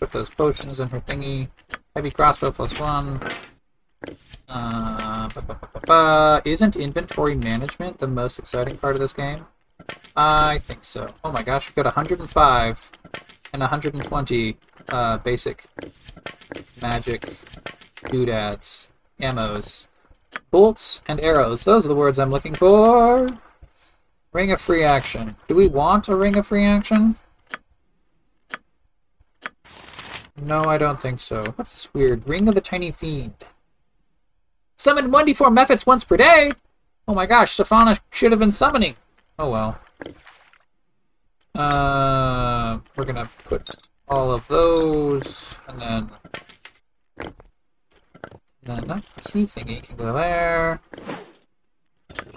[0.00, 1.48] Put those potions in her thingy.
[1.94, 3.20] Heavy crossbow plus one.
[4.48, 9.46] Uh, Isn't inventory management the most exciting part of this game?
[10.16, 11.08] I think so.
[11.22, 12.90] Oh my gosh, we've got 105
[13.52, 14.56] and 120
[14.88, 15.66] uh, basic
[16.82, 17.24] magic
[18.08, 18.88] doodads,
[19.20, 19.86] ammos,
[20.50, 21.64] bolts, and arrows.
[21.64, 23.28] Those are the words I'm looking for.
[24.32, 25.36] Ring of free action.
[25.46, 27.16] Do we want a ring of free action?
[30.40, 31.42] No, I don't think so.
[31.56, 32.28] What's this weird?
[32.28, 33.34] Ring of the Tiny Fiend.
[34.78, 36.52] Summon 1d4 methods once per day?
[37.08, 38.94] Oh my gosh, Safana should have been summoning.
[39.36, 39.80] Oh well.
[41.54, 43.68] Uh, we're gonna put
[44.06, 46.10] all of those, and then...
[47.18, 50.80] And then that key thingy can go there.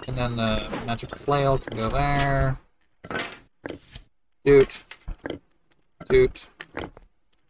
[0.08, 2.58] And then the magic flail can go there.
[4.44, 4.82] Doot.
[6.08, 6.46] Doot.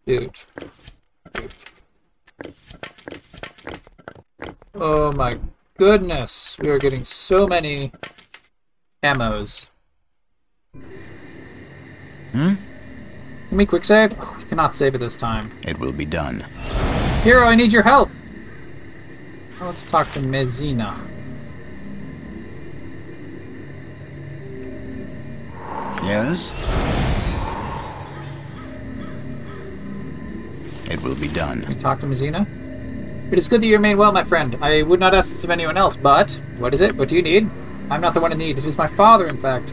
[0.07, 0.45] Doot.
[1.33, 1.55] Doot.
[4.75, 5.39] Oh my
[5.77, 6.57] goodness.
[6.63, 7.93] We are getting so many
[9.03, 9.69] ammos.
[12.33, 12.55] Hmm?
[13.51, 14.15] Give me quick save.
[14.19, 15.51] Oh, we cannot save it this time.
[15.63, 16.47] It will be done.
[17.23, 18.11] Hero, I need your help.
[19.61, 20.99] Now let's talk to Mizhena.
[26.03, 26.49] Yes?
[30.91, 31.61] It will be done.
[31.61, 32.47] Can we talk to Mizhena?
[33.33, 34.59] It is good that you remain well, my friend.
[34.61, 36.95] I would not ask this of anyone else, but what is it?
[36.97, 37.49] What do you need?
[37.89, 38.59] I'm not the one in need.
[38.59, 39.73] It is my father, in fact.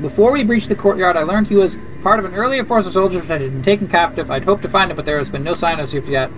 [0.00, 2.94] Before we breached the courtyard, I learned he was part of an earlier force of
[2.94, 4.30] soldiers that had been taken captive.
[4.30, 6.30] I'd hoped to find him, but there has been no sign of him yet.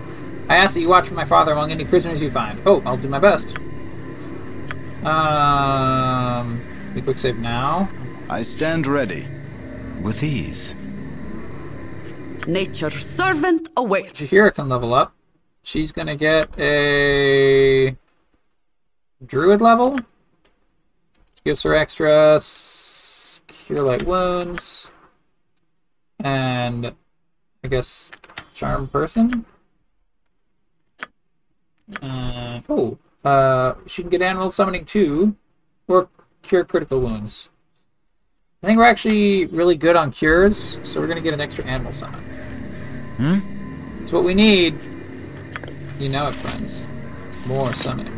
[0.49, 2.59] I ask that you watch for my father among any prisoners you find.
[2.65, 3.57] Oh, I'll do my best.
[5.05, 6.61] Um,
[6.93, 7.87] we quick save now.
[8.29, 9.25] I stand ready.
[10.01, 10.75] With ease.
[12.45, 14.19] Nature's servant awaits.
[14.19, 15.15] Jaheira can level up.
[15.65, 17.97] She's gonna get a
[19.25, 19.99] druid level.
[21.43, 22.39] Gives her extra
[23.47, 24.91] cure light wounds,
[26.19, 26.93] and
[27.63, 28.11] I guess
[28.53, 29.43] charm person.
[31.99, 35.35] Uh, oh, uh, she can get animal summoning too,
[35.87, 36.09] or
[36.43, 37.49] cure critical wounds.
[38.61, 41.91] I think we're actually really good on cures, so we're gonna get an extra animal
[41.91, 42.23] summon.
[43.17, 44.03] Hmm?
[44.03, 44.77] It's what we need.
[45.97, 46.85] You know it, friends.
[47.45, 48.13] More summoning.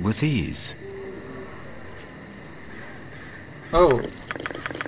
[0.00, 0.74] With ease.
[3.72, 4.00] Oh,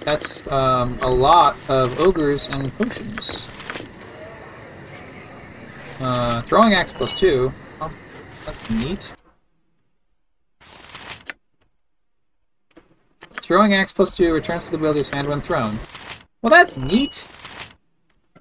[0.04, 3.46] that's um, a lot of ogres and potions.
[6.00, 7.52] Uh, throwing axe plus two.
[7.80, 7.92] Oh,
[8.46, 9.12] that's neat.
[13.40, 15.80] Throwing axe plus two returns to the wielder's hand when thrown.
[16.42, 17.26] Well, that's neat.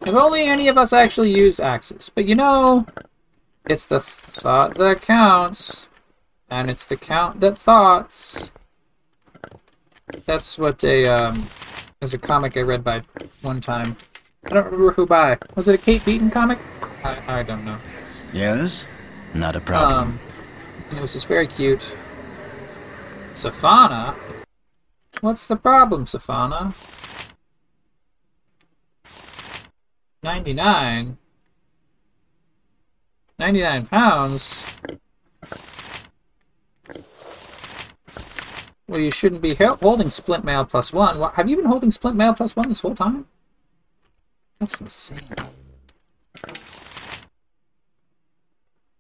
[0.02, 2.10] If only any of us actually used axes.
[2.14, 2.86] But you know,
[3.66, 5.88] it's the thought that counts.
[6.50, 8.52] And it's the count that thoughts.
[10.26, 11.50] That's what a, um,
[12.00, 13.02] there's a comic I read by
[13.42, 13.96] one time.
[14.46, 15.38] I don't remember who by.
[15.56, 16.60] Was it a Kate Beaton comic?
[17.04, 17.78] I, I don't know.
[18.34, 18.86] Yes?
[19.34, 19.94] Not a problem.
[19.94, 20.20] Um,
[20.90, 21.96] and it was just very cute.
[23.34, 24.16] Safana?
[25.22, 26.74] What's the problem, Safana?
[30.24, 31.18] 99?
[33.40, 34.54] 99 pounds?
[38.88, 41.20] Well, you shouldn't be holding Splint Mail plus one.
[41.34, 43.26] Have you been holding Splint Mail plus one this whole time?
[44.60, 45.22] That's insane.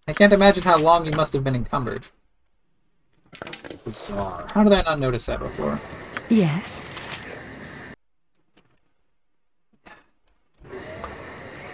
[0.08, 2.08] I can't imagine how long you must have been encumbered.
[3.85, 4.48] Bizarre.
[4.53, 5.80] How did I not notice that before?
[6.30, 6.82] Yes.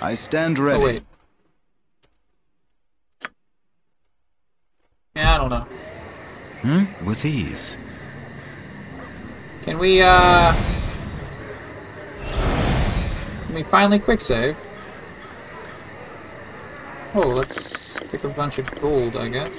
[0.02, 0.82] I stand ready.
[0.82, 1.04] Oh, wait.
[5.16, 5.68] Yeah, I don't know.
[6.62, 7.06] Hmm?
[7.06, 7.76] With ease.
[9.64, 10.54] Can we, uh...
[13.46, 14.56] Can we finally quick save?
[17.16, 19.52] Oh, let's pick a bunch of gold, I guess.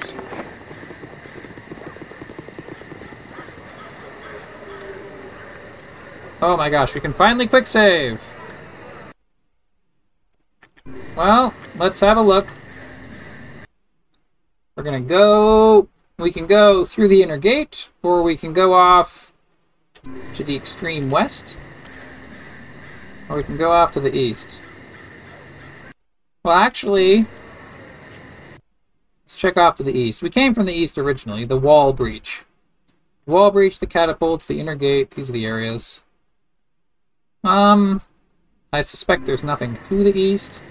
[6.41, 8.23] Oh my gosh, we can finally quick save!
[11.19, 12.47] Well, let's have a look.
[14.77, 15.89] We're gonna go...
[16.17, 19.33] We can go through the inner gate, or we can go off
[20.35, 21.57] to the extreme west,
[23.27, 24.61] or we can go off to the east.
[26.45, 27.25] Well, actually,
[29.25, 30.21] let's check off to the east.
[30.21, 32.43] We came from the east originally, the wall breach.
[33.25, 35.99] Wall breach, the catapults, the inner gate, these are the areas.
[37.43, 38.03] Um,
[38.71, 40.61] I suspect there's nothing to the east.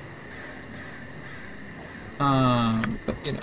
[2.18, 3.40] Um, but you know.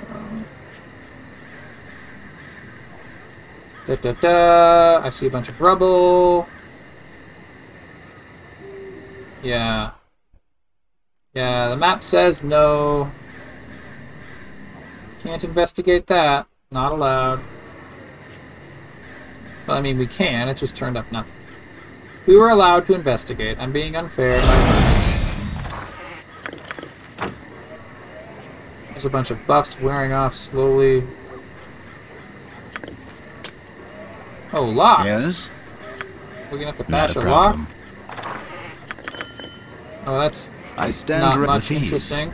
[3.87, 5.05] Da da da!
[5.05, 6.47] I see a bunch of rubble.
[9.43, 9.91] Yeah.
[11.33, 13.11] Yeah, the map says no.
[15.21, 16.47] Can't investigate that.
[16.71, 17.41] Not allowed.
[19.67, 20.47] Well, I mean, we can.
[20.49, 21.31] It just turned up nothing.
[22.25, 23.59] We were allowed to investigate.
[23.59, 24.39] I'm being unfair.
[24.39, 24.95] to my friend.
[28.95, 31.03] There's a bunch of buffs wearing off slowly.
[34.53, 35.03] Oh, locked.
[35.03, 35.49] Yes?
[36.49, 37.59] We're gonna have to Not patch a a, lock.
[40.05, 42.31] Oh, that's I stand not much interesting.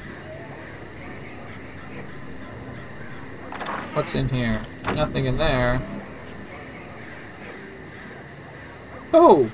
[3.93, 4.61] What's in here?
[4.93, 5.81] Nothing in there.
[9.15, 9.49] Oh!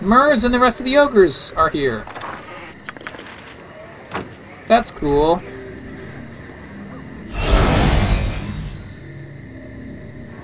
[0.00, 2.04] Murs and the rest of the ogres are here.
[4.68, 5.42] That's cool.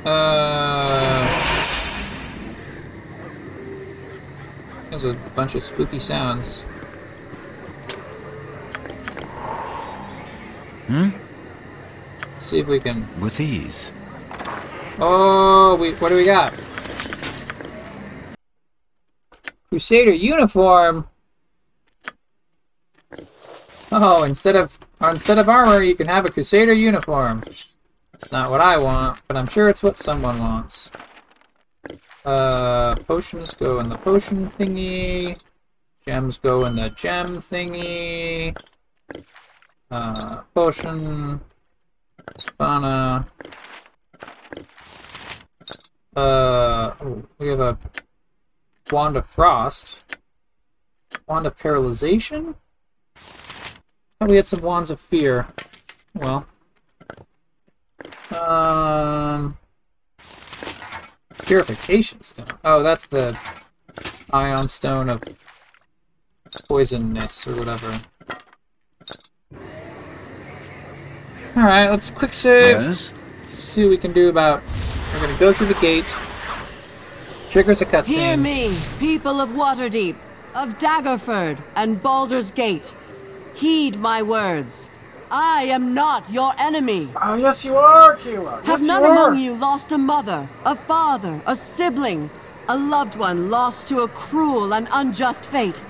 [0.05, 1.03] Uh,
[4.91, 6.63] was a bunch of spooky sounds.
[10.87, 11.11] Hmm?
[12.39, 13.09] See if we can.
[13.21, 13.91] With ease.
[14.99, 15.95] Oh, we.
[15.95, 16.53] What do we got?
[19.71, 21.09] Crusader uniform.
[23.95, 27.43] Oh, instead of instead of armor, you can have a Crusader uniform.
[28.13, 30.91] That's not what I want, but I'm sure it's what someone wants.
[32.25, 35.39] Uh, potions go in the potion thingy.
[36.07, 38.57] Gems go in the gem thingy.
[39.91, 41.39] Uh, potion.
[42.39, 43.27] Spana.
[46.17, 47.79] Uh, oh, we have a
[48.91, 49.99] Wand of Frost.
[51.29, 52.55] Wand of Paralyzation?
[54.23, 55.49] Thought we had some Wands of Fear.
[56.15, 56.47] Well.
[58.31, 59.59] Um...
[61.45, 62.47] Purification Stone.
[62.65, 63.37] Oh, that's the
[64.33, 65.25] Ion Stone of
[66.71, 68.01] Poisonness or whatever.
[71.57, 72.81] Alright, let's quick save.
[72.81, 73.13] Yes?
[73.45, 74.63] See what we can do about...
[75.13, 76.07] We're gonna go through the gate.
[77.51, 78.07] Triggers a cutscene.
[78.07, 80.15] Hear me, people of Waterdeep,
[80.55, 82.95] of Daggerford and Baldur's Gate.
[83.55, 84.89] Heed my words.
[85.31, 87.09] I am not your enemy.
[87.21, 88.59] Oh, yes, you are, Caelar.
[88.65, 89.13] Have yes, none you are.
[89.13, 92.29] among you lost a mother, a father, a sibling,
[92.69, 95.83] a loved one lost to a cruel and unjust fate?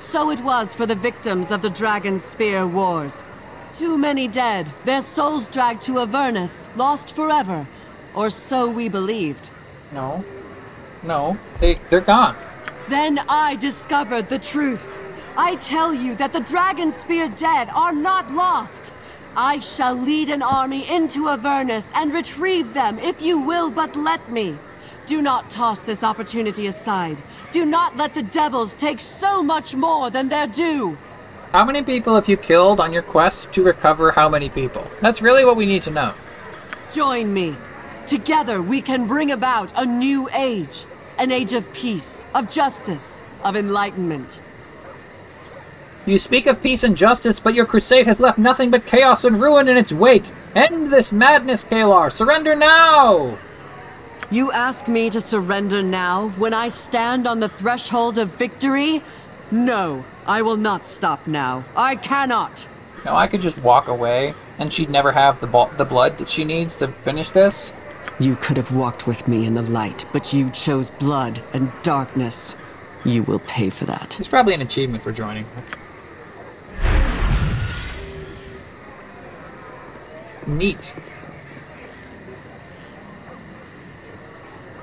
[0.00, 3.22] So it was for the victims of the Dragonspear Wars.
[3.74, 7.66] Too many dead, their souls dragged to Avernus, lost forever.
[8.14, 9.50] Or so we believed.
[9.92, 10.24] No.
[11.02, 11.38] No.
[11.60, 12.36] They, they're gone.
[12.88, 14.98] Then I discovered the truth.
[15.36, 18.92] I tell you that the Dragonspear dead are not lost.
[19.36, 24.30] I shall lead an army into Avernus and retrieve them if you will but let
[24.30, 24.56] me.
[25.06, 27.22] Do not toss this opportunity aside.
[27.52, 30.98] Do not let the devils take so much more than their due.
[31.52, 34.86] How many people have you killed on your quest to recover how many people?
[35.00, 36.14] That's really what we need to know.
[36.92, 37.56] Join me.
[38.06, 40.86] Together we can bring about a new age.
[41.18, 44.40] An age of peace, of justice, of enlightenment.
[46.10, 49.40] You speak of peace and justice, but your crusade has left nothing but chaos and
[49.40, 50.24] ruin in its wake.
[50.56, 52.10] End this madness, Caelar!
[52.10, 53.38] Surrender now!
[54.28, 59.04] You ask me to surrender now when I stand on the threshold of victory?
[59.52, 61.62] No, I will not stop now.
[61.76, 62.66] I cannot.
[63.04, 66.28] No, I could just walk away, and she'd never have the, bo- the blood that
[66.28, 67.72] she needs to finish this.
[68.18, 72.56] You could have walked with me in the light, but you chose blood and darkness.
[73.04, 74.18] You will pay for that.
[74.18, 75.46] It's probably an achievement for joining.
[80.58, 80.94] Neat.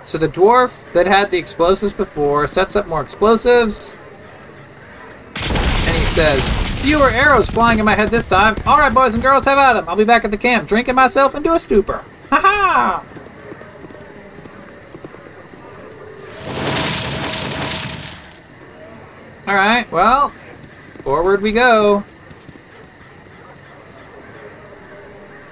[0.03, 3.95] So the dwarf that had the explosives before sets up more explosives.
[5.35, 6.41] And he says,
[6.81, 8.55] Fewer arrows flying in my head this time.
[8.65, 9.89] Alright, boys and girls, have at 'em.
[9.89, 12.05] I'll be back at the camp, drinking myself into a stupor.
[12.29, 13.03] Ha ha!
[19.47, 20.33] Alright, well,
[21.03, 22.03] forward we go.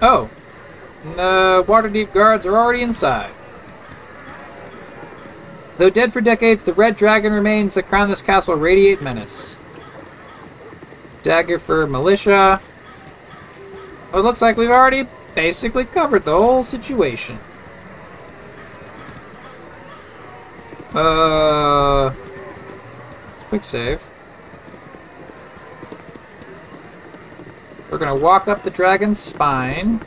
[0.01, 0.29] Oh,
[1.03, 3.31] the Waterdeep guards are already inside.
[5.77, 9.57] Though dead for decades, the red dragon remains that crown this castle radiate menace.
[11.21, 12.61] Daggerford militia.
[14.11, 17.39] Well, it looks like we've already basically covered the whole situation.
[20.93, 22.05] Uh,
[23.31, 24.09] let's quick save.
[27.89, 30.01] We're gonna walk up the dragon's spine.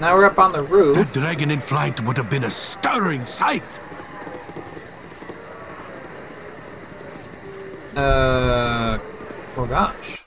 [0.00, 0.96] Now we're up on the roof.
[0.96, 3.62] That dragon in flight would have been a stirring sight.
[7.94, 8.98] Uh,
[9.56, 10.24] oh gosh.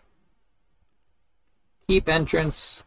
[1.88, 2.84] Keep entrance.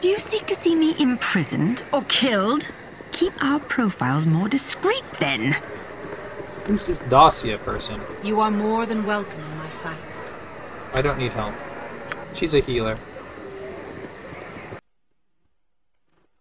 [0.00, 2.68] Do you seek to see me imprisoned or killed?
[3.12, 5.56] Keep our profiles more discreet then.
[6.64, 8.00] Who's this Dacia person?
[8.22, 10.15] You are more than welcome in my sight.
[10.96, 11.54] I don't need help.
[12.32, 12.96] She's a healer.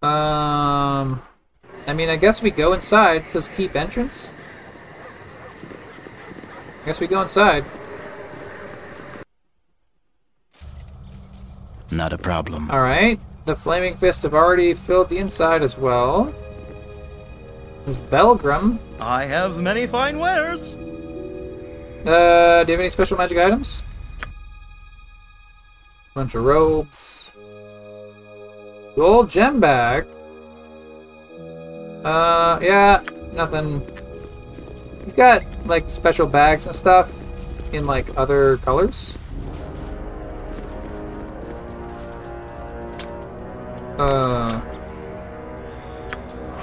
[0.02, 1.22] Um,
[1.86, 3.24] I mean, I guess we go inside.
[3.24, 4.32] It says keep entrance.
[6.82, 7.66] I guess we go inside.
[11.92, 12.72] Not a problem.
[12.72, 13.20] All right.
[13.44, 16.34] The flaming fist have already filled the inside as well.
[17.84, 18.80] There's Belgrim.
[19.02, 20.72] I have many fine wares.
[22.06, 23.84] Uh, do you have any special magic items?
[26.16, 27.26] Bunch of robes.
[28.96, 30.08] Gold gem bag.
[32.06, 33.04] Uh, yeah,
[33.34, 33.86] nothing.
[35.04, 37.14] He's got like special bags and stuff
[37.74, 39.18] in like other colors.
[44.00, 44.62] Uh.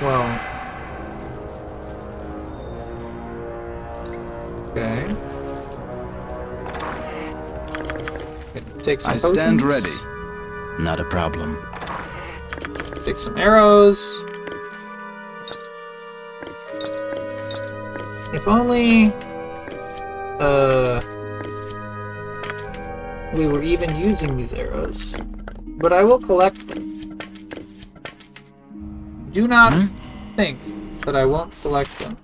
[0.01, 0.49] Well.
[4.71, 5.42] Okay.
[8.83, 9.95] Take some I stand ready.
[10.81, 11.57] Not a problem.
[13.05, 14.25] Take some arrows.
[18.35, 19.13] If only
[20.41, 21.01] uh
[23.35, 25.15] we were even using these arrows.
[25.79, 27.19] But I will collect them.
[29.31, 29.73] Do not
[30.35, 30.59] think
[31.05, 32.17] that I won't collect them.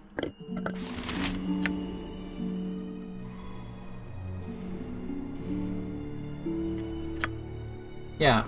[8.19, 8.45] Yeah.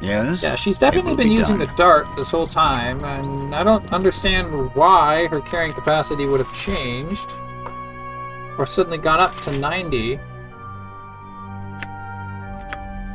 [0.00, 0.42] Yes?
[0.42, 1.66] Yeah, she's definitely been be using done.
[1.68, 6.52] the dart this whole time, and I don't understand why her carrying capacity would have
[6.54, 7.30] changed.
[8.58, 10.18] Or suddenly gone up to 90.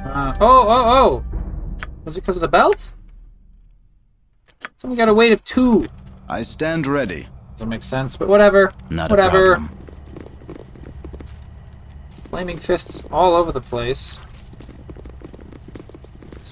[0.06, 1.24] Uh, oh, oh, oh!
[2.06, 2.94] Was it because of the belt?
[4.77, 5.86] Someone got a weight of two.
[6.30, 7.27] I stand ready.
[7.53, 8.72] Doesn't make sense, but whatever.
[8.90, 9.56] Not a whatever.
[9.56, 9.77] problem.
[12.30, 14.19] Flaming fists all over the place.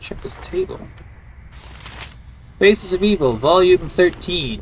[0.05, 0.79] Check this table.
[2.59, 4.61] Faces of Evil, Volume 13.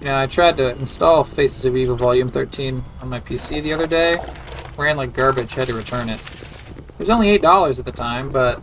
[0.00, 3.72] You know, I tried to install Faces of Evil Volume 13 on my PC the
[3.72, 4.22] other day.
[4.76, 6.20] Ran like garbage, had to return it.
[6.76, 8.62] It was only $8 at the time, but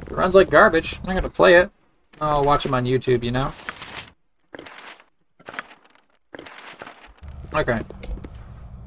[0.00, 0.98] it runs like garbage.
[1.00, 1.70] I'm not gonna play it.
[2.18, 3.52] I'll watch them on YouTube, you know?
[7.52, 7.76] Okay.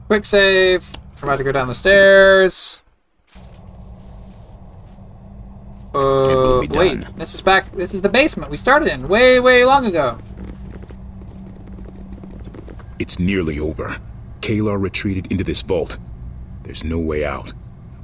[0.07, 0.91] Quick save.
[1.21, 2.81] We're about to go down the stairs.
[5.93, 7.03] Uh, wait.
[7.17, 7.71] This is back.
[7.71, 10.17] This is the basement we started in way, way long ago.
[12.99, 13.97] It's nearly over.
[14.41, 15.97] Caelar retreated into this vault.
[16.63, 17.53] There's no way out.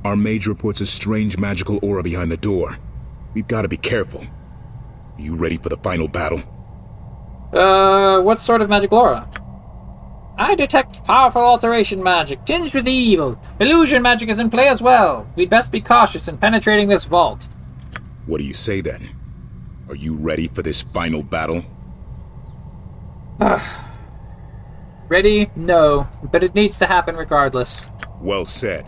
[0.04, 2.78] Our mage reports a strange magical aura behind the door.
[3.34, 4.22] We've got to be careful.
[4.22, 6.42] Are you ready for the final battle?
[7.54, 9.30] Uh, what sort of magic aura?
[10.38, 13.40] I detect powerful alteration magic, tinged with evil.
[13.60, 15.28] Illusion magic is in play as well.
[15.36, 17.48] We'd best be cautious in penetrating this vault.
[18.26, 19.10] What do you say then?
[19.88, 21.64] Are you ready for this final battle?
[23.40, 23.92] Ah.
[25.08, 25.52] Ready?
[25.56, 27.86] No, but it needs to happen regardless.
[28.20, 28.88] Well said.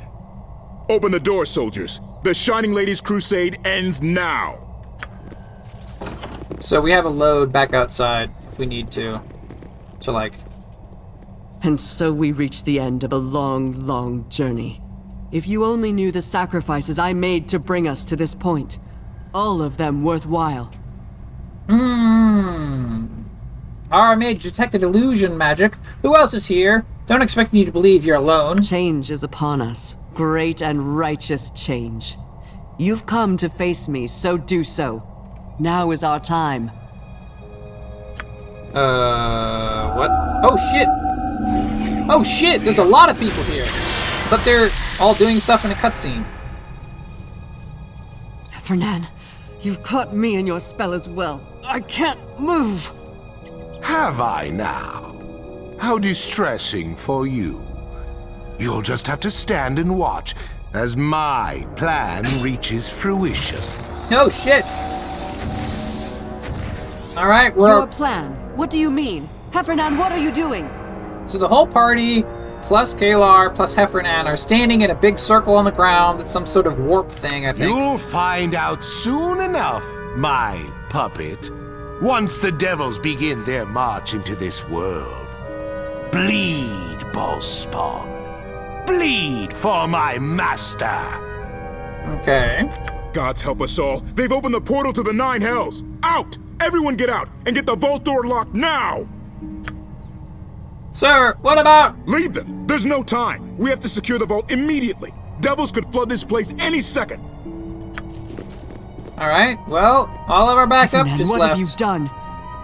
[0.90, 1.99] Open the door, soldiers.
[2.24, 4.64] The Shining Lady's crusade ends now.
[6.59, 9.22] So we have a load back outside if we need to.
[10.01, 10.33] To like
[11.64, 14.82] And so we reach the end of a long, long journey.
[15.32, 18.80] If you only knew the sacrifices I made to bring us to this point,
[19.33, 20.72] all of them worthwhile.
[21.67, 23.06] Hmm.
[23.91, 25.75] Our mage detected illusion magic.
[26.01, 26.85] Who else is here?
[27.07, 28.61] Don't expect me to believe you're alone.
[28.61, 29.95] Change is upon us.
[30.14, 32.17] Great and righteous change.
[32.77, 35.03] You've come to face me, so do so.
[35.59, 36.69] Now is our time.
[38.73, 40.11] Uh, what?
[40.43, 40.88] Oh shit!
[42.09, 42.61] Oh shit!
[42.61, 43.65] There's a lot of people here,
[44.30, 46.25] but they're all doing stuff in a cutscene.
[48.67, 49.07] Fernan,
[49.61, 51.41] you've caught me in your spell as well.
[51.63, 52.91] I can't move.
[53.81, 55.15] Have I now?
[55.79, 57.61] How distressing for you.
[58.59, 60.33] You'll just have to stand and watch
[60.73, 63.61] as my plan reaches fruition.
[64.09, 64.63] No shit!
[67.17, 68.31] All right, we're Your plan?
[68.55, 69.29] What do you mean?
[69.51, 70.69] Hephernaan, what are you doing?
[71.25, 72.23] So the whole party,
[72.67, 76.19] plus Caelar, plus Hephernaan, are standing in a big circle on the ground.
[76.19, 77.69] It's some sort of warp thing, I think.
[77.69, 79.85] You'll find out soon enough,
[80.17, 81.49] my puppet.
[82.01, 85.27] Once the devils begin their march into this world.
[86.11, 88.85] Bleed, Bhaalspawn.
[88.85, 91.01] Bleed for my master.
[92.19, 92.69] Okay.
[93.13, 94.01] Gods help us all.
[94.15, 95.83] They've opened the portal to the Nine Hells.
[96.03, 96.37] Out!
[96.59, 99.07] Everyone get out and get the vault door locked now!
[100.98, 101.95] Sir, what about?
[102.08, 102.66] Leave them!
[102.66, 103.56] There's no time.
[103.56, 105.14] We have to secure the vault immediately.
[105.42, 107.19] Devils could flood this place any second.
[109.19, 109.59] All right.
[109.67, 111.59] Well, all of our backup Hephernaan, just what left.
[111.59, 112.09] have you done?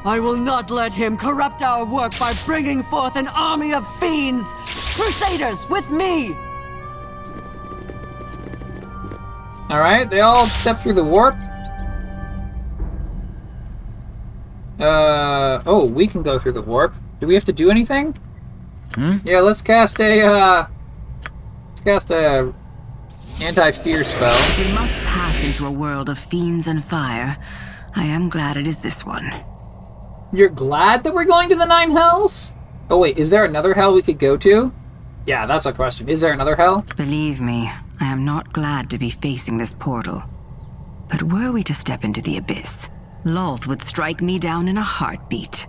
[0.03, 4.47] I will not let him corrupt our work by bringing forth an army of fiends!
[4.95, 6.33] Crusaders, with me!
[9.69, 10.09] All right.
[10.09, 11.35] They all step through the warp.
[14.79, 16.95] Uh oh, we can go through the warp.
[17.19, 18.17] Do we have to do anything?
[18.95, 19.17] Hmm?
[19.23, 20.67] Yeah, let's cast a uh
[21.67, 22.53] let's cast a
[23.41, 24.35] anti-fear spell.
[24.57, 27.37] We must pass into a world of fiends and fire.
[27.95, 29.33] I am glad it is this one.
[30.31, 32.55] You're glad that we're going to the Nine Hells?
[32.89, 34.71] Oh wait, is there another hell we could go to?
[35.25, 36.09] Yeah, that's a question.
[36.09, 36.85] Is there another hell?
[36.97, 40.23] Believe me, I am not glad to be facing this portal.
[41.09, 42.89] But were we to step into the abyss,
[43.23, 45.67] Lolth would strike me down in a heartbeat.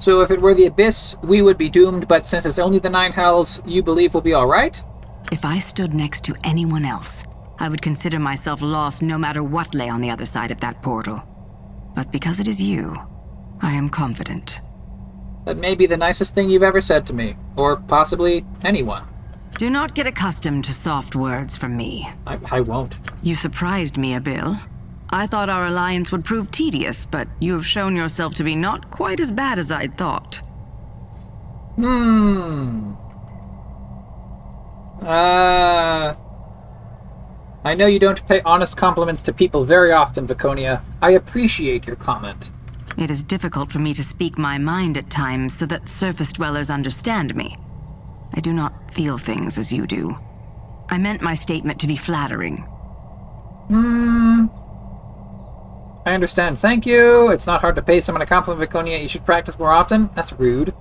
[0.00, 2.88] So if it were the abyss, we would be doomed, but since it's only the
[2.88, 4.82] nine hells, you believe we'll be alright?
[5.30, 7.22] If I stood next to anyone else,
[7.58, 10.80] I would consider myself lost no matter what lay on the other side of that
[10.80, 11.22] portal.
[11.94, 12.96] But because it is you,
[13.60, 14.62] I am confident.
[15.44, 19.04] That may be the nicest thing you've ever said to me, or possibly anyone.
[19.58, 22.08] Do not get accustomed to soft words from me.
[22.26, 22.96] I, I won't.
[23.22, 24.56] You surprised me, Abil.
[25.12, 28.90] I thought our alliance would prove tedious, but you have shown yourself to be not
[28.90, 30.40] quite as bad as I'd thought.
[31.76, 32.92] Hmm.
[35.02, 36.14] Uh.
[37.64, 40.80] I know you don't pay honest compliments to people very often, Viconia.
[41.02, 42.50] I appreciate your comment.
[42.96, 46.70] It is difficult for me to speak my mind at times so that surface dwellers
[46.70, 47.56] understand me.
[48.34, 50.16] I do not feel things as you do.
[50.88, 52.58] I meant my statement to be flattering.
[53.68, 54.46] Hmm.
[56.10, 56.58] I understand.
[56.58, 57.30] Thank you.
[57.30, 59.00] It's not hard to pay someone a compliment, Viconia.
[59.00, 60.10] You should practice more often.
[60.16, 60.74] That's rude.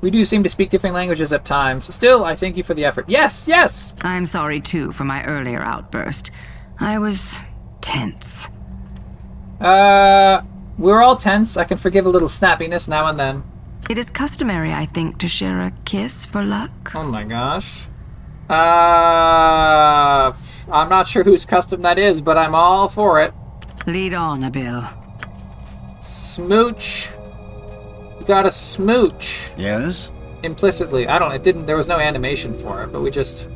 [0.00, 1.94] We do seem to speak different languages at times.
[1.94, 3.04] Still, I thank you for the effort.
[3.06, 3.94] Yes, yes!
[4.00, 6.30] I'm sorry, too, for my earlier outburst.
[6.78, 7.40] I was
[7.82, 8.48] tense.
[9.60, 10.40] Uh,
[10.78, 11.58] we're all tense.
[11.58, 13.42] I can forgive a little snappiness now and then.
[13.90, 16.92] It is customary, I think, to share a kiss for luck.
[16.94, 17.84] Oh my gosh.
[18.48, 20.32] Uh,
[20.72, 23.34] I'm not sure whose custom that is, but I'm all for it.
[23.86, 24.84] Lead on, Abil.
[26.00, 27.08] Smooch.
[28.18, 29.50] You got a smooch.
[29.56, 30.10] Yes?
[30.42, 31.08] Implicitly.
[31.08, 33.48] I don't it didn't there was no animation for it, but we just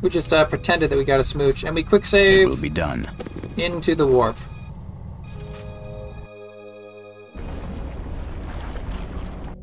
[0.00, 2.56] we just uh, pretended that we got a smooch and we quick save It will
[2.56, 3.08] be done.
[3.56, 4.36] into the warp.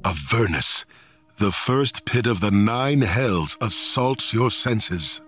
[0.03, 0.85] Avernus,
[1.37, 5.21] the first pit of the nine hells assaults your senses.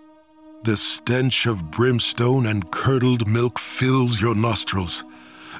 [0.64, 5.04] The stench of brimstone and curdled milk fills your nostrils,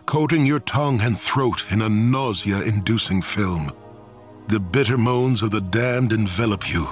[0.07, 3.73] coating your tongue and throat in a nausea inducing film.
[4.49, 6.89] The bitter moans of the damned envelop you,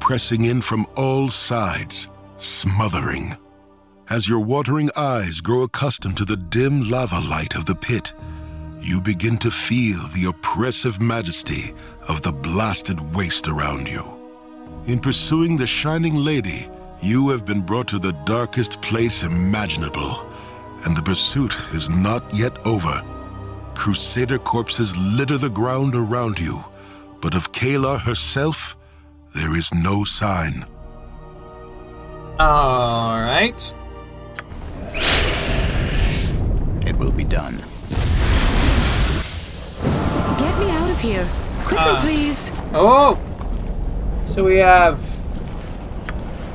[0.00, 3.34] pressing in from all sides, smothering.
[4.10, 8.12] As your watering eyes grow accustomed to the dim lava light of the pit,
[8.80, 11.74] you begin to feel the oppressive majesty
[12.06, 14.04] of the blasted waste around you.
[14.86, 16.68] In pursuing the Shining Lady,
[17.02, 20.26] you have been brought to the darkest place imaginable,
[20.84, 23.02] and the pursuit is not yet over.
[23.74, 26.64] Crusader corpses litter the ground around you,
[27.20, 28.76] but of Caelar herself,
[29.34, 30.64] there is no sign.
[32.40, 33.74] Alright.
[36.86, 37.56] It will be done.
[40.38, 41.26] Get me out of here.
[41.64, 42.52] Quickly, Uh, please.
[42.72, 43.18] Oh!
[44.26, 45.00] So we have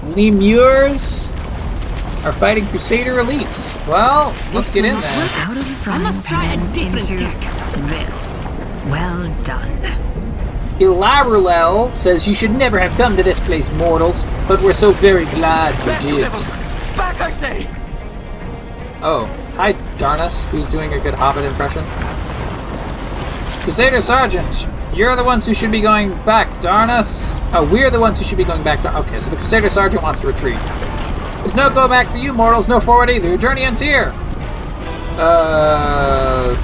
[0.10, 1.30] Lemures
[2.26, 3.76] are fighting Crusader elites.
[3.88, 5.30] Well, let's get in there.
[5.48, 7.90] Out of the front I must try a different into tack.
[7.90, 8.42] this.
[8.88, 9.80] Well done.
[10.80, 15.26] Ilarulel says you should never have come to this place, mortals, but we're so very
[15.26, 16.32] glad you did.
[16.98, 17.68] Back, I say!
[19.04, 21.84] Oh, hi, Darnus, who's doing a good Hobbit impression.
[23.64, 27.40] Crusader Sergeant, you're the ones who should be going back, darn us.
[27.54, 28.84] Oh, we're the ones who should be going back.
[28.86, 30.60] Okay, so the Crusader Sergeant wants to retreat.
[31.40, 33.28] There's no go back for you, mortals, no forward either.
[33.28, 34.12] Your journey ends here.
[35.18, 36.56] Uh.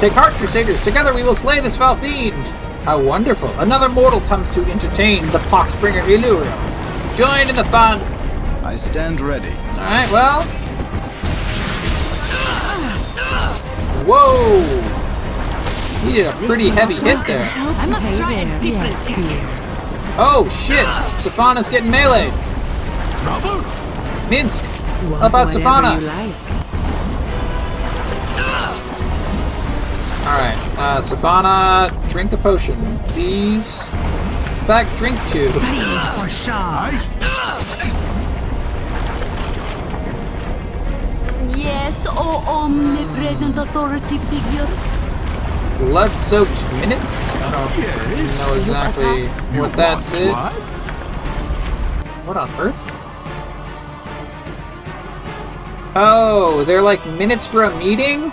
[0.00, 0.82] Take heart, Crusaders.
[0.82, 2.46] Together we will slay this foul fiend.
[2.84, 3.48] How wonderful.
[3.58, 7.16] Another mortal comes to entertain the poxbringer Illyrio.
[7.16, 8.00] Join in the fun.
[8.64, 9.48] I stand ready.
[9.70, 10.42] Alright, well.
[14.06, 15.05] Whoa!
[16.04, 17.50] He did a pretty heavy hit there.
[17.54, 19.62] I must try a different tack.
[20.18, 20.86] Oh shit!
[21.20, 22.30] Safana's getting melee.
[23.22, 23.62] Trouble?
[24.30, 24.64] Minsc!
[24.64, 26.02] How about Whatever Safana?
[26.06, 26.34] like.
[30.26, 33.88] Alright, uh, Safana, drink a potion, please.
[34.66, 35.48] Back, drink two.
[35.50, 36.90] For Shah.
[41.56, 44.95] Yes, oh omnipresent authority figure.
[45.78, 47.34] Blood soaked minutes?
[47.34, 48.38] I don't Yes.
[48.38, 49.22] know exactly
[49.52, 50.30] You what that's want it.
[50.32, 50.52] what?
[52.26, 52.92] What on earth?
[55.94, 58.32] Oh, they're like minutes for a meeting?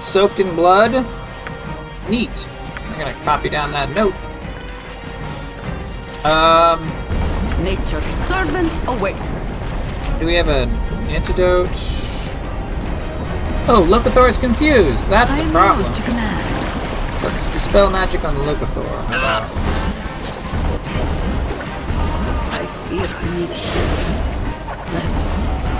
[0.00, 1.04] Soaked in blood?
[2.08, 2.48] Neat.
[2.90, 4.14] I'm gonna copy down that note.
[6.24, 6.80] Um,
[7.62, 9.50] Nature's servant awaits.
[10.18, 10.70] do we have an
[11.10, 11.68] antidote?
[13.68, 15.04] Oh, Locathor is confused.
[15.06, 15.80] That's I the am problem.
[15.84, 17.24] yours to command.
[17.24, 18.86] Let's dispel magic on Locathor.
[19.06, 19.42] How about?
[22.52, 24.14] I fear I need healing.
[24.94, 25.18] Lest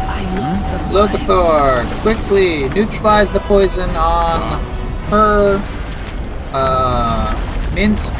[0.08, 1.10] I not survive.
[1.10, 4.40] Locathor, quickly neutralize the poison on
[5.10, 5.62] her.
[6.52, 7.34] Uh,
[7.72, 8.12] Minsc,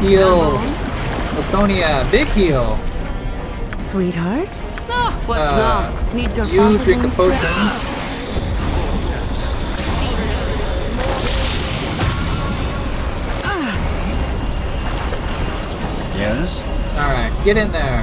[0.00, 0.58] heal.
[1.36, 2.78] Viconia, big heal.
[3.78, 4.60] Sweetheart?
[4.88, 6.12] No, what Uh, now?
[6.12, 8.09] Need your You drink a pantaloon potion.
[16.30, 16.56] Pressed?
[16.56, 16.98] Yes?
[16.98, 18.02] Alright, get in there.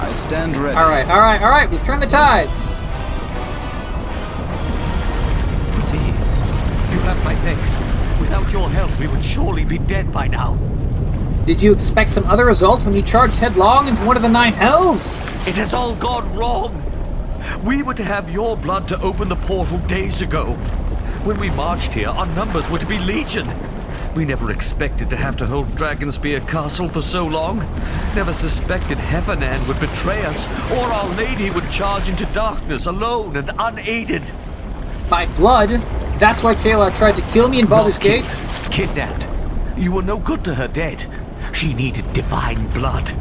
[0.00, 0.76] I stand ready.
[0.76, 2.50] Alright, alright, alright, we've turned the tides.
[5.88, 6.30] Please,
[6.92, 7.76] you have my thanks.
[8.20, 10.56] Without your help, we would surely be dead by now.
[11.46, 14.52] Did you expect some other result when you charged headlong into one of the nine
[14.52, 15.14] hells?
[15.46, 16.78] It has all gone wrong.
[17.64, 20.52] We were to have your blood to open the portal days ago.
[21.24, 23.48] When we marched here, our numbers were to be legion.
[24.14, 27.60] We never expected to have to hold Dragonspear Castle for so long.
[28.14, 33.50] Never suspected Hephernaan would betray us, or Our Lady would charge into darkness alone and
[33.58, 34.30] unaided.
[35.10, 35.70] My blood?
[36.20, 38.24] That's why Caelar tried to kill me in Baldur's Not Gate?
[38.24, 39.28] killed, Kidnapped.
[39.78, 41.06] You were no good to her dead.
[41.54, 43.14] She needed divine blood.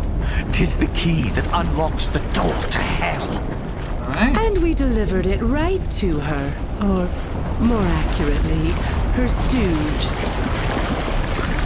[0.52, 3.42] Tis the key that unlocks the door to hell.
[4.18, 6.54] And we delivered it right to her.
[6.82, 7.10] Or,
[7.62, 8.72] more accurately,
[9.14, 10.08] her stooge.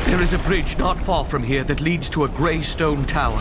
[0.07, 3.40] There is a bridge not far from here that leads to a grey stone tower.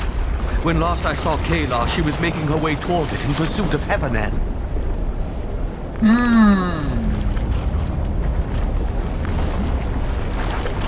[0.63, 3.83] When last I saw Caelar, she was making her way toward it in pursuit of
[3.83, 4.33] Hephernaan.
[6.01, 6.95] Hmm.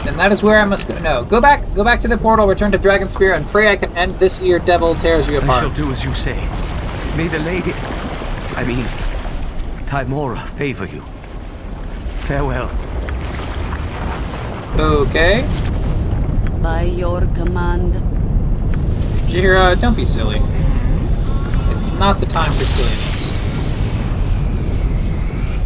[0.04, 0.96] Then that is where I must go.
[1.00, 3.94] No, go back, go back to the portal, return to Dragonspear, and pray I can
[3.96, 5.50] end this ear devil tears you apart.
[5.50, 5.76] I apart.
[5.76, 6.36] shall do as you say.
[7.16, 7.72] May the lady.
[8.54, 8.84] I mean,
[9.86, 11.04] Tymora favor you.
[12.26, 12.70] Farewell.
[14.80, 15.42] Okay.
[16.60, 17.94] By your command.
[19.30, 20.40] Jaheira, don't be silly.
[20.40, 23.06] It's not the time for silliness.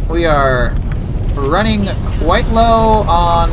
[0.07, 0.75] We are
[1.33, 1.87] running
[2.19, 3.49] quite low on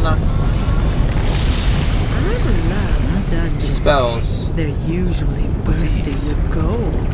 [3.89, 4.53] spells.
[4.53, 7.09] They're usually bursting with gold.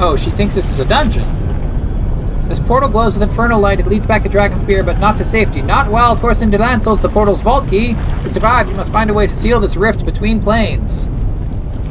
[0.00, 1.45] Oh, she thinks this is a dungeon.
[2.48, 3.80] This portal glows with infernal light.
[3.80, 5.62] It leads back to Dragonspear, but not to safety.
[5.62, 7.94] Not while Torsin de Lancie holds the portal's vault key.
[8.22, 11.08] To survive, you must find a way to seal this rift between planes.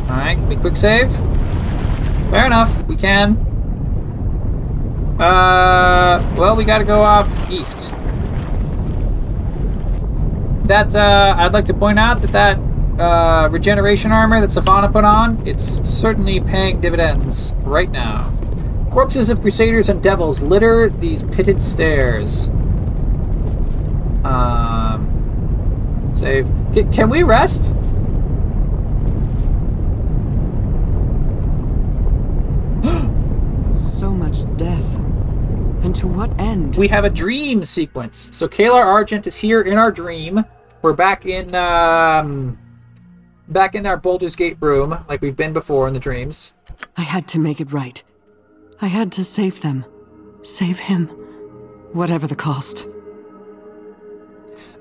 [0.09, 1.11] Alright, can we quick save?
[2.29, 3.37] Fair enough, we can.
[5.19, 7.91] Uh, well, we gotta go off east.
[10.67, 12.59] That, uh, I'd like to point out that that,
[12.99, 18.31] uh, regeneration armor that Safana put on, it's certainly paying dividends right now.
[18.95, 22.47] Corpses of crusaders and devils litter these pitted stairs.
[24.23, 26.47] Um, save.
[26.73, 27.73] C- can we rest?
[33.73, 34.97] So much death.
[35.83, 36.77] And to what end?
[36.77, 38.29] We have a dream sequence.
[38.31, 40.45] So Caelar Argent is here in our dream.
[40.81, 42.57] We're back in um
[43.49, 46.53] back in our Baldur's Gate room, like we've been before in the dreams.
[46.95, 48.01] I had to make it right.
[48.81, 49.85] I had to save them.
[50.41, 51.07] Save him.
[51.93, 52.87] Whatever the cost.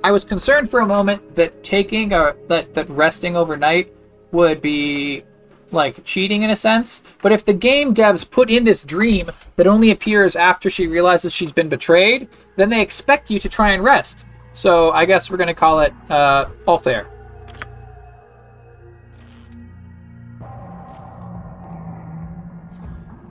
[0.02, 3.92] I was concerned for a moment that taking or that that resting overnight
[4.32, 5.22] would be
[5.70, 7.02] like cheating in a sense.
[7.22, 11.32] But if the game devs put in this dream that only appears after she realizes
[11.32, 14.26] she's been betrayed, then they expect you to try and rest.
[14.52, 17.06] So I guess we're gonna call it uh, all fair.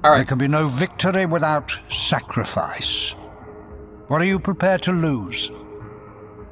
[0.04, 3.16] There can be no victory without sacrifice.
[4.08, 5.50] What are you prepared to lose?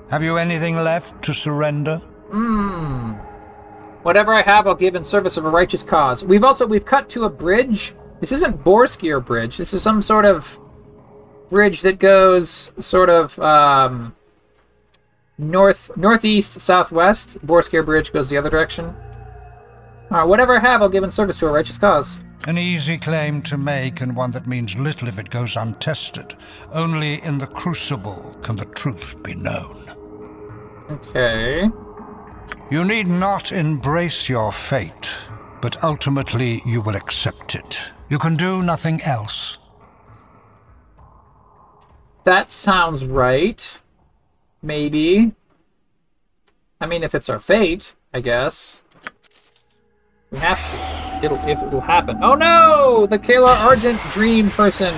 [0.09, 1.97] Have you anything left to surrender?
[2.31, 3.11] Hmm.
[4.03, 6.23] Whatever I have, I'll give in service of a righteous cause.
[6.23, 7.93] We've also we've cut to a bridge.
[8.21, 9.57] This isn't Boareskyr Bridge.
[9.57, 10.57] This is some sort of
[11.49, 14.15] bridge that goes sort of um,
[15.37, 17.37] north northeast southwest.
[17.45, 18.95] Boareskyr Bridge goes the other direction.
[20.09, 22.21] Uh, whatever I have, I'll give in service to a righteous cause.
[22.47, 26.35] An easy claim to make, and one that means little if it goes untested.
[26.71, 29.93] Only in the crucible can the truth be known.
[30.89, 31.69] Okay.
[32.71, 35.09] You need not embrace your fate,
[35.61, 37.91] but ultimately you will accept it.
[38.09, 39.59] You can do nothing else.
[42.23, 43.79] That sounds right.
[44.63, 45.33] Maybe.
[46.79, 48.81] I mean, if it's our fate, I guess.
[50.31, 51.10] We have to.
[51.23, 52.17] It'll if it'll happen.
[52.21, 53.05] Oh no!
[53.05, 54.93] The Caelar Argent dream person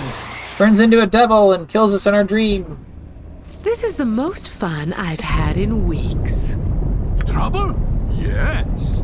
[0.55, 2.85] turns into a devil and kills us in our dream.
[3.63, 6.57] This is the most fun I've had in weeks.
[7.27, 7.79] Trouble?
[8.11, 9.01] Yes.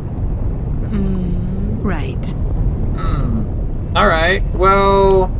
[0.90, 2.26] Mm, right.
[2.26, 3.98] Hmm.
[3.98, 5.36] Alright, well.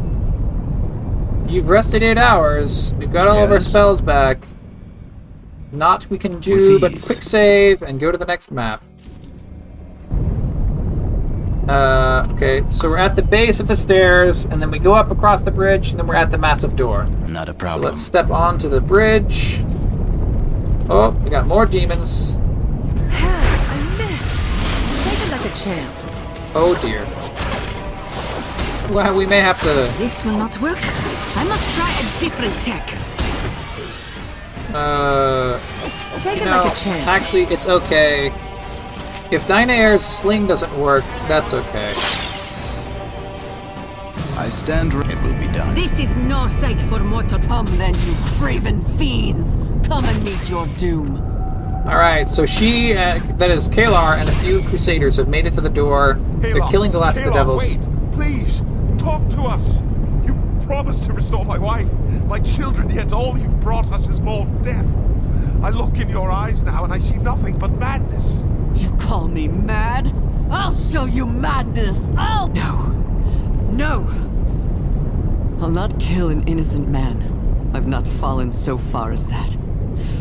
[1.48, 2.94] You've rested eight hours.
[2.94, 4.48] We've got all of our spells back.
[5.72, 8.84] Not we can do, but quick save and go to the next map.
[11.70, 15.12] Uh, okay, so we're at the base of the stairs, and then we go up
[15.12, 17.06] across the bridge, and then we're at the massive door.
[17.28, 17.84] Not a So problem.
[17.86, 19.60] let's step onto the bridge.
[20.90, 22.32] Oh, we got more demons.
[23.12, 25.06] Hells, I missed.
[25.06, 25.94] Take it like a champ.
[26.56, 27.06] Oh dear.
[28.92, 29.68] Well, we may have to.
[30.00, 30.80] This will not work.
[30.82, 32.96] I must try a different tech.
[34.74, 35.60] Uh,
[36.20, 37.08] Take it know, like a champ.
[37.08, 38.32] Actually, it's okay.
[39.32, 41.92] If Dynaheir's sling doesn't work, that's okay.
[44.38, 44.94] I stand.
[44.94, 45.76] re- It will be done.
[45.76, 47.40] This is no sight for mortal.
[47.40, 49.56] Come then, you craven fiends!
[49.88, 51.18] Come and meet your doom.
[51.86, 55.62] Alright, so she, uh, that is Caelar, and a few Crusaders have made it to
[55.62, 56.16] the door.
[56.38, 57.62] They're killing the last of the devils.
[57.64, 57.82] Wait,
[58.14, 58.62] please,
[58.98, 59.80] talk to us.
[60.26, 60.36] You
[60.66, 61.92] promised to restore my wife,
[62.28, 64.86] my children, yet all you've brought us is more death.
[65.62, 68.44] I look in your eyes now and I see nothing but madness.
[68.76, 70.14] You call me mad?
[70.50, 72.00] I'll show you madness!
[72.18, 72.48] I'll.
[72.50, 72.86] No.
[73.72, 74.08] No.
[75.62, 77.72] I'll not kill an innocent man.
[77.74, 79.58] I've not fallen so far as that.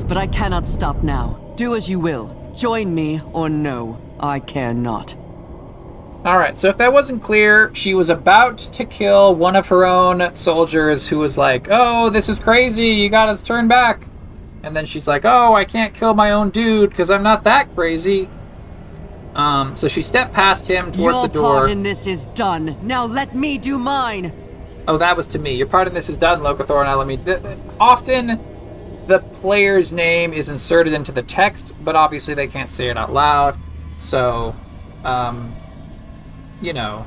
[0.06, 1.52] But I cannot stop now.
[1.56, 2.52] Do as you will.
[2.54, 4.00] Join me or no.
[4.20, 5.16] I care not.
[6.26, 10.34] Alright, so if that wasn't clear, she was about to kill one of her own
[10.34, 14.06] soldiers who was like, Oh, this is crazy, you gotta turn back.
[14.64, 17.72] And then she's like, Oh, I can't kill my own dude because I'm not that
[17.74, 18.28] crazy.
[19.38, 21.42] Um, so she stepped past him towards Your the door.
[21.42, 22.76] Your part in this is done.
[22.82, 24.32] Now let me do mine.
[24.88, 25.54] Oh, that was to me.
[25.54, 27.18] Your part in this is done, Locathor, I let me.
[27.18, 27.40] th-
[27.78, 28.40] often,
[29.06, 33.12] the player's name is inserted into the text, but obviously they can't say it out
[33.12, 33.56] loud.
[33.98, 34.56] So,
[35.04, 35.54] um,
[36.60, 37.06] you know.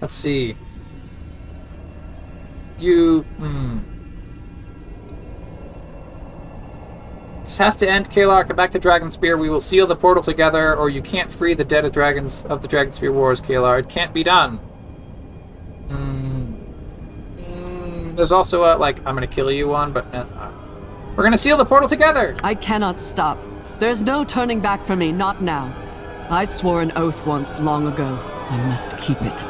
[0.00, 0.54] Let's see.
[2.78, 3.22] You.
[3.38, 3.78] Hmm.
[7.46, 8.44] This has to end, Caelar.
[8.44, 9.38] Come back to Dragonspear.
[9.38, 12.60] We will seal the portal together, or you can't free the dead of dragons of
[12.60, 13.78] the Dragonspear Wars, Caelar.
[13.78, 14.56] It can't be done.
[15.86, 16.54] Hmm.
[17.38, 20.52] Mm, there's also a like I'm gonna kill you one, but that's not.
[21.14, 22.36] We're gonna seal the portal together.
[22.42, 23.38] I cannot stop.
[23.78, 25.72] There's no turning back for me, not now.
[26.28, 28.18] I swore an oath once long ago.
[28.50, 29.44] I must keep it.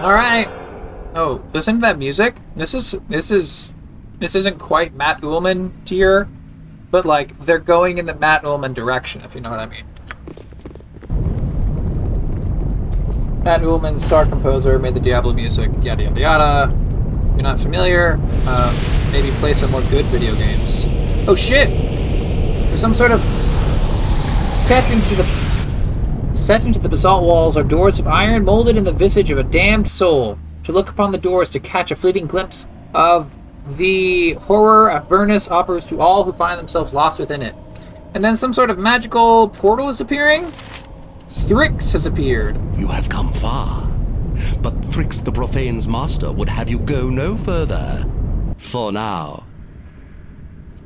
[0.00, 0.48] All right.
[1.16, 2.36] Oh, listen to that music.
[2.54, 3.74] This is this is
[4.20, 6.28] this isn't quite Matt Uelmen tier,
[6.90, 9.84] but like they're going in the Matt Uelmen direction, if you know what I mean.
[13.42, 16.76] Matt Uelmen, star composer, made the Diablo music, yada yada yada.
[17.34, 18.14] You're not familiar?
[18.46, 18.74] Um,
[19.12, 20.84] maybe play some more good video games.
[21.28, 21.68] Oh shit!
[21.68, 23.20] There's some sort of
[24.50, 25.48] set into the
[26.38, 29.42] Set into the basalt walls are doors of iron molded in the visage of a
[29.42, 30.38] damned soul.
[30.62, 33.36] To look upon the doors to catch a fleeting glimpse of
[33.76, 37.54] the horror Avernus offers to all who find themselves lost within it.
[38.14, 40.52] And then some sort of magical portal is appearing.
[41.28, 42.58] Thrix has appeared.
[42.78, 43.86] You have come far.
[44.62, 48.06] But Thrix the Profane's master would have you go no further.
[48.56, 49.44] For now.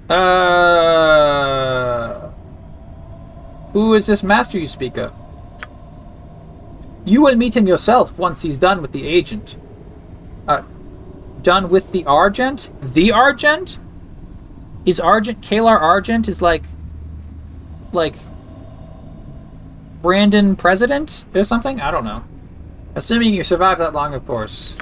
[0.08, 1.52] Uh,
[3.72, 5.14] who is this master you speak of?
[7.04, 9.56] You will meet him yourself once he's done with the Argent.
[11.42, 12.70] Done with the Argent?
[12.80, 13.78] The Argent?
[14.86, 16.64] Is Argent Caelar Argent is like,
[17.92, 18.14] like
[20.00, 21.80] Brandon President or something?
[21.80, 22.24] I don't know.
[22.94, 24.76] Assuming you survive that long, of course.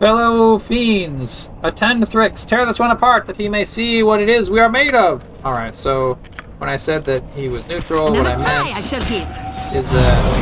[0.00, 4.48] Fellow fiends, attend Thrix, tear this one apart that he may see what it is
[4.48, 5.24] we are made of.
[5.44, 6.14] Alright, so
[6.58, 9.28] when I said that he was neutral, what I Another meant I shall give.
[9.76, 10.34] is that.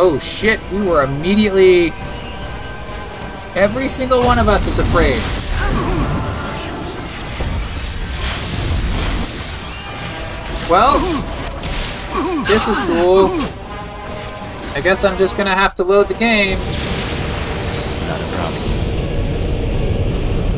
[0.00, 1.92] Oh shit, we were immediately.
[3.54, 5.20] Every single one of us is afraid.
[10.70, 10.98] Well,
[12.44, 13.28] this is cool.
[14.74, 16.58] I guess I'm just gonna have to load the game.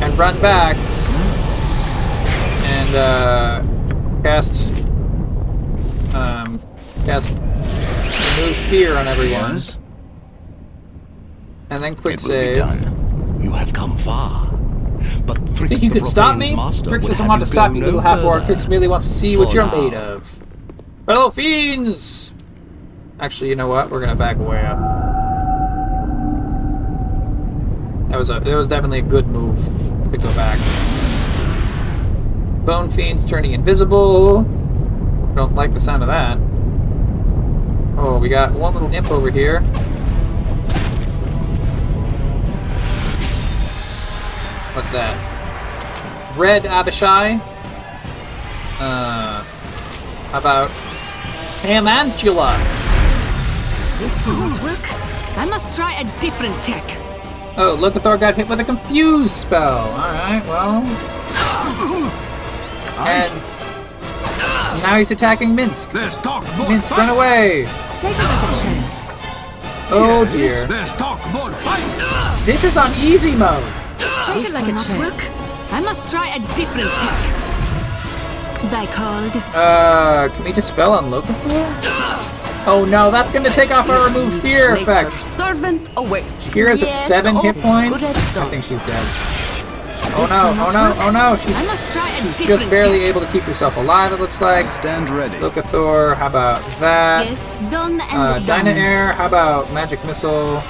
[0.01, 0.77] And run back.
[2.63, 3.61] And, uh.
[4.23, 4.53] Cast.
[6.15, 6.61] Um.
[7.05, 7.27] Cast.
[7.29, 9.61] Remove fear on everyone.
[11.75, 12.55] And then quick save.
[13.43, 14.49] You have come far.
[15.25, 16.51] But Thrix Think you could stop me?
[16.51, 18.43] Thrix doesn't want to stop you, no little half orc.
[18.43, 19.81] Thrix merely wants to see what you're now.
[19.81, 20.41] made of.
[21.05, 22.31] Fellow fiends!
[23.19, 23.89] Actually, you know what?
[23.89, 24.77] We're gonna back way up.
[28.09, 29.57] That was a it was definitely a good move
[30.11, 30.57] to go back.
[32.65, 34.43] Bone Fiend's turning invisible.
[35.35, 36.37] Don't like the sound of that.
[38.01, 39.61] Oh, we got one little imp over here.
[44.75, 45.15] What's that?
[46.37, 47.39] Red Abishai.
[48.77, 49.41] Uh,
[50.31, 50.69] how about
[51.61, 52.57] Hamatula?
[53.99, 55.37] This will not work.
[55.37, 56.83] I must try a different tech.
[57.57, 59.87] Oh, Locathor got hit with a confuse spell.
[59.93, 60.81] Alright, well.
[63.07, 63.33] And
[64.83, 65.93] now he's attacking Minsc.
[65.93, 66.97] Let's talk more Minsc, fight.
[66.97, 67.65] run away!
[67.97, 68.83] Take a look at Shen.
[69.91, 70.67] Oh dear.
[70.67, 72.45] Let's talk more fight.
[72.45, 73.63] This is on easy mode.
[74.25, 75.23] Take This a look will at not work.
[75.71, 77.45] I must try a different tech.
[78.71, 79.35] Thy called.
[79.53, 81.65] Uh, can we dispel on Locathor?
[82.67, 85.15] Oh no, that's gonna take off our remove fear effect.
[85.37, 86.47] Servant awaits.
[86.49, 88.03] Kira's at Yes, seven oh, hit points.
[88.03, 89.05] I think she's dead.
[90.17, 93.21] Oh no, oh no, oh no, she's I must try a she's just barely able
[93.21, 94.65] to keep herself alive, it looks like.
[94.67, 95.35] Stand ready.
[95.37, 97.25] Locathor, how about that?
[97.25, 98.65] Yes, done and Uh, done.
[98.65, 100.63] Dynaheir, how about Magic Missile?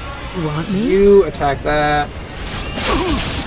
[0.43, 0.89] Want me?
[0.89, 2.09] You attack that.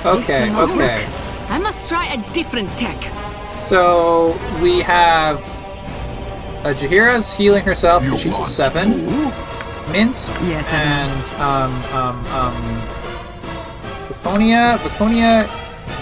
[0.05, 1.05] Okay, This will not okay.
[1.05, 1.51] work.
[1.51, 2.97] I must try a different tech.
[3.51, 5.39] So we have
[6.65, 8.93] uh, Jaheira's healing herself because she's a seven.
[9.89, 12.83] Minsc Yes, and um um um
[14.09, 14.77] Viconia.
[14.79, 15.47] Viconia,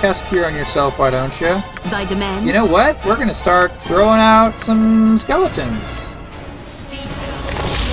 [0.01, 0.99] cast cure on yourself.
[0.99, 1.63] Why don't you?
[1.91, 2.47] Thy demand.
[2.47, 3.03] You know what?
[3.05, 6.15] We're gonna start throwing out some skeletons.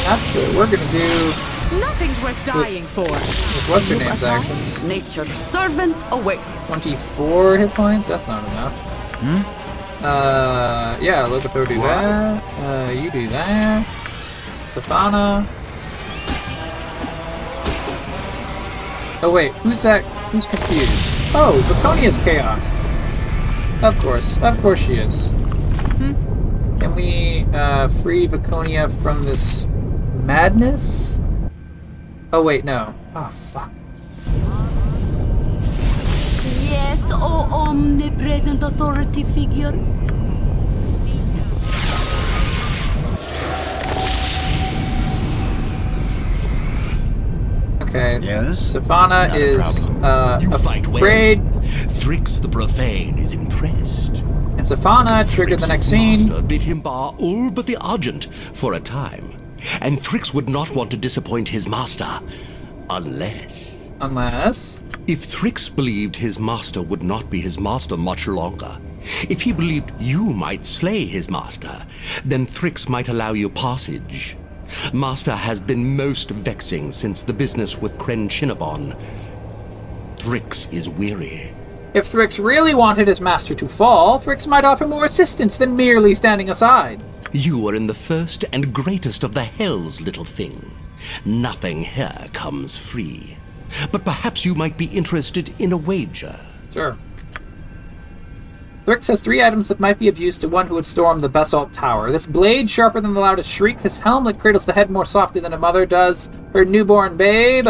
[0.05, 3.07] That's what we're gonna do Nothing's worth dying for.
[3.71, 4.83] what's her name's actions.
[4.83, 6.67] Nature's servant awaits.
[6.67, 8.07] 24 hit points?
[8.07, 8.73] That's not enough.
[9.19, 10.05] Hmm?
[10.05, 12.43] Uh, yeah, Locathor do that.
[12.59, 13.85] Uh, you do that.
[14.73, 15.47] Safana.
[19.25, 20.03] Oh wait, who's that?
[20.33, 20.89] Who's confused?
[21.33, 22.69] Oh, Viconia's chaos.
[23.81, 25.29] Of course, of course she is.
[25.29, 26.13] Hmm?
[26.79, 29.67] Can we uh, free Viconia from this
[30.25, 31.17] madness?
[32.33, 32.93] Oh wait, no.
[33.15, 33.71] Oh fuck.
[36.69, 39.71] Yes, oh omnipresent authority figure.
[47.81, 48.19] Okay.
[48.23, 48.73] Yes?
[48.73, 50.03] Safana Not a is problem.
[50.05, 50.97] uh, You fight well.
[50.97, 51.41] afraid,
[52.01, 54.17] Thrix the Profane is impressed.
[54.57, 56.19] and Safana triggered the next scene.
[56.19, 59.32] Master bid him bar all but the Argent for a time.
[59.81, 62.19] And Thrix would not want to disappoint his master.
[62.89, 63.89] Unless.
[64.01, 64.79] Unless.
[65.07, 68.77] If Thrix believed his master would not be his master much longer,
[69.29, 71.85] if he believed you might slay his master,
[72.23, 74.37] then Thrix might allow you passage.
[74.93, 78.99] Master has been most vexing since the business with Crenshinibon.
[80.17, 81.53] Thrix is weary.
[81.93, 86.15] If Thrix really wanted his master to fall, Thrix might offer more assistance than merely
[86.15, 87.03] standing aside.
[87.35, 90.71] You are in the first and greatest of the hells, little thing.
[91.25, 93.37] Nothing here comes free.
[93.91, 96.39] But perhaps you might be interested in a wager.
[96.71, 96.95] Sure.
[98.85, 101.29] Thrix has three items that might be of use to one who would storm the
[101.29, 102.11] Basalt Tower.
[102.11, 103.79] This blade, sharper than the loudest shriek.
[103.79, 107.67] This helm that cradles the head more softly than a mother does her newborn babe.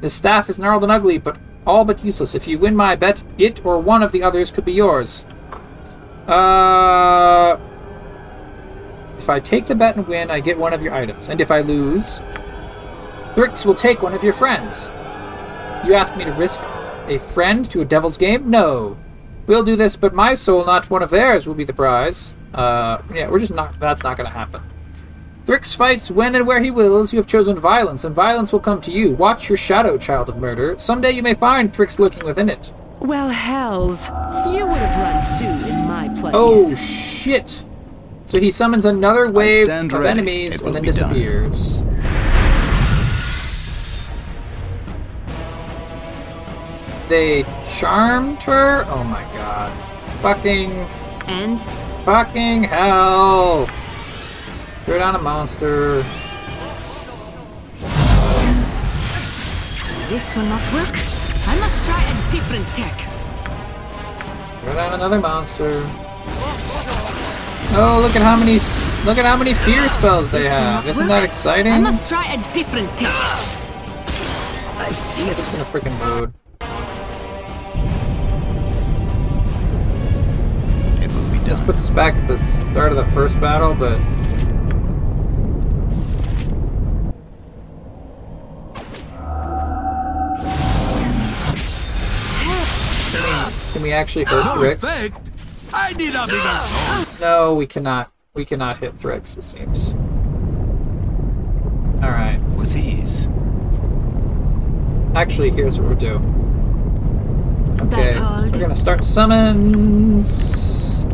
[0.00, 2.34] This staff is gnarled and ugly, but all but useless.
[2.34, 5.26] If you win my bet, it or one of the others could be yours.
[6.28, 7.58] Uh.
[9.18, 11.28] If I take the bet and win, I get one of your items.
[11.28, 12.20] And if I lose,
[13.34, 14.90] Thrix will take one of your friends.
[15.84, 16.60] You ask me to risk
[17.08, 18.48] a friend to a devil's game?
[18.48, 18.96] No.
[19.46, 22.34] We'll do this, but my soul, not one of theirs, will be the prize.
[22.54, 23.78] Uh, yeah, we're just not.
[23.78, 24.62] That's not going to happen.
[25.46, 27.12] Thrix fights when and where he wills.
[27.12, 29.12] You have chosen violence, and violence will come to you.
[29.12, 30.74] Watch your shadow, child of murder.
[30.78, 32.72] Someday you may find Thrix lurking within it.
[33.00, 34.08] Well, hells.
[34.52, 35.47] You would have run too
[36.20, 36.34] place.
[36.36, 37.64] Oh shit!
[38.26, 40.08] So he summons another wave of ready.
[40.08, 41.08] enemies It and then be done.
[41.08, 41.82] disappears.
[47.08, 48.84] They charmed her?
[48.88, 49.72] Oh my god.
[50.20, 50.72] Fucking.
[51.26, 51.62] And?
[52.04, 53.66] Fucking hell!
[54.84, 56.02] Throw down a monster.
[60.08, 60.94] This will not work.
[61.46, 62.96] I must try a different tech.
[64.62, 65.82] Throw down another monster.
[67.80, 68.54] Oh, look at how many
[69.06, 70.88] look at how many fear spells they have.
[70.88, 71.72] Isn't that exciting?
[71.72, 73.08] I must try a different tip.
[73.10, 76.32] I just gonna freaking mode.
[81.44, 83.98] This puts us back at the start of the first battle, but
[93.72, 95.27] Can we actually hurt Thrix?
[95.70, 95.74] Perfect.
[95.74, 96.58] I need a bigger
[97.06, 97.20] sword.
[97.20, 98.10] No, we cannot.
[98.34, 99.94] We cannot hit Thrix, it seems.
[102.02, 102.40] Alright.
[102.50, 103.26] With ease.
[105.16, 106.20] Actually, here's what we'll do.
[107.86, 111.04] Okay, we're gonna start summons.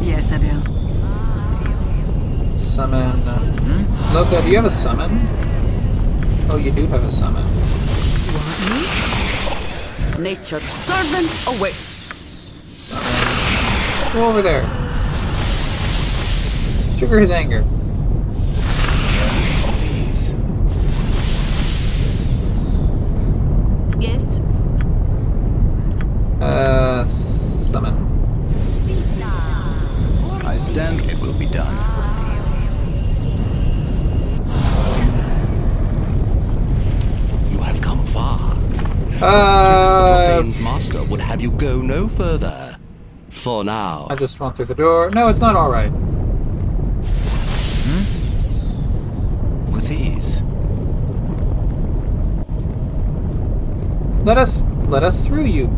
[0.00, 0.62] Yes, I will.
[2.58, 3.20] Summon.
[3.26, 3.38] Uh,
[4.12, 5.10] Loka, do you have a summon?
[6.50, 7.44] Oh, you do have a summon.
[10.22, 11.89] Nature's servant awaits.
[14.12, 14.62] Go over there.
[16.98, 17.64] Trigger his anger.
[24.00, 24.38] Yes.
[26.40, 27.94] Uh, summon.
[30.44, 31.00] I stand.
[31.08, 31.74] It will be done.
[37.52, 38.56] You have come far.
[38.56, 42.69] Thrix the Uh, Profane's master would have you go no further.
[43.40, 44.06] For now.
[44.10, 45.08] I just went through the door.
[45.14, 45.90] No, it's not alright.
[47.86, 49.72] Hmm?
[49.72, 50.42] With ease.
[54.26, 55.68] Let us let us through you.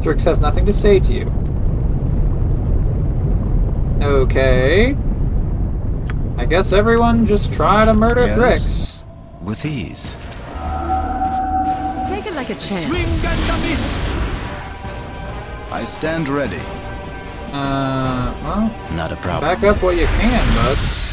[0.00, 1.26] Thrix has nothing to say to you.
[4.02, 4.96] Okay.
[6.38, 8.38] I guess everyone just try to murder Yes.
[8.38, 9.42] Thrix.
[9.42, 10.16] With ease.
[12.58, 13.80] Take it like a champ.
[15.72, 16.60] I stand ready.
[17.52, 19.54] Uh, well, Not a problem.
[19.54, 21.08] back up what you can, buds.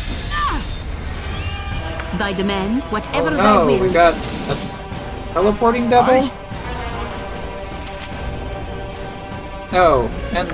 [2.18, 3.82] Thy demand, whatever Oh thy no, wills.
[3.82, 6.30] we got a teleporting devil?
[9.72, 10.48] Oh, and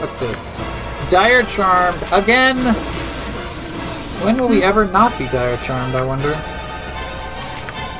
[0.00, 0.56] what's this?
[1.08, 2.56] Dire Charmed again.
[4.24, 5.94] When will we ever not be Dire Charmed?
[5.94, 6.34] I wonder.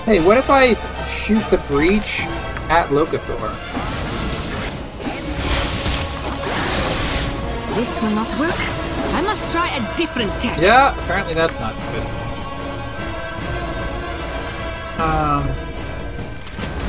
[0.06, 0.74] Hey, what if I
[1.06, 2.22] shoot the breach
[2.68, 3.50] at Locathor?
[7.76, 8.54] This will not work.
[9.14, 10.58] I must try a different tech.
[10.58, 12.06] Yeah, apparently that's not good.
[14.98, 15.44] Um.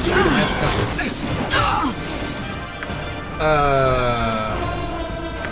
[0.03, 1.17] shoot a magic missile.
[3.39, 4.53] Uh.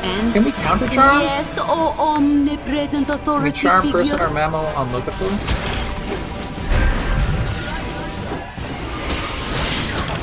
[0.03, 1.21] And Can we counter charm?
[1.21, 3.51] Yes, oh omnipresent authority.
[3.51, 5.74] Can we charm person or mammal on Locathor?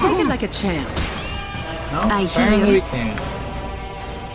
[0.03, 0.89] Take it like a champ.
[1.93, 2.75] No, I hear apparently you.
[2.75, 3.19] we can.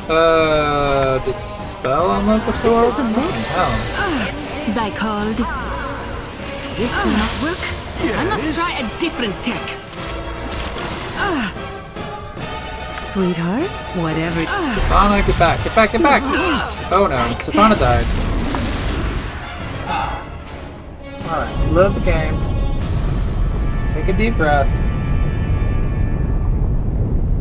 [0.09, 2.81] Uh, dispel on Locathor?
[2.81, 3.73] This is the most- Hell.
[3.97, 5.37] Ah, Thy called.
[6.77, 7.61] This will not work.
[8.19, 9.61] I must try a different tech.
[11.17, 11.51] Ah.
[13.01, 13.69] Sweetheart,
[14.03, 14.41] whatever.
[14.45, 16.21] Safana, get back, get back, get back!
[16.25, 16.89] Ah.
[16.91, 18.05] Oh no, Safana died.
[21.27, 22.35] Alright, we love the game.
[23.93, 24.71] Take a deep breath.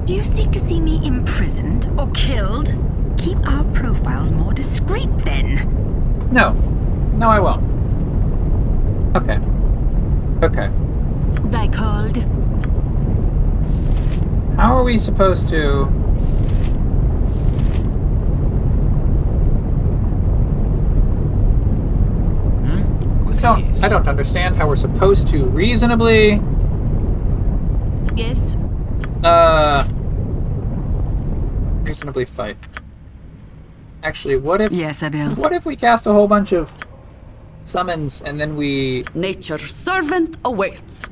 [0.07, 2.73] Do you seek to see me imprisoned or killed?
[3.19, 6.31] Keep our profiles more discreet then.
[6.31, 6.53] No.
[7.17, 7.65] No, I won't.
[9.17, 9.41] Okay.
[10.45, 10.71] Okay.
[11.51, 12.19] Thy called.
[14.57, 15.87] How are we supposed to...
[23.39, 26.41] I don't, I don't understand how we're supposed to reasonably...
[28.15, 28.55] Yes.
[29.25, 29.89] Uh...
[31.97, 32.59] Reasonably fight.
[34.03, 34.71] Actually, what if...
[34.71, 35.31] Yes, Abil.
[35.31, 36.77] What if we cast a whole bunch of
[37.65, 39.05] summons and then we...
[39.15, 41.05] Nature's servant awaits.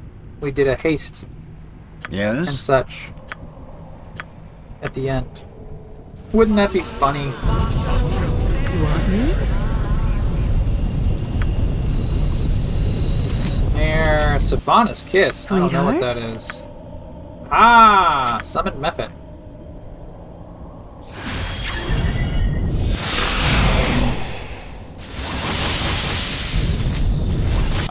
[0.43, 1.25] We did a haste
[2.11, 2.49] Yes?
[2.49, 3.13] and such
[4.83, 5.45] at the end.
[6.35, 7.25] Wouldn't that be funny?
[7.25, 9.33] You want me?
[13.73, 15.51] Snare Safana's kiss.
[15.51, 16.47] I don't know what that is.
[17.51, 19.11] Ah, summon Mephit.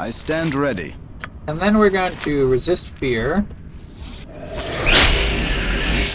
[0.04, 0.96] I stand ready.
[1.48, 3.46] And then we're going to resist fear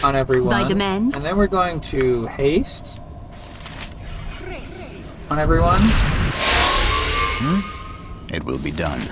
[0.04, 0.50] on everyone.
[0.50, 1.14] Thy demand.
[1.14, 3.00] And then we're going to haste
[5.30, 5.80] on everyone.
[7.40, 7.60] Hmm?
[8.30, 9.08] It will be done.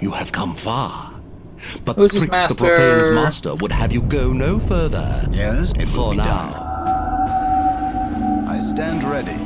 [0.00, 1.12] You have come far.
[1.84, 3.14] But Who's his Thrix the Profane's master?
[3.14, 5.26] master would have you go no further.
[5.32, 5.72] Yes?
[5.72, 6.50] It will For be now.
[6.52, 8.48] done.
[8.48, 9.36] I stand ready.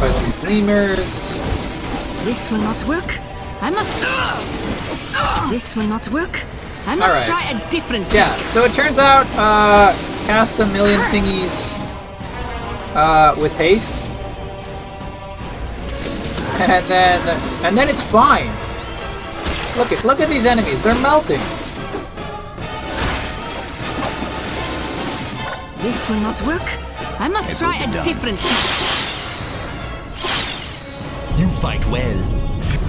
[0.00, 1.34] By the gleamers.
[2.24, 3.18] This will not work.
[3.60, 3.90] I must.
[5.50, 6.44] This will not work.
[6.86, 7.26] I must Alright.
[7.26, 8.46] try a different Yeah, tech.
[8.48, 9.92] so it turns out, uh,
[10.26, 11.72] cast a million thingies,
[12.94, 13.94] uh, with haste.
[16.60, 17.20] And then,
[17.64, 18.50] and then it's fine.
[19.76, 20.82] Look at, look at these enemies.
[20.82, 21.40] They're melting.
[25.82, 26.66] This will not work.
[27.20, 28.04] I must It try will be a done.
[28.04, 28.38] different.
[28.42, 28.48] You
[31.60, 32.22] fight well.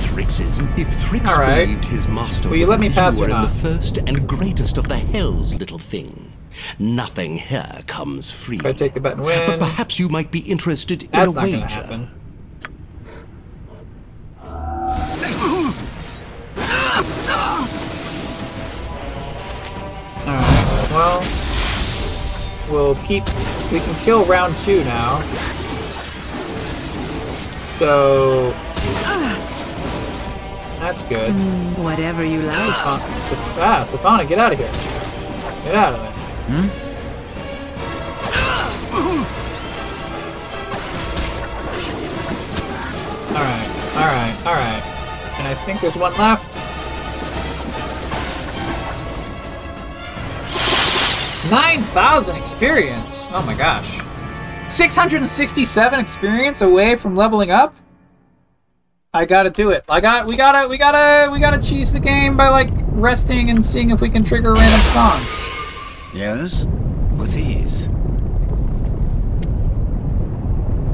[0.02, 0.60] Thrix's.
[0.78, 1.66] If Thrix right.
[1.66, 4.78] believed his master Will you let me pass you were in the first and greatest
[4.78, 6.34] of the hells, little thing.
[6.78, 8.58] Nothing here comes free.
[8.58, 9.48] If I take the bet and win.
[9.48, 12.10] But perhaps you might be interested in That's a not gonna wager.
[20.28, 21.20] Alright, well,
[22.70, 23.24] we'll keep,
[23.72, 25.24] we can kill round two now.
[27.80, 28.52] So,
[30.82, 31.32] that's good.
[31.78, 32.76] Whatever you like.
[32.76, 34.72] Saf- Saf- ah, Safana, get out of here.
[35.64, 36.12] Get out of there.
[36.62, 36.90] Hmm?
[43.36, 44.84] Alright, alright, alright.
[45.40, 46.56] And I think there's one left.
[51.52, 53.28] Nine thousand experience.
[53.32, 54.00] Oh my gosh.
[54.70, 57.76] Six hundred and sixty-seven experience away from leveling up.
[59.14, 59.84] I gotta do it.
[59.90, 60.28] I got.
[60.28, 60.68] We gotta.
[60.68, 61.30] We gotta.
[61.32, 64.80] We gotta cheese the game by like resting and seeing if we can trigger random
[64.82, 65.26] spawns.
[66.14, 66.66] Yes?
[67.18, 67.88] With ease.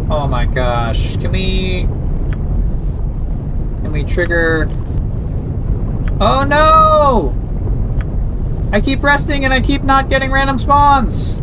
[0.10, 1.18] Oh my gosh.
[1.18, 1.88] Can we...
[3.82, 4.68] Can we trigger...
[6.22, 7.34] Oh no!
[8.72, 11.42] I keep resting and I keep not getting random spawns!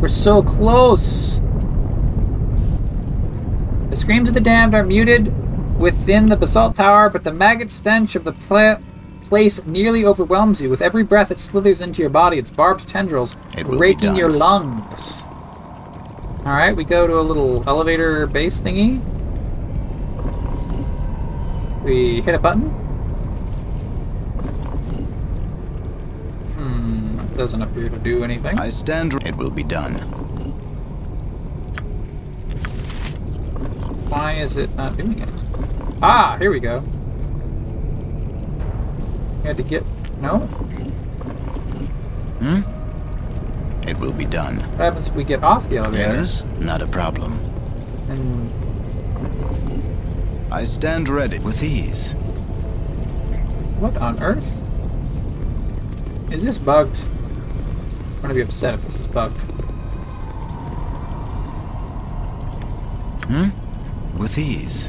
[0.00, 1.40] We're so close!
[3.92, 8.16] The screams of the damned are muted within the basalt tower, but the maggot stench
[8.16, 8.78] of the pla-
[9.24, 10.70] place nearly overwhelms you.
[10.70, 15.24] With every breath it slithers into your body, its barbed tendrils It raking your lungs.
[16.38, 19.04] Alright, we go to a little elevator base thingy.
[21.84, 22.70] We hit a button.
[26.56, 28.58] Hmm, doesn't appear to do anything.
[28.58, 29.22] I stand.
[29.26, 30.31] It will be done.
[34.12, 35.28] Why is it not doing it?
[36.02, 36.80] Ah, here we go.
[39.40, 39.84] We had to get...
[40.20, 40.40] No?
[42.40, 42.60] Hmm?
[43.88, 44.58] It will be done.
[44.72, 46.12] What happens if we get off the elevator?
[46.12, 46.44] Yes?
[46.58, 47.32] Not a problem.
[48.10, 48.52] And
[50.52, 52.12] I stand ready with ease.
[53.80, 54.62] what on earth?
[56.30, 57.02] Is this bugged?
[58.16, 59.40] I'm gonna be upset if this is bugged.
[63.30, 63.61] Hmm?
[64.22, 64.88] With ease.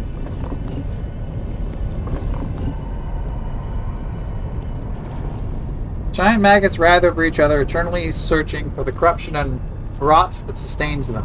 [6.12, 9.60] Giant maggots writhe over each other, eternally searching for the corruption and
[10.00, 11.24] rot that sustains them.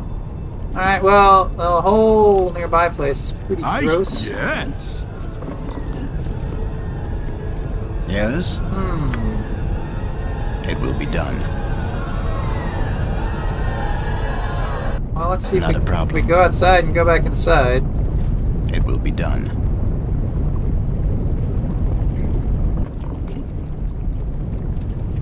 [0.70, 4.24] Alright, well, the whole nearby place is pretty Aye, gross.
[4.24, 5.04] yes.
[8.08, 8.56] Yes?
[8.56, 9.10] Hmm.
[10.66, 11.38] It will be done.
[15.14, 16.16] Well, let's see Not if a we, problem.
[16.16, 17.84] if we go outside and go back inside.
[18.72, 19.44] It will be done.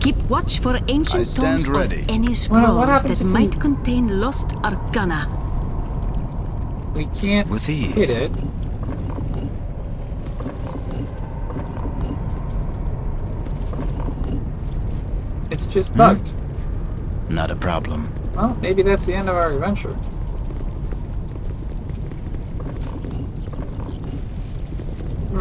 [0.00, 2.02] Keep watch for ancient I stand tomes ready.
[2.02, 5.28] or any Well, scrolls what that if we- might contain lost arcana.
[6.94, 7.94] We can't With ease.
[7.94, 8.32] hit it.
[15.50, 15.98] It's just Hmm?
[15.98, 16.32] bugged.
[17.30, 18.08] Not a problem.
[18.34, 19.96] Well, maybe that's the end of our adventure.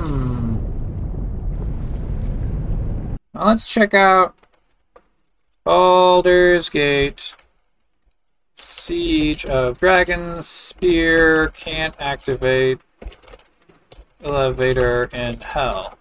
[0.08, 0.58] Hmm.
[3.34, 4.36] Let's check out
[5.64, 7.34] Baldur's Gate.
[8.54, 10.48] Siege of Dragons.
[10.48, 12.80] Spear can't activate.
[14.24, 15.98] Elevator in hell.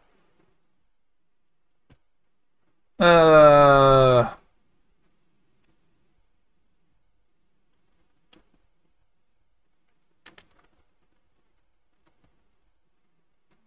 [3.01, 4.35] Uh.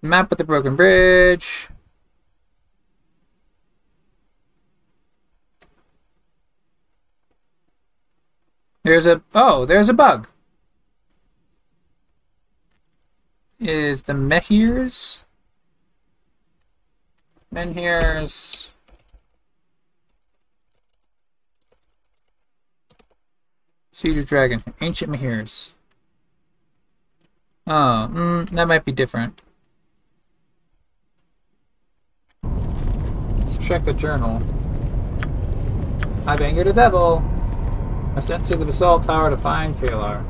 [0.08, 1.70] Map with the broken bridge.
[8.84, 10.28] There's a oh, there's a bug.
[13.60, 15.20] Is the Mehirs?
[17.54, 18.70] Menhirs.
[24.04, 24.64] Of Dragon.
[24.80, 25.72] Ancient Mehirs.
[27.66, 29.42] Oh, mm, that might be different.
[33.48, 34.44] Let's check the journal.
[36.28, 37.24] I've angered a devil.
[38.14, 40.22] I sent to the basalt tower to find Caelar.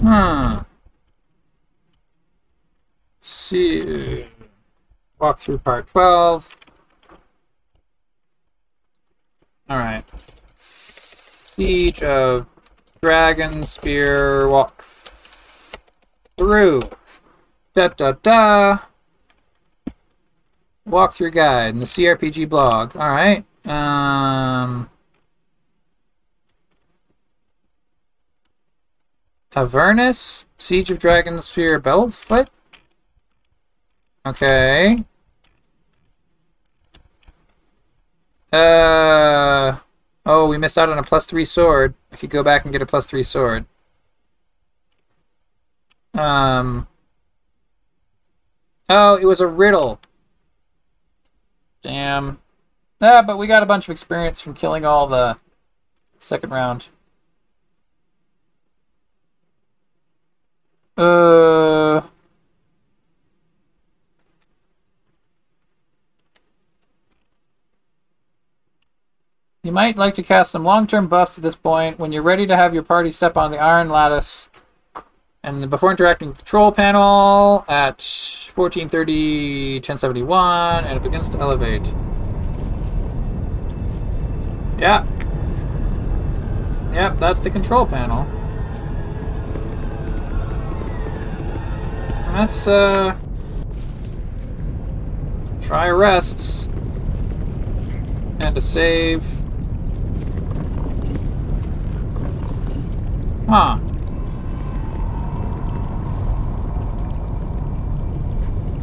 [0.00, 0.60] Hmm.
[3.20, 4.26] See.
[5.18, 6.56] Walk through part 12.
[9.70, 10.06] Alright.
[10.54, 12.46] Siege of
[13.02, 14.82] Dragonspear Walk
[16.36, 16.82] through.
[17.74, 18.78] Da da da.
[20.86, 22.94] Walk through guide in the CRPG blog.
[22.96, 23.44] Alright.
[23.64, 24.88] Um.
[29.54, 32.46] Avernus, Siege of Dragonspear Belfoot.
[34.24, 35.04] Okay.
[38.52, 39.81] Uh.
[40.24, 41.94] Oh, we missed out on a plus three sword.
[42.12, 43.66] I could go back and get a plus three sword.
[46.14, 46.86] Um.
[48.88, 50.00] Oh, it was a riddle.
[51.82, 52.38] Damn.
[53.00, 55.36] Ah, but we got a bunch of experience from killing all the
[56.18, 56.88] second round.
[60.96, 62.02] Uh.
[69.64, 72.56] You might like to cast some long-term buffs at this point when you're ready to
[72.56, 74.48] have your party step on the iron lattice.
[75.44, 81.86] And before interacting with the control panel at 1430, 1071, and it begins to elevate.
[84.80, 85.06] Yeah.
[86.92, 88.26] Yep, that's the control panel.
[92.34, 93.16] Let's, uh...
[95.60, 96.66] Try rests.
[98.40, 99.24] And a save.
[103.48, 103.78] Huh.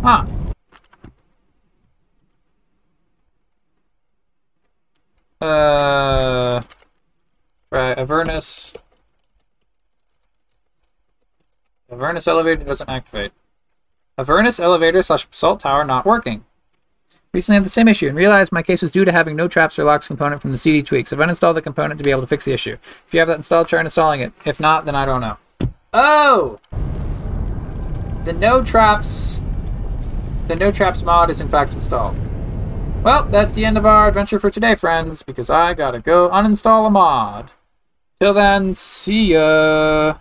[0.02, 0.26] Huh.
[5.42, 6.62] Uh,
[7.72, 8.74] right, Avernus.
[11.92, 13.32] Avernus elevator doesn't activate.
[14.18, 16.46] Avernus elevator slash basalt tower not working.
[17.32, 19.78] Recently had the same issue and realized my case was due to having no traps
[19.78, 21.14] or locks component from the CD tweaks.
[21.14, 22.78] I've uninstalled the component to be able to fix the issue.
[23.06, 24.34] If you have that installed, try installing it.
[24.46, 25.38] If not, then I don't know.
[25.94, 26.58] Oh!
[28.26, 29.42] The no traps
[30.48, 32.18] the no traps mod is in fact installed.
[33.04, 36.88] Well, that's the end of our adventure for today, friends, because I gotta go uninstall
[36.88, 37.52] a mod.
[38.20, 40.16] Till then, see ya!